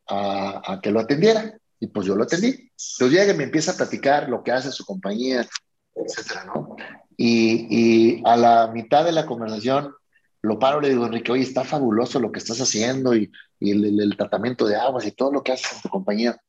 a, 0.08 0.80
que 0.82 0.90
lo 0.90 1.00
atendiera. 1.00 1.58
Y 1.80 1.86
pues 1.88 2.06
yo 2.06 2.16
lo 2.16 2.24
atendí. 2.24 2.48
Entonces 2.48 3.10
llega 3.10 3.32
y 3.32 3.36
me 3.36 3.44
empieza 3.44 3.72
a 3.72 3.76
platicar 3.76 4.28
lo 4.28 4.42
que 4.42 4.52
hace 4.52 4.72
su 4.72 4.84
compañía, 4.84 5.46
etcétera, 5.94 6.44
¿no? 6.44 6.76
Y, 7.16 7.66
y, 7.70 8.22
a 8.24 8.36
la 8.36 8.68
mitad 8.68 9.04
de 9.04 9.12
la 9.12 9.26
conversación 9.26 9.92
lo 10.42 10.58
paro 10.58 10.78
y 10.78 10.82
le 10.82 10.88
digo, 10.90 11.06
Enrique, 11.06 11.32
oye, 11.32 11.42
está 11.42 11.64
fabuloso 11.64 12.20
lo 12.20 12.30
que 12.30 12.38
estás 12.38 12.60
haciendo 12.60 13.14
y, 13.14 13.30
y 13.58 13.72
el, 13.72 14.00
el, 14.00 14.16
tratamiento 14.16 14.66
de 14.66 14.76
aguas 14.76 15.04
y 15.06 15.12
todo 15.12 15.32
lo 15.32 15.42
que 15.42 15.52
haces 15.52 15.72
en 15.74 15.82
tu 15.82 15.88
compañía, 15.88 16.40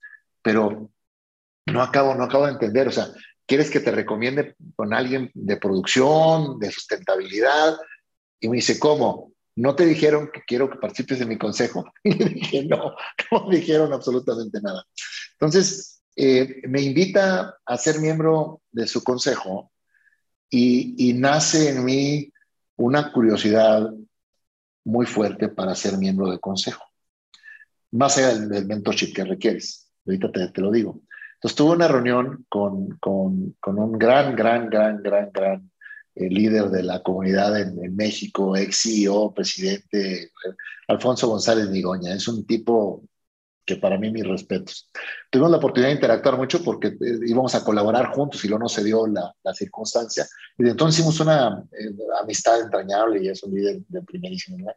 pero 0.41 0.91
no 1.65 1.81
acabo, 1.81 2.13
no 2.15 2.23
acabo 2.23 2.45
de 2.45 2.53
entender, 2.53 2.87
o 2.87 2.91
sea, 2.91 3.07
¿quieres 3.45 3.69
que 3.71 3.79
te 3.79 3.91
recomiende 3.91 4.55
con 4.75 4.93
alguien 4.93 5.31
de 5.33 5.57
producción, 5.57 6.59
de 6.59 6.71
sustentabilidad? 6.71 7.77
Y 8.39 8.47
me 8.49 8.57
dice, 8.57 8.79
¿cómo? 8.79 9.33
¿No 9.55 9.75
te 9.75 9.85
dijeron 9.85 10.29
que 10.31 10.41
quiero 10.47 10.69
que 10.69 10.77
participes 10.77 11.19
de 11.19 11.25
mi 11.25 11.37
consejo? 11.37 11.83
Y 12.03 12.13
le 12.13 12.29
dije, 12.29 12.65
no, 12.65 12.93
no 13.31 13.47
me 13.47 13.57
dijeron 13.57 13.91
absolutamente 13.91 14.59
nada. 14.61 14.83
Entonces, 15.39 16.01
eh, 16.15 16.61
me 16.67 16.81
invita 16.81 17.57
a 17.65 17.77
ser 17.77 17.99
miembro 17.99 18.61
de 18.71 18.87
su 18.87 19.03
consejo 19.03 19.71
y, 20.49 21.13
nace 21.13 21.69
en 21.69 21.85
mí 21.85 22.33
una 22.75 23.11
curiosidad 23.11 23.89
muy 24.83 25.05
fuerte 25.05 25.47
para 25.47 25.75
ser 25.75 25.97
miembro 25.97 26.29
del 26.29 26.39
consejo, 26.39 26.83
más 27.91 28.17
allá 28.17 28.37
del, 28.37 28.65
mentorship 28.65 29.13
que 29.13 29.23
requieres. 29.23 29.91
Ahorita 30.05 30.31
te, 30.31 30.47
te 30.49 30.61
lo 30.61 30.71
digo. 30.71 31.01
Entonces 31.35 31.55
tuve 31.55 31.75
una 31.75 31.87
reunión 31.87 32.45
con, 32.49 32.97
con, 32.97 33.55
con 33.61 33.79
un 33.79 33.97
gran, 33.97 34.35
gran, 34.35 34.69
gran, 34.69 35.01
gran, 35.01 35.29
gran 35.31 35.71
eh, 36.15 36.29
líder 36.29 36.69
de 36.69 36.83
la 36.83 37.01
comunidad 37.01 37.57
en, 37.61 37.95
México, 37.95 38.57
ex 38.57 38.81
CEO, 38.83 39.33
presidente, 39.33 40.31
Alfonso 40.89 41.29
González 41.29 41.69
Migoña. 41.69 42.13
Es 42.13 42.27
un 42.27 42.45
tipo 42.45 43.03
que 43.69 43.79
para 43.79 43.97
mí 43.97 44.09
mis 44.09 44.27
respetos. 44.27 44.89
Tuvimos 45.29 45.51
la 45.51 45.57
oportunidad 45.57 45.89
de 45.89 45.95
interactuar 45.95 46.37
mucho 46.37 46.63
porque 46.63 46.87
eh, 46.87 47.19
íbamos 47.27 47.53
a 47.53 47.63
colaborar 47.63 48.07
juntos 48.07 48.43
y 48.43 48.47
luego 48.47 48.63
no 48.63 48.69
se 48.69 48.83
dio 48.83 49.05
la, 49.05 49.31
la 49.43 49.53
circunstancia. 49.53 50.25
Y 50.57 50.63
de 50.63 50.71
entonces 50.71 50.99
hicimos 50.99 51.19
una 51.19 51.63
amistad 52.19 52.61
entrañable 52.61 53.23
y 53.23 53.29
es 53.29 53.43
un 53.43 53.53
líder 53.53 53.81
de 53.87 54.01
primerísimo 54.01 54.57
nivel. 54.57 54.75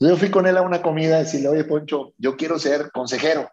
Yo 0.00 0.16
fui 0.16 0.30
con 0.30 0.46
él 0.46 0.56
a 0.56 0.62
una 0.62 0.80
comida 0.80 1.16
a 1.16 1.18
decirle, 1.20 1.48
oye, 1.48 1.64
Poncho, 1.64 2.14
yo 2.16 2.36
quiero 2.36 2.58
ser 2.58 2.90
consejero. 2.90 3.50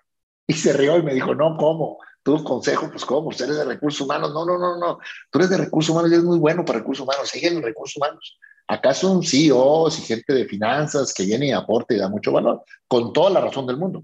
Y 0.48 0.54
se 0.54 0.74
rió 0.74 0.98
y 0.98 1.04
me 1.04 1.14
dijo, 1.14 1.36
no, 1.36 1.58
¿cómo? 1.58 2.00
tú 2.24 2.44
consejo, 2.44 2.90
pues 2.92 3.06
¿cómo? 3.06 3.30
Usted 3.30 3.46
eres 3.46 3.58
de 3.58 3.66
recursos 3.66 4.02
humanos. 4.02 4.34
No, 4.34 4.46
no, 4.46 4.58
no, 4.58 4.78
no. 4.78 5.00
Tú 5.30 5.40
eres 5.40 5.50
de 5.50 5.58
recursos 5.58 5.92
humanos 5.92 6.12
y 6.12 6.14
eres 6.14 6.26
muy 6.26 6.40
bueno 6.40 6.66
para 6.66 6.80
recursos 6.80 7.04
humanos. 7.04 7.30
Sigue 7.30 7.48
en 7.48 7.62
recursos 7.62 7.98
humanos. 7.98 8.38
Acá 8.68 8.94
son 8.94 9.24
CEOs 9.24 9.98
y 9.98 10.02
gente 10.04 10.34
de 10.34 10.46
finanzas 10.46 11.12
que 11.14 11.26
viene 11.26 11.48
y 11.48 11.52
aporta 11.52 11.96
y 11.96 11.98
da 11.98 12.08
mucho 12.08 12.32
valor, 12.32 12.64
con 12.88 13.12
toda 13.14 13.32
la 13.32 13.42
razón 13.42 13.66
del 13.66 13.78
mundo. 13.78 14.04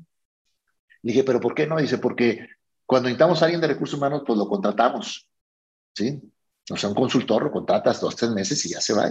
Dije, 1.09 1.23
¿pero 1.23 1.39
por 1.39 1.53
qué 1.53 1.67
no? 1.67 1.77
Dice, 1.77 1.97
porque 1.97 2.47
cuando 2.85 3.07
necesitamos 3.07 3.41
a 3.41 3.45
alguien 3.45 3.61
de 3.61 3.67
recursos 3.67 3.97
humanos, 3.97 4.23
pues 4.25 4.37
lo 4.37 4.47
contratamos. 4.47 5.27
¿Sí? 5.95 6.21
O 6.69 6.75
sea, 6.75 6.89
un 6.89 6.95
consultor 6.95 7.43
lo 7.43 7.51
contratas 7.51 8.01
dos, 8.01 8.15
tres 8.15 8.31
meses 8.31 8.65
y 8.65 8.69
ya 8.69 8.81
se 8.81 8.93
va. 8.93 9.09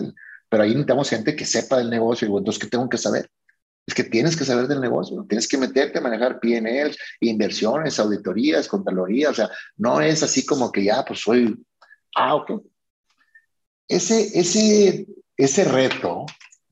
pero 0.49 0.63
ahí 0.63 0.71
necesitamos 0.71 1.09
gente 1.09 1.37
que 1.37 1.47
sepa 1.47 1.79
del 1.79 1.91
negocio. 1.91 2.27
Y 2.27 2.31
bueno, 2.31 2.43
entonces, 2.43 2.63
¿qué 2.63 2.69
tengo 2.69 2.89
que 2.89 2.99
saber? 2.99 3.31
Es 3.87 3.95
que 3.95 4.05
tienes 4.05 4.37
que 4.37 4.45
saber 4.45 4.67
del 4.67 4.81
negocio, 4.81 5.27
tienes 5.29 5.47
que 5.47 5.59
meterte 5.59 5.99
a 5.99 6.03
manejar 6.03 6.41
PNL, 6.41 6.97
inversiones, 7.21 7.99
auditorías, 7.99 8.67
contraloría, 8.67 9.29
o 9.29 9.35
sea, 9.35 9.51
no 9.77 10.01
es 10.01 10.23
así 10.23 10.47
como 10.47 10.73
que 10.73 10.85
ya, 10.85 11.05
pues 11.05 11.21
soy, 11.21 11.63
ah, 12.17 12.35
ok. 12.35 12.63
Ese, 13.87 14.39
ese, 14.39 15.07
ese 15.37 15.65
reto, 15.65 16.25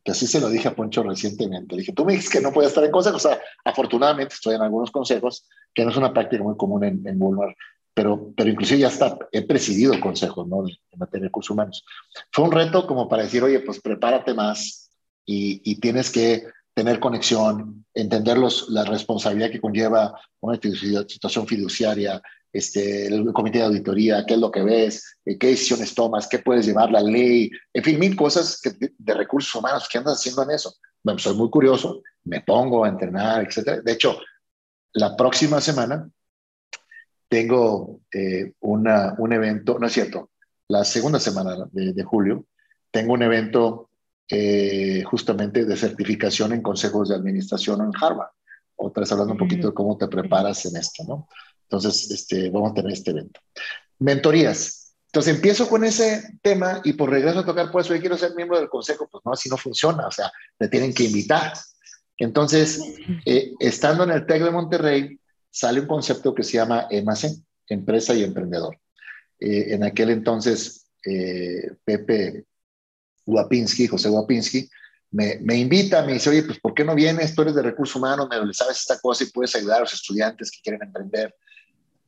que 0.05 0.12
así 0.12 0.26
se 0.26 0.40
lo 0.40 0.48
dije 0.48 0.68
a 0.68 0.74
Poncho 0.74 1.03
recientemente, 1.03 1.76
dije, 1.76 1.92
tú 1.92 2.05
me 2.05 2.14
dices 2.14 2.30
que 2.30 2.40
no 2.40 2.53
puedes 2.53 2.70
estar 2.70 2.84
en 2.84 2.90
consejos, 2.90 3.24
o 3.24 3.28
sea, 3.28 3.40
afortunadamente 3.64 4.34
estoy 4.34 4.57
en 4.57 4.62
algunos 4.62 4.90
consejos, 4.90 5.46
que 5.72 5.84
no 5.84 5.90
es 5.90 5.96
una 5.96 6.12
práctica 6.12 6.42
muy 6.42 6.57
común 6.57 6.84
en, 6.84 7.07
en 7.07 7.20
Walmart, 7.20 7.57
pero, 7.94 8.32
pero 8.36 8.50
inclusive 8.50 8.80
ya 8.80 8.88
está, 8.88 9.18
he 9.30 9.42
presidido 9.42 9.98
consejos, 10.00 10.46
¿no? 10.48 10.62
De, 10.62 10.72
materia 10.96 11.22
de 11.22 11.28
recursos 11.28 11.50
humanos. 11.50 11.84
Fue 12.30 12.44
un 12.44 12.53
reto 12.53 12.86
como 12.86 13.09
para 13.09 13.24
decir, 13.24 13.42
oye, 13.42 13.61
pues 13.61 13.80
prepárate 13.80 14.34
más 14.34 14.90
y, 15.26 15.61
y 15.64 15.76
tienes 15.80 16.11
que 16.11 16.46
tener 16.74 17.00
conexión, 17.00 17.84
entender 17.94 18.38
los, 18.38 18.68
la 18.70 18.84
responsabilidad 18.84 19.50
que 19.50 19.61
conlleva 19.61 20.18
una 20.40 20.59
situación 21.07 21.46
fiduciaria, 21.46 22.22
este, 22.53 23.07
el 23.07 23.32
comité 23.32 23.59
de 23.59 23.64
auditoría, 23.64 24.24
qué 24.26 24.34
es 24.34 24.40
lo 24.40 24.50
que 24.50 24.62
ves, 24.62 25.18
eh, 25.24 25.38
qué 25.38 25.48
decisiones 25.48 25.94
tomas, 25.94 26.28
qué 26.28 26.38
puedes 26.38 26.66
llevar, 26.66 26.90
la 26.90 27.00
ley, 27.00 27.50
en 27.72 27.84
fin, 27.84 27.98
mil 27.98 28.14
cosas 28.16 28.61
de, 28.62 29.14
recursos 29.14 29.55
humanos. 29.55 29.88
¿Qué 29.90 29.98
andas 29.98 30.18
haciendo 30.18 30.42
en 30.42 30.50
eso? 30.50 30.74
Bueno, 31.03 31.18
soy 31.18 31.34
muy 31.34 31.50
curioso, 31.50 32.03
me 32.24 32.40
pongo 32.40 32.84
a 32.84 32.88
entrenar, 32.88 33.42
etc. 33.42 33.82
De 33.82 33.92
hecho, 33.92 34.18
la 34.92 35.16
próxima 35.16 35.61
semana 35.61 36.09
tengo 37.28 38.00
eh, 38.12 38.53
una, 38.61 39.14
un 39.18 39.32
evento, 39.32 39.78
no 39.78 39.86
es 39.86 39.92
cierto, 39.92 40.30
la 40.68 40.84
segunda 40.84 41.18
semana 41.18 41.66
de, 41.72 41.92
de 41.92 42.05
julio, 42.05 42.46
tengo 42.90 43.14
un 43.14 43.22
evento 43.22 43.88
eh, 44.34 45.03
justamente 45.05 45.66
de 45.66 45.76
certificación 45.76 46.55
en 46.55 46.62
consejos 46.62 47.11
de 47.11 47.16
administración 47.16 47.82
en 47.82 47.90
Harvard. 48.00 48.30
Otra 48.76 49.04
hablando 49.10 49.32
un 49.32 49.38
poquito 49.38 49.68
de 49.68 49.74
cómo 49.74 49.96
te 49.96 50.08
preparas 50.08 50.64
en 50.66 50.76
esto, 50.76 51.04
¿no? 51.06 51.28
Entonces, 51.64 52.10
este, 52.10 52.50
vamos 52.50 52.72
a 52.72 52.74
tener 52.74 52.92
este 52.92 53.10
evento. 53.10 53.40
Mentorías. 53.98 54.94
Entonces 55.06 55.34
empiezo 55.34 55.68
con 55.68 55.84
ese 55.84 56.38
tema 56.42 56.80
y 56.84 56.94
por 56.94 57.10
regreso 57.10 57.40
a 57.40 57.46
tocar, 57.46 57.70
pues, 57.70 57.90
hoy 57.90 58.00
quiero 58.00 58.16
ser 58.16 58.34
miembro 58.34 58.58
del 58.58 58.68
consejo. 58.68 59.08
Pues 59.10 59.22
no, 59.24 59.32
así 59.32 59.48
no 59.48 59.56
funciona. 59.56 60.06
O 60.06 60.10
sea, 60.10 60.30
me 60.58 60.68
tienen 60.68 60.92
que 60.92 61.04
invitar. 61.04 61.52
Entonces, 62.18 62.80
eh, 63.26 63.52
estando 63.58 64.04
en 64.04 64.10
el 64.10 64.26
TEC 64.26 64.44
de 64.44 64.50
Monterrey, 64.50 65.20
sale 65.50 65.80
un 65.80 65.86
concepto 65.86 66.34
que 66.34 66.42
se 66.42 66.52
llama 66.52 66.86
EMACE, 66.90 67.36
Empresa 67.68 68.14
y 68.14 68.22
Emprendedor. 68.22 68.78
Eh, 69.38 69.74
en 69.74 69.84
aquel 69.84 70.10
entonces, 70.10 70.86
eh, 71.04 71.72
Pepe 71.84 72.44
Guapinski, 73.26 73.86
José 73.86 74.08
Guapinski, 74.08 74.68
me, 75.12 75.56
invita, 75.56 76.02
me 76.04 76.14
dice, 76.14 76.30
oye, 76.30 76.42
pues 76.42 76.58
¿por 76.58 76.74
qué 76.74 76.84
no 76.84 76.94
vienes? 76.94 77.34
Tú 77.34 77.42
eres 77.42 77.54
de 77.54 77.62
recursos 77.62 77.96
humanos, 77.96 78.28
me 78.30 78.54
sabes 78.54 78.78
esta 78.78 78.98
cosa 78.98 79.24
y 79.24 79.30
puedes 79.30 79.54
ayudar 79.54 79.78
a 79.78 79.80
los 79.80 79.92
estudiantes 79.92 80.50
que 80.50 80.62
quieren 80.62 80.82
emprender. 80.82 81.34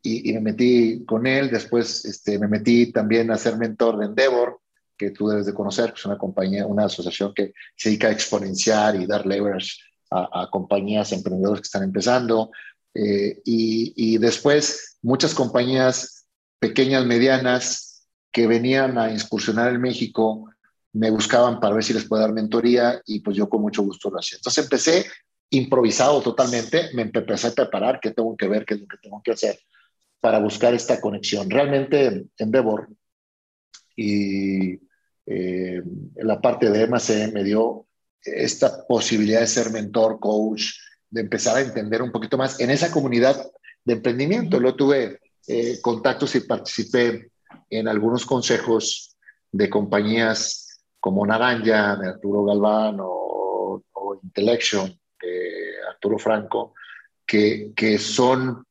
Y, 0.02 0.32
me 0.34 0.40
metí 0.40 1.04
con 1.06 1.26
él, 1.26 1.50
después 1.50 2.04
este, 2.04 2.38
me 2.38 2.48
metí 2.48 2.92
también 2.92 3.30
a 3.30 3.38
ser 3.38 3.56
mentor 3.56 3.98
de 3.98 4.06
Endeavor, 4.06 4.60
que 4.96 5.10
tú 5.10 5.28
debes 5.28 5.46
de 5.46 5.54
conocer, 5.54 5.92
que 5.92 5.98
es 5.98 6.06
una 6.06 6.18
compañía, 6.18 6.66
una 6.66 6.86
asociación 6.86 7.32
que 7.34 7.52
se 7.76 7.88
dedica 7.88 8.08
a 8.08 8.12
exponenciar 8.12 8.96
y 8.96 9.06
dar 9.06 9.26
leverage 9.26 9.78
a, 10.10 10.48
compañías, 10.50 11.12
emprendedores 11.12 11.62
que 11.62 11.66
están 11.66 11.82
empezando. 11.82 12.50
Eh, 12.94 13.40
y, 13.44 14.18
después 14.18 14.98
muchas 15.02 15.34
compañías 15.34 16.26
pequeñas, 16.58 17.04
medianas, 17.04 18.06
que 18.30 18.46
venían 18.46 18.98
a 18.98 19.12
incursionar 19.12 19.72
en 19.72 19.80
México, 19.80 20.50
me 20.94 21.10
buscaban 21.10 21.60
para 21.60 21.74
ver 21.74 21.84
si 21.84 21.92
les 21.92 22.04
puedo 22.04 22.22
dar 22.22 22.32
mentoría 22.32 23.00
y 23.04 23.20
pues 23.20 23.36
yo 23.36 23.48
con 23.48 23.60
mucho 23.60 23.82
gusto 23.82 24.10
lo 24.10 24.18
hacía. 24.18 24.38
Entonces 24.38 24.64
empecé 24.64 25.06
improvisado 25.50 26.22
totalmente, 26.22 26.90
me 26.94 27.02
empecé 27.02 27.48
a 27.48 27.52
preparar 27.52 28.00
qué 28.00 28.12
tengo 28.12 28.36
que 28.36 28.48
ver, 28.48 28.64
qué 28.64 28.74
es 28.74 28.80
lo 28.80 28.86
que 28.86 28.96
tengo 28.98 29.20
que 29.22 29.32
hacer 29.32 29.58
para 30.20 30.38
buscar 30.38 30.72
esta 30.72 31.00
conexión. 31.00 31.50
Realmente 31.50 32.26
en 32.38 32.50
Bebor 32.50 32.88
y 33.96 34.80
eh, 35.26 35.82
la 36.16 36.40
parte 36.40 36.70
de 36.70 36.86
MAC 36.86 37.32
me 37.32 37.44
dio 37.44 37.86
esta 38.22 38.86
posibilidad 38.86 39.40
de 39.40 39.46
ser 39.46 39.70
mentor, 39.70 40.18
coach, 40.20 40.70
de 41.10 41.20
empezar 41.22 41.56
a 41.56 41.60
entender 41.60 42.02
un 42.02 42.12
poquito 42.12 42.38
más 42.38 42.58
en 42.60 42.70
esa 42.70 42.90
comunidad 42.90 43.44
de 43.84 43.92
emprendimiento. 43.92 44.58
Luego 44.58 44.76
tuve 44.76 45.20
eh, 45.46 45.78
contactos 45.82 46.34
y 46.36 46.40
participé 46.40 47.30
en 47.68 47.88
algunos 47.88 48.24
consejos 48.24 49.16
de 49.52 49.68
compañías 49.68 50.63
como 51.04 51.26
Naranja, 51.26 51.96
de 51.96 52.08
Arturo 52.08 52.44
Galván, 52.44 52.96
o, 52.98 53.82
o 53.92 54.20
Intellection, 54.22 54.88
de 55.20 55.74
Arturo 55.86 56.18
Franco, 56.18 56.72
que, 57.26 57.74
que 57.76 57.98
son 57.98 58.64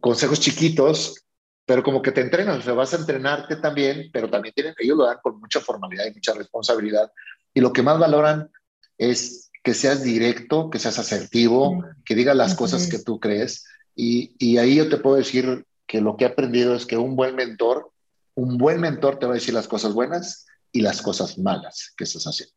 consejos 0.00 0.38
chiquitos 0.38 1.26
pero 1.64 1.82
como 1.82 2.02
que 2.02 2.12
te 2.12 2.20
entrenas, 2.20 2.58
o 2.58 2.62
sea, 2.62 2.74
vas 2.74 2.94
a 2.94 2.98
entrenarte 2.98 3.56
también, 3.56 4.10
pero 4.12 4.30
también 4.30 4.54
tienen, 4.54 4.74
ellos 4.78 4.96
lo 4.96 5.06
dan 5.06 5.18
con 5.20 5.40
mucha 5.40 5.60
formalidad 5.60 6.06
y 6.06 6.14
mucha 6.14 6.34
responsabilidad. 6.34 7.10
Y 7.52 7.60
lo 7.60 7.72
que 7.72 7.82
más 7.82 7.98
valoran 7.98 8.48
es 8.96 9.50
que 9.64 9.74
seas 9.74 10.04
directo, 10.04 10.70
que 10.70 10.78
seas 10.78 11.00
asertivo, 11.00 11.84
que 12.04 12.14
digas 12.14 12.36
las 12.36 12.54
cosas 12.54 12.88
que 12.88 13.00
tú 13.00 13.18
crees. 13.18 13.64
Y, 13.96 14.36
y 14.38 14.58
ahí 14.58 14.76
yo 14.76 14.88
te 14.88 14.98
puedo 14.98 15.16
decir 15.16 15.66
que 15.88 16.00
lo 16.00 16.16
que 16.16 16.26
he 16.26 16.28
aprendido 16.28 16.76
es 16.76 16.86
que 16.86 16.96
un 16.96 17.16
buen 17.16 17.34
mentor, 17.34 17.90
un 18.36 18.56
buen 18.56 18.80
mentor 18.80 19.18
te 19.18 19.26
va 19.26 19.32
a 19.32 19.40
decir 19.40 19.52
las 19.52 19.66
cosas 19.66 19.92
buenas 19.92 20.45
y 20.72 20.80
las 20.80 21.02
cosas 21.02 21.38
malas 21.38 21.92
que 21.96 22.04
estás 22.04 22.24
haciendo. 22.24 22.54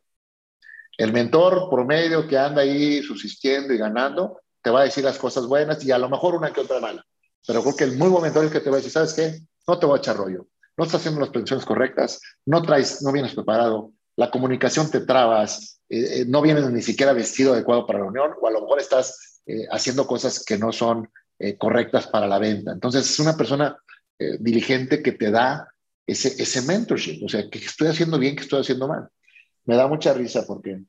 El 0.98 1.14
mentor 1.14 1.70
promedio 1.70 2.28
que 2.28 2.38
anda 2.38 2.62
ahí 2.62 3.02
subsistiendo 3.02 3.74
y 3.74 3.78
ganando, 3.78 4.42
te 4.62 4.70
va 4.70 4.82
a 4.82 4.84
decir 4.84 5.04
las 5.04 5.18
cosas 5.18 5.46
buenas 5.46 5.84
y 5.86 5.92
a 5.92 5.98
lo 5.98 6.10
mejor 6.10 6.36
una 6.36 6.52
que 6.52 6.62
otra 6.62 6.80
mala. 6.80 7.06
Pero 7.48 7.62
creo 7.62 7.76
que 7.76 7.84
el 7.86 7.98
muy 7.98 8.10
momento 8.10 8.44
es 8.44 8.52
que 8.52 8.60
te 8.60 8.70
va 8.70 8.76
a 8.76 8.80
decir, 8.80 8.92
¿sabes 8.92 9.14
qué? 9.14 9.40
No 9.68 9.80
te 9.80 9.86
voy 9.86 9.98
a 9.98 10.00
echar 10.00 10.18
rollo. 10.18 10.48
No 10.76 10.84
estás 10.84 11.02
haciendo 11.02 11.22
las 11.22 11.30
previsiones 11.30 11.66
correctas, 11.66 12.20
no 12.46 12.62
traes, 12.62 13.02
no 13.02 13.12
vienes 13.12 13.34
preparado, 13.34 13.94
la 14.20 14.30
comunicación 14.30 14.92
te 14.92 15.00
trabas, 15.00 15.80
eh, 15.88 16.22
eh, 16.22 16.26
no 16.28 16.42
vienes 16.42 16.70
ni 16.70 16.82
siquiera 16.82 17.14
vestido 17.14 17.54
adecuado 17.54 17.86
para 17.88 18.00
la 18.00 18.06
reunión, 18.06 18.32
o 18.42 18.48
a 18.48 18.52
lo 18.52 18.62
mejor 18.62 18.82
estás 18.82 19.42
eh, 19.46 19.66
haciendo 19.72 20.06
cosas 20.06 20.44
que 20.44 20.58
no 20.58 20.72
son 20.72 21.10
correctas 21.58 22.06
para 22.08 22.28
la 22.28 22.38
venta. 22.38 22.74
Entonces, 22.74 23.10
es 23.10 23.18
una 23.18 23.38
persona 23.38 23.78
diligente 24.42 25.02
que 25.02 25.14
te 25.14 25.32
da 25.32 25.70
ese, 26.12 26.42
ese 26.42 26.62
mentorship, 26.64 27.24
o 27.24 27.30
sea, 27.30 27.50
que 27.50 27.60
estoy 27.60 27.88
haciendo 27.88 28.18
bien, 28.18 28.36
que 28.36 28.44
estoy 28.44 28.62
haciendo 28.62 28.88
mal. 28.88 29.10
Me 29.66 29.76
da 29.76 29.88
mucha 29.88 30.14
risa 30.14 30.46
porque 30.46 30.82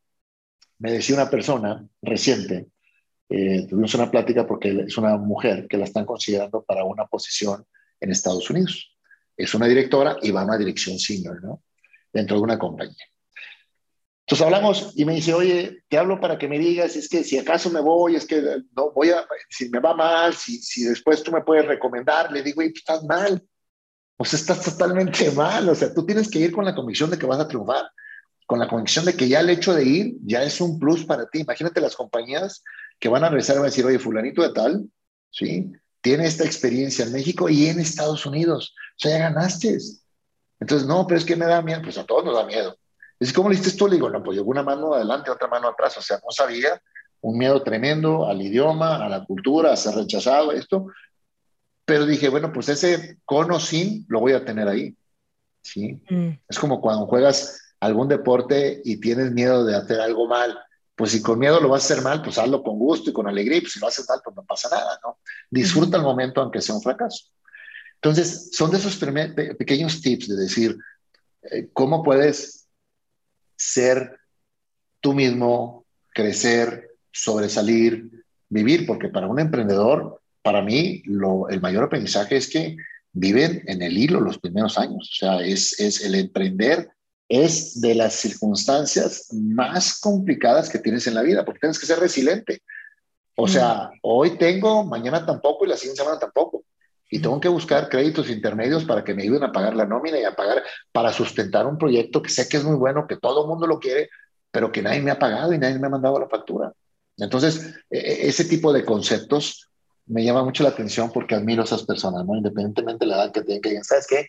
me 0.78 0.92
decía 0.92 1.16
una 1.16 1.30
persona 1.30 1.86
reciente, 2.02 2.68
eh, 3.28 3.66
tuvimos 3.68 3.94
una 3.94 4.10
plática 4.10 4.46
porque 4.46 4.84
es 4.86 4.96
una 4.98 5.16
mujer 5.16 5.66
que 5.68 5.76
la 5.76 5.84
están 5.84 6.04
considerando 6.04 6.62
para 6.62 6.84
una 6.84 7.06
posición 7.06 7.64
en 8.00 8.10
Estados 8.10 8.48
Unidos. 8.50 8.96
Es 9.36 9.54
una 9.54 9.66
directora 9.66 10.16
y 10.22 10.30
va 10.30 10.42
a 10.42 10.44
una 10.44 10.58
dirección 10.58 10.98
senior, 10.98 11.42
¿no? 11.42 11.62
Dentro 12.12 12.36
de 12.36 12.42
una 12.42 12.58
compañía. 12.58 13.06
Entonces 14.26 14.44
hablamos 14.44 14.92
y 14.96 15.04
me 15.04 15.14
dice, 15.14 15.34
oye, 15.34 15.82
te 15.88 15.98
hablo 15.98 16.20
para 16.20 16.38
que 16.38 16.48
me 16.48 16.58
digas, 16.58 16.94
es 16.96 17.08
que 17.08 17.24
si 17.24 17.36
acaso 17.36 17.68
me 17.70 17.80
voy, 17.80 18.14
es 18.14 18.26
que 18.26 18.40
no 18.76 18.92
voy 18.92 19.10
a, 19.10 19.26
si 19.48 19.68
me 19.70 19.80
va 19.80 19.94
mal, 19.94 20.34
si, 20.34 20.58
si 20.58 20.84
después 20.84 21.22
tú 21.22 21.32
me 21.32 21.42
puedes 21.42 21.66
recomendar, 21.66 22.30
le 22.30 22.42
digo, 22.42 22.56
pues, 22.56 22.72
estás 22.74 23.02
mal. 23.04 23.42
Sea, 24.24 24.38
estás 24.38 24.62
totalmente 24.62 25.30
mal. 25.36 25.68
O 25.68 25.74
sea, 25.74 25.92
tú 25.92 26.04
tienes 26.04 26.30
que 26.30 26.38
ir 26.38 26.52
con 26.52 26.64
la 26.64 26.74
convicción 26.74 27.10
de 27.10 27.18
que 27.18 27.26
vas 27.26 27.40
a 27.40 27.48
triunfar, 27.48 27.90
con 28.46 28.58
la 28.58 28.68
convicción 28.68 29.04
de 29.04 29.14
que 29.14 29.28
ya 29.28 29.40
el 29.40 29.50
hecho 29.50 29.74
de 29.74 29.84
ir 29.84 30.14
ya 30.24 30.42
es 30.42 30.60
un 30.60 30.78
plus 30.78 31.04
para 31.04 31.26
ti. 31.26 31.40
Imagínate 31.40 31.80
las 31.80 31.96
compañías 31.96 32.62
que 32.98 33.08
van 33.08 33.24
a 33.24 33.28
regresar 33.28 33.56
y 33.56 33.58
van 33.58 33.66
a 33.66 33.70
decir, 33.70 33.84
oye, 33.84 33.98
fulanito 33.98 34.42
de 34.42 34.52
tal, 34.52 34.88
¿sí? 35.30 35.72
Tiene 36.02 36.26
esta 36.26 36.44
experiencia 36.44 37.04
en 37.04 37.12
México 37.12 37.48
y 37.48 37.66
en 37.66 37.80
Estados 37.80 38.24
Unidos. 38.26 38.74
O 38.76 38.98
sea, 38.98 39.12
ya 39.12 39.30
ganaste. 39.30 39.78
Entonces, 40.58 40.86
no, 40.86 41.06
pero 41.06 41.18
es 41.18 41.24
que 41.24 41.36
me 41.36 41.46
da 41.46 41.62
miedo. 41.62 41.80
Pues 41.82 41.98
a 41.98 42.04
todos 42.04 42.24
nos 42.24 42.34
da 42.34 42.44
miedo. 42.44 42.76
Es 43.18 43.32
como 43.32 43.50
le 43.50 43.54
hiciste 43.54 43.78
tú, 43.78 43.86
le 43.86 43.96
digo, 43.96 44.08
no, 44.08 44.22
pues 44.22 44.36
yo 44.36 44.44
una 44.44 44.62
mano 44.62 44.94
adelante, 44.94 45.30
otra 45.30 45.48
mano 45.48 45.68
atrás. 45.68 45.96
O 45.98 46.02
sea, 46.02 46.16
no 46.16 46.30
sabía, 46.30 46.80
un 47.22 47.36
miedo 47.36 47.62
tremendo 47.62 48.26
al 48.26 48.40
idioma, 48.40 49.04
a 49.04 49.08
la 49.08 49.24
cultura, 49.24 49.72
a 49.72 49.76
ser 49.76 49.94
rechazado, 49.94 50.52
esto. 50.52 50.86
Pero 51.90 52.06
dije, 52.06 52.28
bueno, 52.28 52.52
pues 52.52 52.68
ese 52.68 53.18
cono 53.24 53.58
sin 53.58 54.06
lo 54.08 54.20
voy 54.20 54.32
a 54.32 54.44
tener 54.44 54.68
ahí. 54.68 54.96
¿sí? 55.60 56.00
Mm. 56.08 56.38
Es 56.48 56.58
como 56.58 56.80
cuando 56.80 57.06
juegas 57.06 57.74
algún 57.80 58.06
deporte 58.06 58.80
y 58.84 58.98
tienes 58.98 59.32
miedo 59.32 59.64
de 59.64 59.74
hacer 59.74 60.00
algo 60.00 60.28
mal 60.28 60.56
pues 61.00 61.12
si 61.12 61.22
con 61.22 61.38
miedo 61.38 61.58
lo 61.60 61.70
vas 61.70 61.82
a 61.82 61.94
hacer 61.94 62.04
mal, 62.04 62.20
pues 62.22 62.36
hazlo 62.36 62.62
con 62.62 62.78
gusto 62.78 63.08
y 63.08 63.12
con 63.14 63.26
alegría, 63.26 63.58
pues 63.62 63.72
si 63.72 63.80
lo 63.80 63.86
haces 63.86 64.06
mal, 64.06 64.20
pues 64.22 64.36
no 64.36 64.44
pasa 64.44 64.68
nada, 64.70 65.00
¿no? 65.02 65.18
Disfruta 65.48 65.96
el 65.96 66.02
momento 66.02 66.42
aunque 66.42 66.60
sea 66.60 66.74
un 66.74 66.82
fracaso. 66.82 67.24
Entonces, 67.94 68.50
son 68.52 68.70
de 68.70 68.76
esos 68.76 68.96
pequeños 69.58 70.02
tips 70.02 70.28
de 70.28 70.36
decir, 70.36 70.76
eh, 71.40 71.70
¿cómo 71.72 72.02
puedes 72.02 72.68
ser 73.56 74.20
tú 75.00 75.14
mismo, 75.14 75.86
crecer, 76.10 76.90
sobresalir, 77.10 78.26
vivir? 78.50 78.86
Porque 78.86 79.08
para 79.08 79.26
un 79.26 79.40
emprendedor, 79.40 80.19
para 80.42 80.62
mí, 80.62 81.02
lo, 81.04 81.48
el 81.48 81.60
mayor 81.60 81.84
aprendizaje 81.84 82.36
es 82.36 82.48
que 82.48 82.76
viven 83.12 83.62
en 83.66 83.82
el 83.82 83.96
hilo 83.98 84.20
los 84.20 84.38
primeros 84.38 84.78
años. 84.78 85.10
O 85.10 85.14
sea, 85.14 85.40
es, 85.44 85.78
es 85.80 86.04
el 86.04 86.14
emprender 86.14 86.90
es 87.30 87.80
de 87.80 87.94
las 87.94 88.14
circunstancias 88.14 89.28
más 89.32 90.00
complicadas 90.00 90.68
que 90.68 90.80
tienes 90.80 91.06
en 91.06 91.14
la 91.14 91.22
vida, 91.22 91.44
porque 91.44 91.60
tienes 91.60 91.78
que 91.78 91.86
ser 91.86 92.00
resiliente. 92.00 92.60
O 93.36 93.46
sea, 93.46 93.88
mm. 93.94 93.98
hoy 94.02 94.36
tengo, 94.36 94.84
mañana 94.84 95.24
tampoco 95.24 95.64
y 95.64 95.68
la 95.68 95.76
siguiente 95.76 96.02
semana 96.02 96.18
tampoco. 96.18 96.64
Y 97.08 97.20
tengo 97.20 97.40
que 97.40 97.48
buscar 97.48 97.88
créditos 97.88 98.28
intermedios 98.30 98.84
para 98.84 99.04
que 99.04 99.14
me 99.14 99.22
ayuden 99.22 99.44
a 99.44 99.52
pagar 99.52 99.76
la 99.76 99.86
nómina 99.86 100.18
y 100.18 100.24
a 100.24 100.34
pagar 100.34 100.64
para 100.90 101.12
sustentar 101.12 101.68
un 101.68 101.78
proyecto 101.78 102.20
que 102.20 102.30
sé 102.30 102.48
que 102.48 102.56
es 102.56 102.64
muy 102.64 102.76
bueno, 102.76 103.06
que 103.06 103.16
todo 103.16 103.42
el 103.42 103.48
mundo 103.48 103.68
lo 103.68 103.78
quiere, 103.78 104.10
pero 104.50 104.72
que 104.72 104.82
nadie 104.82 105.00
me 105.00 105.12
ha 105.12 105.18
pagado 105.18 105.52
y 105.52 105.58
nadie 105.58 105.78
me 105.78 105.86
ha 105.86 105.90
mandado 105.90 106.18
la 106.18 106.28
factura. 106.28 106.72
Entonces, 107.16 107.76
e, 107.90 107.98
e, 107.98 108.28
ese 108.28 108.44
tipo 108.44 108.72
de 108.72 108.84
conceptos 108.84 109.69
me 110.10 110.24
llama 110.24 110.44
mucho 110.44 110.62
la 110.64 110.70
atención 110.70 111.10
porque 111.12 111.34
admiro 111.34 111.62
a 111.62 111.64
esas 111.64 111.84
personas, 111.84 112.26
¿no? 112.26 112.36
Independientemente 112.36 113.04
de 113.04 113.10
la 113.10 113.16
edad 113.16 113.32
que 113.32 113.42
tienen 113.42 113.62
que 113.62 113.84
¿sabes 113.84 114.06
qué? 114.08 114.26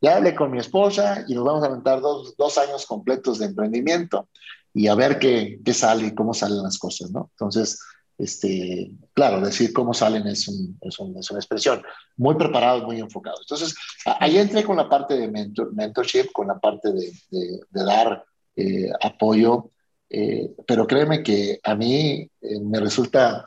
Ya 0.00 0.16
hablé 0.16 0.34
con 0.34 0.50
mi 0.50 0.58
esposa 0.58 1.24
y 1.26 1.34
nos 1.34 1.44
vamos 1.44 1.62
a 1.62 1.66
aventar 1.66 2.00
dos, 2.00 2.36
dos 2.36 2.58
años 2.58 2.86
completos 2.86 3.38
de 3.38 3.46
emprendimiento 3.46 4.28
y 4.74 4.88
a 4.88 4.94
ver 4.94 5.18
qué, 5.18 5.60
qué, 5.64 5.72
sale 5.72 6.08
y 6.08 6.14
cómo 6.14 6.34
salen 6.34 6.62
las 6.62 6.78
cosas, 6.78 7.10
¿no? 7.12 7.30
Entonces, 7.32 7.78
este, 8.18 8.90
claro, 9.14 9.40
decir 9.40 9.72
cómo 9.72 9.94
salen 9.94 10.26
es, 10.26 10.48
un, 10.48 10.78
es, 10.80 10.98
un, 10.98 11.16
es 11.16 11.30
una 11.30 11.40
expresión. 11.40 11.82
Muy 12.16 12.34
preparado, 12.34 12.84
muy 12.84 13.00
enfocado. 13.00 13.36
Entonces, 13.40 13.74
ahí 14.04 14.38
entré 14.38 14.64
con 14.64 14.76
la 14.76 14.88
parte 14.88 15.14
de 15.14 15.28
mentor, 15.28 15.72
mentorship, 15.74 16.30
con 16.32 16.48
la 16.48 16.58
parte 16.58 16.92
de, 16.92 17.12
de, 17.30 17.60
dar 17.70 18.24
eh, 18.56 18.90
apoyo, 19.02 19.70
eh, 20.10 20.50
pero 20.66 20.86
créeme 20.86 21.22
que 21.22 21.58
a 21.62 21.74
mí 21.74 22.28
eh, 22.40 22.60
me 22.60 22.80
resulta 22.80 23.46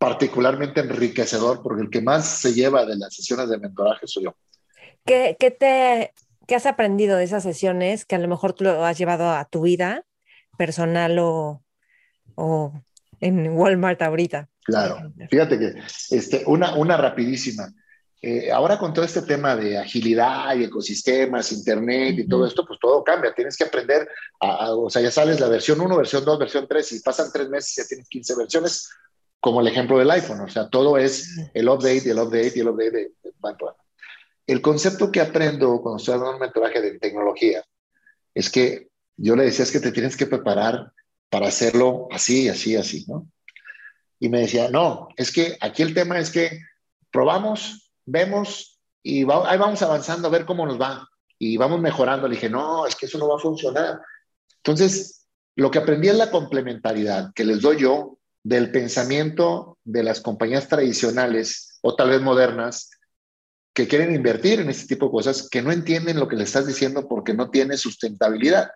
particularmente 0.00 0.80
enriquecedor 0.80 1.62
porque 1.62 1.82
el 1.82 1.90
que 1.90 2.00
más 2.00 2.26
se 2.26 2.54
lleva 2.54 2.86
de 2.86 2.96
las 2.96 3.14
sesiones 3.14 3.50
de 3.50 3.58
mentoraje 3.58 4.06
soy 4.06 4.24
yo. 4.24 4.34
¿Qué, 5.04 5.36
qué 5.38 5.50
te, 5.50 6.14
qué 6.46 6.54
has 6.54 6.64
aprendido 6.64 7.18
de 7.18 7.24
esas 7.24 7.42
sesiones 7.42 8.06
que 8.06 8.16
a 8.16 8.18
lo 8.18 8.26
mejor 8.26 8.54
tú 8.54 8.64
lo 8.64 8.82
has 8.82 8.96
llevado 8.96 9.30
a 9.30 9.44
tu 9.44 9.60
vida 9.60 10.06
personal 10.56 11.18
o, 11.18 11.62
o 12.34 12.72
en 13.20 13.50
Walmart 13.50 14.00
ahorita? 14.00 14.48
Claro, 14.64 15.12
fíjate 15.30 15.58
que 15.58 15.74
este, 16.10 16.44
una, 16.46 16.74
una 16.76 16.96
rapidísima. 16.96 17.68
eh, 18.22 18.50
ahora 18.52 18.78
con 18.78 18.92
todo 18.92 19.04
este 19.04 19.22
tema 19.22 19.56
de 19.56 19.78
agilidad 19.78 20.54
y 20.54 20.64
ecosistemas, 20.64 21.52
internet 21.52 22.18
y 22.18 22.28
todo 22.28 22.46
esto, 22.46 22.64
pues 22.66 22.78
todo 22.80 23.02
cambia. 23.02 23.34
Tienes 23.34 23.56
que 23.56 23.64
aprender, 23.64 24.08
a, 24.40 24.74
o 24.74 24.90
sea, 24.90 25.02
ya 25.02 25.10
sales 25.10 25.40
la 25.40 25.48
versión 25.48 25.80
1, 25.80 25.96
versión 25.96 26.24
2, 26.24 26.38
versión 26.38 26.66
3 26.68 26.92
y 26.92 27.00
pasan 27.00 27.30
tres 27.32 27.48
meses 27.48 27.76
y 27.78 27.80
ya 27.82 27.88
tienes 27.88 28.08
15 28.08 28.36
versiones, 28.36 28.88
como 29.40 29.60
el 29.60 29.68
ejemplo 29.68 29.98
del 29.98 30.10
iPhone. 30.10 30.40
O 30.40 30.48
sea, 30.48 30.68
todo 30.68 30.98
es 30.98 31.36
el 31.54 31.68
update 31.68 32.02
y 32.06 32.10
el 32.10 32.18
update 32.18 32.52
y 32.56 32.60
el 32.60 32.68
update. 32.68 32.90
De, 32.90 33.12
el 34.46 34.60
concepto 34.60 35.10
que 35.10 35.20
aprendo 35.20 35.80
cuando 35.80 35.98
estoy 35.98 36.14
dando 36.14 36.32
un 36.32 36.40
mentoraje 36.40 36.80
de 36.80 36.98
tecnología 36.98 37.64
es 38.34 38.50
que 38.50 38.88
yo 39.16 39.36
le 39.36 39.44
decía 39.44 39.64
es 39.64 39.72
que 39.72 39.80
te 39.80 39.92
tienes 39.92 40.16
que 40.16 40.26
preparar 40.26 40.92
para 41.28 41.48
hacerlo 41.48 42.08
así, 42.10 42.48
así, 42.48 42.76
así, 42.76 43.04
¿no? 43.06 43.28
Y 44.18 44.28
me 44.28 44.40
decía, 44.40 44.70
no, 44.70 45.08
es 45.16 45.32
que 45.32 45.56
aquí 45.60 45.82
el 45.82 45.94
tema 45.94 46.18
es 46.18 46.30
que 46.30 46.60
probamos, 47.10 47.92
vemos 48.04 48.78
y 49.02 49.20
ahí 49.20 49.58
vamos 49.58 49.80
avanzando 49.82 50.28
a 50.28 50.30
ver 50.30 50.44
cómo 50.44 50.66
nos 50.66 50.80
va 50.80 51.08
y 51.38 51.56
vamos 51.56 51.80
mejorando. 51.80 52.28
Le 52.28 52.34
dije, 52.34 52.50
no, 52.50 52.86
es 52.86 52.94
que 52.94 53.06
eso 53.06 53.18
no 53.18 53.28
va 53.28 53.36
a 53.36 53.40
funcionar. 53.40 54.00
Entonces, 54.56 55.26
lo 55.56 55.70
que 55.70 55.78
aprendí 55.78 56.08
es 56.08 56.16
la 56.16 56.30
complementariedad 56.30 57.32
que 57.34 57.44
les 57.44 57.60
doy 57.60 57.78
yo 57.78 58.19
del 58.42 58.70
pensamiento 58.70 59.78
de 59.84 60.02
las 60.02 60.20
compañías 60.20 60.68
tradicionales 60.68 61.78
o 61.82 61.94
tal 61.94 62.10
vez 62.10 62.20
modernas 62.20 62.90
que 63.72 63.86
quieren 63.86 64.14
invertir 64.14 64.60
en 64.60 64.68
este 64.68 64.94
tipo 64.94 65.06
de 65.06 65.12
cosas, 65.12 65.48
que 65.48 65.62
no 65.62 65.70
entienden 65.72 66.18
lo 66.18 66.28
que 66.28 66.36
le 66.36 66.44
estás 66.44 66.66
diciendo 66.66 67.06
porque 67.08 67.34
no 67.34 67.50
tiene 67.50 67.76
sustentabilidad. 67.76 68.70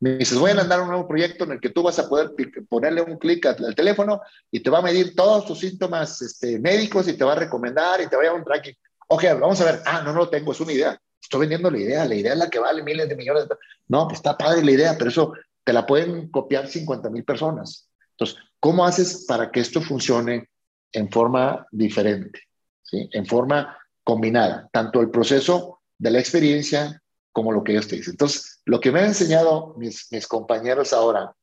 Me 0.00 0.16
dices, 0.16 0.38
voy 0.38 0.50
a 0.50 0.56
mandar 0.56 0.82
un 0.82 0.88
nuevo 0.88 1.08
proyecto 1.08 1.44
en 1.44 1.52
el 1.52 1.60
que 1.60 1.70
tú 1.70 1.82
vas 1.82 1.98
a 1.98 2.08
poder 2.08 2.32
ponerle 2.68 3.00
un 3.00 3.16
clic 3.16 3.46
al, 3.46 3.74
teléfono 3.74 4.20
y 4.50 4.60
te 4.60 4.68
va 4.68 4.78
a 4.78 4.82
medir 4.82 5.14
todos 5.14 5.46
tus 5.46 5.60
síntomas 5.60 6.20
este, 6.20 6.58
médicos 6.58 7.08
y 7.08 7.14
te 7.14 7.24
va 7.24 7.32
a 7.32 7.36
recomendar 7.36 8.00
y 8.00 8.08
te 8.08 8.16
va 8.16 8.22
a 8.22 8.26
dar 8.26 8.34
un 8.34 8.44
tracking. 8.44 8.74
Ok, 9.08 9.24
vamos 9.40 9.60
a 9.60 9.64
ver. 9.64 9.80
Ah, 9.86 10.02
no, 10.02 10.12
no 10.12 10.20
lo 10.20 10.28
tengo, 10.28 10.52
es 10.52 10.60
una 10.60 10.72
idea. 10.72 11.00
Estoy 11.22 11.40
vendiendo 11.40 11.70
la 11.70 11.78
idea. 11.78 12.04
La 12.04 12.14
idea 12.14 12.32
es 12.32 12.38
la 12.38 12.50
que 12.50 12.58
vale 12.58 12.82
miles 12.82 13.08
de 13.08 13.16
millones. 13.16 13.48
De... 13.48 13.56
No, 13.88 14.06
pues 14.06 14.18
está 14.18 14.36
padre 14.36 14.62
la 14.62 14.72
idea, 14.72 14.94
pero 14.98 15.08
eso 15.08 15.32
te 15.64 15.72
la 15.72 15.86
pueden 15.86 16.30
copiar 16.30 16.68
50 16.68 17.08
mil 17.08 17.24
personas. 17.24 17.88
Entonces, 18.10 18.38
¿cómo 18.64 18.86
haces 18.86 19.26
para 19.28 19.50
que 19.50 19.60
esto 19.60 19.82
funcione 19.82 20.48
en 20.90 21.10
forma 21.10 21.66
diferente? 21.70 22.40
¿sí? 22.82 23.10
En 23.12 23.26
forma 23.26 23.76
combinada, 24.02 24.70
tanto 24.72 25.02
el 25.02 25.10
proceso 25.10 25.82
de 25.98 26.10
la 26.10 26.18
experiencia 26.18 27.02
como 27.30 27.52
lo 27.52 27.62
que 27.62 27.72
ellos 27.72 27.88
te 27.88 27.96
dicen. 27.96 28.12
Entonces, 28.12 28.62
lo 28.64 28.80
que 28.80 28.90
me 28.90 29.00
han 29.00 29.08
enseñado 29.08 29.74
mis, 29.76 30.10
mis 30.10 30.26
compañeros 30.26 30.94
ahora, 30.94 31.34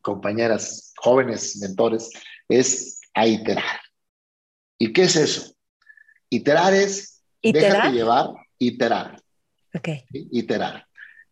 compañeras, 0.00 0.92
jóvenes, 0.96 1.58
mentores, 1.58 2.10
es 2.48 3.00
a 3.14 3.24
iterar. 3.24 3.80
¿Y 4.78 4.92
qué 4.92 5.02
es 5.02 5.14
eso? 5.14 5.54
Iterar 6.28 6.74
es 6.74 7.22
¿Iterar? 7.40 7.70
déjate 7.70 7.92
llevar, 7.92 8.30
iterar. 8.58 9.22
Ok. 9.72 9.88
Iterar. 10.10 10.88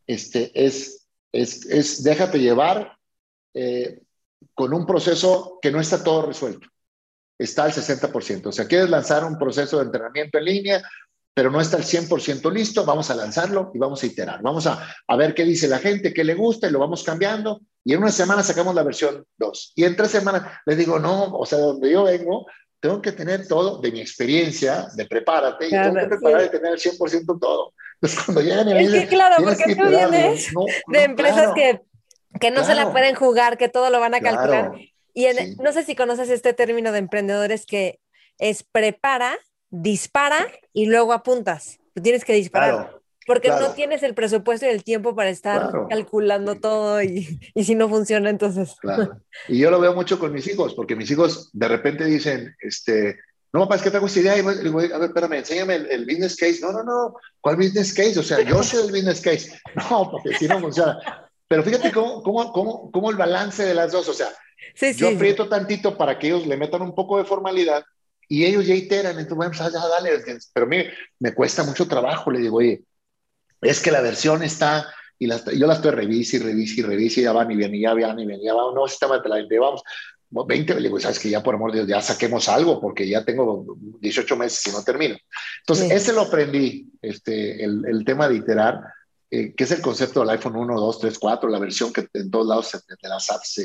Este, 0.06 0.52
es, 0.54 1.08
es, 1.32 1.66
es 1.66 2.04
déjate 2.04 2.38
llevar 2.38 2.96
eh, 3.54 4.02
con 4.55 4.72
un 4.74 4.86
proceso 4.86 5.59
que 5.61 5.70
no 5.70 5.80
está 5.80 6.03
todo 6.03 6.26
resuelto. 6.26 6.68
Está 7.38 7.64
al 7.64 7.72
60%. 7.72 8.47
O 8.47 8.53
sea, 8.53 8.66
quieres 8.66 8.91
lanzar 8.91 9.24
un 9.24 9.38
proceso 9.38 9.78
de 9.78 9.84
entrenamiento 9.84 10.38
en 10.38 10.45
línea, 10.45 10.82
pero 11.32 11.51
no 11.51 11.61
está 11.61 11.76
al 11.78 11.84
100% 11.84 12.53
listo, 12.53 12.84
vamos 12.84 13.11
a 13.11 13.14
lanzarlo 13.14 13.70
y 13.74 13.78
vamos 13.78 14.03
a 14.03 14.07
iterar. 14.07 14.43
Vamos 14.43 14.66
a, 14.66 14.95
a 15.07 15.16
ver 15.16 15.34
qué 15.34 15.45
dice 15.45 15.68
la 15.68 15.78
gente, 15.78 16.12
qué 16.12 16.24
le 16.24 16.34
gusta 16.34 16.68
y 16.68 16.70
lo 16.70 16.78
vamos 16.78 17.03
cambiando. 17.03 17.61
Y 17.84 17.95
en 17.95 18.03
una 18.03 18.12
semana 18.12 18.43
sacamos 18.43 18.74
la 18.74 18.82
versión 18.82 19.24
2. 19.38 19.72
Y 19.76 19.84
en 19.84 19.97
tres 19.97 20.11
semanas 20.11 20.43
les 20.66 20.76
digo, 20.76 20.99
no, 20.99 21.32
o 21.32 21.47
sea, 21.47 21.59
donde 21.59 21.91
yo 21.91 22.05
vengo, 22.05 22.47
tengo 22.80 23.01
que 23.01 23.12
tener 23.12 23.47
todo 23.47 23.78
de 23.78 23.93
mi 23.93 24.01
experiencia, 24.01 24.86
de 24.95 25.07
prepárate, 25.07 25.68
y 25.68 25.70
tengo 25.70 25.95
que 25.95 26.07
preparar 26.07 26.45
y 26.47 26.51
tener 26.51 26.72
el 26.72 26.78
100% 26.80 27.38
todo. 27.38 27.74
Entonces, 27.95 28.24
cuando 28.24 28.41
llegan 28.41 28.68
y 28.68 28.72
Es 28.72 28.91
que 28.91 29.09
claro, 29.09 29.36
porque 29.45 29.76
tú 29.76 29.88
vienes 29.88 30.53
no, 30.55 30.64
de 30.64 30.99
no, 30.99 31.05
empresas 31.05 31.53
claro, 31.53 31.55
que, 31.55 31.80
que 32.39 32.51
no 32.51 32.62
se 32.62 32.70
la 32.74 32.83
claro. 32.83 32.93
pueden 32.93 33.14
jugar, 33.14 33.59
que 33.59 33.68
todo 33.68 33.91
lo 33.91 33.99
van 34.01 34.14
a 34.14 34.20
Claro, 34.20 34.37
calcular. 34.37 34.72
Y 35.14 35.24
en- 35.26 35.37
sí. 35.37 35.57
no 35.61 35.72
sé 35.72 35.83
si 35.85 35.97
conoces 35.97 36.31
este 36.31 36.53
término 36.53 36.93
de 36.93 36.99
emprendedores 36.99 37.66
que 37.66 37.99
es 38.39 38.62
prepara, 38.62 39.37
dispara 39.70 40.47
y 40.72 40.87
luego 40.87 41.12
apuntas. 41.12 41.78
Tú 41.95 42.03
tienes 42.03 42.24
que 42.24 42.33
disparar. 42.35 42.70
Claro, 42.74 43.03
Porque 43.26 43.49
no 43.49 43.59
claro. 43.59 43.72
tienes 43.74 44.03
el 44.03 44.14
presupuesto 44.14 44.66
y 44.66 44.70
el 44.70 44.83
tiempo 44.83 45.14
para 45.14 45.31
estar 45.31 45.61
Claro. 45.70 45.87
calculando 45.89 46.57
todo 46.57 47.03
y, 47.03 47.39
y 47.55 47.64
si 47.64 47.74
no 47.74 47.89
funciona, 47.89 48.31
entonces. 48.31 48.74
Claro. 48.81 49.20
Y 49.49 49.59
yo 49.59 49.70
lo 49.70 49.81
veo 49.81 49.95
mucho 49.95 50.18
con 50.18 50.33
mis 50.33 50.47
hijos, 50.49 50.74
porque 50.74 50.97
mis 50.97 51.11
hijos 51.11 51.51
de 51.53 51.68
repente 51.68 52.05
dicen, 52.05 52.57
este, 52.61 53.18
no, 53.53 53.61
papá, 53.61 53.76
es 53.76 53.83
que 53.83 53.91
tengo 53.91 54.07
esta 54.07 54.20
idea. 54.20 54.37
Y 54.39 54.43
voy- 54.43 54.91
a 54.93 54.99
ver, 54.99 55.09
espérame, 55.09 55.35
enséñame 55.35 55.74
el, 55.76 55.91
el 55.91 56.07
business 56.07 56.37
case. 56.37 56.61
No, 56.62 56.72
no, 56.72 56.83
no, 56.83 57.14
¿cuál 57.41 57.57
business 57.57 57.93
case? 57.93 58.18
O 58.18 58.22
sea, 58.22 58.41
yo 58.41 58.62
soy 58.62 58.87
el 58.87 58.93
business 58.93 59.20
case. 59.20 59.53
No, 59.91 60.11
porque 60.11 60.35
si 60.37 60.49
no 60.49 60.59
funciona. 60.61 60.99
Pero 61.51 61.64
fíjate 61.64 61.90
cómo, 61.90 62.22
cómo, 62.22 62.53
cómo, 62.53 62.90
cómo 62.92 63.11
el 63.11 63.16
balance 63.16 63.64
de 63.64 63.74
las 63.74 63.90
dos, 63.90 64.09
o 64.09 64.14
sea, 64.14 64.28
Sí, 64.76 64.92
yo 64.94 65.09
sí. 65.09 65.16
aprieto 65.16 65.48
tantito 65.48 65.96
para 65.98 66.16
que 66.16 66.28
ellos 66.28 66.46
le 66.46 66.57
metan 66.57 66.80
un 66.80 66.94
poco 66.94 67.18
de 67.18 67.24
formalidad 67.24 67.82
y 68.28 68.44
ellos 68.44 68.64
ya 68.68 68.74
iteran, 68.76 69.12
entonces, 69.18 69.36
bueno, 69.36 69.53
pues, 69.57 69.72
ya 69.72 69.88
dale, 69.88 70.22
pero 70.55 70.66
mí 70.68 70.84
me 71.18 71.34
cuesta 71.34 71.64
mucho 71.64 71.88
trabajo, 71.88 72.30
le 72.30 72.38
digo, 72.38 72.59
oye, 72.59 72.84
es 73.62 73.80
que 73.80 73.90
la 73.90 74.01
versión 74.01 74.44
está, 74.44 74.86
y 75.18 75.26
yo 75.28 75.66
la 75.66 75.74
estoy 75.74 75.90
revise 75.90 76.36
y 76.36 76.38
revise 76.38 76.80
y 76.80 76.82
revise, 76.84 77.20
y 77.20 77.24
ya 77.24 77.32
van 77.32 77.51
y 77.51 77.57
vienen, 77.57 77.80
y 77.80 77.82
ya 77.82 77.94
van 77.94 78.20
y 78.20 78.26
vienen, 78.26 78.46
ya 78.46 78.55
van, 78.55 78.72
no, 78.72 78.86
sistema 78.86 79.20
te 79.20 79.28
la 79.28 79.40
llevamos, 79.40 79.82
20, 80.30 80.74
le 80.76 80.82
digo, 80.82 81.01
sabes 81.01 81.18
que 81.18 81.28
ya 81.30 81.42
por 81.42 81.57
amor 81.57 81.72
de 81.72 81.78
Dios, 81.78 81.88
ya 81.88 82.01
saquemos 82.01 82.48
algo, 82.48 82.80
porque 82.80 83.09
ya 83.09 83.24
tengo 83.24 83.76
18 83.98 84.36
meses 84.36 84.64
y 84.68 84.70
no 84.70 84.84
termino. 84.84 85.16
Entonces, 85.62 85.88
Sí. 85.88 85.94
ese 85.94 86.12
lo 86.12 86.20
aprendí, 86.20 86.88
este, 87.03 87.64
el, 87.64 87.84
el 87.88 88.05
tema 88.05 88.28
de 88.28 88.36
iterar, 88.36 88.80
eh, 89.31 89.55
que 89.55 89.64
es 89.64 89.70
el 89.70 89.81
concepto 89.81 90.20
del 90.20 90.31
iPhone 90.31 90.57
1, 90.57 90.74
2, 90.81 90.99
3, 91.01 91.18
4, 91.18 91.49
la 91.51 91.59
versión 91.59 91.93
que 91.93 92.09
en 92.14 92.31
todos 92.31 92.47
lados 92.47 92.68
se- 92.68 92.78
de 92.78 93.09
las 93.09 93.31
apps 93.31 93.53
se, 93.53 93.62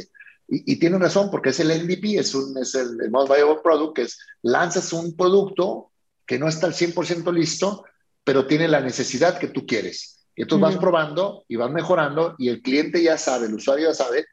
y, 0.48 0.74
y 0.74 0.76
tienen 0.78 1.02
razón, 1.02 1.32
porque 1.32 1.50
es 1.50 1.60
el 1.60 1.72
MVP, 1.72 2.18
es, 2.20 2.36
un, 2.36 2.56
es 2.58 2.76
el, 2.76 3.02
el 3.02 3.10
Most 3.12 3.30
Valuable 3.30 3.62
Product, 3.64 3.96
que 3.96 4.02
es 4.04 4.20
lanzas 4.44 4.94
un 4.94 5.16
producto 5.16 5.92
que 6.26 6.38
no 6.38 6.48
está 6.48 6.68
al 6.68 6.74
100% 6.74 7.32
listo, 7.34 7.84
pero 8.24 8.46
tiene 8.48 8.68
la 8.68 8.80
necesidad 8.82 9.38
que 9.40 9.48
tú 9.48 9.66
quieres. 9.66 10.28
Y 10.36 10.42
entonces 10.44 10.62
vas 10.62 10.78
probando 10.78 11.46
y 11.48 11.56
vas 11.56 11.72
mejorando 11.72 12.36
y 12.38 12.50
el 12.50 12.62
cliente 12.62 13.02
ya 13.02 13.18
sabe, 13.18 13.48
el 13.48 13.54
usuario 13.56 13.88
ya 13.90 13.94
sabe 13.96 14.26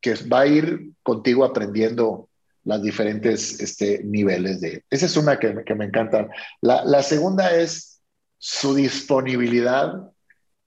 que 0.00 0.14
va 0.32 0.40
a 0.40 0.46
ir 0.46 0.90
contigo 1.02 1.44
aprendiendo 1.44 2.28
las 2.64 2.82
diferentes 2.82 3.58
este, 3.60 4.02
niveles 4.04 4.60
de... 4.60 4.84
Esa 4.90 5.06
es 5.06 5.16
una 5.16 5.38
que, 5.38 5.54
me- 5.54 5.64
que 5.64 5.74
me 5.74 5.86
encanta. 5.86 6.28
La, 6.60 6.84
la 6.84 7.02
segunda 7.02 7.54
es 7.56 8.00
su 8.38 8.74
disponibilidad 8.74 9.92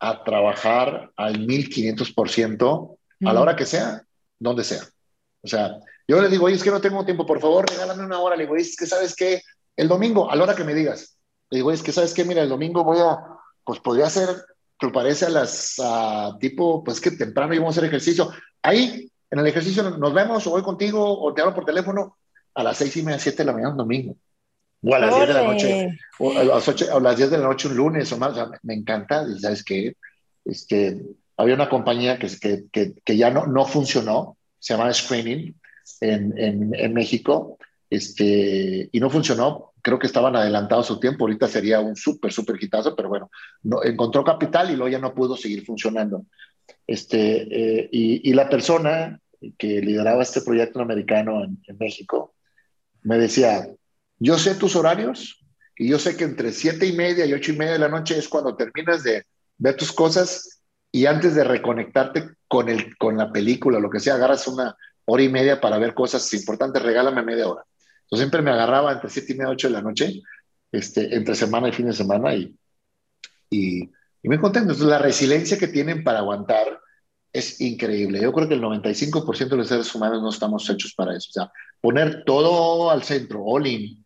a 0.02 0.24
trabajar 0.24 1.12
al 1.16 1.46
1500% 1.48 2.98
a 3.24 3.34
la 3.34 3.40
hora 3.40 3.56
que 3.56 3.68
sea, 3.68 4.02
donde 4.40 4.64
sea. 4.64 4.82
O 5.44 5.48
sea, 5.48 5.78
yo 6.08 6.20
le 6.20 6.28
digo, 6.28 6.46
oye, 6.46 6.56
es 6.56 6.64
que 6.64 6.72
no 6.72 6.82
tengo 6.82 7.06
tiempo, 7.06 7.26
por 7.26 7.40
favor, 7.40 7.70
regálame 7.70 8.04
una 8.04 8.20
hora. 8.20 8.36
Le 8.36 8.44
digo, 8.44 8.56
"Oye, 8.56 8.64
es 8.64 8.76
que 8.76 8.88
sabes 8.88 9.16
qué, 9.16 9.42
el 9.76 9.88
domingo, 9.88 10.30
a 10.30 10.36
la 10.36 10.44
hora 10.44 10.56
que 10.56 10.64
me 10.64 10.74
digas. 10.74 11.18
Le 11.52 11.60
digo, 11.60 11.70
"Oye, 11.70 11.76
es 11.78 11.84
que 11.84 11.92
sabes 11.92 12.16
qué, 12.16 12.26
mira, 12.26 12.42
el 12.42 12.50
domingo 12.50 12.84
voy 12.84 12.98
a, 12.98 13.16
pues 13.64 13.80
podría 13.80 14.10
ser, 14.10 14.44
que 14.80 14.90
parece 14.90 15.28
a 15.28 15.30
las, 15.30 15.76
a, 15.80 16.36
tipo, 16.40 16.84
pues 16.84 17.00
que 17.00 17.12
temprano 17.12 17.54
íbamos 17.54 17.78
a 17.78 17.80
hacer 17.80 17.88
ejercicio. 17.88 18.32
Ahí, 18.64 19.08
en 19.30 19.40
el 19.40 19.46
ejercicio, 19.46 19.84
nos 19.84 20.14
vemos, 20.14 20.48
o 20.48 20.50
voy 20.50 20.64
contigo, 20.64 21.22
o 21.22 21.32
te 21.34 21.42
hablo 21.42 21.54
por 21.54 21.66
teléfono 21.66 22.18
a 22.56 22.64
las 22.64 22.78
seis 22.78 22.98
y 22.98 23.04
media, 23.04 23.20
siete 23.20 23.40
de 23.40 23.46
la 23.46 23.54
mañana 23.54 23.76
domingo. 23.76 24.16
O 24.84 24.96
a 24.96 25.00
las 25.00 25.16
diez 25.16 25.28
de 25.28 25.34
la 25.34 25.44
noche, 25.44 26.00
o 26.18 26.38
a 26.38 26.44
las, 26.44 26.68
ocho, 26.68 26.98
a 26.98 27.00
las 27.00 27.18
10 27.18 27.32
de 27.32 27.38
la 27.38 27.48
noche 27.48 27.68
un 27.68 27.76
lunes 27.76 28.12
o 28.12 28.18
más. 28.18 28.32
O 28.32 28.36
sea, 28.36 28.50
me, 28.64 28.74
encanta, 28.74 29.26
¿sabes 29.40 29.64
qué? 29.64 29.96
Este, 30.44 31.00
había 31.38 31.56
una 31.56 31.70
compañía 31.70 32.18
que, 32.18 32.28
que, 32.40 32.66
que, 32.72 32.94
que 33.04 33.18
ya 33.18 33.30
no, 33.30 33.46
no 33.46 33.66
funcionó, 33.66 34.38
se 34.60 34.74
llama 34.74 34.92
Screening 34.92 35.56
en, 36.02 36.38
en, 36.38 36.76
en 36.76 36.94
México, 36.94 37.58
este, 37.90 38.90
y 38.92 39.00
no 39.00 39.10
funcionó. 39.10 39.72
Creo 39.84 40.00
que 40.00 40.08
estaban 40.08 40.36
adelantados 40.36 40.88
su 40.88 41.00
tiempo, 41.00 41.26
ahorita 41.26 41.48
sería 41.48 41.80
un 41.80 41.96
súper, 41.96 42.32
súper 42.32 42.62
hitazo, 42.62 42.96
pero 42.96 43.10
bueno, 43.10 43.32
no, 43.64 43.84
encontró 43.84 44.24
capital 44.24 44.70
y 44.70 44.76
luego 44.76 44.90
ya 44.90 45.00
no 45.00 45.14
pudo 45.14 45.36
seguir 45.38 45.66
funcionando. 45.66 46.26
Este, 46.88 47.82
eh, 47.82 47.90
y, 47.92 48.30
y 48.30 48.34
la 48.34 48.50
persona 48.50 49.20
que 49.58 49.82
lideraba 49.82 50.22
este 50.24 50.42
proyecto 50.42 50.82
americano 50.82 51.44
en, 51.44 51.60
en 51.68 51.78
México 51.78 52.36
me 53.04 53.18
decía, 53.18 53.68
yo 54.24 54.38
sé 54.38 54.54
tus 54.54 54.76
horarios 54.76 55.44
y 55.76 55.90
yo 55.90 55.98
sé 55.98 56.16
que 56.16 56.26
entre 56.26 56.52
siete 56.52 56.86
y 56.86 56.94
media 56.94 57.26
y 57.26 57.34
ocho 57.34 57.54
y 57.54 57.58
media 57.58 57.74
de 57.74 57.80
la 57.80 57.90
noche 57.90 58.16
es 58.16 58.30
cuando 58.30 58.56
terminas 58.56 59.02
de 59.02 59.26
ver 59.58 59.76
tus 59.76 59.92
cosas 59.92 60.62
y 60.92 61.08
antes 61.08 61.34
de 61.34 61.44
reconectarte 61.44 62.30
con, 62.48 62.70
el, 62.70 62.96
con 62.98 63.18
la 63.18 63.32
película, 63.32 63.80
lo 63.80 63.90
que 63.90 64.00
sea, 64.00 64.16
agarras 64.16 64.48
una 64.48 64.76
hora 65.06 65.24
y 65.24 65.30
media 65.30 65.60
para 65.60 65.80
ver 65.80 65.96
cosas 65.96 66.32
importantes, 66.36 66.84
regálame 66.84 67.24
media 67.24 67.48
hora. 67.48 67.66
Entonces 68.04 68.20
siempre 68.20 68.44
me 68.44 68.52
agarraba 68.52 68.92
entre 68.92 69.10
siete 69.10 69.34
y 69.34 69.38
media, 69.38 69.50
ocho 69.50 69.70
de 69.70 69.74
la 69.74 69.82
noche, 69.82 70.22
este, 70.72 71.16
entre 71.16 71.34
semana 71.34 71.70
y 71.70 71.72
fin 71.72 71.88
de 71.88 71.94
semana 71.94 72.36
y, 72.36 72.56
y, 73.50 73.82
y 73.82 74.28
muy 74.28 74.38
contento. 74.38 74.74
Entonces 74.74 74.86
la 74.86 75.00
resiliencia 75.00 75.58
que 75.58 75.68
tienen 75.68 76.04
para 76.04 76.20
aguantar 76.20 76.80
es 77.34 77.60
increíble. 77.60 78.22
Yo 78.22 78.32
creo 78.34 78.48
que 78.48 78.54
el 78.54 78.62
95% 78.62 79.50
de 79.50 79.58
los 79.58 79.68
seres 79.68 79.96
humanos 79.96 80.22
no 80.22 80.30
estamos 80.30 80.70
hechos 80.70 80.94
para 80.94 81.16
eso. 81.16 81.30
O 81.30 81.34
sea, 81.34 81.52
poner 81.80 82.24
todo 82.24 82.92
al 82.92 83.02
centro, 83.02 83.44
all 83.44 83.66
in, 83.66 84.01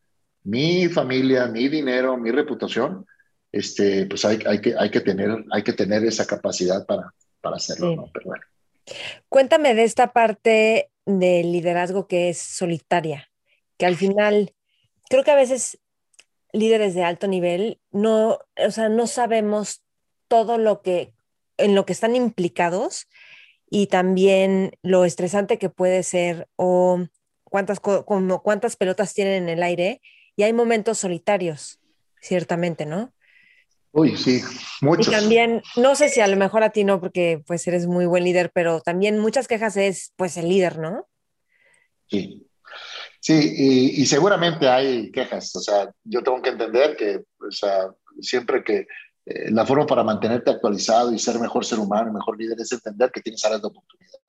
mi 0.46 0.88
familia, 0.88 1.48
mi 1.48 1.68
dinero, 1.68 2.18
mi 2.18 2.32
reputación, 2.32 3.06
este, 3.52 4.06
pues 4.06 4.24
hay, 4.26 4.40
hay, 4.46 4.62
que, 4.62 4.76
hay, 4.78 4.90
que, 4.90 5.02
tener, 5.02 5.44
hay 5.52 5.64
que 5.64 5.74
tener 5.74 6.04
esa 6.06 6.26
capacidad 6.26 6.86
para, 6.86 7.14
para 7.42 7.58
hacerlo, 7.58 7.96
¿no? 7.96 8.10
Pero 8.14 8.28
bueno. 8.28 8.44
Cuéntame 9.28 9.74
de 9.74 9.84
esta 9.84 10.14
parte 10.14 10.92
del 11.06 11.52
liderazgo 11.52 12.08
que 12.08 12.30
es 12.30 12.38
solitaria, 12.38 13.30
que 13.78 13.86
al 13.86 13.96
final 13.96 14.54
creo 15.10 15.24
que 15.24 15.32
a 15.32 15.36
veces 15.36 15.80
líderes 16.52 16.94
de 16.94 17.04
alto 17.04 17.28
nivel 17.28 17.80
no, 17.92 18.40
o 18.58 18.72
sea, 18.72 18.90
no 18.90 19.08
sabemos 19.08 19.84
todo 20.28 20.58
lo 20.58 20.82
que 20.82 21.14
en 21.58 21.74
lo 21.74 21.86
que 21.86 21.94
están 21.94 22.16
implicados 22.16 23.08
y 23.70 23.88
también 23.88 24.78
lo 24.84 25.06
estresante 25.06 25.58
que 25.58 25.70
puede 25.70 26.04
ser 26.04 26.48
o 26.56 27.08
cuántas, 27.44 27.80
como 27.80 28.44
cuántas 28.44 28.76
pelotas 28.76 29.14
tienen 29.14 29.44
en 29.44 29.50
el 29.50 29.64
aire 29.64 30.02
y 30.36 30.44
hay 30.44 30.54
momentos 30.54 30.98
solitarios, 31.00 31.80
ciertamente, 32.22 32.86
¿no? 32.86 33.14
Uy, 33.92 34.18
sí, 34.18 34.42
muchos. 34.82 35.08
Y 35.08 35.12
también, 35.12 35.64
no 35.78 35.96
sé 35.96 36.10
si 36.10 36.20
a 36.20 36.28
lo 36.28 36.36
mejor 36.36 36.64
a 36.64 36.72
ti 36.72 36.84
no, 36.84 37.00
porque 37.00 37.42
pues 37.48 37.66
eres 37.66 37.88
muy 37.88 38.06
buen 38.06 38.26
líder, 38.26 38.52
pero 38.54 38.82
también 38.82 39.20
muchas 39.20 39.48
quejas 39.48 39.78
es 39.78 40.12
pues 40.18 40.36
el 40.36 40.50
líder, 40.50 40.80
¿no? 40.80 41.08
Sí, 42.08 42.46
sí, 43.22 43.94
y, 43.98 44.06
seguramente 44.06 44.68
hay 44.68 45.12
quejas, 45.12 45.56
o 45.56 45.62
sea, 45.62 45.90
yo 46.04 46.22
tengo 46.22 46.42
que 46.42 46.50
entender 46.50 46.98
que, 46.98 47.24
o 47.40 47.52
sea, 47.52 47.90
siempre 48.20 48.64
que 48.64 48.86
eh, 49.26 49.50
la 49.52 49.66
forma 49.66 49.88
para 49.88 50.04
mantenerte 50.04 50.52
actualizado 50.52 51.14
y 51.14 51.18
ser 51.18 51.40
mejor 51.40 51.66
ser 51.66 51.80
humano, 51.80 52.12
mejor 52.12 52.38
líder, 52.38 52.60
es 52.60 52.72
entender 52.74 53.12
que 53.12 53.22
tienes 53.22 53.44
áreas 53.46 53.62
de 53.62 53.68
oportunidad. 53.68 54.20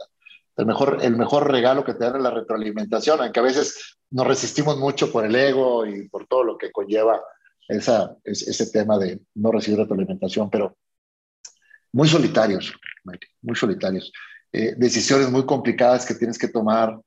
El 0.56 0.64
mejor, 0.64 0.98
el 1.02 1.16
mejor 1.16 1.50
regalo 1.50 1.84
que 1.84 1.92
te 1.92 2.04
dan 2.04 2.16
es 2.16 2.22
la 2.22 2.30
retroalimentación, 2.30 3.20
aunque 3.20 3.40
a 3.40 3.42
veces 3.42 3.95
nos 4.10 4.26
resistimos 4.26 4.78
mucho 4.78 5.10
por 5.10 5.24
el 5.24 5.34
ego 5.34 5.86
y 5.86 6.08
por 6.08 6.26
todo 6.26 6.44
lo 6.44 6.58
que 6.58 6.72
conlleva 6.72 7.20
esa, 7.68 8.16
ese 8.24 8.66
tema 8.70 8.98
de 8.98 9.20
no 9.34 9.50
recibir 9.50 9.80
retroalimentación, 9.80 10.50
pero 10.50 10.76
muy 11.92 12.08
solitarios, 12.08 12.72
muy 13.42 13.56
solitarios. 13.56 14.12
Eh, 14.52 14.74
decisiones 14.76 15.30
muy 15.30 15.44
complicadas 15.44 16.06
que 16.06 16.14
tienes 16.14 16.38
que 16.38 16.48
tomar, 16.48 17.00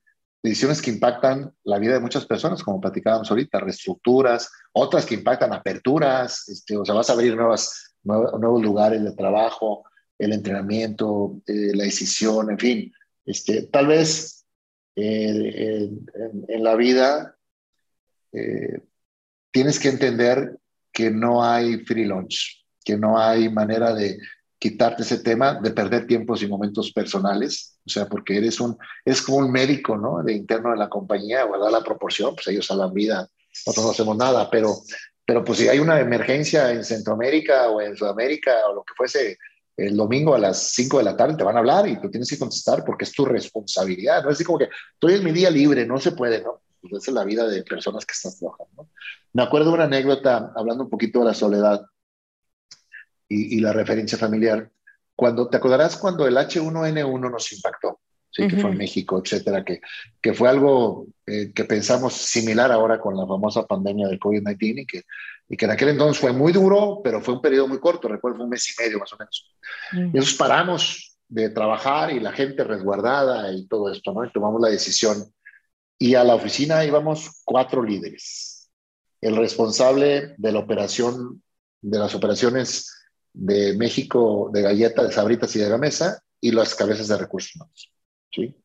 decisiones 0.44 0.82
que 0.82 0.92
impactan 0.92 1.54
la 1.64 1.80
vida 1.80 1.94
de 1.94 2.00
muchas 2.00 2.26
personas, 2.26 2.64
como 2.64 2.82
platicábamos 2.82 3.30
ahorita, 3.30 3.60
reestructuras, 3.60 4.52
otras 4.74 5.06
que 5.06 5.16
impactan 5.16 5.54
aperturas, 5.54 6.48
este, 6.50 6.78
o 6.78 6.86
sea, 6.86 6.96
vas 6.96 7.10
a 7.10 7.14
abrir 7.14 7.36
nuevas, 7.36 7.96
nuevos, 8.04 8.62
lugares 8.62 9.04
de 9.04 9.14
trabajo, 9.14 9.84
el 10.18 10.34
entrenamiento, 10.34 11.42
eh, 11.48 11.72
la 11.74 11.86
decisión, 11.86 12.52
en 12.52 12.60
fin. 12.60 12.94
Este, 13.26 13.64
tal 13.64 13.88
vez 13.88 14.39
eh, 15.02 15.90
en, 16.48 16.64
la 16.64 16.76
vida 16.76 17.36
tienes 19.52 19.80
que 19.80 19.90
entender 19.90 20.58
que 20.92 21.10
no 21.10 21.44
hay 21.44 21.80
free 21.86 22.06
lunch, 22.06 22.66
que 22.84 22.98
no 22.98 23.20
hay 23.20 23.50
manera 23.50 23.94
de 23.94 24.20
quitarte 24.60 25.04
ese 25.04 25.20
tema, 25.20 25.60
de 25.62 25.72
perder 25.72 26.06
tiempos 26.06 26.44
y 26.44 26.48
momentos 26.48 26.92
personales, 26.92 27.80
o 27.86 27.90
sea, 27.90 28.08
porque 28.08 28.38
eres 28.38 28.60
un, 28.60 28.78
es 29.06 29.22
como 29.22 29.38
un 29.38 29.52
médico, 29.52 29.98
¿no? 29.98 30.22
De 30.22 30.34
interno 30.34 30.72
de 30.72 30.78
la 30.78 30.90
compañía, 30.90 31.46
guardar 31.46 31.72
la 31.72 31.82
proporción, 31.82 32.36
pues 32.36 32.48
ellos 32.50 32.66
salvan 32.66 32.94
vida, 32.94 33.28
nosotros 33.66 33.86
no 33.86 33.92
hacemos 33.92 34.18
nada, 34.18 34.50
pero, 34.50 34.76
pero 35.26 35.44
pues 35.46 35.60
si 35.60 35.70
hay 35.70 35.80
una 35.80 36.00
emergencia 36.00 36.72
en 36.72 36.84
Centroamérica 36.84 37.70
o 37.70 37.82
en 37.82 37.96
Sudamérica 37.96 38.68
o 38.70 38.76
lo 38.76 38.84
que 38.84 38.94
fuese, 38.96 39.38
el 39.88 39.96
domingo 39.96 40.36
a 40.36 40.40
las 40.40 40.72
5 40.74 40.98
de 40.98 41.04
la 41.04 41.16
tarde 41.18 41.38
te 41.38 41.44
van 41.44 41.56
a 41.56 41.60
hablar 41.60 41.88
y 41.88 42.00
tú 42.00 42.10
tienes 42.10 42.30
que 42.30 42.38
contestar 42.38 42.84
porque 42.84 43.06
es 43.06 43.12
tu 43.12 43.26
responsabilidad, 43.26 44.24
¿no? 44.24 44.30
Es 44.30 44.36
así 44.36 44.44
como 44.44 44.60
que 44.60 44.70
estoy 44.94 45.14
en 45.14 45.24
mi 45.24 45.32
día 45.32 45.50
libre, 45.50 45.86
no 45.86 45.98
se 46.00 46.12
puede, 46.12 46.42
¿no? 46.42 46.62
Pues 46.82 46.94
esa 46.94 47.12
es 47.12 47.16
la 47.16 47.24
vida 47.24 47.48
de 47.48 47.64
personas 47.64 48.06
que 48.06 48.14
están 48.14 48.32
trabajando. 48.38 48.90
Me 49.34 49.44
acuerdo 49.44 49.74
una 49.74 49.84
anécdota, 49.86 50.54
hablando 50.56 50.86
un 50.86 50.90
poquito 50.90 51.20
de 51.20 51.26
la 51.26 51.34
soledad 51.34 51.82
y, 53.28 53.60
la 53.60 53.74
referencia 53.74 54.18
familiar. 54.18 54.72
Cuando, 55.16 55.50
¿Te 55.50 55.58
acordarás 55.58 55.98
cuando 55.98 56.26
el 56.26 56.36
H1N1 56.36 57.32
nos 57.32 57.52
impactó? 57.52 58.00
Sí, 58.32 58.48
que 58.48 58.58
fue 58.58 58.70
en 58.70 58.78
México, 58.78 59.22
etcétera, 59.24 59.66
que, 59.66 59.82
que 60.22 60.34
fue 60.34 60.50
algo 60.50 61.08
eh, 61.26 61.52
que 61.52 61.66
pensamos 61.66 62.14
similar 62.14 62.72
ahora 62.72 63.00
con 63.00 63.18
la 63.18 63.26
famosa 63.26 63.66
pandemia 63.66 64.08
del 64.08 64.20
COVID-19 64.20 64.82
y 64.82 64.86
que, 64.86 65.04
y 65.50 65.58
que 65.58 65.66
en 65.66 65.72
aquel 65.72 65.90
entonces 65.90 66.20
fue 66.20 66.32
muy 66.32 66.54
duro, 66.54 67.02
pero 67.04 67.22
fue 67.22 67.34
un 67.34 67.42
periodo 67.42 67.68
muy 67.68 67.80
corto, 67.80 68.08
recuerdo, 68.08 68.38
fue 68.38 68.46
un 68.46 68.52
mes 68.52 68.70
y 68.70 68.82
medio 68.82 69.00
más 69.00 69.12
o 69.12 69.18
menos. 69.18 69.56
Y 69.92 70.18
nosotros 70.18 70.36
paramos 70.36 71.18
de 71.28 71.50
trabajar 71.50 72.12
y 72.12 72.20
la 72.20 72.32
gente 72.32 72.64
resguardada 72.64 73.52
y 73.52 73.68
todo 73.68 73.92
esto, 73.92 74.14
¿no? 74.14 74.24
Y 74.24 74.32
tomamos 74.32 74.62
la 74.62 74.70
decisión 74.70 75.34
y 75.98 76.16
a 76.16 76.24
la 76.24 76.36
oficina 76.36 76.86
íbamos 76.86 77.42
cuatro 77.44 77.84
líderes. 77.84 78.70
El 79.22 79.36
responsable 79.36 80.36
de 80.38 80.52
la 80.52 80.60
operación, 80.60 81.44
de 81.82 82.00
las 82.00 82.14
operaciones 82.16 82.96
de 83.34 83.76
México 83.76 84.50
de 84.54 84.62
galletas, 84.62 85.08
de 85.08 85.14
sabritas 85.14 85.56
y 85.56 85.60
de 85.60 85.70
gamesa 85.70 86.24
y 86.40 86.52
las 86.52 86.76
cabezas 86.76 87.08
de 87.08 87.18
recursos 87.18 87.56
humanos. 87.56 87.92
¿sí? 88.32 88.56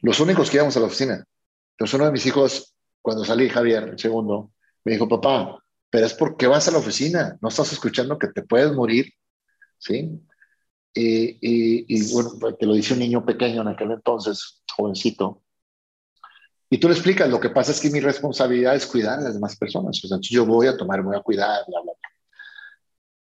Los 0.00 0.20
únicos 0.20 0.50
que 0.50 0.58
íbamos 0.58 0.76
a 0.76 0.80
la 0.80 0.86
oficina. 0.86 1.26
Entonces 1.72 1.94
uno 1.94 2.06
de 2.06 2.12
mis 2.12 2.26
hijos, 2.26 2.74
cuando 3.02 3.24
salí, 3.24 3.48
Javier, 3.48 3.88
el 3.88 3.98
segundo, 3.98 4.52
me 4.84 4.92
dijo, 4.92 5.08
papá, 5.08 5.62
pero 5.90 6.06
es 6.06 6.14
porque 6.14 6.46
vas 6.46 6.68
a 6.68 6.72
la 6.72 6.78
oficina, 6.78 7.38
no 7.40 7.48
estás 7.48 7.72
escuchando 7.72 8.18
que 8.18 8.28
te 8.28 8.42
puedes 8.42 8.72
morir, 8.72 9.12
¿sí? 9.78 10.20
Y, 10.94 12.12
bueno, 12.12 12.30
te 12.58 12.66
lo 12.66 12.74
dice 12.74 12.94
un 12.94 13.00
niño 13.00 13.24
pequeño 13.24 13.62
en 13.62 13.68
aquel 13.68 13.90
entonces, 13.92 14.62
jovencito, 14.76 15.42
y 16.70 16.78
tú 16.78 16.88
le 16.88 16.94
explicas, 16.94 17.28
lo 17.28 17.38
que 17.38 17.50
pasa 17.50 17.70
es 17.70 17.80
que 17.80 17.90
mi 17.90 18.00
responsabilidad 18.00 18.74
es 18.74 18.86
cuidar 18.86 19.20
a 19.20 19.22
las 19.22 19.34
demás 19.34 19.54
personas. 19.56 20.02
O 20.04 20.20
yo 20.20 20.44
voy 20.44 20.66
a 20.66 20.76
tomar, 20.76 21.02
voy 21.02 21.16
a 21.16 21.20
cuidar, 21.20 21.62
bla, 21.68 21.80
bla, 21.82 21.92
bla. 21.92 22.08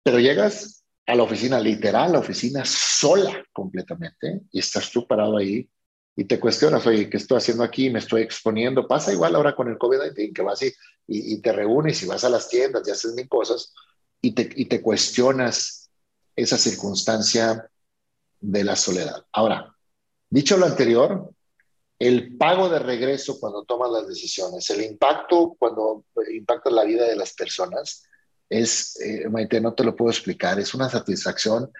Pero 0.02 0.18
llegas 0.18 0.84
a 1.06 1.14
la 1.14 1.22
oficina, 1.22 1.60
literal, 1.60 2.12
la 2.12 2.18
oficina 2.18 2.64
sola 2.64 3.44
completamente, 3.52 4.40
y 4.50 4.58
estás 4.58 4.90
tú 4.90 5.06
parado 5.06 5.36
ahí 5.36 5.68
y 6.18 6.24
te 6.24 6.40
cuestionas, 6.40 6.84
oye, 6.84 7.08
¿qué 7.08 7.16
estoy 7.16 7.38
haciendo 7.38 7.62
aquí? 7.62 7.90
Me 7.90 8.00
estoy 8.00 8.22
exponiendo. 8.22 8.88
Pasa 8.88 9.12
igual 9.12 9.36
ahora 9.36 9.54
con 9.54 9.68
el 9.68 9.78
COVID-19, 9.78 10.34
que 10.34 10.42
vas 10.42 10.60
y, 10.64 10.74
y, 11.06 11.40
te 11.40 11.52
reúnes 11.52 12.02
y 12.02 12.06
vas 12.06 12.24
a 12.24 12.28
las 12.28 12.48
tiendas 12.48 12.82
y 12.88 12.90
haces 12.90 13.14
mil 13.14 13.28
cosas 13.28 13.72
y 14.20 14.32
te, 14.32 14.50
y 14.56 14.64
te 14.64 14.82
cuestionas 14.82 15.88
esa 16.34 16.58
circunstancia 16.58 17.70
de 18.40 18.64
la 18.64 18.74
soledad. 18.74 19.26
Ahora, 19.30 19.72
dicho 20.28 20.56
lo 20.56 20.66
anterior, 20.66 21.30
el 22.00 22.36
pago 22.36 22.68
de 22.68 22.80
regreso 22.80 23.38
cuando 23.38 23.62
tomas 23.62 23.92
las 23.92 24.08
decisiones, 24.08 24.68
el 24.70 24.82
impacto 24.82 25.54
cuando 25.56 26.04
impacta 26.32 26.68
la 26.70 26.82
vida 26.82 27.06
de 27.06 27.14
las 27.14 27.32
personas, 27.32 28.02
es, 28.50 29.00
eh, 29.00 29.28
Maite, 29.28 29.60
no 29.60 29.72
te 29.72 29.84
lo 29.84 29.94
puedo 29.94 30.10
explicar, 30.10 30.58
es 30.58 30.74
una 30.74 30.90
satisfacción 30.90 31.70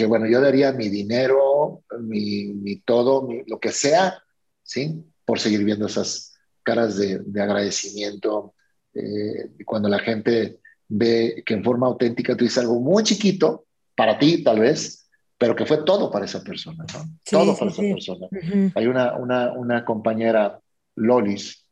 que, 0.00 0.06
bueno, 0.06 0.26
yo 0.26 0.40
daría 0.40 0.72
mi 0.72 0.88
dinero, 0.88 1.84
mi, 2.00 2.80
todo, 2.86 3.28
lo 3.46 3.60
que 3.60 3.70
sea, 3.70 4.14
¿sí? 4.62 5.04
Por 5.26 5.38
seguir 5.38 5.62
viendo 5.62 5.88
esas 5.88 6.32
caras 6.62 6.96
de, 6.96 7.20
agradecimiento, 7.38 8.54
eh, 8.94 9.50
cuando 9.66 9.90
la 9.90 9.98
gente 9.98 10.60
ve 10.88 11.42
que 11.44 11.52
en 11.52 11.62
forma 11.62 11.86
auténtica 11.86 12.34
tú 12.34 12.44
dices 12.44 12.64
algo 12.64 12.80
muy 12.80 13.02
chiquito, 13.02 13.66
para 13.94 14.18
ti 14.18 14.42
tal 14.42 14.60
vez, 14.60 15.06
pero 15.36 15.54
que 15.54 15.66
fue 15.66 15.84
todo 15.84 16.10
para 16.10 16.24
esa 16.24 16.42
persona, 16.42 16.82
¿no? 16.94 17.04
todo 17.30 17.54
para 17.54 17.70
esa 17.70 17.82
persona. 17.82 18.26
Hay 18.74 18.86
una, 18.86 19.18
una, 19.18 19.52
una, 19.52 19.84
compañera, 19.84 20.60
Lolis, 20.96 21.66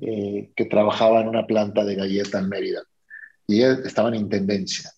eh, 0.00 0.50
que 0.54 0.66
trabajaba 0.66 1.22
en 1.22 1.28
una 1.28 1.46
planta 1.46 1.82
de 1.82 1.94
galleta 1.94 2.40
en 2.40 2.50
Mérida 2.50 2.82
y 3.46 3.62
ella 3.62 3.78
estaba 3.86 4.10
en 4.10 4.16
intendencia. 4.16 4.90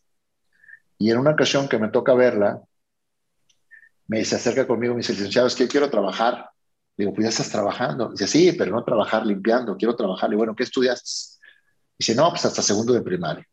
Y 1.01 1.11
en 1.11 1.19
una 1.19 1.31
ocasión 1.31 1.67
que 1.67 1.79
me 1.79 1.89
toca 1.89 2.13
verla, 2.13 2.61
me 4.07 4.23
se 4.23 4.37
acerca 4.37 4.67
conmigo, 4.67 4.93
me 4.93 4.99
dice, 4.99 5.15
licenciado, 5.15 5.47
es 5.47 5.55
que 5.55 5.67
quiero 5.67 5.89
trabajar. 5.89 6.51
Digo, 6.95 7.15
pues 7.15 7.25
ya 7.25 7.31
estás 7.31 7.49
trabajando. 7.49 8.11
Dice, 8.11 8.27
sí, 8.27 8.53
pero 8.53 8.71
no 8.71 8.85
trabajar 8.85 9.25
limpiando, 9.25 9.79
quiero 9.79 9.97
trabajar. 9.97 10.31
Y 10.31 10.37
bueno, 10.37 10.55
¿qué 10.55 10.65
estudiaste? 10.65 11.41
Dice, 11.99 12.15
no, 12.15 12.29
pues 12.29 12.45
hasta 12.45 12.61
segundo 12.61 12.93
de 12.93 13.01
primaria. 13.01 13.47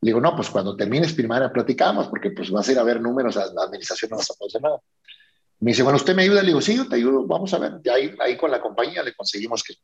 Le 0.00 0.08
digo, 0.08 0.18
no, 0.18 0.34
pues 0.34 0.48
cuando 0.48 0.76
termines 0.76 1.12
primaria 1.12 1.52
platicamos, 1.52 2.08
porque 2.08 2.30
pues 2.30 2.50
vas 2.50 2.66
a 2.66 2.72
ir 2.72 2.78
a 2.78 2.84
ver 2.84 3.02
números, 3.02 3.36
la 3.36 3.64
administración 3.64 4.10
no 4.10 4.16
vas 4.16 4.30
a 4.30 4.34
poder 4.34 4.50
hacer 4.50 4.62
nada. 4.62 4.80
Me 5.60 5.72
dice, 5.72 5.82
bueno, 5.82 5.96
¿usted 5.96 6.14
me 6.14 6.22
ayuda? 6.22 6.40
Le 6.40 6.48
digo, 6.48 6.62
sí, 6.62 6.74
yo 6.74 6.88
te 6.88 6.96
ayudo, 6.96 7.26
vamos 7.26 7.52
a 7.52 7.58
ver. 7.58 7.80
Y 7.84 7.88
ahí, 7.90 8.14
ahí 8.20 8.36
con 8.38 8.50
la 8.50 8.62
compañía 8.62 9.02
le 9.02 9.14
conseguimos 9.14 9.62
que 9.62 9.74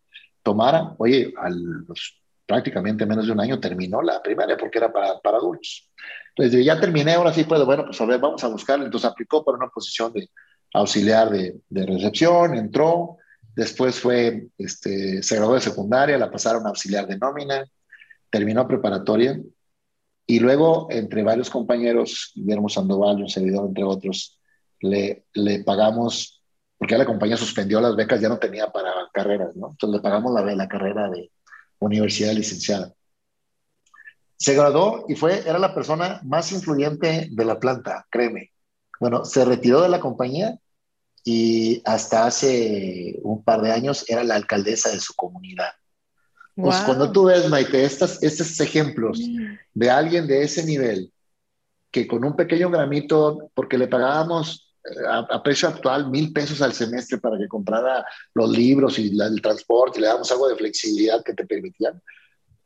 tomara, 0.43 0.95
oye, 0.97 1.35
a 1.37 1.51
los, 1.51 2.24
prácticamente 2.47 3.07
menos 3.07 3.27
de 3.27 3.33
un 3.33 3.41
año 3.41 3.61
terminó 3.61 4.03
la 4.03 4.23
primaria 4.23 4.57
porque 4.57 4.79
era 4.79 4.93
para, 4.93 5.19
para 5.21 5.39
adultos. 5.39 5.91
Entonces, 6.37 6.65
ya 6.65 6.81
terminé, 6.81 7.15
ahora 7.15 7.33
sí 7.33 7.45
puedo, 7.45 7.65
bueno, 7.65 7.85
pues 7.87 8.01
a 8.01 8.07
ver, 8.07 8.21
vamos 8.21 8.43
a 8.45 8.49
buscarle. 8.49 8.87
Entonces 8.87 9.11
aplicó 9.11 9.45
para 9.45 9.59
una 9.59 9.69
posición 9.69 10.13
de 10.13 10.29
auxiliar 10.73 11.31
de, 11.31 11.61
de 11.69 11.87
recepción, 11.87 12.55
entró, 12.55 13.19
después 13.55 14.01
fue, 14.01 14.49
este, 14.59 15.23
se 15.23 15.37
graduó 15.37 15.55
de 15.55 15.61
secundaria, 15.61 16.19
la 16.19 16.31
pasaron 16.31 16.67
a 16.67 16.71
auxiliar 16.71 17.07
de 17.07 17.17
nómina, 17.17 17.65
terminó 18.31 18.67
preparatoria 18.67 19.39
y 20.27 20.41
luego, 20.41 20.89
entre 20.91 21.23
varios 21.23 21.51
compañeros, 21.51 22.33
Guillermo 22.35 22.69
Sandoval, 22.69 23.23
un 23.23 23.29
servidor, 23.29 23.67
entre 23.69 23.85
otros, 23.85 24.41
le, 24.81 25.27
le 25.35 25.63
pagamos, 25.63 26.43
porque 26.79 26.97
la 26.97 27.05
compañía 27.05 27.37
suspendió 27.37 27.81
las 27.81 27.95
becas, 27.95 28.21
ya 28.21 28.29
no 28.29 28.39
tenía 28.39 28.73
para 28.73 28.91
carreras, 29.13 29.55
¿no? 29.55 29.71
Entonces 29.73 29.97
le 29.99 30.03
pagamos 30.03 30.33
la, 30.33 30.43
la 30.55 30.69
carrera 30.69 31.11
de, 31.11 31.31
universidad 31.79 32.33
licenciada. 32.33 32.93
Se 34.37 34.55
graduó 34.55 35.07
y 35.09 35.15
fue, 35.15 35.41
era 35.41 35.59
la 35.59 35.75
persona 35.75 36.21
más 36.25 36.53
influyente 36.53 37.29
de 37.31 37.45
la 37.45 37.59
planta, 37.59 38.07
créeme. 38.11 38.51
Bueno, 39.01 39.25
se 39.25 39.45
retiró 39.45 39.83
de 39.83 39.89
la 39.89 40.01
compañía 40.01 40.59
y 41.25 41.83
hasta 41.85 42.27
hace 42.27 43.19
un 43.23 43.43
par 43.43 43.63
de 43.63 43.73
años 43.73 44.05
era 44.09 44.25
la 44.25 44.35
alcaldesa 44.35 44.91
de 44.91 45.01
su 45.01 45.15
comunidad. 45.15 45.73
Pues 46.57 46.77
cuando 46.83 47.11
tú 47.11 47.25
ves, 47.25 47.49
Maite, 47.49 47.85
estas, 47.85 48.23
estos 48.23 48.61
ejemplos 48.61 49.19
de 49.73 49.91
alguien 49.91 50.27
de 50.29 50.45
ese 50.45 50.65
nivel, 50.65 51.13
que 51.91 52.07
con 52.07 52.25
un 52.25 52.37
pequeño 52.37 52.71
gramito, 52.71 53.51
porque 53.55 53.77
le 53.77 53.89
pagábamos 53.89 54.74
eh, 54.85 55.05
a, 55.09 55.43
precio 55.43 55.69
actual 55.69 56.11
mil 56.11 56.33
pesos 56.33 56.61
al 56.63 56.73
semestre 56.73 57.19
para 57.19 57.39
que 57.39 57.49
comprara 57.49 58.05
los 58.35 58.51
libros 58.51 58.99
y 58.99 59.19
el 59.19 59.41
transporte, 59.43 59.99
y 59.99 60.03
le 60.03 60.09
damos 60.09 60.31
algo 60.31 60.49
de 60.49 60.57
flexibilidad 60.57 61.23
que 61.23 61.35
te 61.35 61.47
permitían, 61.47 62.03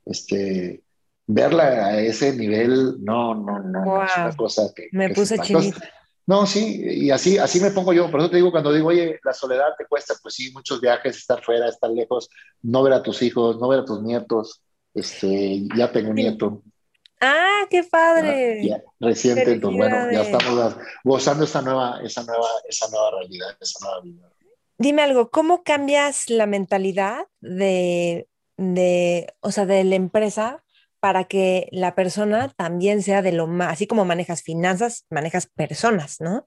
este, 0.05 0.83
verla 1.27 1.87
a 1.87 2.01
ese 2.01 2.35
nivel, 2.35 2.97
no, 3.05 3.35
no, 3.35 3.61
no, 3.61 4.05
es 4.05 4.17
una 4.17 4.37
cosa 4.37 4.73
que... 4.75 4.89
Me 4.93 5.11
puse 5.11 5.39
chinita. 5.39 5.81
No, 6.29 6.45
sí, 6.45 6.83
y 6.85 7.11
así, 7.11 7.39
así 7.39 7.59
me 7.59 7.71
pongo 7.71 7.95
yo. 7.95 8.11
Por 8.11 8.21
eso 8.21 8.29
te 8.29 8.37
digo, 8.37 8.51
cuando 8.51 8.71
digo, 8.71 8.89
oye, 8.89 9.19
la 9.25 9.33
soledad 9.33 9.69
te 9.79 9.87
cuesta, 9.87 10.15
pues 10.21 10.35
sí, 10.35 10.53
muchos 10.53 10.79
viajes, 10.79 11.17
estar 11.17 11.43
fuera, 11.43 11.67
estar 11.71 11.91
lejos, 11.91 12.29
no 12.61 12.83
ver 12.83 12.93
a 12.93 13.03
tus 13.03 13.23
hijos, 13.23 13.59
no 13.59 13.67
ver 13.67 13.81
a 13.81 13.85
tus 13.87 14.03
nietos. 14.03 14.61
Este, 14.93 15.67
ya 15.75 15.91
tengo 15.91 16.11
un 16.11 16.17
nieto. 16.17 16.63
Ah, 17.21 17.67
qué 17.71 17.83
padre. 17.85 18.83
reciente, 19.01 19.53
entonces 19.53 19.77
bueno, 19.77 20.13
ya 20.13 20.23
estamos 20.23 20.77
gozando 21.05 21.45
esa 21.45 21.63
nueva, 21.63 22.01
esa 22.05 22.23
nueva, 22.25 22.47
esa 22.69 22.89
nueva 22.91 23.11
realidad, 23.19 23.57
esa 23.61 23.85
nueva 23.85 24.01
vida. 24.03 24.31
Dime 24.79 25.03
algo, 25.03 25.31
¿cómo 25.31 25.65
cambias 25.65 26.31
la 26.31 26.47
mentalidad 26.47 27.27
de, 27.41 28.29
de, 28.57 29.35
o 29.41 29.51
sea, 29.51 29.67
de 29.67 29.83
la 29.83 29.97
empresa 29.97 30.63
para 31.01 31.25
que 31.25 31.69
la 31.71 31.95
persona 31.95 32.49
también 32.57 33.03
sea 33.03 33.23
de 33.23 33.33
lo 33.33 33.47
más, 33.47 33.73
así 33.73 33.87
como 33.87 34.05
manejas 34.05 34.43
finanzas, 34.43 35.07
manejas 35.11 35.47
personas, 35.47 36.21
¿no? 36.21 36.45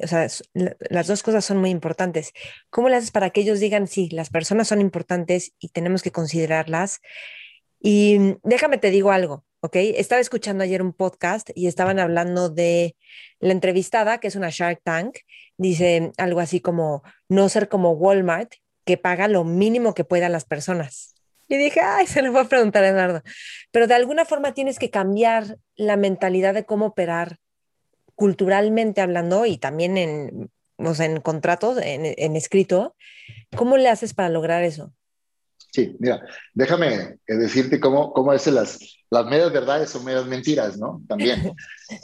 O 0.00 0.06
sea, 0.06 0.26
las 0.54 1.06
dos 1.06 1.22
cosas 1.22 1.44
son 1.44 1.58
muy 1.58 1.70
importantes. 1.70 2.32
¿Cómo 2.70 2.88
le 2.88 2.96
haces 2.96 3.12
para 3.12 3.30
que 3.30 3.42
ellos 3.42 3.60
digan, 3.60 3.86
sí, 3.86 4.08
las 4.10 4.30
personas 4.30 4.68
son 4.68 4.80
importantes 4.80 5.54
y 5.58 5.68
tenemos 5.68 6.02
que 6.02 6.10
considerarlas? 6.10 7.00
Y 7.80 8.18
mm, 8.18 8.38
déjame 8.42 8.78
te 8.78 8.90
digo 8.90 9.12
algo, 9.12 9.44
¿ok? 9.62 9.76
Estaba 9.76 10.20
escuchando 10.20 10.64
ayer 10.64 10.82
un 10.82 10.92
podcast 10.92 11.50
y 11.54 11.68
estaban 11.68 12.00
hablando 12.00 12.50
de 12.50 12.96
la 13.38 13.52
entrevistada, 13.52 14.18
que 14.18 14.26
es 14.26 14.36
una 14.36 14.50
Shark 14.50 14.80
Tank, 14.82 15.18
dice 15.56 16.10
algo 16.18 16.40
así 16.40 16.60
como, 16.60 17.02
no 17.28 17.48
ser 17.48 17.68
como 17.68 17.92
Walmart, 17.92 18.54
que 18.84 18.96
paga 18.96 19.28
lo 19.28 19.44
mínimo 19.44 19.94
que 19.94 20.04
puedan 20.04 20.32
las 20.32 20.44
personas. 20.44 21.14
Y 21.48 21.58
dije, 21.58 21.80
ay, 21.80 22.06
se 22.08 22.22
lo 22.22 22.32
voy 22.32 22.42
a 22.42 22.48
preguntar 22.48 22.82
a 22.82 22.88
Eduardo. 22.88 23.22
Pero 23.70 23.86
de 23.86 23.94
alguna 23.94 24.24
forma 24.24 24.52
tienes 24.52 24.80
que 24.80 24.90
cambiar 24.90 25.58
la 25.76 25.96
mentalidad 25.96 26.54
de 26.54 26.64
cómo 26.64 26.86
operar 26.86 27.36
culturalmente 28.16 29.00
hablando 29.00 29.46
y 29.46 29.58
también 29.58 29.96
en, 29.96 30.50
o 30.78 30.94
en 31.00 31.20
contratos, 31.20 31.78
en, 31.80 32.14
en 32.16 32.36
escrito. 32.36 32.96
¿Cómo 33.56 33.76
le 33.76 33.88
haces 33.88 34.12
para 34.12 34.28
lograr 34.28 34.64
eso? 34.64 34.92
Sí, 35.70 35.96
mira, 36.00 36.20
déjame 36.52 36.94
eh, 36.94 37.34
decirte 37.34 37.78
cómo, 37.78 38.12
cómo 38.12 38.32
es 38.32 38.46
las, 38.48 38.78
las 39.12 39.26
medias 39.26 39.52
verdades 39.52 39.90
son 39.90 40.06
medias 40.06 40.24
mentiras, 40.24 40.78
¿no? 40.78 41.02
También. 41.06 41.54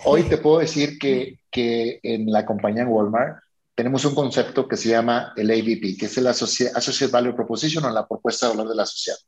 Hoy 0.05 0.25
te 0.25 0.37
puedo 0.37 0.59
decir 0.59 0.99
que, 0.99 1.41
que 1.51 2.01
en 2.03 2.31
la 2.31 2.45
compañía 2.45 2.83
en 2.83 2.89
Walmart 2.89 3.43
tenemos 3.75 4.05
un 4.05 4.15
concepto 4.15 4.69
que 4.69 4.77
se 4.77 4.91
llama 4.91 5.33
el 5.35 5.51
AVP, 5.51 5.97
que 5.99 6.05
es 6.05 6.19
el 6.19 6.27
Associate 6.27 7.11
Value 7.11 7.35
Proposition 7.35 7.83
o 7.87 7.91
la 7.91 8.07
propuesta 8.07 8.47
de 8.47 8.57
valor 8.57 8.69
del 8.69 8.81
asociado. 8.81 9.21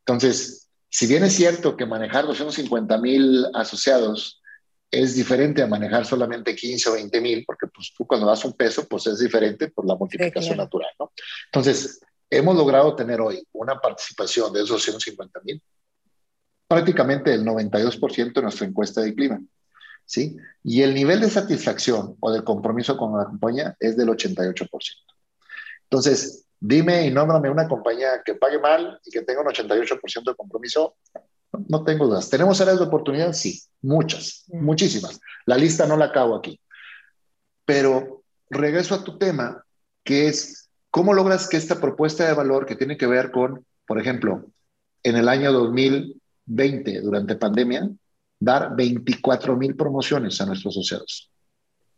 Entonces, 0.00 0.68
si 0.90 1.06
bien 1.06 1.24
es 1.24 1.32
cierto 1.32 1.74
que 1.74 1.86
manejar 1.86 2.26
250 2.26 2.98
mil 2.98 3.46
asociados 3.54 4.42
es 4.90 5.14
diferente 5.14 5.62
a 5.62 5.66
manejar 5.66 6.04
solamente 6.04 6.54
15 6.54 6.90
o 6.90 6.92
20 6.92 7.20
mil, 7.22 7.44
porque 7.46 7.66
pues, 7.74 7.94
tú 7.96 8.06
cuando 8.06 8.26
das 8.26 8.44
un 8.44 8.52
peso, 8.52 8.86
pues 8.86 9.06
es 9.06 9.20
diferente 9.20 9.68
por 9.68 9.86
la 9.86 9.96
multiplicación 9.96 10.58
natural, 10.58 10.90
¿no? 11.00 11.12
Entonces, 11.46 11.98
hemos 12.28 12.54
logrado 12.54 12.94
tener 12.94 13.22
hoy 13.22 13.42
una 13.52 13.80
participación 13.80 14.52
de 14.52 14.58
esos 14.58 14.84
250 14.84 15.40
mil, 15.44 15.62
prácticamente 16.68 17.32
el 17.32 17.44
92% 17.44 18.32
de 18.32 18.42
nuestra 18.42 18.66
encuesta 18.66 19.00
de 19.00 19.14
clima, 19.14 19.40
¿sí? 20.04 20.36
Y 20.62 20.82
el 20.82 20.94
nivel 20.94 21.20
de 21.20 21.30
satisfacción 21.30 22.16
o 22.20 22.32
de 22.32 22.42
compromiso 22.42 22.96
con 22.96 23.16
la 23.16 23.26
compañía 23.26 23.76
es 23.80 23.96
del 23.96 24.08
88%. 24.08 24.68
Entonces, 25.84 26.44
Dime 26.66 27.06
y 27.06 27.10
nómbrame 27.10 27.50
una 27.50 27.68
compañía 27.68 28.22
que 28.24 28.36
pague 28.36 28.58
mal 28.58 28.98
y 29.04 29.10
que 29.10 29.20
tenga 29.20 29.42
un 29.42 29.48
88% 29.48 30.24
de 30.24 30.34
compromiso. 30.34 30.96
No, 31.68 31.84
tengo 31.84 32.06
dudas. 32.06 32.30
¿Tenemos 32.30 32.58
áreas 32.58 32.78
de 32.78 32.86
oportunidad? 32.86 33.34
Sí, 33.34 33.60
muchas, 33.82 34.44
mm. 34.48 34.64
muchísimas. 34.64 35.20
La 35.44 35.58
lista 35.58 35.86
no 35.86 35.98
la 35.98 36.06
acabo 36.06 36.34
aquí. 36.34 36.58
Pero 37.66 38.22
regreso 38.48 38.94
a 38.94 39.04
tu 39.04 39.18
tema, 39.18 39.62
que 40.02 40.28
es 40.28 40.70
cómo 40.90 41.12
logras 41.12 41.48
que 41.48 41.58
esta 41.58 41.82
propuesta 41.82 42.26
de 42.26 42.32
valor 42.32 42.64
que 42.64 42.76
tiene 42.76 42.96
que 42.96 43.06
ver 43.06 43.30
con, 43.30 43.66
por 43.86 44.00
ejemplo, 44.00 44.46
en 45.02 45.16
el 45.16 45.28
año 45.28 45.52
2020, 46.46 47.00
durante 47.00 47.36
pandemia, 47.36 47.88
dar 48.38 48.74
24 48.76 49.56
mil 49.56 49.76
promociones 49.76 50.40
a 50.40 50.46
nuestros 50.46 50.74
asociados. 50.74 51.30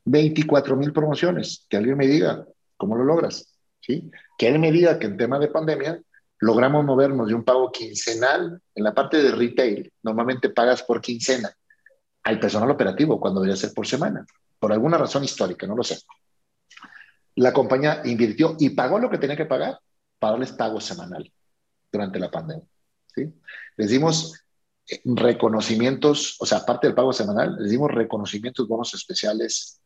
24 0.05 0.77
mil 0.77 0.93
promociones. 0.93 1.67
Que 1.69 1.77
alguien 1.77 1.97
me 1.97 2.07
diga, 2.07 2.47
¿cómo 2.77 2.97
lo 2.97 3.05
logras? 3.05 3.53
¿Sí? 3.81 4.11
que 4.37 4.49
él 4.49 4.59
me 4.59 4.73
diga 4.73 4.99
que 4.99 5.07
en 5.07 5.17
tema 5.17 5.39
de 5.39 5.49
pandemia 5.49 6.01
logramos 6.41 6.85
movernos 6.85 7.29
de 7.29 7.35
un 7.35 7.45
pago 7.45 7.71
quincenal 7.73 8.61
en 8.75 8.85
la 8.85 8.95
parte 8.95 9.23
de 9.23 9.33
retail, 9.33 9.93
normalmente 10.03 10.51
pagas 10.51 10.83
por 10.83 11.01
quincena, 11.01 11.51
al 12.25 12.39
personal 12.39 12.71
operativo 12.71 13.19
cuando 13.19 13.41
debería 13.41 13.61
ser 13.61 13.73
por 13.73 13.87
semana, 13.87 14.27
por 14.59 14.73
alguna 14.73 14.99
razón 14.99 15.25
histórica, 15.25 15.67
no 15.67 15.77
lo 15.77 15.83
sé. 15.83 15.99
La 17.37 17.53
compañía 17.53 18.03
invirtió 18.05 18.57
y 18.59 18.71
pagó 18.71 18.99
lo 18.99 19.09
que 19.11 19.19
tenía 19.19 19.37
que 19.37 19.47
pagar 19.47 19.79
para 20.19 20.33
darles 20.33 20.53
pago 20.53 20.81
semanal 20.81 21.31
durante 21.91 22.19
la 22.19 22.31
pandemia. 22.31 22.67
¿Sí? 23.17 23.33
Les 23.77 23.91
dimos 23.91 24.41
eh, 24.89 25.01
reconocimientos, 25.05 26.37
o 26.39 26.47
sea, 26.47 26.59
aparte 26.59 26.87
del 26.87 26.95
pago 26.95 27.13
semanal, 27.13 27.57
les 27.59 27.71
dimos 27.71 27.91
reconocimientos, 27.91 28.69
bonos 28.69 28.95
especiales, 28.95 29.81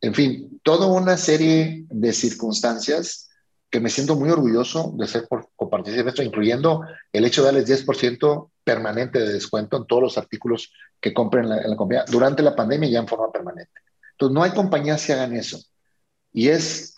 en 0.00 0.14
fin, 0.14 0.60
toda 0.62 0.86
una 0.86 1.16
serie 1.16 1.84
de 1.88 2.12
circunstancias 2.12 3.28
que 3.70 3.80
me 3.80 3.90
siento 3.90 4.16
muy 4.16 4.30
orgulloso 4.30 4.92
de 4.96 5.06
ser 5.06 5.28
copartícipe 5.54 6.02
de 6.02 6.08
esto, 6.08 6.22
incluyendo 6.22 6.82
el 7.12 7.24
hecho 7.24 7.42
de 7.42 7.52
darles 7.52 7.86
10% 7.86 8.50
permanente 8.64 9.20
de 9.20 9.32
descuento 9.32 9.76
en 9.76 9.86
todos 9.86 10.02
los 10.02 10.18
artículos 10.18 10.72
que 11.00 11.14
compren 11.14 11.44
en 11.44 11.50
la, 11.50 11.62
en 11.62 11.70
la 11.70 11.76
compañía 11.76 12.04
durante 12.08 12.42
la 12.42 12.56
pandemia 12.56 12.88
ya 12.88 12.98
en 12.98 13.06
forma 13.06 13.30
permanente. 13.30 13.72
Entonces, 14.12 14.34
no 14.34 14.42
hay 14.42 14.50
compañías 14.52 15.06
que 15.06 15.12
hagan 15.12 15.36
eso. 15.36 15.60
Y 16.32 16.48
es 16.48 16.96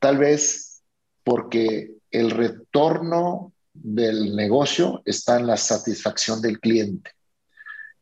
tal 0.00 0.18
vez 0.18 0.82
porque 1.22 1.94
el 2.10 2.30
retorno 2.30 3.52
del 3.74 4.36
negocio 4.36 5.02
está 5.04 5.38
en 5.38 5.46
la 5.46 5.56
satisfacción 5.56 6.40
del 6.40 6.60
cliente. 6.60 7.10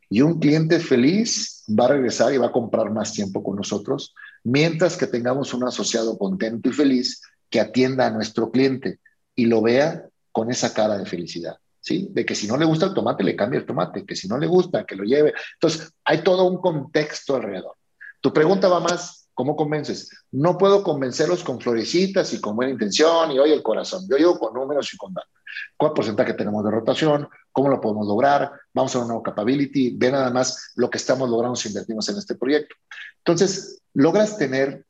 Y 0.08 0.22
un 0.22 0.40
cliente 0.40 0.80
feliz 0.80 1.64
va 1.68 1.84
a 1.84 1.88
regresar 1.88 2.32
y 2.32 2.38
va 2.38 2.48
a 2.48 2.52
comprar 2.52 2.90
más 2.90 3.12
tiempo 3.12 3.42
con 3.42 3.56
nosotros, 3.56 4.14
mientras 4.42 4.96
que 4.96 5.06
tengamos 5.06 5.54
un 5.54 5.64
asociado 5.64 6.18
contento 6.18 6.68
y 6.68 6.72
feliz 6.72 7.22
que 7.48 7.60
atienda 7.60 8.06
a 8.06 8.10
nuestro 8.10 8.50
cliente 8.50 8.98
y 9.34 9.46
lo 9.46 9.62
vea 9.62 10.04
con 10.32 10.50
esa 10.50 10.74
cara 10.74 10.98
de 10.98 11.06
felicidad, 11.06 11.56
¿sí? 11.80 12.08
De 12.10 12.24
que 12.24 12.34
si 12.34 12.46
no 12.46 12.56
le 12.56 12.64
gusta 12.64 12.86
el 12.86 12.94
tomate, 12.94 13.22
le 13.22 13.36
cambie 13.36 13.60
el 13.60 13.66
tomate, 13.66 14.04
que 14.04 14.16
si 14.16 14.26
no 14.26 14.38
le 14.38 14.46
gusta, 14.46 14.84
que 14.84 14.96
lo 14.96 15.04
lleve. 15.04 15.32
Entonces, 15.54 15.92
hay 16.04 16.22
todo 16.22 16.44
un 16.44 16.60
contexto 16.60 17.36
alrededor. 17.36 17.76
Tu 18.20 18.32
pregunta 18.32 18.68
va 18.68 18.80
más, 18.80 19.28
¿cómo 19.34 19.56
convences? 19.56 20.10
No 20.32 20.58
puedo 20.58 20.82
convencerlos 20.82 21.42
con 21.42 21.60
florecitas 21.60 22.32
y 22.34 22.40
con 22.40 22.56
buena 22.56 22.72
intención 22.72 23.30
y 23.32 23.38
hoy 23.38 23.52
el 23.52 23.62
corazón. 23.62 24.06
Yo 24.08 24.16
llego 24.16 24.38
con 24.38 24.54
números 24.54 24.92
y 24.92 24.96
con 24.96 25.14
datos. 25.14 25.39
¿Cuál 25.76 25.92
porcentaje 25.92 26.34
tenemos 26.34 26.64
de 26.64 26.70
rotación? 26.70 27.28
¿Cómo 27.52 27.68
lo 27.68 27.80
podemos 27.80 28.06
lograr? 28.06 28.52
Vamos 28.72 28.94
a 28.94 28.98
una 28.98 29.08
nueva 29.08 29.22
capability. 29.22 29.96
Ve 29.96 30.12
nada 30.12 30.30
más 30.30 30.72
lo 30.76 30.90
que 30.90 30.98
estamos 30.98 31.28
logrando 31.28 31.56
si 31.56 31.68
invertimos 31.68 32.08
en 32.08 32.18
este 32.18 32.34
proyecto. 32.34 32.74
Entonces, 33.18 33.82
logras 33.94 34.38
tener 34.38 34.84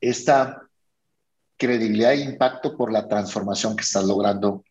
esta 0.00 0.62
credibilidad 1.56 2.12
e 2.12 2.20
impacto 2.20 2.76
por 2.76 2.90
la 2.90 3.06
transformación 3.06 3.76
que 3.76 3.82
estás 3.82 4.04
logrando 4.04 4.64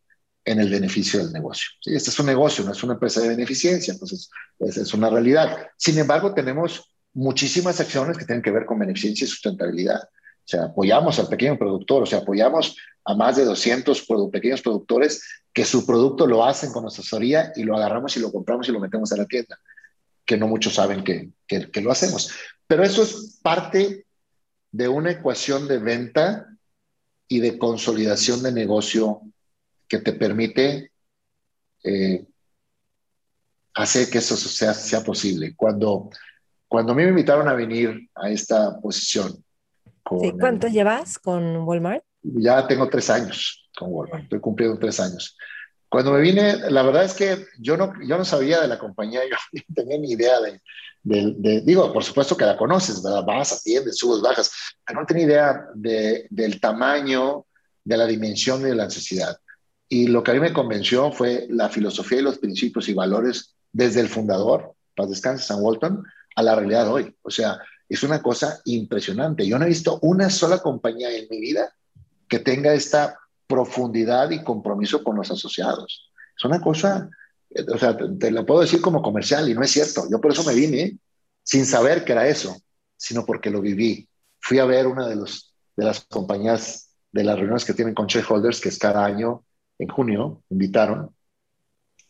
en 0.43 0.59
el 0.59 0.69
beneficio 0.69 1.19
del 1.19 1.31
negocio. 1.31 1.69
¿sí? 1.81 1.93
Este 1.93 2.09
es 2.09 2.19
un 2.19 2.25
negocio, 2.25 2.63
no 2.63 2.71
es 2.71 2.83
una 2.83 2.93
empresa 2.93 3.21
de 3.21 3.29
beneficencia, 3.29 3.93
entonces 3.93 4.29
es, 4.57 4.77
es 4.77 4.93
una 4.93 5.09
realidad. 5.09 5.67
Sin 5.77 5.97
embargo, 5.99 6.33
tenemos 6.33 6.91
muchísimas 7.13 7.79
acciones 7.79 8.17
que 8.17 8.25
tienen 8.25 8.41
que 8.41 8.51
ver 8.51 8.65
con 8.65 8.79
beneficencia 8.79 9.25
y 9.25 9.27
sustentabilidad. 9.27 10.01
O 10.49 10.51
sea, 10.51 10.63
apoyamos 10.63 11.19
al 11.19 11.27
pequeño 11.27 11.59
productor, 11.59 12.01
o 12.01 12.05
sea, 12.07 12.19
apoyamos 12.19 12.75
a 13.05 13.13
más 13.13 13.35
de 13.35 13.45
200 13.45 14.07
pequeños 14.31 14.63
productores 14.63 15.21
que 15.53 15.63
su 15.63 15.85
producto 15.85 16.25
lo 16.25 16.43
hacen 16.43 16.71
con 16.71 16.87
asesoría 16.87 17.53
y 17.55 17.61
lo 17.61 17.77
agarramos 17.77 18.17
y 18.17 18.19
lo 18.19 18.31
compramos 18.31 18.67
y 18.67 18.71
lo 18.71 18.79
metemos 18.79 19.11
a 19.11 19.17
la 19.17 19.27
tienda, 19.27 19.59
que 20.25 20.37
no 20.37 20.47
muchos 20.47 20.73
saben 20.73 21.03
que, 21.03 21.29
que, 21.47 21.69
que 21.69 21.81
lo 21.81 21.91
hacemos. 21.91 22.31
Pero 22.65 22.83
eso 22.83 23.03
es 23.03 23.39
parte 23.43 24.07
de 24.71 24.87
una 24.87 25.11
ecuación 25.11 25.67
de 25.67 25.77
venta 25.77 26.47
y 27.27 27.41
de 27.41 27.59
consolidación 27.59 28.41
de 28.41 28.51
negocio 28.51 29.21
que 29.87 29.99
te 29.99 30.13
permite 30.13 30.91
eh, 31.83 32.25
hacer 33.75 34.09
que 34.09 34.17
eso 34.17 34.35
sea, 34.35 34.73
sea 34.73 35.03
posible. 35.03 35.53
Cuando, 35.55 36.09
cuando 36.67 36.93
a 36.93 36.95
mí 36.95 37.03
me 37.03 37.09
invitaron 37.09 37.47
a 37.47 37.53
venir 37.53 38.09
a 38.15 38.31
esta 38.31 38.79
posición. 38.79 39.45
¿Cuánto 40.39 40.67
llevas 40.67 41.19
con 41.19 41.57
Walmart? 41.57 42.03
Ya 42.21 42.67
tengo 42.67 42.89
tres 42.89 43.09
años 43.09 43.69
con 43.75 43.89
Walmart, 43.91 44.23
estoy 44.23 44.39
cumpliendo 44.39 44.77
tres 44.77 44.99
años. 44.99 45.37
Cuando 45.87 46.11
me 46.11 46.21
vine, 46.21 46.69
la 46.69 46.83
verdad 46.83 47.03
es 47.03 47.13
que 47.13 47.45
yo 47.59 47.75
no, 47.75 47.93
yo 48.05 48.17
no 48.17 48.25
sabía 48.25 48.61
de 48.61 48.67
la 48.67 48.77
compañía, 48.77 49.21
yo 49.53 49.61
no 49.67 49.75
tenía 49.75 49.97
ni 49.97 50.11
idea 50.11 50.39
de, 50.39 50.61
de, 51.03 51.61
digo, 51.61 51.91
por 51.93 52.03
supuesto 52.03 52.35
que 52.37 52.45
la 52.45 52.57
conoces, 52.57 53.01
¿verdad? 53.01 53.23
Vas, 53.25 53.53
atiendes, 53.53 53.97
subes, 53.97 54.21
bajas, 54.21 54.51
pero 54.85 54.99
no 54.99 55.05
tenía 55.05 55.25
idea 55.25 55.65
de, 55.73 56.27
del 56.29 56.59
tamaño, 56.59 57.45
de 57.83 57.97
la 57.97 58.05
dimensión 58.05 58.61
y 58.61 58.65
de 58.65 58.75
la 58.75 58.85
necesidad. 58.85 59.37
Y 59.87 60.07
lo 60.07 60.21
que 60.21 60.31
a 60.31 60.33
mí 60.35 60.39
me 60.39 60.53
convenció 60.53 61.11
fue 61.11 61.47
la 61.49 61.69
filosofía 61.69 62.19
y 62.19 62.23
los 62.23 62.37
principios 62.37 62.87
y 62.89 62.93
valores 62.93 63.55
desde 63.71 64.01
el 64.01 64.09
fundador, 64.09 64.73
Paz 64.95 65.09
Descanse, 65.09 65.45
San 65.45 65.61
Walton, 65.61 66.03
a 66.35 66.43
la 66.43 66.55
realidad 66.55 66.85
de 66.85 66.91
hoy. 66.91 67.17
O 67.23 67.31
sea, 67.31 67.59
es 67.89 68.03
una 68.03 68.21
cosa 68.21 68.61
impresionante. 68.65 69.47
Yo 69.47 69.57
no 69.57 69.65
he 69.65 69.69
visto 69.69 69.99
una 70.03 70.29
sola 70.29 70.59
compañía 70.59 71.11
en 71.11 71.27
mi 71.29 71.39
vida 71.39 71.73
que 72.27 72.39
tenga 72.39 72.73
esta 72.73 73.19
profundidad 73.47 74.29
y 74.29 74.43
compromiso 74.43 75.03
con 75.03 75.15
los 75.15 75.31
asociados. 75.31 76.11
Es 76.37 76.45
una 76.45 76.61
cosa, 76.61 77.09
o 77.73 77.77
sea, 77.79 77.97
te, 77.97 78.29
lo 78.29 78.45
puedo 78.45 78.61
decir 78.61 78.79
como 78.79 79.01
comercial 79.01 79.49
y 79.49 79.55
no 79.55 79.63
es 79.63 79.71
cierto. 79.71 80.03
Yo 80.09 80.21
por 80.21 80.31
eso 80.31 80.43
me 80.43 80.53
vine 80.53 80.97
sin 81.43 81.65
saber 81.65 82.05
que 82.05 82.11
era 82.11 82.27
eso, 82.27 82.55
sino 82.95 83.25
porque 83.25 83.49
lo 83.49 83.59
viví. 83.59 84.07
Fui 84.39 84.59
a 84.59 84.65
ver 84.65 84.85
una 84.85 85.07
de, 85.07 85.15
de 85.15 85.83
las 85.83 86.01
compañías 86.01 86.91
de 87.11 87.23
las 87.23 87.37
reuniones 87.37 87.65
que 87.65 87.73
tienen 87.73 87.95
con 87.95 88.05
shareholders, 88.05 88.61
que 88.61 88.69
es 88.69 88.77
cada 88.77 89.03
año 89.03 89.43
en 89.79 89.87
junio, 89.87 90.43
invitaron. 90.49 91.15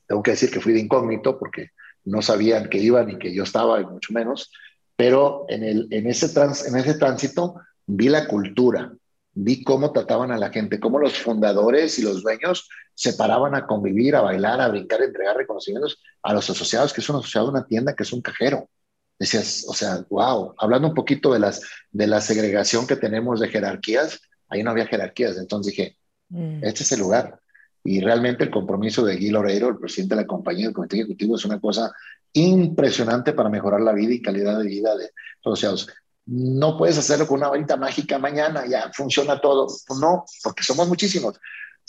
Tengo 0.05 0.21
que 0.21 0.31
decir 0.31 0.51
que 0.51 0.59
fui 0.59 0.73
de 0.73 0.79
incógnito 0.79 1.39
porque 1.39 1.69
no 2.03 2.21
sabían 2.21 2.69
que 2.69 2.79
iban 2.79 3.09
y 3.11 3.17
que 3.17 3.33
yo 3.33 3.43
estaba, 3.43 3.79
y 3.79 3.85
mucho 3.85 4.11
menos, 4.11 4.51
pero 4.99 5.45
en, 5.47 5.63
el, 5.63 5.87
en, 5.91 6.07
ese, 6.07 6.27
trans, 6.27 6.67
en 6.67 6.75
ese 6.75 6.95
tránsito 6.95 7.55
vi 7.85 8.09
la 8.09 8.27
cultura, 8.27 8.91
vi 9.31 9.63
cómo 9.63 9.93
trataban 9.93 10.29
a 10.29 10.37
la 10.37 10.49
gente, 10.49 10.77
cómo 10.77 10.99
los 10.99 11.17
fundadores 11.17 11.97
y 11.99 12.01
los 12.01 12.21
dueños 12.21 12.67
se 12.95 13.13
paraban 13.13 13.55
a 13.55 13.65
convivir, 13.65 14.17
a 14.17 14.21
bailar, 14.21 14.59
a 14.59 14.67
brincar, 14.67 14.99
a 14.99 15.05
entregar 15.05 15.37
reconocimientos 15.37 16.03
a 16.21 16.33
los 16.33 16.49
asociados, 16.49 16.91
que 16.91 16.99
es 16.99 17.07
un 17.07 17.15
asociado 17.15 17.47
de 17.47 17.51
una 17.51 17.65
tienda, 17.65 17.95
que 17.95 18.03
es 18.03 18.11
un 18.11 18.21
cajero. 18.21 18.69
Decías, 19.17 19.63
o 19.69 19.73
sea, 19.73 20.05
wow, 20.09 20.53
hablando 20.57 20.89
un 20.89 20.93
poquito 20.93 21.31
de, 21.31 21.39
las, 21.39 21.61
de 21.91 22.05
la 22.05 22.19
segregación 22.19 22.85
que 22.85 22.97
tenemos 22.97 23.39
de 23.39 23.47
jerarquías, 23.47 24.19
ahí 24.49 24.63
no 24.63 24.71
había 24.71 24.87
jerarquías, 24.87 25.37
entonces 25.37 25.77
dije, 25.77 25.97
mm. 26.27 26.65
este 26.65 26.83
es 26.83 26.91
el 26.91 26.99
lugar. 26.99 27.39
Y 27.89 28.01
realmente 28.01 28.43
el 28.43 28.51
compromiso 28.51 29.03
de 29.03 29.15
Guy 29.15 29.29
Loreiro, 29.29 29.69
el 29.69 29.77
presidente 29.77 30.15
de 30.15 30.21
la 30.21 30.27
compañía, 30.27 30.65
del 30.65 30.75
comité 30.75 30.97
ejecutivo, 30.97 31.35
es 31.35 31.45
una 31.45 31.59
cosa 31.59 31.91
impresionante 32.33 33.33
para 33.33 33.49
mejorar 33.49 33.81
la 33.81 33.93
vida 33.93 34.13
y 34.13 34.21
calidad 34.21 34.59
de 34.59 34.65
vida 34.67 34.95
de 34.95 35.11
los 35.43 35.59
asociados 35.59 35.87
no 36.31 36.77
puedes 36.77 36.95
hacerlo 36.97 37.25
con 37.25 37.39
una 37.39 37.49
varita 37.49 37.75
mágica 37.75 38.19
mañana, 38.19 38.65
ya 38.69 38.91
funciona 38.93 39.41
todo. 39.41 39.67
No, 39.99 40.25
porque 40.43 40.63
somos 40.63 40.87
muchísimos. 40.87 41.39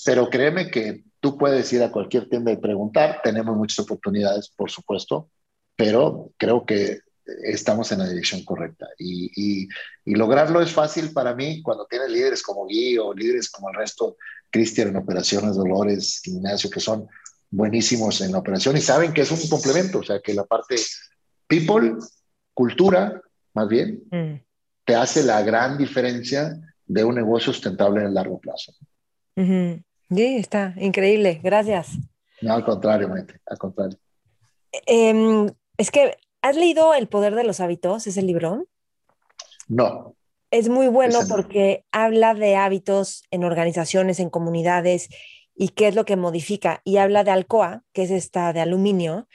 Pero 0.02 0.31
créeme 0.31 0.70
que 0.70 1.05
tú 1.20 1.36
puedes 1.36 1.70
ir 1.74 1.82
a 1.82 1.90
cualquier 1.93 2.27
tienda 2.28 2.51
y 2.51 2.56
preguntar. 2.56 3.20
Tenemos 3.22 3.55
muchas 3.55 3.81
oportunidades, 3.81 4.48
por 4.48 4.70
supuesto, 4.70 5.28
pero 5.77 6.31
creo 6.39 6.64
que 6.64 7.01
estamos 7.44 7.90
en 7.93 7.98
la 7.98 8.09
dirección 8.09 8.44
correcta. 8.44 8.86
Y, 8.98 9.69
lograrlo 10.05 10.61
es 10.61 10.73
fácil 10.73 11.12
para 11.12 11.35
mí 11.35 11.62
cuando 11.62 11.86
tienes 11.86 12.11
líderes 12.11 12.43
como 12.43 12.65
Guy 12.65 12.98
o 12.98 13.15
líderes 13.15 13.48
como 13.51 13.70
el 13.70 13.77
resto, 13.77 14.16
Cristian 14.51 14.89
en 14.89 14.97
operaciones, 14.97 15.57
Dolores, 15.57 16.20
Ignacio, 16.27 16.69
que 16.70 16.81
son 16.81 17.09
buenísimos 17.51 18.20
en 18.20 18.32
la 18.32 18.39
operación 18.39 18.77
y 18.77 18.81
saben 18.81 19.12
que 19.12 19.23
es 19.23 19.31
un 19.31 19.48
complemento, 19.48 19.98
o 19.98 20.02
sea, 20.02 20.20
que 20.20 20.35
la 20.35 20.44
parte 20.44 20.77
people, 21.47 21.94
cultura 22.55 23.20
más 23.55 23.69
bien, 23.69 24.02
mm. 24.11 24.40
te 24.85 24.94
hace 24.94 25.23
la 25.23 25.43
gran 25.43 25.77
diferencia 25.78 26.57
de 26.86 27.05
un 27.05 27.15
negocio 27.15 27.52
sustentable 27.52 28.01
en 28.01 28.07
el 28.07 28.15
largo 28.15 28.40
plazo. 28.40 28.73
Sí, 29.36 30.36
está 30.36 30.74
increíble, 30.77 31.40
gracias. 31.43 31.97
No, 32.43 32.55
al 32.55 32.65
contrario, 32.65 33.09
Maite, 33.09 33.40
al 33.47 33.59
contrario. 33.59 33.98
Em, 34.86 35.48
es 35.77 35.90
que, 35.90 36.16
¿has 36.43 36.57
leído 36.57 36.95
El 36.95 37.09
poder 37.09 37.35
de 37.35 37.45
los 37.45 37.61
hábitos, 37.61 38.07
ese 38.07 38.23
libro? 38.23 38.67
No. 39.69 40.15
Es 40.51 40.69
muy 40.69 40.89
bueno 40.89 41.21
porque 41.29 41.85
habla 41.93 42.35
de 42.35 42.57
hábitos 42.57 43.23
en 43.31 43.45
organizaciones, 43.45 44.19
en 44.19 44.31
comunidades 44.31 45.09
y 45.55 45.69
qué 45.69 45.87
es 45.89 45.95
lo 45.95 46.05
que 46.05 46.17
modifica. 46.17 46.81
Y 46.85 46.97
habla 46.97 47.23
de 47.23 47.31
Alcoa, 47.31 47.85
que 47.93 48.03
es 48.03 48.11
esta 48.11 48.53
de 48.53 48.61
aluminio, 48.61 49.29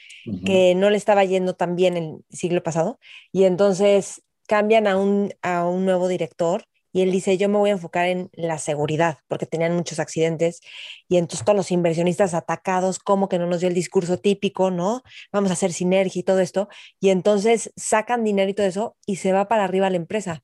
que 0.46 0.76
no 0.76 0.90
le 0.90 0.98
estaba 0.98 1.24
yendo 1.24 1.54
tan 1.54 1.76
bien 1.76 1.96
el 1.96 2.26
siglo 2.30 2.64
pasado. 2.64 3.00
Y 3.32 3.46
entonces 3.46 4.24
cambian 4.48 4.88
a 4.88 4.98
un, 4.98 5.34
a 5.42 5.66
un 5.68 5.86
nuevo 5.86 6.08
director 6.08 6.66
y 6.96 7.02
él 7.02 7.12
dice, 7.12 7.38
yo 7.38 7.50
me 7.50 7.58
voy 7.58 7.72
a 7.72 7.74
enfocar 7.74 8.08
en 8.08 8.30
la 8.32 8.58
seguridad, 8.58 9.18
porque 9.28 9.46
tenían 9.46 9.76
muchos 9.76 10.00
accidentes. 10.00 10.62
Y 11.10 11.18
entonces 11.18 11.44
todos 11.44 11.58
los 11.58 11.70
inversionistas 11.72 12.34
atacados, 12.34 13.00
como 13.00 13.28
que 13.28 13.38
no 13.38 13.48
nos 13.48 13.60
dio 13.60 13.68
el 13.68 13.76
discurso 13.76 14.18
típico, 14.18 14.72
¿no? 14.72 15.04
Vamos 15.30 15.50
a 15.50 15.56
hacer 15.56 15.74
sinergia 15.74 16.22
y 16.22 16.24
todo 16.24 16.40
esto. 16.40 16.70
Y 17.02 17.10
entonces 17.10 17.74
sacan 17.76 18.24
dinero 18.24 18.50
y 18.50 18.54
todo 18.54 18.66
eso 18.66 18.96
y 19.06 19.18
se 19.18 19.34
va 19.34 19.50
para 19.50 19.66
arriba 19.66 19.90
la 19.90 19.98
empresa. 19.98 20.42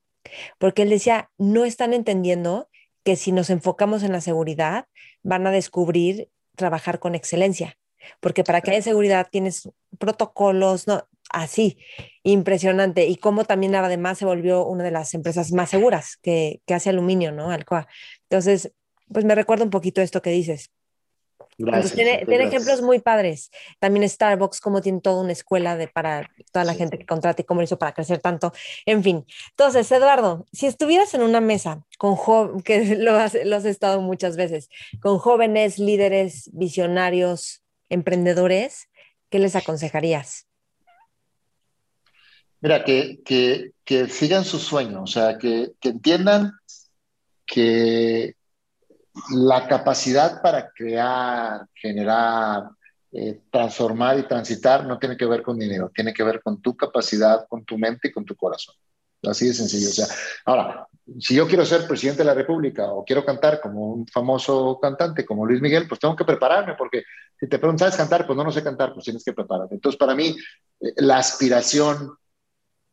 Porque 0.58 0.82
él 0.82 0.90
decía, 0.90 1.32
no 1.38 1.64
están 1.64 1.94
entendiendo 1.94 2.68
que 3.06 3.16
si 3.16 3.32
nos 3.32 3.50
enfocamos 3.50 4.04
en 4.04 4.12
la 4.12 4.20
seguridad, 4.20 4.88
van 5.24 5.48
a 5.48 5.52
descubrir 5.52 6.28
trabajar 6.58 7.00
con 7.00 7.16
excelencia, 7.16 7.78
porque 8.20 8.44
para 8.44 8.60
que 8.60 8.72
haya 8.72 8.82
seguridad 8.82 9.30
tienes 9.32 9.70
protocolos, 10.00 10.86
no, 10.86 11.08
así, 11.32 11.78
impresionante. 12.24 13.06
Y 13.08 13.18
cómo 13.18 13.46
también 13.46 13.76
además 13.76 14.18
se 14.18 14.26
volvió 14.26 14.66
una 14.66 14.84
de 14.84 14.92
las 14.92 15.14
empresas 15.14 15.52
más 15.52 15.70
seguras 15.70 16.18
que, 16.22 16.62
que 16.66 16.74
hace 16.74 16.90
aluminio, 16.90 17.32
¿no? 17.32 17.52
Alcoa. 17.52 17.88
Entonces, 18.30 18.74
pues 19.12 19.26
me 19.26 19.36
recuerda 19.36 19.64
un 19.64 19.70
poquito 19.72 20.02
esto 20.02 20.22
que 20.22 20.32
dices 20.32 20.72
tiene, 21.94 22.26
ejemplos 22.44 22.82
muy 22.82 23.00
padres. 23.00 23.52
También 23.80 24.08
Starbucks, 24.08 24.60
como 24.60 24.82
tiene 24.82 25.02
toda 25.02 25.22
una 25.22 25.32
escuela 25.32 25.76
de, 25.76 25.88
para 25.88 26.30
toda 26.52 26.66
la 26.66 26.74
gente 26.74 26.98
que 26.98 27.06
contrata 27.06 27.42
y 27.42 27.46
cómo 27.46 27.62
lo 27.62 27.66
hizo 27.66 27.78
para 27.78 27.94
crecer 27.94 28.20
tanto. 28.20 28.54
En 28.86 29.04
fin. 29.04 29.26
Entonces, 29.52 29.92
Eduardo, 29.92 30.46
si 30.52 30.68
estuvieras 30.68 31.14
en 31.14 31.22
una 31.22 31.42
mesa 31.42 31.84
con 31.98 32.62
que 32.64 32.96
lo 32.96 33.18
has, 33.18 33.38
lo 33.46 33.56
has 33.56 33.66
estado 33.66 34.02
muchas 34.02 34.38
veces, 34.38 34.70
con 35.02 35.18
jóvenes, 35.18 35.80
líderes, 35.80 36.50
visionarios, 36.54 37.64
emprendedores, 37.90 38.90
¿qué 39.30 39.40
les 39.40 39.56
aconsejarías? 39.56 40.48
Mira, 42.62 42.84
que, 42.84 43.22
que, 43.26 43.72
que 43.84 44.08
sigan 44.08 44.46
su 44.46 44.60
sueño, 44.60 45.04
o 45.04 45.08
sea, 45.08 45.38
que, 45.38 45.74
que 45.80 45.90
entiendan 45.90 46.54
que 47.46 48.36
la 49.32 49.68
capacidad 49.68 50.42
para 50.42 50.72
crear, 50.72 51.66
generar, 51.74 52.70
eh, 53.12 53.42
transformar 53.52 54.20
y 54.20 54.24
transitar 54.24 54.86
no 54.86 54.98
tiene 54.98 55.18
que 55.18 55.26
ver 55.26 55.42
con 55.42 55.58
dinero, 55.58 55.92
tiene 55.94 56.14
que 56.14 56.24
ver 56.24 56.42
con 56.42 56.62
tu 56.62 56.78
capacidad, 56.78 57.46
con 57.50 57.66
tu 57.66 57.78
mente 57.78 58.08
y 58.08 58.12
con 58.12 58.24
tu 58.24 58.36
corazón. 58.36 58.76
Así 59.24 59.48
de 59.48 59.54
sencillo. 59.54 59.90
O 59.90 59.94
sea, 59.94 60.08
ahora, 60.46 60.88
si 61.20 61.36
yo 61.36 61.48
quiero 61.48 61.66
ser 61.66 61.88
presidente 61.88 62.20
de 62.20 62.26
la 62.26 62.34
República 62.34 62.92
o 62.92 63.04
quiero 63.04 63.26
cantar 63.26 63.60
como 63.60 63.94
un 63.94 64.08
famoso 64.08 64.80
cantante 64.82 65.26
como 65.26 65.46
Luis 65.46 65.62
Miguel, 65.62 65.88
pues 65.88 66.00
tengo 66.00 66.16
que 66.16 66.26
prepararme, 66.26 66.76
porque 66.76 67.04
si 67.40 67.48
te 67.48 67.60
preguntas, 67.60 67.94
¿sabes 67.94 67.98
cantar? 67.98 68.26
Pues 68.26 68.38
no, 68.38 68.44
no 68.44 68.52
sé 68.52 68.64
cantar, 68.64 68.94
pues 68.94 69.04
tienes 69.04 69.24
que 69.24 69.34
prepararte. 69.34 69.76
Entonces, 69.76 70.00
para 70.00 70.16
mí, 70.16 70.36
eh, 70.80 70.94
la 70.98 71.18
aspiración 71.18 72.18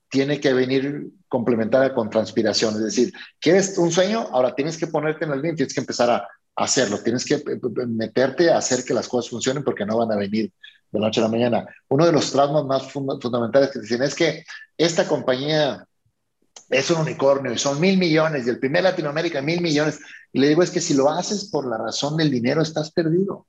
tiene 0.09 0.41
que 0.41 0.53
venir 0.53 1.11
complementada 1.29 1.95
con 1.95 2.11
transpiración. 2.11 2.75
Es 2.75 2.85
decir, 2.85 3.13
¿quieres 3.41 3.77
un 3.79 3.91
sueño? 3.91 4.29
Ahora 4.33 4.55
tienes 4.55 4.77
que 4.79 4.87
ponerte 4.87 5.25
en 5.25 5.33
el 5.33 5.43
bien, 5.43 5.57
tienes 5.57 5.75
que 5.75 5.81
empezar 5.81 6.11
a, 6.11 6.29
hacerlo, 6.57 6.99
tienes 6.99 7.25
que 7.25 7.35
eh, 7.35 7.43
eh, 7.47 7.87
meterte 7.87 8.51
a 8.51 8.59
hacer 8.59 8.85
que 8.85 8.93
las 8.93 9.07
cosas 9.07 9.31
funcionen 9.31 9.63
porque 9.63 9.87
no 9.87 9.99
van 9.99 10.11
a 10.11 10.17
venir 10.17 10.53
de 10.91 10.99
la 10.99 11.07
noche 11.07 11.21
a 11.21 11.25
la 11.25 11.31
mañana. 11.31 11.67
Uno 11.89 12.05
de 12.05 12.11
los 12.11 12.33
traumas 12.33 12.65
más 12.65 12.91
fundamentales 12.91 13.71
que 13.71 13.79
dicen 13.79 14.03
es 14.03 14.15
que 14.15 14.45
esta 14.77 15.07
compañía 15.07 15.87
es 16.69 16.91
un 16.91 17.03
unicornio 17.03 17.53
y 17.53 17.59
son 17.59 17.81
mil 17.81 17.97
millones 17.97 18.47
y 18.47 18.51
el 18.51 18.59
primer 18.59 18.83
Latinoamérica 18.83 19.41
mil 19.41 19.61
millones. 19.61 20.01
Y 20.33 20.41
le 20.41 20.49
digo 20.49 20.63
es 20.63 20.71
que 20.71 20.81
si 20.81 20.95
lo 20.95 21.09
haces 21.11 21.49
por 21.49 21.65
la 21.69 21.79
razón 21.79 22.17
del 22.17 22.31
dinero 22.31 22.61
estás 22.61 22.91
perdido. 22.91 23.47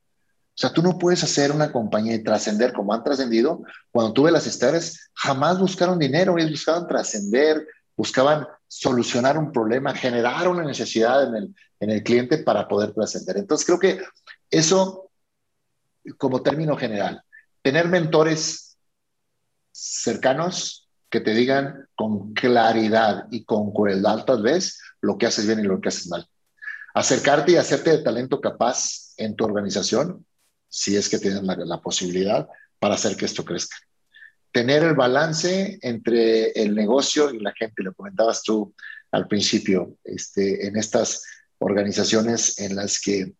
O 0.59 0.61
sea, 0.61 0.73
tú 0.73 0.83
no 0.83 0.97
puedes 0.97 1.23
hacer 1.23 1.53
una 1.53 1.71
compañía 1.71 2.15
y 2.15 2.21
trascender 2.21 2.73
como 2.73 2.93
han 2.93 3.01
trascendido. 3.01 3.63
Cuando 3.91 4.11
tuve 4.11 4.29
las 4.29 4.45
historias, 4.45 5.09
jamás 5.13 5.57
buscaron 5.57 5.97
dinero, 5.97 6.37
ellos 6.37 6.51
buscaban 6.51 6.85
trascender, 6.85 7.65
buscaban 7.95 8.45
solucionar 8.67 9.37
un 9.37 9.53
problema, 9.53 9.95
generar 9.95 10.49
una 10.49 10.65
necesidad 10.65 11.29
en 11.29 11.35
el, 11.35 11.55
en 11.79 11.91
el 11.91 12.03
cliente 12.03 12.39
para 12.39 12.67
poder 12.67 12.91
trascender. 12.91 13.37
Entonces, 13.37 13.65
creo 13.65 13.79
que 13.79 14.01
eso, 14.51 15.09
como 16.17 16.41
término 16.41 16.75
general, 16.75 17.23
tener 17.61 17.87
mentores 17.87 18.77
cercanos 19.71 20.89
que 21.09 21.21
te 21.21 21.33
digan 21.33 21.87
con 21.95 22.33
claridad 22.33 23.27
y 23.31 23.45
con 23.45 23.71
crueldad 23.71 24.25
tal 24.25 24.43
vez 24.43 24.77
lo 24.99 25.17
que 25.17 25.25
haces 25.25 25.47
bien 25.47 25.61
y 25.61 25.63
lo 25.63 25.79
que 25.79 25.87
haces 25.87 26.09
mal. 26.09 26.27
Acercarte 26.93 27.53
y 27.53 27.55
hacerte 27.55 27.91
de 27.91 28.03
talento 28.03 28.41
capaz 28.41 29.13
en 29.15 29.37
tu 29.37 29.45
organización 29.45 30.25
si 30.69 30.95
es 30.95 31.09
que 31.09 31.19
tienen 31.19 31.45
la, 31.45 31.81
posibilidad 31.81 32.47
para 32.79 32.95
hacer 32.95 33.17
que 33.17 33.25
esto 33.25 33.43
crezca. 33.43 33.75
Tener 34.51 34.83
el 34.83 34.93
balance 34.93 35.79
entre 35.81 36.51
el 36.51 36.73
negocio 36.73 37.31
y 37.31 37.39
la 37.39 37.53
gente, 37.53 37.83
lo 37.83 37.93
comentabas 37.93 38.43
tú 38.43 38.73
al 39.11 39.27
principio, 39.27 39.97
este, 40.03 40.67
en 40.67 40.77
estas 40.77 41.23
organizaciones 41.57 42.59
en 42.59 42.75
las 42.75 42.99
que 42.99 43.33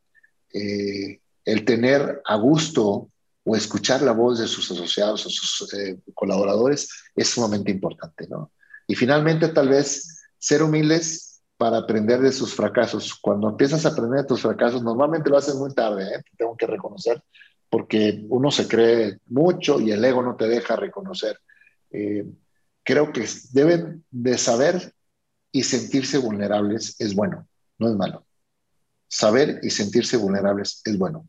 eh, 0.54 1.22
el 1.46 1.66
tener 1.66 2.22
a 2.26 2.36
gusto 2.36 3.12
o 3.44 3.56
escuchar 3.56 4.02
la 4.02 4.12
voz 4.12 4.40
de 4.40 4.48
sus 4.48 4.70
asociados 4.72 5.26
o 5.26 5.30
sus 5.30 5.74
eh, 5.74 6.00
colaboradores 6.14 6.90
es 7.16 7.30
sumamente 7.30 7.72
importante, 7.72 8.28
¿no? 8.28 8.52
Y 8.88 8.96
finalmente, 8.96 9.48
tal 9.50 9.70
vez 9.70 10.24
ser 10.38 10.64
humildes 10.64 11.29
para 11.60 11.80
aprender 11.80 12.22
de 12.22 12.32
sus 12.32 12.56
fracasos. 12.56 13.14
Cuando 13.20 13.50
empiezas 13.50 13.86
a 13.86 13.90
aprender 13.90 14.22
de 14.22 14.28
tus 14.28 14.42
fracasos, 14.42 14.82
normalmente 14.82 15.30
lo 15.30 15.36
haces 15.36 15.56
muy 15.56 15.74
tarde, 15.74 16.06
¿eh? 16.06 16.24
tengo 16.38 16.56
que 16.56 16.66
reconocer, 16.66 17.22
porque 17.70 18.26
uno 18.30 18.50
se 18.50 18.66
cree 18.66 19.20
mucho 19.26 19.78
y 19.78 19.92
el 19.92 20.04
ego 20.06 20.24
no 20.24 20.38
te 20.38 20.48
deja 20.48 20.78
reconocer. 20.78 21.38
Eh, 21.92 22.26
creo 22.82 23.12
que 23.12 23.28
deben 23.52 24.06
de 24.10 24.38
saber 24.38 24.94
y 25.52 25.64
sentirse 25.64 26.18
vulnerables 26.18 26.96
es 26.98 27.14
bueno, 27.14 27.46
no 27.78 27.90
es 27.90 27.96
malo. 27.98 28.26
Saber 29.10 29.60
y 29.62 29.70
sentirse 29.70 30.16
vulnerables 30.16 30.82
es 30.86 30.98
bueno, 30.98 31.28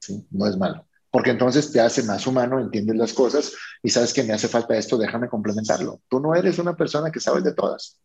¿sí? 0.00 0.26
no 0.32 0.48
es 0.48 0.56
malo 0.56 0.88
porque 1.08 1.30
entonces 1.30 1.72
te 1.72 1.80
hace 1.80 2.02
más 2.02 2.26
humano, 2.26 2.60
entiendes 2.60 2.94
las 2.96 3.14
cosas 3.14 3.52
y 3.82 3.88
sabes 3.88 4.12
que 4.12 4.22
me 4.22 4.34
hace 4.34 4.48
falta 4.48 4.76
esto, 4.76 4.98
déjame 4.98 5.30
complementarlo. 5.30 6.02
Tú 6.10 6.20
no 6.20 6.34
eres 6.34 6.58
una 6.58 6.76
persona 6.76 7.10
que 7.10 7.20
sabes 7.20 7.42
de 7.42 7.54
todas. 7.54 7.98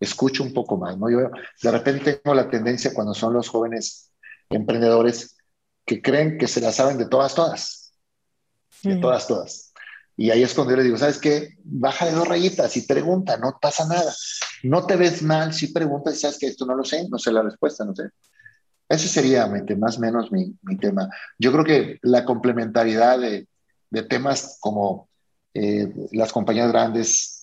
Escucha 0.00 0.42
un 0.42 0.52
poco 0.52 0.76
más, 0.76 0.96
¿no? 0.96 1.10
Yo 1.10 1.30
de 1.62 1.70
repente 1.70 2.14
tengo 2.14 2.34
la 2.34 2.48
tendencia 2.48 2.92
cuando 2.94 3.14
son 3.14 3.32
los 3.32 3.48
jóvenes 3.48 4.12
emprendedores 4.48 5.36
que 5.84 6.00
creen 6.00 6.38
que 6.38 6.46
se 6.46 6.60
la 6.60 6.72
saben 6.72 6.98
de 6.98 7.06
todas, 7.06 7.34
todas. 7.34 7.92
De 8.82 8.96
todas, 8.96 9.26
todas. 9.26 9.72
Y 10.16 10.30
ahí 10.30 10.42
es 10.42 10.52
cuando 10.52 10.72
yo 10.72 10.76
les 10.78 10.84
digo, 10.84 10.98
¿sabes 10.98 11.18
qué? 11.18 11.54
Baja 11.62 12.06
de 12.06 12.12
dos 12.12 12.26
rayitas 12.26 12.76
y 12.76 12.82
pregunta, 12.82 13.36
no 13.36 13.58
pasa 13.60 13.86
nada. 13.86 14.12
No 14.64 14.84
te 14.84 14.96
ves 14.96 15.22
mal 15.22 15.54
si 15.54 15.68
preguntas 15.68 16.14
y 16.14 16.18
sabes 16.18 16.38
que 16.38 16.48
esto 16.48 16.66
no 16.66 16.74
lo 16.74 16.84
sé, 16.84 17.08
no 17.08 17.18
sé 17.18 17.32
la 17.32 17.42
respuesta, 17.42 17.84
no 17.84 17.94
sé. 17.94 18.10
Ese 18.88 19.06
sería 19.06 19.46
más 19.76 19.98
o 19.98 20.00
menos 20.00 20.32
mi, 20.32 20.56
mi, 20.62 20.76
tema. 20.76 21.08
Yo 21.38 21.52
creo 21.52 21.64
que 21.64 21.98
la 22.02 22.24
complementariedad 22.24 23.18
de, 23.18 23.46
de 23.90 24.02
temas 24.02 24.56
como 24.60 25.08
eh, 25.54 25.92
las 26.12 26.32
compañías 26.32 26.68
grandes, 26.72 27.37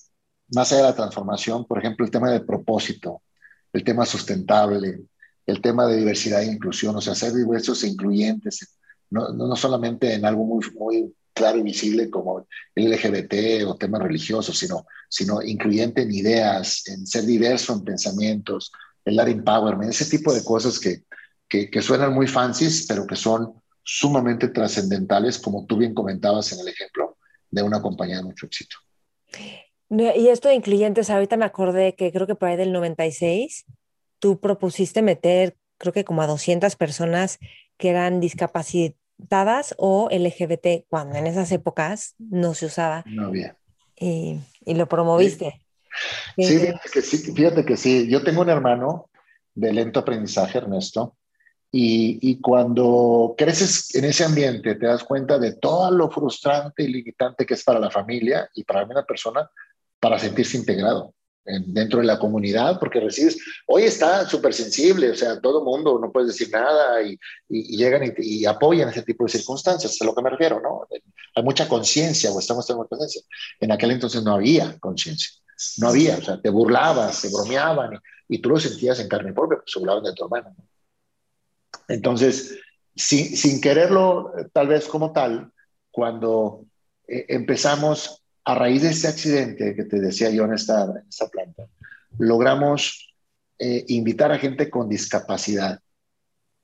más 0.48 0.72
allá 0.72 0.82
de 0.82 0.88
la 0.88 0.94
transformación, 0.96 1.64
por 1.64 1.78
ejemplo, 1.78 2.04
el 2.04 2.10
tema 2.10 2.30
de 2.30 2.40
propósito, 2.40 3.22
el 3.72 3.84
tema 3.84 4.06
sustentable, 4.06 5.00
el 5.46 5.60
tema 5.60 5.86
de 5.86 5.96
diversidad 5.96 6.42
e 6.42 6.52
inclusión, 6.52 6.96
o 6.96 7.00
sea, 7.00 7.14
ser 7.14 7.32
diversos 7.32 7.82
e 7.84 7.88
incluyentes, 7.88 8.78
no, 9.10 9.28
no, 9.28 9.54
solamente 9.56 10.14
en 10.14 10.24
algo 10.24 10.44
muy, 10.44 10.64
muy 10.78 11.14
claro 11.32 11.58
y 11.58 11.62
visible 11.62 12.10
como 12.10 12.46
el 12.74 12.90
LGBT 12.90 13.64
o 13.66 13.76
temas 13.76 14.02
religiosos, 14.02 14.58
sino, 14.58 14.86
sino 15.08 15.42
incluyente 15.42 16.02
en 16.02 16.12
ideas, 16.12 16.86
en 16.88 17.06
ser 17.06 17.24
diverso 17.24 17.74
en 17.74 17.84
pensamientos, 17.84 18.72
el 19.04 19.16
dar 19.16 19.28
empowerment, 19.28 19.90
ese 19.90 20.06
tipo 20.06 20.34
de 20.34 20.42
cosas 20.42 20.80
que, 20.80 21.04
que, 21.48 21.82
suenan 21.82 22.12
muy 22.12 22.26
fancies, 22.26 22.86
pero 22.88 23.06
que 23.06 23.14
son 23.14 23.52
sumamente 23.84 24.48
trascendentales, 24.48 25.38
como 25.38 25.64
tú 25.66 25.76
bien 25.76 25.94
comentabas 25.94 26.52
en 26.52 26.60
el 26.60 26.68
ejemplo 26.68 27.18
de 27.50 27.62
una 27.62 27.80
compañía 27.80 28.16
de 28.16 28.24
mucho 28.24 28.46
éxito. 28.46 28.76
Y 29.88 30.28
esto 30.28 30.48
de 30.48 30.54
incluyentes, 30.54 31.10
ahorita 31.10 31.36
me 31.36 31.44
acordé 31.44 31.94
que 31.94 32.10
creo 32.12 32.26
que 32.26 32.34
por 32.34 32.48
ahí 32.48 32.56
del 32.56 32.72
96, 32.72 33.66
tú 34.18 34.40
propusiste 34.40 35.02
meter, 35.02 35.56
creo 35.78 35.92
que 35.92 36.04
como 36.04 36.22
a 36.22 36.26
200 36.26 36.74
personas 36.76 37.38
que 37.76 37.90
eran 37.90 38.20
discapacitadas 38.20 39.74
o 39.78 40.08
LGBT, 40.10 40.86
cuando 40.88 41.16
en 41.16 41.26
esas 41.26 41.52
épocas 41.52 42.14
no 42.18 42.54
se 42.54 42.66
usaba. 42.66 43.04
No 43.06 43.26
había. 43.26 43.56
Y, 43.98 44.40
y 44.64 44.74
lo 44.74 44.88
promoviste. 44.88 45.62
Sí, 46.36 46.58
fíjate 46.58 46.90
que 46.92 47.02
sí, 47.02 47.32
fíjate 47.32 47.64
que 47.64 47.76
sí. 47.76 48.08
Yo 48.08 48.22
tengo 48.22 48.42
un 48.42 48.50
hermano 48.50 49.08
de 49.54 49.72
lento 49.72 50.00
aprendizaje, 50.00 50.58
Ernesto, 50.58 51.16
y, 51.78 52.40
cuando 52.40 53.34
creces 53.36 53.94
en 53.94 54.06
ese 54.06 54.24
ambiente, 54.24 54.76
te 54.76 54.86
das 54.86 55.04
cuenta 55.04 55.38
de 55.38 55.56
todo 55.56 55.90
lo 55.90 56.10
frustrante 56.10 56.84
y 56.84 56.88
limitante 56.88 57.44
que 57.44 57.54
es 57.54 57.64
para 57.64 57.78
la 57.78 57.90
familia 57.90 58.48
y 58.54 58.64
para 58.64 58.84
una 58.84 59.04
persona 59.04 59.50
para 60.00 60.18
sentirse 60.18 60.56
integrado 60.56 61.14
dentro 61.46 62.00
de 62.00 62.06
la 62.06 62.18
comunidad, 62.18 62.78
porque 62.80 62.98
recibes, 62.98 63.38
hoy 63.66 63.84
está 63.84 64.28
súper 64.28 64.52
sensible, 64.52 65.10
o 65.10 65.14
sea, 65.14 65.40
todo 65.40 65.64
mundo, 65.64 65.98
no 66.00 66.10
puedes 66.10 66.28
decir 66.28 66.50
nada 66.50 67.00
y, 67.02 67.18
llegan 67.48 68.12
y, 68.18 68.44
apoyan 68.46 68.88
ese 68.88 69.02
tipo 69.02 69.24
de 69.24 69.30
circunstancias, 69.30 69.96
a 70.00 70.04
lo 70.04 70.14
que 70.14 70.22
me 70.22 70.30
refiero, 70.30 70.60
¿no? 70.60 70.86
Hay 71.34 71.42
mucha 71.42 71.68
conciencia 71.68 72.32
o 72.32 72.40
estamos 72.40 72.66
teniendo 72.66 72.88
conciencia. 72.88 73.22
En 73.60 73.70
aquel 73.70 73.92
entonces 73.92 74.24
no 74.24 74.34
había 74.34 74.76
conciencia, 74.80 75.30
no 75.78 75.88
había, 75.88 76.16
o 76.18 76.22
sea, 76.22 76.40
te 76.40 76.50
burlabas, 76.50 77.22
te 77.22 77.28
bromeaban 77.28 78.00
y, 78.28 78.38
tú 78.40 78.48
lo 78.48 78.58
sentías 78.58 78.98
en 78.98 79.08
carne 79.08 79.32
propia, 79.32 79.58
pues 79.58 79.72
se 79.72 79.78
burlaban 79.78 80.02
de 80.02 80.14
tu 80.14 80.24
hermano, 80.24 80.52
¿no? 80.56 80.64
Entonces, 81.88 82.58
sin, 82.96 83.60
quererlo 83.60 84.32
tal 84.52 84.66
vez 84.66 84.86
como 84.86 85.12
tal, 85.12 85.52
cuando 85.92 86.64
eh, 87.06 87.26
empezamos 87.28 88.25
a 88.46 88.54
raíz 88.54 88.82
de 88.82 88.90
ese 88.90 89.08
accidente 89.08 89.74
que 89.74 89.84
te 89.84 90.00
decía 90.00 90.30
yo 90.30 90.44
en 90.44 90.54
esta, 90.54 90.84
en 90.84 91.08
esta 91.08 91.26
planta, 91.26 91.64
logramos 92.16 93.12
eh, 93.58 93.84
invitar 93.88 94.30
a 94.30 94.38
gente 94.38 94.70
con 94.70 94.88
discapacidad, 94.88 95.80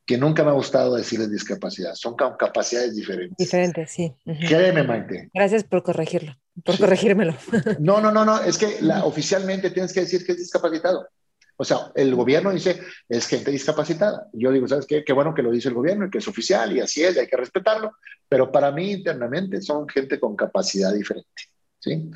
que 0.07 0.17
nunca 0.17 0.45
me 0.45 0.51
ha 0.51 0.55
gustado 0.55 0.95
decirles 0.95 1.33
discapacidad, 1.33 1.95
son 1.95 2.15
capacidades 2.15 2.95
diferentes. 2.95 3.37
Diferentes, 3.37 3.91
sí. 3.91 4.15
Créeme, 4.47 4.85
Maite. 4.85 5.31
Gracias 5.35 5.65
por 5.65 5.83
corregirlo, 5.83 6.37
por 6.65 6.79
corregírmelo. 6.79 7.35
No, 7.81 8.01
no, 8.01 8.13
no, 8.13 8.25
no, 8.25 8.41
es 8.41 8.59
que 8.59 8.79
oficialmente 9.03 9.71
tienes 9.71 9.93
que 9.93 10.01
decir 10.01 10.25
que 10.25 10.33
es 10.33 10.39
discapacitado. 10.39 11.09
O 11.57 11.65
sea, 11.65 11.91
el 11.97 12.15
gobierno 12.15 12.53
dice, 12.53 12.81
es 13.09 13.27
gente 13.27 13.51
discapacitada. 13.51 14.29
Yo 14.33 14.53
digo, 14.53 14.69
¿sabes 14.69 14.87
qué? 14.87 15.05
Qué 15.05 15.13
bueno 15.13 15.35
que 15.35 15.43
lo 15.43 15.51
dice 15.51 15.69
el 15.69 15.75
gobierno 15.75 16.07
y 16.07 16.11
que 16.11 16.19
es 16.19 16.29
oficial 16.29 16.77
y 16.77 16.81
así 16.81 17.03
es, 17.03 17.19
hay 17.19 17.27
que 17.27 17.37
respetarlo, 17.37 17.97
pero 18.29 18.53
para 18.53 18.71
mí 18.71 18.93
internamente 18.93 19.61
son 19.61 19.89
gente 19.89 20.21
con 20.21 20.37
capacidad 20.37 20.93
diferente. 20.93 21.52
¿Sí? 21.83 22.11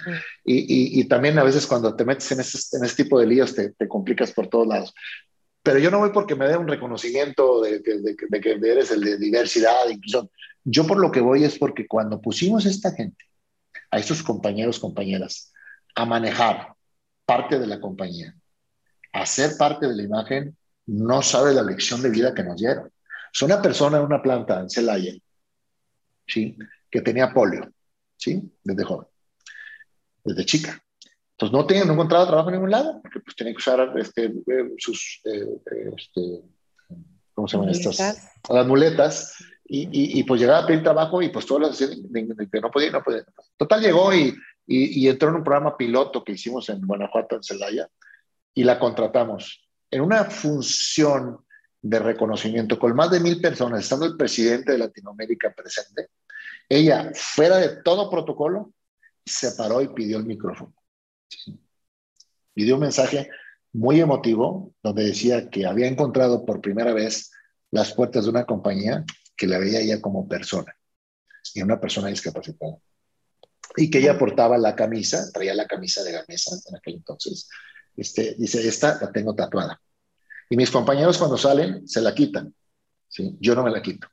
Y, 0.44 1.01
y, 1.01 1.05
también 1.09 1.38
a 1.38 1.44
veces 1.44 1.66
cuando 1.66 1.94
te 1.97 2.05
metes 2.05 2.30
en 2.30 2.40
ese, 2.40 2.76
en 2.76 2.84
ese 2.84 3.02
tipo 3.02 3.18
de 3.18 3.26
líos 3.26 3.55
te, 3.55 3.70
te, 3.72 3.88
complicas 3.88 4.32
por 4.32 4.47
todos 4.47 4.66
lados. 4.66 4.94
Pero 5.62 5.80
yo 5.80 5.90
no 5.90 5.98
voy 5.98 6.10
porque 6.10 6.36
me 6.36 6.47
dé 6.47 6.56
un 6.56 6.68
reconocimiento 6.68 7.60
de, 7.60 7.80
de, 7.80 7.98
de, 8.01 8.40
que 8.40 8.52
eres 8.52 8.93
el 8.93 9.01
de 9.01 9.18
diversidad, 9.18 9.88
incluso. 9.90 10.30
Yo 10.62 10.86
por 10.86 10.98
lo 10.98 11.10
que 11.10 11.20
voy 11.20 11.44
es 11.44 11.59
porque 11.59 11.86
cuando 11.86 12.20
pusimos 12.20 12.64
a 12.66 12.70
esta 12.70 12.93
gente, 12.93 13.24
a 13.90 13.98
estos 13.98 14.22
compañeros, 14.22 14.78
compañeras, 14.78 15.52
a 15.97 16.05
manejar 16.05 16.74
parte 17.24 17.59
de 17.59 17.66
la 17.66 17.80
compañía, 17.80 18.34
hacer 19.12 19.56
parte 19.59 19.88
de 19.88 19.97
la 19.97 20.02
imagen, 20.05 20.56
no 20.86 21.22
sabe 21.22 21.52
la 21.52 21.62
lección 21.62 22.01
de 22.02 22.10
vida 22.10 22.34
que 22.34 22.44
nos 22.44 22.60
dieron. 22.60 22.93
Es 23.32 23.43
una 23.43 23.60
persona 23.60 23.98
en 23.98 24.05
una 24.05 24.22
planta 24.22 24.60
en 24.60 24.70
Celaya, 24.70 25.12
¿sí? 26.26 26.56
Que 26.88 27.01
tenía 27.01 27.32
polio, 27.32 27.72
¿sí? 28.16 28.52
Desde 28.62 28.84
joven, 28.84 29.09
desde 30.27 30.44
chica. 30.44 30.82
Entonces 31.32 31.53
no, 31.53 31.66
tenía, 31.66 31.85
no 31.85 31.93
encontraba 31.93 32.27
trabajo 32.27 32.48
en 32.48 32.55
ningún 32.55 32.70
lado, 32.70 33.01
porque 33.03 33.20
pues 33.20 33.36
tenía 33.36 33.53
que 33.53 33.59
usar 33.59 33.93
este, 33.97 34.24
eh, 34.24 34.73
sus, 34.78 35.20
eh, 35.24 35.61
este, 35.97 36.40
¿cómo 37.35 37.47
se 37.47 37.57
llaman 37.57 37.70
estas? 37.70 37.98
Las 38.48 38.66
muletas. 38.66 39.36
Y, 39.69 40.20
y, 40.20 40.23
pues 40.23 40.40
llegaba 40.40 40.61
a 40.61 40.66
pedir 40.66 40.85
trabajo 40.85 41.20
y 41.20 41.28
pues 41.28 41.44
todas 41.44 41.77
las 41.77 41.78
que 41.78 42.61
no 42.61 42.70
podía, 42.70 42.93
no 42.93 43.03
podía. 43.03 43.24
Total 43.57 43.81
llegó 43.81 44.15
y, 44.15 44.32
y, 44.65 45.09
entró 45.09 45.31
en 45.31 45.36
un 45.36 45.44
programa 45.44 45.77
piloto 45.77 46.23
que 46.23 46.32
hicimos 46.32 46.69
en 46.69 46.86
Guanajuato, 46.86 47.35
en 47.35 47.43
Celaya, 47.43 47.89
y 48.55 48.62
la 48.62 48.78
contratamos 48.78 49.69
en 49.90 50.03
una 50.03 50.24
función 50.24 51.44
de 51.82 51.98
reconocimiento 51.98 52.78
con 52.78 52.94
más 52.94 53.11
de 53.11 53.19
mil 53.19 53.40
personas, 53.40 53.81
estando 53.81 54.07
el 54.07 54.16
presidente 54.16 54.70
de 54.70 54.78
Latinoamérica 54.78 55.53
presente, 55.53 56.11
ella, 56.69 57.11
fuera 57.12 57.57
de 57.59 57.82
todo 57.82 58.09
protocolo, 58.09 58.73
se 59.27 59.53
paró 59.53 59.82
y 59.82 59.89
pidió 59.89 60.19
el 60.19 60.24
micrófono. 60.24 60.73
Y 62.55 62.65
dio 62.65 62.77
un 62.77 62.81
mensaje 62.81 63.28
muy 63.73 64.01
emotivo, 64.01 64.73
donde 64.82 65.05
decía 65.05 65.51
que 65.51 65.66
había 65.66 65.89
encontrado 65.89 66.47
por 66.47 66.61
primera 66.61 66.94
vez 66.94 67.31
las 67.70 67.93
puertas 67.93 68.24
de 68.24 68.31
una 68.31 68.47
compañía 68.47 69.05
que 69.36 69.47
la 69.47 69.59
veía 69.59 69.81
ella 69.81 70.01
como 70.01 70.27
persona, 70.27 70.74
y 71.53 71.61
una 71.61 71.78
persona 71.78 72.09
discapacitada. 72.09 72.78
Y 73.77 73.90
que 73.90 73.98
ella 73.98 74.16
portaba 74.16 74.57
la 74.57 74.74
camisa, 74.74 75.31
traía 75.32 75.55
la 75.55 75.66
camisa 75.66 76.03
de 76.03 76.12
Gamesa 76.12 76.57
en 76.69 76.77
aquel 76.77 76.94
entonces, 76.94 77.48
este, 77.97 78.35
dice, 78.39 78.66
esta 78.66 78.98
la 79.01 79.11
tengo 79.11 79.35
tatuada. 79.35 79.81
Y 80.48 80.57
mis 80.57 80.70
compañeros 80.70 81.19
cuando 81.19 81.36
salen 81.36 81.86
se 81.89 82.01
la 82.01 82.15
quitan. 82.15 82.55
¿sí? 83.09 83.36
Yo 83.40 83.55
no 83.55 83.65
me 83.65 83.70
la 83.70 83.82
quito. 83.82 84.07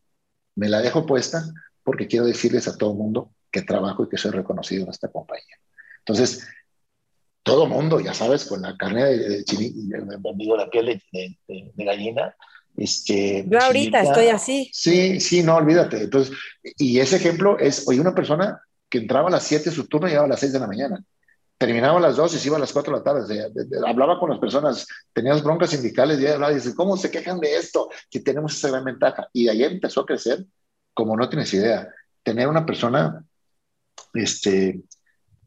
Me 0.55 0.67
la 0.67 0.81
dejo 0.81 1.05
puesta 1.05 1.45
porque 1.83 2.07
quiero 2.07 2.25
decirles 2.25 2.67
a 2.67 2.77
todo 2.77 2.91
el 2.91 2.97
mundo 2.97 3.33
que 3.53 3.61
trabajo 3.61 4.03
y 4.03 4.09
que 4.09 4.17
soy 4.17 4.31
reconocido 4.31 4.83
en 4.83 4.89
esta 4.89 5.07
compañía. 5.09 5.55
Entonces, 5.99 6.45
todo 7.43 7.67
mundo, 7.67 7.99
ya 7.99 8.13
sabes, 8.13 8.45
con 8.45 8.63
la 8.63 8.75
carne 8.75 9.03
de, 9.05 9.43
de, 9.43 10.57
la 10.57 10.69
piel 10.69 11.01
de, 11.11 11.73
gallina, 11.85 12.35
Este, 12.75 13.45
Yo 13.47 13.59
ahorita 13.59 14.01
estoy 14.01 14.27
así. 14.27 14.71
Sí, 14.73 15.19
sí, 15.19 15.43
no, 15.43 15.57
olvídate. 15.57 16.03
Entonces, 16.03 16.35
y 16.63 16.99
ese 16.99 17.17
ejemplo 17.17 17.59
es, 17.59 17.87
oye, 17.87 18.01
una 18.01 18.15
persona 18.15 18.59
que 18.89 18.97
entraba 18.97 19.27
a 19.27 19.31
las 19.31 19.43
7 19.43 19.69
su 19.69 19.87
turno 19.87 20.07
y 20.07 20.11
llegaba 20.11 20.25
a 20.25 20.29
las 20.29 20.39
6 20.39 20.53
de 20.53 20.59
la 20.59 20.67
mañana. 20.67 21.03
Terminaba 21.57 21.99
a 21.99 22.01
las 22.01 22.15
2 22.15 22.33
y 22.33 22.39
se 22.39 22.47
iba 22.47 22.57
a 22.57 22.59
las 22.59 22.73
4 22.73 22.91
de 22.91 22.99
la 22.99 23.03
tarde. 23.03 23.51
hablaba 23.87 24.19
con 24.19 24.31
las 24.31 24.39
personas, 24.39 24.87
tenías 25.13 25.43
broncas 25.43 25.69
sindicales 25.69 26.19
y 26.19 26.25
hablaba 26.25 26.51
y 26.51 26.55
dice, 26.55 26.73
¿cómo 26.73 26.97
se 26.97 27.11
quejan 27.11 27.39
de 27.39 27.55
esto? 27.55 27.89
Que 28.09 28.19
tenemos 28.19 28.55
esa 28.55 28.69
gran 28.69 28.83
ventaja. 28.83 29.29
Y 29.31 29.45
de 29.45 29.51
ahí 29.51 29.63
empezó 29.63 30.01
a 30.01 30.05
crecer, 30.05 30.43
como 30.93 31.15
no 31.15 31.29
tienes 31.29 31.53
idea. 31.53 31.87
Tener 32.23 32.47
una 32.47 32.65
persona 32.65 33.23
este, 34.13 34.81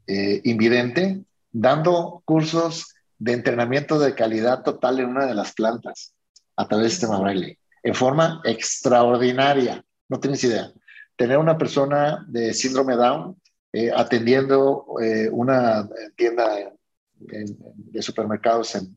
eh, 0.06 0.40
invidente 0.44 1.24
dando 1.52 2.22
cursos 2.24 2.94
de 3.18 3.32
entrenamiento 3.32 3.98
de 3.98 4.14
calidad 4.14 4.62
total 4.62 5.00
en 5.00 5.06
una 5.06 5.26
de 5.26 5.34
las 5.34 5.52
plantas 5.52 6.14
a 6.56 6.68
través 6.68 6.84
del 6.84 6.90
sistema 6.90 7.18
Braille, 7.18 7.58
en 7.82 7.94
forma 7.94 8.40
extraordinaria. 8.44 9.84
No 10.08 10.20
tienes 10.20 10.44
idea. 10.44 10.70
Tener 11.16 11.38
una 11.38 11.56
persona 11.56 12.24
de 12.28 12.52
síndrome 12.52 12.94
Down 12.94 13.40
eh, 13.72 13.90
atendiendo 13.94 14.86
eh, 15.02 15.28
una 15.30 15.88
tienda 16.14 16.72
de 17.18 18.02
supermercados 18.02 18.74
en, 18.74 18.94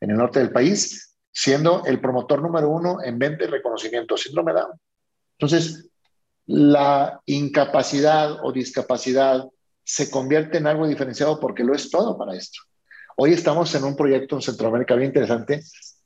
el 0.00 0.16
norte 0.16 0.38
del 0.38 0.50
país, 0.50 1.14
siendo 1.30 1.84
el 1.84 2.00
promotor 2.00 2.40
número 2.40 2.70
uno 2.70 3.02
en 3.02 3.18
venta 3.18 3.44
y 3.44 3.48
reconocimiento 3.48 4.16
síndrome 4.16 4.54
Down. 4.54 4.80
Entonces, 5.32 5.89
la 6.52 7.20
incapacidad 7.26 8.44
o 8.44 8.50
discapacidad 8.50 9.48
se 9.84 10.10
convierte 10.10 10.58
en 10.58 10.66
algo 10.66 10.88
diferenciado 10.88 11.38
porque 11.38 11.62
lo 11.62 11.74
es 11.74 11.90
todo 11.90 12.18
para 12.18 12.34
esto. 12.34 12.58
Hoy 13.16 13.32
estamos 13.32 13.72
en 13.76 13.84
un 13.84 13.94
proyecto 13.94 14.34
en 14.34 14.42
Centroamérica 14.42 14.96
bien 14.96 15.10
interesante 15.10 15.62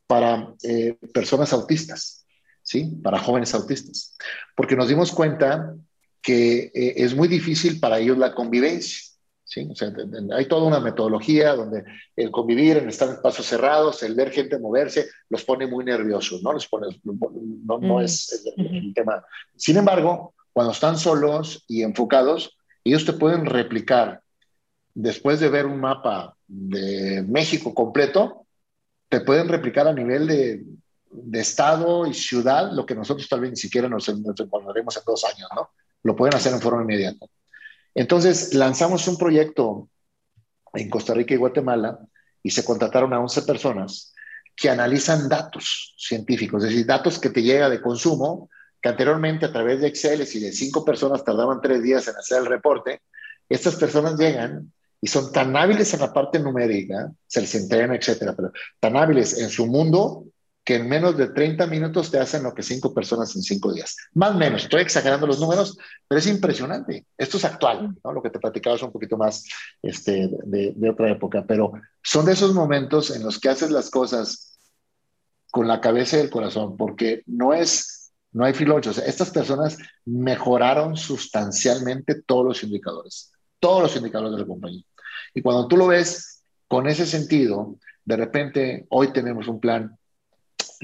para 0.06 0.52
eh, 0.62 0.98
personas 1.14 1.50
autistas, 1.54 2.26
¿sí? 2.62 2.92
Para 3.02 3.20
jóvenes 3.20 3.54
autistas, 3.54 4.18
porque 4.54 4.76
nos 4.76 4.88
dimos 4.88 5.12
cuenta 5.12 5.74
que 6.20 6.70
eh, 6.74 6.94
es 6.96 7.14
muy 7.14 7.28
difícil 7.28 7.80
para 7.80 7.98
ellos 7.98 8.18
la 8.18 8.34
convivencia. 8.34 9.00
¿sí? 9.44 9.66
O 9.70 9.74
sea, 9.74 9.92
hay 10.36 10.46
toda 10.46 10.66
una 10.66 10.80
metodología 10.80 11.54
donde 11.54 11.84
el 12.16 12.30
convivir, 12.30 12.76
en 12.76 12.90
estar 12.90 13.08
en 13.08 13.14
espacios 13.14 13.46
cerrados, 13.46 14.02
el 14.02 14.14
ver 14.14 14.30
gente 14.30 14.58
moverse, 14.58 15.08
los 15.30 15.42
pone 15.42 15.66
muy 15.66 15.86
nerviosos, 15.86 16.42
¿no? 16.42 16.52
Los 16.52 16.66
pone, 16.66 16.88
no, 17.02 17.78
no 17.78 18.00
es 18.00 18.44
el, 18.56 18.92
tema. 18.92 19.24
Sin 19.56 19.78
embargo, 19.78 20.33
cuando 20.54 20.72
están 20.72 20.96
solos 20.96 21.64
y 21.68 21.82
enfocados, 21.82 22.56
ellos 22.84 23.04
te 23.04 23.12
pueden 23.12 23.44
replicar, 23.44 24.22
después 24.94 25.40
de 25.40 25.48
ver 25.48 25.66
un 25.66 25.80
mapa 25.80 26.36
de 26.46 27.24
México 27.28 27.74
completo, 27.74 28.46
te 29.08 29.20
pueden 29.20 29.48
replicar 29.48 29.88
a 29.88 29.92
nivel 29.92 30.28
de, 30.28 30.64
de 31.10 31.40
estado 31.40 32.06
y 32.06 32.14
ciudad 32.14 32.70
lo 32.72 32.86
que 32.86 32.94
nosotros 32.94 33.28
tal 33.28 33.40
vez 33.40 33.50
ni 33.50 33.56
siquiera 33.56 33.88
nos, 33.88 34.08
nos 34.08 34.40
encontraremos 34.40 34.96
en 34.96 35.02
dos 35.04 35.24
años, 35.24 35.48
¿no? 35.56 35.70
Lo 36.04 36.14
pueden 36.14 36.36
hacer 36.36 36.52
en 36.52 36.60
forma 36.60 36.82
inmediata. 36.82 37.26
Entonces, 37.92 38.54
lanzamos 38.54 39.08
un 39.08 39.18
proyecto 39.18 39.88
en 40.72 40.88
Costa 40.88 41.14
Rica 41.14 41.34
y 41.34 41.38
Guatemala 41.38 41.98
y 42.44 42.50
se 42.50 42.64
contrataron 42.64 43.12
a 43.12 43.20
11 43.20 43.42
personas 43.42 44.14
que 44.54 44.70
analizan 44.70 45.28
datos 45.28 45.96
científicos, 45.98 46.62
es 46.62 46.70
decir, 46.70 46.86
datos 46.86 47.18
que 47.18 47.30
te 47.30 47.42
llega 47.42 47.68
de 47.68 47.80
consumo, 47.80 48.50
que 48.84 48.90
anteriormente 48.90 49.46
a 49.46 49.52
través 49.52 49.80
de 49.80 49.86
Excel 49.86 50.28
y 50.30 50.40
de 50.40 50.52
cinco 50.52 50.84
personas 50.84 51.24
tardaban 51.24 51.62
tres 51.62 51.82
días 51.82 52.06
en 52.06 52.16
hacer 52.16 52.40
el 52.40 52.44
reporte, 52.44 53.00
estas 53.48 53.76
personas 53.76 54.18
llegan 54.18 54.74
y 55.00 55.06
son 55.06 55.32
tan 55.32 55.56
hábiles 55.56 55.94
en 55.94 56.00
la 56.00 56.12
parte 56.12 56.38
numérica, 56.38 57.10
se 57.26 57.40
les 57.40 57.54
entrena, 57.54 57.96
etcétera, 57.96 58.34
pero 58.36 58.52
tan 58.80 58.98
hábiles 58.98 59.38
en 59.38 59.48
su 59.48 59.66
mundo 59.66 60.26
que 60.62 60.74
en 60.74 60.86
menos 60.86 61.16
de 61.16 61.28
30 61.28 61.66
minutos 61.66 62.10
te 62.10 62.18
hacen 62.18 62.42
lo 62.42 62.52
que 62.52 62.62
cinco 62.62 62.92
personas 62.92 63.34
en 63.34 63.40
cinco 63.40 63.72
días. 63.72 63.96
Más 64.12 64.32
o 64.32 64.38
menos, 64.38 64.64
estoy 64.64 64.82
exagerando 64.82 65.26
los 65.26 65.40
números, 65.40 65.78
pero 66.06 66.18
es 66.18 66.26
impresionante. 66.26 67.06
Esto 67.16 67.38
es 67.38 67.46
actual, 67.46 67.96
¿no? 68.04 68.12
Lo 68.12 68.20
que 68.20 68.28
te 68.28 68.38
platicaba 68.38 68.76
es 68.76 68.82
un 68.82 68.92
poquito 68.92 69.16
más 69.16 69.44
este, 69.80 70.28
de, 70.44 70.74
de 70.76 70.90
otra 70.90 71.10
época, 71.10 71.42
pero 71.48 71.72
son 72.02 72.26
de 72.26 72.32
esos 72.32 72.52
momentos 72.52 73.16
en 73.16 73.22
los 73.22 73.40
que 73.40 73.48
haces 73.48 73.70
las 73.70 73.88
cosas 73.88 74.58
con 75.54 75.68
la 75.68 75.80
cabeza 75.80 76.16
y 76.16 76.20
el 76.20 76.30
corazón, 76.30 76.76
porque 76.76 77.22
no 77.26 77.54
es, 77.54 77.93
no 78.34 78.44
hay 78.44 78.52
filochos. 78.52 78.98
Estas 78.98 79.30
personas 79.30 79.78
mejoraron 80.04 80.96
sustancialmente 80.96 82.22
todos 82.22 82.44
los 82.44 82.62
indicadores, 82.62 83.32
todos 83.60 83.82
los 83.82 83.96
indicadores 83.96 84.32
de 84.32 84.40
la 84.40 84.46
compañía. 84.46 84.82
Y 85.32 85.40
cuando 85.40 85.66
tú 85.68 85.76
lo 85.76 85.86
ves 85.86 86.42
con 86.68 86.86
ese 86.88 87.06
sentido, 87.06 87.78
de 88.04 88.16
repente 88.16 88.86
hoy 88.90 89.12
tenemos 89.12 89.48
un 89.48 89.60
plan 89.60 89.96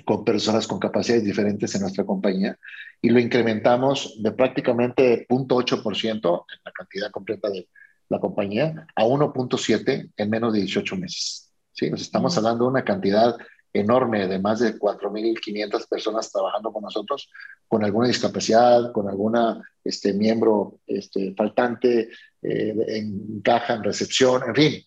con 0.05 0.25
personas 0.25 0.67
con 0.67 0.79
capacidades 0.79 1.25
diferentes 1.25 1.75
en 1.75 1.83
nuestra 1.83 2.05
compañía 2.05 2.57
y 3.03 3.11
lo 3.11 3.19
incrementamos 3.19 4.17
de 4.23 4.31
prácticamente 4.33 5.27
0.8% 5.29 6.45
en 6.53 6.59
la 6.65 6.73
cantidad 6.73 7.11
completa 7.11 7.51
de 7.51 7.69
la 8.09 8.21
compañía 8.21 8.87
a 8.95 9.05
1.7 9.05 10.13
en 10.17 10.31
menos 10.31 10.53
de 10.53 10.61
18 10.61 10.97
meses. 10.97 11.53
¿sí? 11.73 11.91
Nos 11.91 12.03
estamos 12.03 12.37
hablando 12.39 12.65
de 12.65 12.71
una 12.71 12.85
cantidad 12.85 13.37
enorme 13.73 14.27
de 14.27 14.39
más 14.39 14.61
de 14.61 14.79
4.500 14.79 15.89
personas 15.89 16.31
trabajando 16.31 16.73
con 16.73 16.83
nosotros 16.83 17.31
con 17.69 17.85
alguna 17.85 18.09
discapacidad, 18.09 18.91
con 18.93 19.09
alguna 19.09 19.63
este, 19.85 20.13
miembro 20.13 20.81
este, 20.89 21.35
faltante, 21.37 22.11
eh, 22.43 22.75
en 22.89 23.41
caja, 23.43 23.75
en 23.75 23.85
recepción, 23.85 24.43
en 24.49 24.55
fin. 24.55 24.83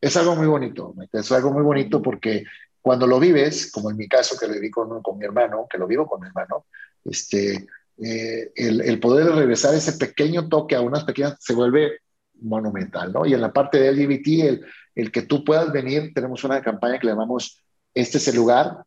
Es 0.00 0.16
algo 0.16 0.36
muy 0.36 0.46
bonito, 0.46 0.94
es 1.12 1.32
algo 1.32 1.52
muy 1.52 1.62
bonito 1.62 2.00
porque 2.00 2.44
cuando 2.80 3.08
lo 3.08 3.18
vives, 3.18 3.72
como 3.72 3.90
en 3.90 3.96
mi 3.96 4.06
caso 4.06 4.38
que 4.38 4.46
lo 4.46 4.54
viví 4.54 4.70
con, 4.70 5.02
mi 5.18 5.24
hermano, 5.24 5.66
que 5.68 5.78
lo 5.78 5.88
vivo 5.88 6.06
con 6.06 6.20
mi 6.20 6.28
hermano, 6.28 6.66
este, 7.04 7.66
eh, 8.00 8.52
el, 8.54 8.82
el, 8.82 9.00
poder 9.00 9.26
regresar 9.34 9.74
ese 9.74 9.94
pequeño 9.94 10.48
toque 10.48 10.76
a 10.76 10.80
unas 10.80 11.02
pequeñas 11.02 11.36
se 11.40 11.54
vuelve 11.54 11.98
monumental, 12.40 13.12
¿no? 13.12 13.26
Y 13.26 13.34
en 13.34 13.40
la 13.40 13.52
parte 13.52 13.80
de 13.80 13.92
LGBT, 13.92 14.28
el, 14.44 14.66
el 14.94 15.10
que 15.10 15.22
tú 15.22 15.44
puedas 15.44 15.72
venir, 15.72 16.12
tenemos 16.14 16.44
una 16.44 16.62
campaña 16.62 17.00
que 17.00 17.06
le 17.06 17.14
llamamos 17.14 17.64
Este 17.94 18.18
es 18.18 18.28
el 18.28 18.36
lugar, 18.36 18.84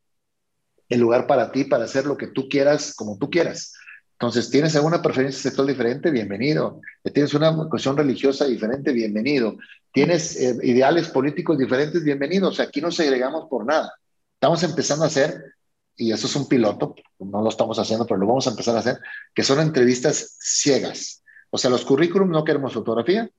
el 0.89 0.99
lugar 0.99 1.27
para 1.27 1.51
ti, 1.51 1.63
para 1.63 1.85
hacer 1.85 2.05
lo 2.05 2.17
que 2.17 2.27
tú 2.27 2.47
quieras, 2.49 2.93
como 2.95 3.17
tú 3.17 3.29
quieras. 3.29 3.73
Entonces, 4.13 4.49
¿tienes 4.51 4.75
alguna 4.75 5.01
preferencia 5.01 5.41
sexual 5.41 5.67
diferente? 5.67 6.11
Bienvenido. 6.11 6.79
¿Tienes 7.11 7.33
una 7.33 7.67
cuestión 7.69 7.97
religiosa 7.97 8.45
diferente? 8.45 8.91
Bienvenido. 8.91 9.57
¿Tienes 9.91 10.39
eh, 10.39 10.57
ideales 10.61 11.09
políticos 11.09 11.57
diferentes? 11.57 12.03
Bienvenidos. 12.03 12.59
Aquí 12.59 12.81
no 12.81 12.91
segregamos 12.91 13.47
por 13.49 13.65
nada. 13.65 13.91
Estamos 14.35 14.61
empezando 14.63 15.05
a 15.05 15.07
hacer, 15.07 15.55
y 15.95 16.11
eso 16.11 16.27
es 16.27 16.35
un 16.35 16.47
piloto, 16.47 16.95
no 17.19 17.41
lo 17.41 17.49
estamos 17.49 17.77
haciendo, 17.77 18.05
pero 18.05 18.19
lo 18.19 18.27
vamos 18.27 18.47
a 18.47 18.51
empezar 18.51 18.75
a 18.75 18.79
hacer, 18.79 18.99
que 19.33 19.43
son 19.43 19.59
entrevistas 19.59 20.35
ciegas. 20.39 21.23
O 21.49 21.57
sea, 21.57 21.69
los 21.69 21.85
currículums 21.85 22.31
no 22.31 22.43
queremos 22.43 22.73
fotografía 22.73 23.29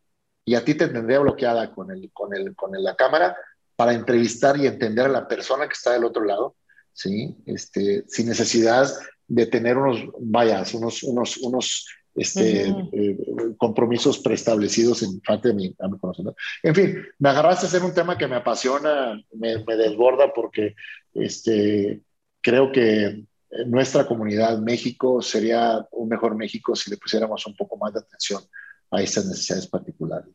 y 0.45 0.55
a 0.55 0.65
ti 0.65 0.75
te 0.75 0.89
tendría 0.89 1.21
bloqueada 1.21 1.73
con, 1.73 1.91
el, 1.91 2.11
con, 2.13 2.35
el, 2.35 2.55
con 2.55 2.71
la 2.83 2.95
cámara 2.95 3.37
para 3.77 3.95
entrevistar 3.95 4.57
y 4.57 4.67
entender 4.67 5.07
a 5.07 5.11
la 5.11 5.29
persona 5.29 5.67
que 5.67 5.73
está 5.73 5.93
del 5.93 6.05
otro 6.05 6.25
lado, 6.25 6.57
¿sí? 6.93 7.35
Este, 7.47 8.05
sin 8.09 8.29
necesidad 8.29 8.89
de 9.27 9.47
tener 9.47 9.79
unos, 9.79 10.01
vayas, 10.21 10.75
unos, 10.75 11.03
unos, 11.03 11.39
unos 11.39 11.87
este, 12.15 12.69
eh, 12.69 13.17
compromisos 13.57 14.19
preestablecidos 14.19 15.03
en 15.03 15.21
parte 15.21 15.49
de 15.49 15.55
mi, 15.55 15.75
conocimiento. 15.99 16.39
En 16.63 16.75
fin, 16.75 17.03
me 17.19 17.31
agarraste 17.31 17.67
a 17.67 17.69
hacer 17.69 17.83
un 17.83 17.95
tema 17.95 18.19
que 18.19 18.29
me 18.29 18.37
apasiona, 18.37 19.23
me, 19.33 19.77
desborda 19.77 20.33
porque 20.35 20.75
este, 21.15 22.03
creo 22.41 22.71
que 22.71 23.25
nuestra 23.67 24.07
comunidad, 24.07 24.59
México, 24.59 25.23
sería 25.23 25.87
un 25.93 26.09
mejor 26.09 26.37
México 26.37 26.75
si 26.75 26.91
le 26.91 26.97
pusiéramos 26.97 27.47
un 27.47 27.57
poco 27.57 27.77
más 27.77 27.93
de 27.93 28.01
atención 28.01 28.43
a 28.91 29.03
estas 29.03 29.27
necesidades 29.27 29.67
particulares. 29.67 30.29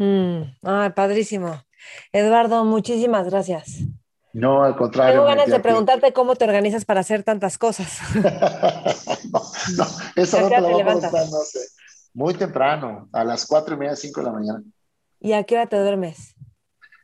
Mm, 0.00 0.56
ah, 0.64 0.92
padrísimo. 0.96 1.62
Eduardo, 2.10 2.64
muchísimas 2.64 3.28
gracias. 3.28 3.80
No, 4.32 4.64
al 4.64 4.74
contrario. 4.74 5.12
Tengo 5.12 5.26
ganas 5.26 5.50
de 5.50 5.60
preguntarte 5.60 6.14
cómo 6.14 6.36
te 6.36 6.46
organizas 6.46 6.86
para 6.86 7.00
hacer 7.00 7.22
tantas 7.22 7.58
cosas. 7.58 7.98
no, 8.14 9.40
no, 9.76 9.86
eso 10.16 10.40
no 10.40 10.48
te 10.48 10.60
lo 10.60 10.70
voy 10.70 10.80
a 10.80 10.84
no 10.84 11.00
sé. 11.00 11.60
Muy 12.14 12.32
temprano, 12.32 13.10
a 13.12 13.24
las 13.24 13.46
cuatro 13.46 13.74
y 13.74 13.78
media, 13.78 13.94
cinco 13.94 14.20
de 14.20 14.26
la 14.26 14.32
mañana. 14.32 14.62
¿Y 15.20 15.34
a 15.34 15.44
qué 15.44 15.56
hora 15.56 15.66
te 15.66 15.78
duermes? 15.78 16.34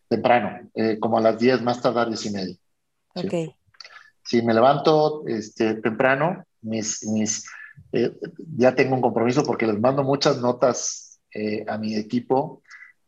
Temprano, 0.08 0.70
eh, 0.74 0.98
como 0.98 1.18
a 1.18 1.20
las 1.20 1.38
diez, 1.38 1.60
más 1.60 1.82
tarde, 1.82 2.06
diez 2.06 2.24
y 2.24 2.30
media. 2.30 2.56
Ok. 3.14 3.54
Sí, 4.24 4.40
me 4.40 4.54
levanto 4.54 5.22
este, 5.26 5.74
temprano, 5.74 6.44
mis, 6.62 7.04
mis, 7.08 7.46
eh, 7.92 8.10
ya 8.56 8.74
tengo 8.74 8.94
un 8.94 9.02
compromiso 9.02 9.44
porque 9.44 9.66
les 9.66 9.78
mando 9.78 10.02
muchas 10.02 10.38
notas 10.38 11.20
eh, 11.34 11.62
a 11.68 11.76
mi 11.76 11.94
equipo 11.94 12.62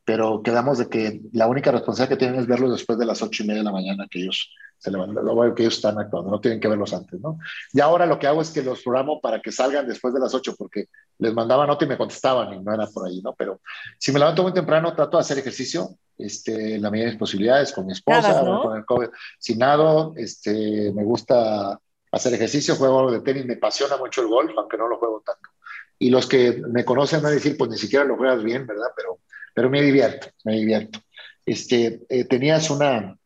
pero 0.08 0.42
quedamos 0.42 0.78
de 0.78 0.88
que 0.88 1.20
la 1.34 1.48
única 1.48 1.70
responsabilidad 1.70 2.16
que 2.16 2.24
tienen 2.24 2.40
es 2.40 2.46
verlos 2.46 2.72
después 2.72 2.98
de 2.98 3.04
las 3.04 3.20
ocho 3.20 3.42
y 3.42 3.46
media 3.46 3.60
de 3.60 3.66
la 3.66 3.72
mañana 3.72 4.06
que 4.10 4.20
ellos 4.22 4.50
se 4.78 4.90
levantan, 4.90 5.22
lo 5.22 5.54
que 5.54 5.64
ellos 5.64 5.74
están 5.74 5.98
actuando, 5.98 6.30
no 6.30 6.40
tienen 6.40 6.60
que 6.60 6.68
verlos 6.68 6.94
antes, 6.94 7.20
¿no? 7.20 7.38
Y 7.74 7.80
ahora 7.80 8.06
lo 8.06 8.18
que 8.18 8.26
hago 8.26 8.40
es 8.40 8.48
que 8.48 8.62
los 8.62 8.80
programo 8.80 9.20
para 9.20 9.42
que 9.42 9.52
salgan 9.52 9.86
después 9.86 10.14
de 10.14 10.20
las 10.20 10.32
ocho, 10.32 10.54
porque 10.56 10.86
les 11.18 11.34
mandaba 11.34 11.66
nota 11.66 11.84
y 11.84 11.88
me 11.88 11.98
contestaban 11.98 12.54
y 12.54 12.58
no 12.58 12.72
era 12.72 12.86
por 12.86 13.06
ahí, 13.06 13.20
¿no? 13.20 13.34
Pero 13.34 13.60
si 13.98 14.10
me 14.10 14.18
levanto 14.18 14.42
muy 14.42 14.54
temprano, 14.54 14.94
trato 14.94 15.18
de 15.18 15.20
hacer 15.20 15.36
ejercicio, 15.40 15.90
este, 16.16 16.78
la 16.78 16.90
medida 16.90 17.04
de 17.04 17.12
mis 17.12 17.20
posibilidades, 17.20 17.70
con 17.70 17.84
mi 17.84 17.92
esposa, 17.92 18.40
con 18.62 18.78
el 18.78 18.86
COVID, 18.86 19.08
sin 19.38 19.58
nado, 19.58 20.14
este, 20.16 20.90
me 20.94 21.04
gusta 21.04 21.78
hacer 22.12 22.32
ejercicio, 22.32 22.76
juego 22.76 23.00
algo 23.00 23.12
de 23.12 23.20
tenis, 23.20 23.44
me 23.44 23.56
apasiona 23.56 23.98
mucho 23.98 24.22
el 24.22 24.28
golf, 24.28 24.52
aunque 24.56 24.78
no 24.78 24.88
lo 24.88 24.96
juego 24.96 25.22
tanto. 25.26 25.50
Y 25.98 26.08
los 26.08 26.26
que 26.26 26.62
me 26.66 26.86
conocen 26.86 27.20
van 27.20 27.32
a 27.32 27.34
decir, 27.34 27.58
pues 27.58 27.70
ni 27.70 27.76
siquiera 27.76 28.06
lo 28.06 28.16
juegas 28.16 28.42
bien, 28.42 28.66
¿verdad? 28.66 28.88
Pero, 28.96 29.18
pero 29.58 29.70
me 29.70 29.82
divierto, 29.82 30.28
me 30.44 30.52
divierto. 30.52 31.00
Este, 31.44 32.06
eh, 32.08 32.24
tenías 32.26 32.70
una, 32.70 33.18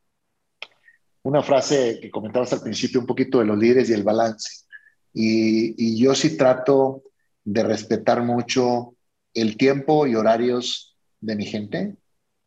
una 1.24 1.42
frase 1.42 1.98
que 2.00 2.10
comentabas 2.10 2.54
al 2.54 2.62
principio 2.62 3.00
un 3.00 3.06
poquito 3.06 3.38
de 3.38 3.44
los 3.44 3.59
líderes 3.59 3.90
y 3.90 3.92
el 3.92 4.02
balance. 4.02 4.64
Y, 5.12 6.00
yo 6.02 6.14
sí 6.14 6.38
trato 6.38 7.02
de 7.44 7.64
respetar 7.64 8.22
mucho 8.22 8.94
el 9.34 9.59
tiempo 9.59 10.06
y 10.06 10.14
horarios 10.14 10.96
de 11.20 11.36
mi 11.36 11.44
gente, 11.44 11.96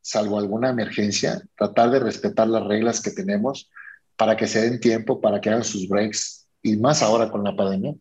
salvo 0.01 0.39
alguna 0.39 0.71
emergencia, 0.71 1.43
tratar 1.55 1.91
de 1.91 1.99
respetar 1.99 2.47
las 2.47 2.65
reglas 2.65 3.03
que 3.03 3.11
tenemos 3.11 3.69
para 4.15 4.35
que 4.35 4.47
se 4.47 4.61
den 4.61 4.79
tiempo, 4.79 5.21
para 5.21 5.39
que 5.39 5.51
hagan 5.51 5.63
sus 5.63 5.87
breaks, 5.87 6.47
y 6.63 6.75
más 6.77 7.03
ahora 7.03 7.29
con 7.29 7.43
la 7.43 7.55
pandemia, 7.55 7.93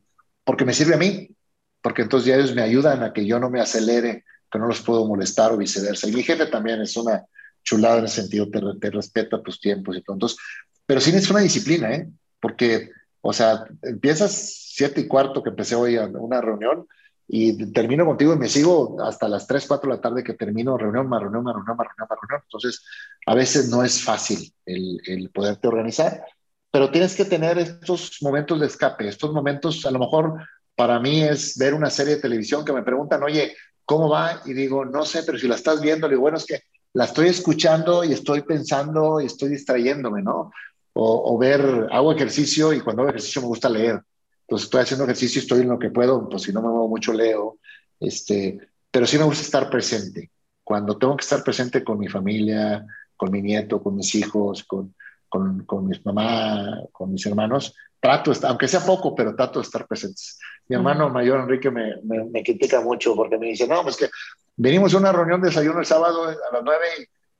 porque 0.44 0.64
me 0.64 0.72
sirve 0.72 0.94
a 0.94 0.98
mí, 0.98 1.36
porque 1.82 2.00
entonces 2.00 2.28
ya 2.28 2.36
ellos 2.36 2.54
me 2.54 2.62
ayudan 2.62 3.02
a 3.02 3.12
que 3.12 3.26
yo 3.26 3.38
no 3.38 3.50
me 3.50 3.60
acelere, 3.60 4.24
que 4.54 4.58
no 4.60 4.68
los 4.68 4.80
puedo 4.82 5.04
molestar 5.04 5.50
o 5.50 5.56
viceversa. 5.56 6.08
Y 6.08 6.12
mi 6.12 6.22
jefe 6.22 6.46
también 6.46 6.80
es 6.80 6.96
una 6.96 7.24
chulada 7.64 7.98
en 7.98 8.04
el 8.04 8.08
sentido, 8.08 8.48
te, 8.48 8.60
te 8.80 8.90
respeta 8.92 9.42
tus 9.42 9.58
tiempos 9.58 9.96
y 9.96 10.02
todo. 10.02 10.14
Entonces, 10.14 10.38
pero 10.86 11.00
sí 11.00 11.10
es 11.10 11.28
una 11.28 11.40
disciplina, 11.40 11.92
¿eh? 11.92 12.08
Porque, 12.38 12.90
o 13.20 13.32
sea, 13.32 13.64
empiezas 13.82 14.30
siete 14.32 15.00
y 15.00 15.08
cuarto 15.08 15.42
que 15.42 15.50
empecé 15.50 15.74
hoy 15.74 15.96
a 15.96 16.06
una 16.06 16.40
reunión, 16.40 16.86
y 17.26 17.72
termino 17.72 18.04
contigo 18.04 18.34
y 18.34 18.38
me 18.38 18.48
sigo 18.48 19.02
hasta 19.02 19.26
las 19.26 19.48
3, 19.48 19.66
4 19.66 19.90
de 19.90 19.96
la 19.96 20.00
tarde 20.00 20.22
que 20.22 20.34
termino 20.34 20.78
reunión, 20.78 21.08
más 21.08 21.20
reunión, 21.20 21.42
más 21.42 21.54
reunión, 21.54 21.76
más 21.76 21.86
reunión, 21.88 22.08
más 22.08 22.18
reunión. 22.20 22.42
Entonces, 22.44 22.84
a 23.26 23.34
veces 23.34 23.70
no 23.70 23.82
es 23.82 24.00
fácil 24.04 24.52
el, 24.66 25.00
el, 25.06 25.30
poderte 25.30 25.66
organizar, 25.66 26.22
pero 26.70 26.92
tienes 26.92 27.16
que 27.16 27.24
tener 27.24 27.58
estos 27.58 28.18
momentos 28.20 28.60
de 28.60 28.66
escape, 28.66 29.08
estos 29.08 29.32
momentos, 29.32 29.84
a 29.84 29.90
lo 29.90 29.98
mejor 29.98 30.46
para 30.76 31.00
mí 31.00 31.22
es 31.22 31.56
ver 31.56 31.74
una 31.74 31.90
serie 31.90 32.16
de 32.16 32.22
televisión 32.22 32.64
que 32.64 32.72
me 32.72 32.82
preguntan, 32.82 33.22
oye, 33.22 33.56
¿cómo 33.84 34.08
va? 34.08 34.42
Y 34.44 34.52
digo, 34.52 34.84
no 34.84 35.04
sé, 35.04 35.22
pero 35.22 35.38
si 35.38 35.48
la 35.48 35.56
estás 35.56 35.80
viendo, 35.80 36.06
le 36.06 36.14
digo, 36.14 36.22
bueno, 36.22 36.38
es 36.38 36.44
que 36.44 36.60
la 36.94 37.04
estoy 37.04 37.28
escuchando 37.28 38.04
y 38.04 38.12
estoy 38.12 38.42
pensando 38.42 39.20
y 39.20 39.26
estoy 39.26 39.50
distrayéndome, 39.50 40.22
¿no? 40.22 40.52
O, 40.96 41.36
ver, 41.36 41.88
hago 41.90 42.12
ejercicio 42.12 42.72
y 42.72 42.80
cuando 42.80 43.02
hago 43.02 43.10
ejercicio 43.10 43.42
me 43.42 43.48
gusta 43.48 43.68
leer. 43.68 44.00
Entonces 44.42 44.66
estoy 44.66 44.82
haciendo 44.82 45.04
ejercicio, 45.04 45.40
estoy 45.40 45.62
en 45.62 45.70
lo 45.70 45.78
que 45.78 45.90
puedo, 45.90 46.28
pues 46.28 46.42
si 46.42 46.52
no 46.52 46.62
me 46.62 46.68
muevo 46.68 46.88
mucho 46.88 47.12
leo, 47.12 47.58
este, 47.98 48.58
pero 48.92 49.04
sí 49.04 49.18
me 49.18 49.24
gusta 49.24 49.42
estar 49.42 49.68
presente. 49.68 50.30
Cuando 50.62 50.96
tengo 50.96 51.16
que 51.16 51.22
estar 51.22 51.42
presente 51.42 51.82
con 51.82 51.98
mi 51.98 52.06
familia, 52.06 52.86
con 53.16 53.32
mi 53.32 53.42
nieto, 53.42 53.82
con 53.82 53.96
mis 53.96 54.14
hijos, 54.14 54.62
con, 54.62 54.94
con, 55.34 55.64
con 55.64 55.88
mi 55.88 56.00
mamá, 56.04 56.80
con 56.92 57.10
mis 57.10 57.26
hermanos, 57.26 57.74
trato, 57.98 58.30
aunque 58.44 58.68
sea 58.68 58.78
poco, 58.78 59.16
pero 59.16 59.34
trato 59.34 59.58
de 59.58 59.64
estar 59.64 59.84
presentes. 59.84 60.38
Mi 60.68 60.76
hermano 60.76 61.08
mayor, 61.08 61.40
Enrique, 61.40 61.72
me, 61.72 61.96
me, 62.04 62.22
me, 62.26 62.44
critica 62.44 62.80
mucho 62.80 63.16
porque 63.16 63.36
me 63.36 63.46
dice, 63.46 63.66
no, 63.66 63.82
pues 63.82 63.96
que 63.96 64.08
venimos 64.54 64.94
a 64.94 64.98
una 64.98 65.10
reunión 65.10 65.40
de 65.40 65.48
desayuno 65.48 65.80
el 65.80 65.86
sábado 65.86 66.22
a 66.22 66.52
las 66.52 66.62
9 66.62 66.78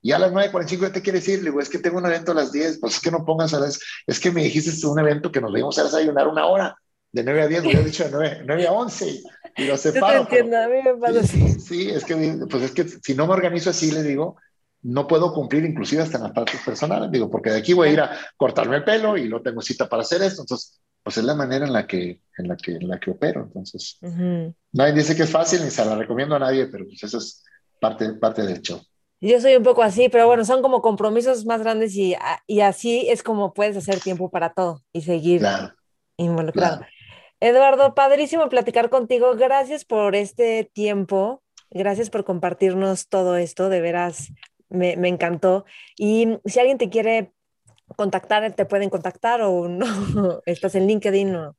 y 0.03 0.11
a 0.11 0.19
las 0.19 0.33
9.45 0.33 0.81
ya 0.81 0.93
te 0.93 1.03
quieres 1.03 1.29
ir. 1.29 1.39
Le 1.39 1.51
digo, 1.51 1.61
es 1.61 1.69
que 1.69 1.79
tengo 1.79 1.99
un 1.99 2.07
evento 2.07 2.33
a 2.33 2.35
las 2.35 2.51
10, 2.51 2.81
pues 2.81 2.95
es 2.95 3.01
que 3.01 3.13
no 3.13 3.25
pongas 3.25 3.55
a 3.55 3.61
las... 3.61 3.79
Es 4.09 4.19
que 4.19 4.33
me 4.33 4.43
dijiste 4.43 4.85
un 4.89 4.99
evento 4.99 5.31
que 5.31 5.41
nos 5.41 5.53
debíamos 5.53 5.79
a 5.79 5.85
desayunar 5.85 6.27
una 6.27 6.47
hora 6.47 6.77
de 7.13 7.23
9 7.23 7.43
a 7.43 7.47
10, 7.47 7.63
me 7.63 7.73
he 7.75 7.85
dicho 7.85 8.03
de 8.03 8.11
9, 8.11 8.43
9, 8.45 8.67
a 8.67 8.73
11 8.73 9.23
y 9.57 9.67
lo 9.67 9.77
separo. 9.77 10.23
Yo 10.23 10.27
te 10.27 10.39
entiendo, 10.41 10.59
a 10.59 10.67
mí 10.67 10.83
me 10.85 10.97
pasa 10.97 11.23
sí, 11.23 11.45
así. 11.45 11.61
Sí, 11.61 11.91
es 11.91 12.05
que, 12.05 12.39
pues 12.51 12.65
es 12.65 12.73
que 12.73 12.89
si 12.89 13.15
no 13.15 13.29
me 13.29 13.35
organizo 13.35 13.71
así, 13.71 13.93
le 13.93 14.03
digo, 14.03 14.37
no 14.85 15.07
puedo 15.07 15.33
cumplir 15.33 15.65
inclusive 15.65 16.03
hasta 16.03 16.19
en 16.19 16.25
las 16.25 16.33
partes 16.33 16.61
personales, 16.65 17.11
digo, 17.11 17.31
porque 17.31 17.51
de 17.51 17.59
aquí 17.59 17.73
voy 17.73 17.89
a 17.89 17.93
ir 17.93 18.01
a 18.01 18.17
cortarme 18.37 18.77
el 18.77 18.85
pelo 18.85 19.17
y 19.17 19.29
no 19.29 19.43
tengo 19.43 19.61
cita 19.61 19.89
para 19.89 20.03
hacer 20.03 20.23
esto, 20.23 20.43
entonces, 20.43 20.81
pues 21.03 21.19
es 21.19 21.25
la 21.25 21.35
manera 21.35 21.67
en 21.67 21.73
la 21.73 21.87
que, 21.87 22.21
en 22.39 22.49
la 22.49 22.57
que, 22.57 22.73
en 22.73 22.89
la 22.89 22.99
que 22.99 23.11
opero, 23.11 23.43
entonces, 23.43 23.99
uh 24.01 24.09
-huh. 24.09 24.55
nadie 24.73 24.93
dice 24.93 25.17
que 25.17 25.25
es 25.25 25.31
fácil 25.31 25.65
ni 25.65 25.71
se 25.71 25.85
la 25.85 25.97
recomiendo 25.97 26.37
a 26.37 26.39
nadie, 26.39 26.67
pero 26.67 26.85
pues 26.87 27.03
eso 27.03 27.19
es 27.19 27.43
parte, 27.81 28.13
parte 28.15 28.43
del 28.43 28.61
show. 28.61 28.81
Yo 29.21 29.41
soy 29.41 29.57
un 29.57 29.63
poco 29.63 29.83
así, 29.83 30.09
pero 30.11 30.27
bueno, 30.27 30.45
son 30.45 30.61
como 30.61 30.83
compromisos 30.83 31.47
más 31.47 31.63
grandes 31.63 31.95
y, 31.97 32.15
y 32.47 32.61
así 32.61 33.09
es 33.09 33.23
como 33.23 33.55
puedes 33.55 33.77
hacer 33.77 34.01
tiempo 34.01 34.31
para 34.31 34.53
todo 34.53 34.83
y 34.93 35.01
seguir 35.01 35.41
claro, 35.41 35.73
involucrado. 36.19 36.79
Claro. 36.79 36.93
Eduardo, 37.41 37.95
padrísimo 37.95 38.49
platicar 38.49 38.91
contigo. 38.91 39.35
Gracias 39.35 39.85
por 39.85 40.15
este 40.15 40.71
tiempo. 40.73 41.43
Gracias 41.71 42.09
por 42.09 42.25
compartirnos 42.25 43.09
todo 43.09 43.37
esto. 43.37 43.69
De 43.69 43.81
veras, 43.81 44.29
me, 44.75 44.97
me 44.97 45.09
encantó. 45.09 45.65
Y 45.97 46.39
si 46.45 46.61
alguien 46.61 46.79
te 46.79 46.91
quiere 46.91 47.33
contactar, 47.97 48.53
te 48.55 48.67
pueden 48.67 48.91
contactar 48.91 49.43
o 49.43 49.69
no. 49.69 49.87
¿Estás 50.47 50.75
en 50.75 50.87
LinkedIn 50.87 51.35
o 51.37 51.57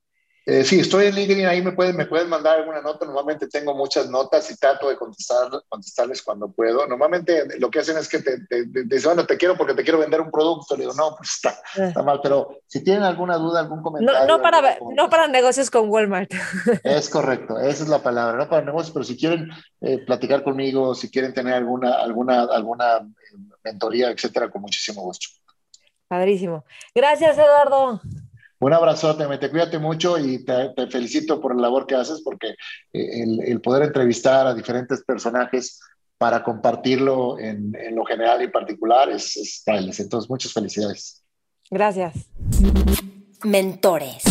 eh, 0.47 0.63
sí, 0.63 0.79
estoy 0.79 1.07
en 1.07 1.15
LinkedIn, 1.15 1.47
ahí 1.47 1.61
me 1.63 1.71
pueden, 1.71 1.95
me 1.95 2.05
pueden 2.05 2.29
mandar 2.29 2.59
alguna 2.59 2.79
nota. 2.79 3.05
Normalmente 3.05 3.47
tengo 3.47 3.73
muchas 3.73 4.07
notas 4.09 4.49
y 4.51 4.57
trato 4.57 4.89
de 4.89 4.95
contestar, 4.95 5.49
contestarles 5.67 6.21
cuando 6.21 6.51
puedo. 6.51 6.85
Normalmente 6.85 7.57
lo 7.57 7.71
que 7.71 7.79
hacen 7.79 7.97
es 7.97 8.07
que 8.07 8.19
te, 8.19 8.45
te, 8.45 8.67
te, 8.67 8.83
dicen, 8.83 9.15
bueno, 9.15 9.25
te 9.25 9.37
quiero 9.37 9.57
porque 9.57 9.73
te 9.73 9.83
quiero 9.83 9.97
vender 9.97 10.21
un 10.21 10.29
producto. 10.29 10.75
Le 10.75 10.81
digo, 10.81 10.93
no, 10.93 11.15
pues 11.17 11.31
está, 11.31 11.59
está 11.75 12.03
mal. 12.03 12.19
Pero 12.21 12.59
si 12.67 12.83
tienen 12.83 13.01
alguna 13.01 13.37
duda, 13.37 13.61
algún 13.61 13.81
comentario. 13.81 14.27
No, 14.27 14.37
no, 14.37 14.43
para, 14.43 14.77
no 14.95 15.09
para 15.09 15.27
negocios 15.27 15.71
con 15.71 15.89
Walmart. 15.89 16.31
Es 16.83 17.09
correcto, 17.09 17.59
esa 17.59 17.83
es 17.83 17.89
la 17.89 18.03
palabra, 18.03 18.37
no 18.37 18.49
para 18.49 18.63
negocios, 18.63 18.91
pero 18.93 19.03
si 19.03 19.17
quieren 19.17 19.49
eh, 19.81 19.99
platicar 20.05 20.43
conmigo, 20.43 20.93
si 20.93 21.09
quieren 21.09 21.33
tener 21.33 21.53
alguna, 21.55 21.95
alguna, 21.95 22.43
alguna 22.43 22.97
eh, 22.97 23.37
mentoría, 23.63 24.11
etcétera, 24.11 24.49
con 24.49 24.61
muchísimo 24.61 25.01
gusto. 25.01 25.27
Padrísimo. 26.07 26.65
Gracias, 26.93 27.37
Eduardo. 27.37 28.01
Un 28.59 28.73
abrazote, 28.73 29.25
te 29.37 29.49
cuídate 29.49 29.79
mucho 29.79 30.17
y 30.17 30.43
te, 30.45 30.69
te, 30.75 30.87
felicito 30.87 31.41
por 31.41 31.55
la 31.55 31.63
labor 31.63 31.85
que 31.85 31.95
haces 31.95 32.21
porque 32.23 32.55
el, 32.93 33.41
el 33.41 33.61
poder 33.61 33.83
entrevistar 33.83 34.47
a 34.47 34.53
diferentes 34.53 35.03
personajes 35.03 35.79
para 36.17 36.43
compartirlo 36.43 37.37
en, 37.39 37.75
en, 37.75 37.95
lo 37.95 38.05
general 38.05 38.41
y 38.41 38.47
particular 38.47 39.09
es, 39.09 39.35
es 39.35 39.63
tales. 39.63 39.99
Entonces, 39.99 40.29
muchas 40.29 40.53
felicidades. 40.53 41.23
Gracias. 41.69 42.13
Mentores. 43.43 44.23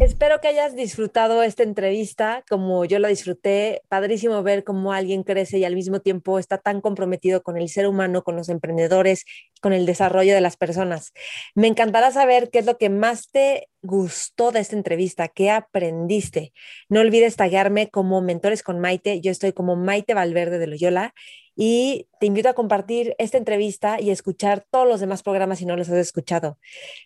Espero 0.00 0.40
que 0.40 0.46
hayas 0.46 0.76
disfrutado 0.76 1.42
esta 1.42 1.64
entrevista 1.64 2.44
como 2.48 2.84
yo 2.84 3.00
la 3.00 3.08
disfruté. 3.08 3.82
Padrísimo 3.88 4.42
ver 4.44 4.62
cómo 4.62 4.92
alguien 4.92 5.24
crece 5.24 5.58
y 5.58 5.64
al 5.64 5.74
mismo 5.74 5.98
tiempo 6.00 6.38
está 6.38 6.58
tan 6.58 6.80
comprometido 6.80 7.42
con 7.42 7.56
el 7.56 7.68
ser 7.68 7.88
humano, 7.88 8.22
con 8.22 8.36
los 8.36 8.48
emprendedores, 8.48 9.24
con 9.60 9.72
el 9.72 9.86
desarrollo 9.86 10.34
de 10.34 10.40
las 10.40 10.56
personas. 10.56 11.12
Me 11.56 11.66
encantará 11.66 12.12
saber 12.12 12.50
qué 12.50 12.60
es 12.60 12.66
lo 12.66 12.78
que 12.78 12.90
más 12.90 13.28
te 13.32 13.68
gustó 13.82 14.52
de 14.52 14.60
esta 14.60 14.76
entrevista, 14.76 15.26
qué 15.26 15.50
aprendiste. 15.50 16.52
No 16.88 17.00
olvides 17.00 17.34
taguearme 17.34 17.88
como 17.88 18.20
Mentores 18.20 18.62
con 18.62 18.78
Maite. 18.78 19.20
Yo 19.20 19.32
estoy 19.32 19.52
como 19.52 19.74
Maite 19.74 20.14
Valverde 20.14 20.60
de 20.60 20.68
Loyola 20.68 21.12
y 21.60 22.06
te 22.20 22.26
invito 22.26 22.48
a 22.48 22.54
compartir 22.54 23.16
esta 23.18 23.36
entrevista 23.36 24.00
y 24.00 24.10
escuchar 24.10 24.64
todos 24.70 24.86
los 24.86 25.00
demás 25.00 25.24
programas 25.24 25.58
si 25.58 25.66
no 25.66 25.76
los 25.76 25.88
has 25.88 25.96
escuchado. 25.96 26.56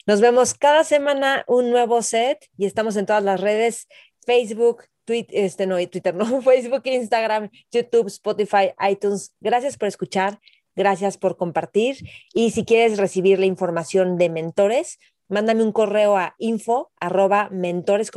Nos 0.07 0.21
vemos 0.21 0.53
cada 0.53 0.85
semana 0.85 1.43
un 1.49 1.71
nuevo 1.71 2.03
set 2.03 2.51
y 2.59 2.67
estamos 2.67 2.97
en 2.97 3.07
todas 3.07 3.25
las 3.25 3.41
redes, 3.41 3.89
Facebook, 4.27 4.85
Twitter, 5.07 5.43
este 5.43 5.67
Twitter 5.87 6.15
no, 6.15 6.43
Facebook, 6.43 6.83
Instagram, 6.85 7.49
YouTube, 7.71 8.09
Spotify, 8.09 8.75
iTunes. 8.91 9.35
Gracias 9.41 9.79
por 9.79 9.89
escuchar, 9.89 10.39
gracias 10.77 11.17
por 11.17 11.39
compartir 11.39 11.97
y 12.35 12.51
si 12.51 12.67
quieres 12.67 12.99
recibir 12.99 13.39
la 13.39 13.47
información 13.47 14.19
de 14.19 14.29
mentores, 14.29 14.99
mándame 15.29 15.63
un 15.63 15.73
correo 15.73 16.19
a 16.19 16.35
info 16.37 16.93
arroba 17.01 17.49
mentores 17.51 18.11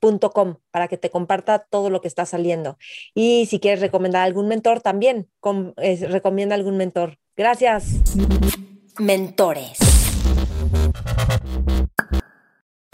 Com 0.00 0.60
para 0.70 0.88
que 0.88 0.96
te 0.96 1.10
comparta 1.10 1.58
todo 1.70 1.90
lo 1.90 2.00
que 2.00 2.08
está 2.08 2.26
saliendo. 2.26 2.78
Y 3.14 3.46
si 3.46 3.60
quieres 3.60 3.80
recomendar 3.80 4.22
algún 4.22 4.48
mentor, 4.48 4.80
también 4.80 5.28
com, 5.38 5.72
eh, 5.76 6.06
recomienda 6.08 6.54
algún 6.54 6.76
mentor. 6.76 7.18
Gracias. 7.36 8.00
Mentores. 8.98 9.78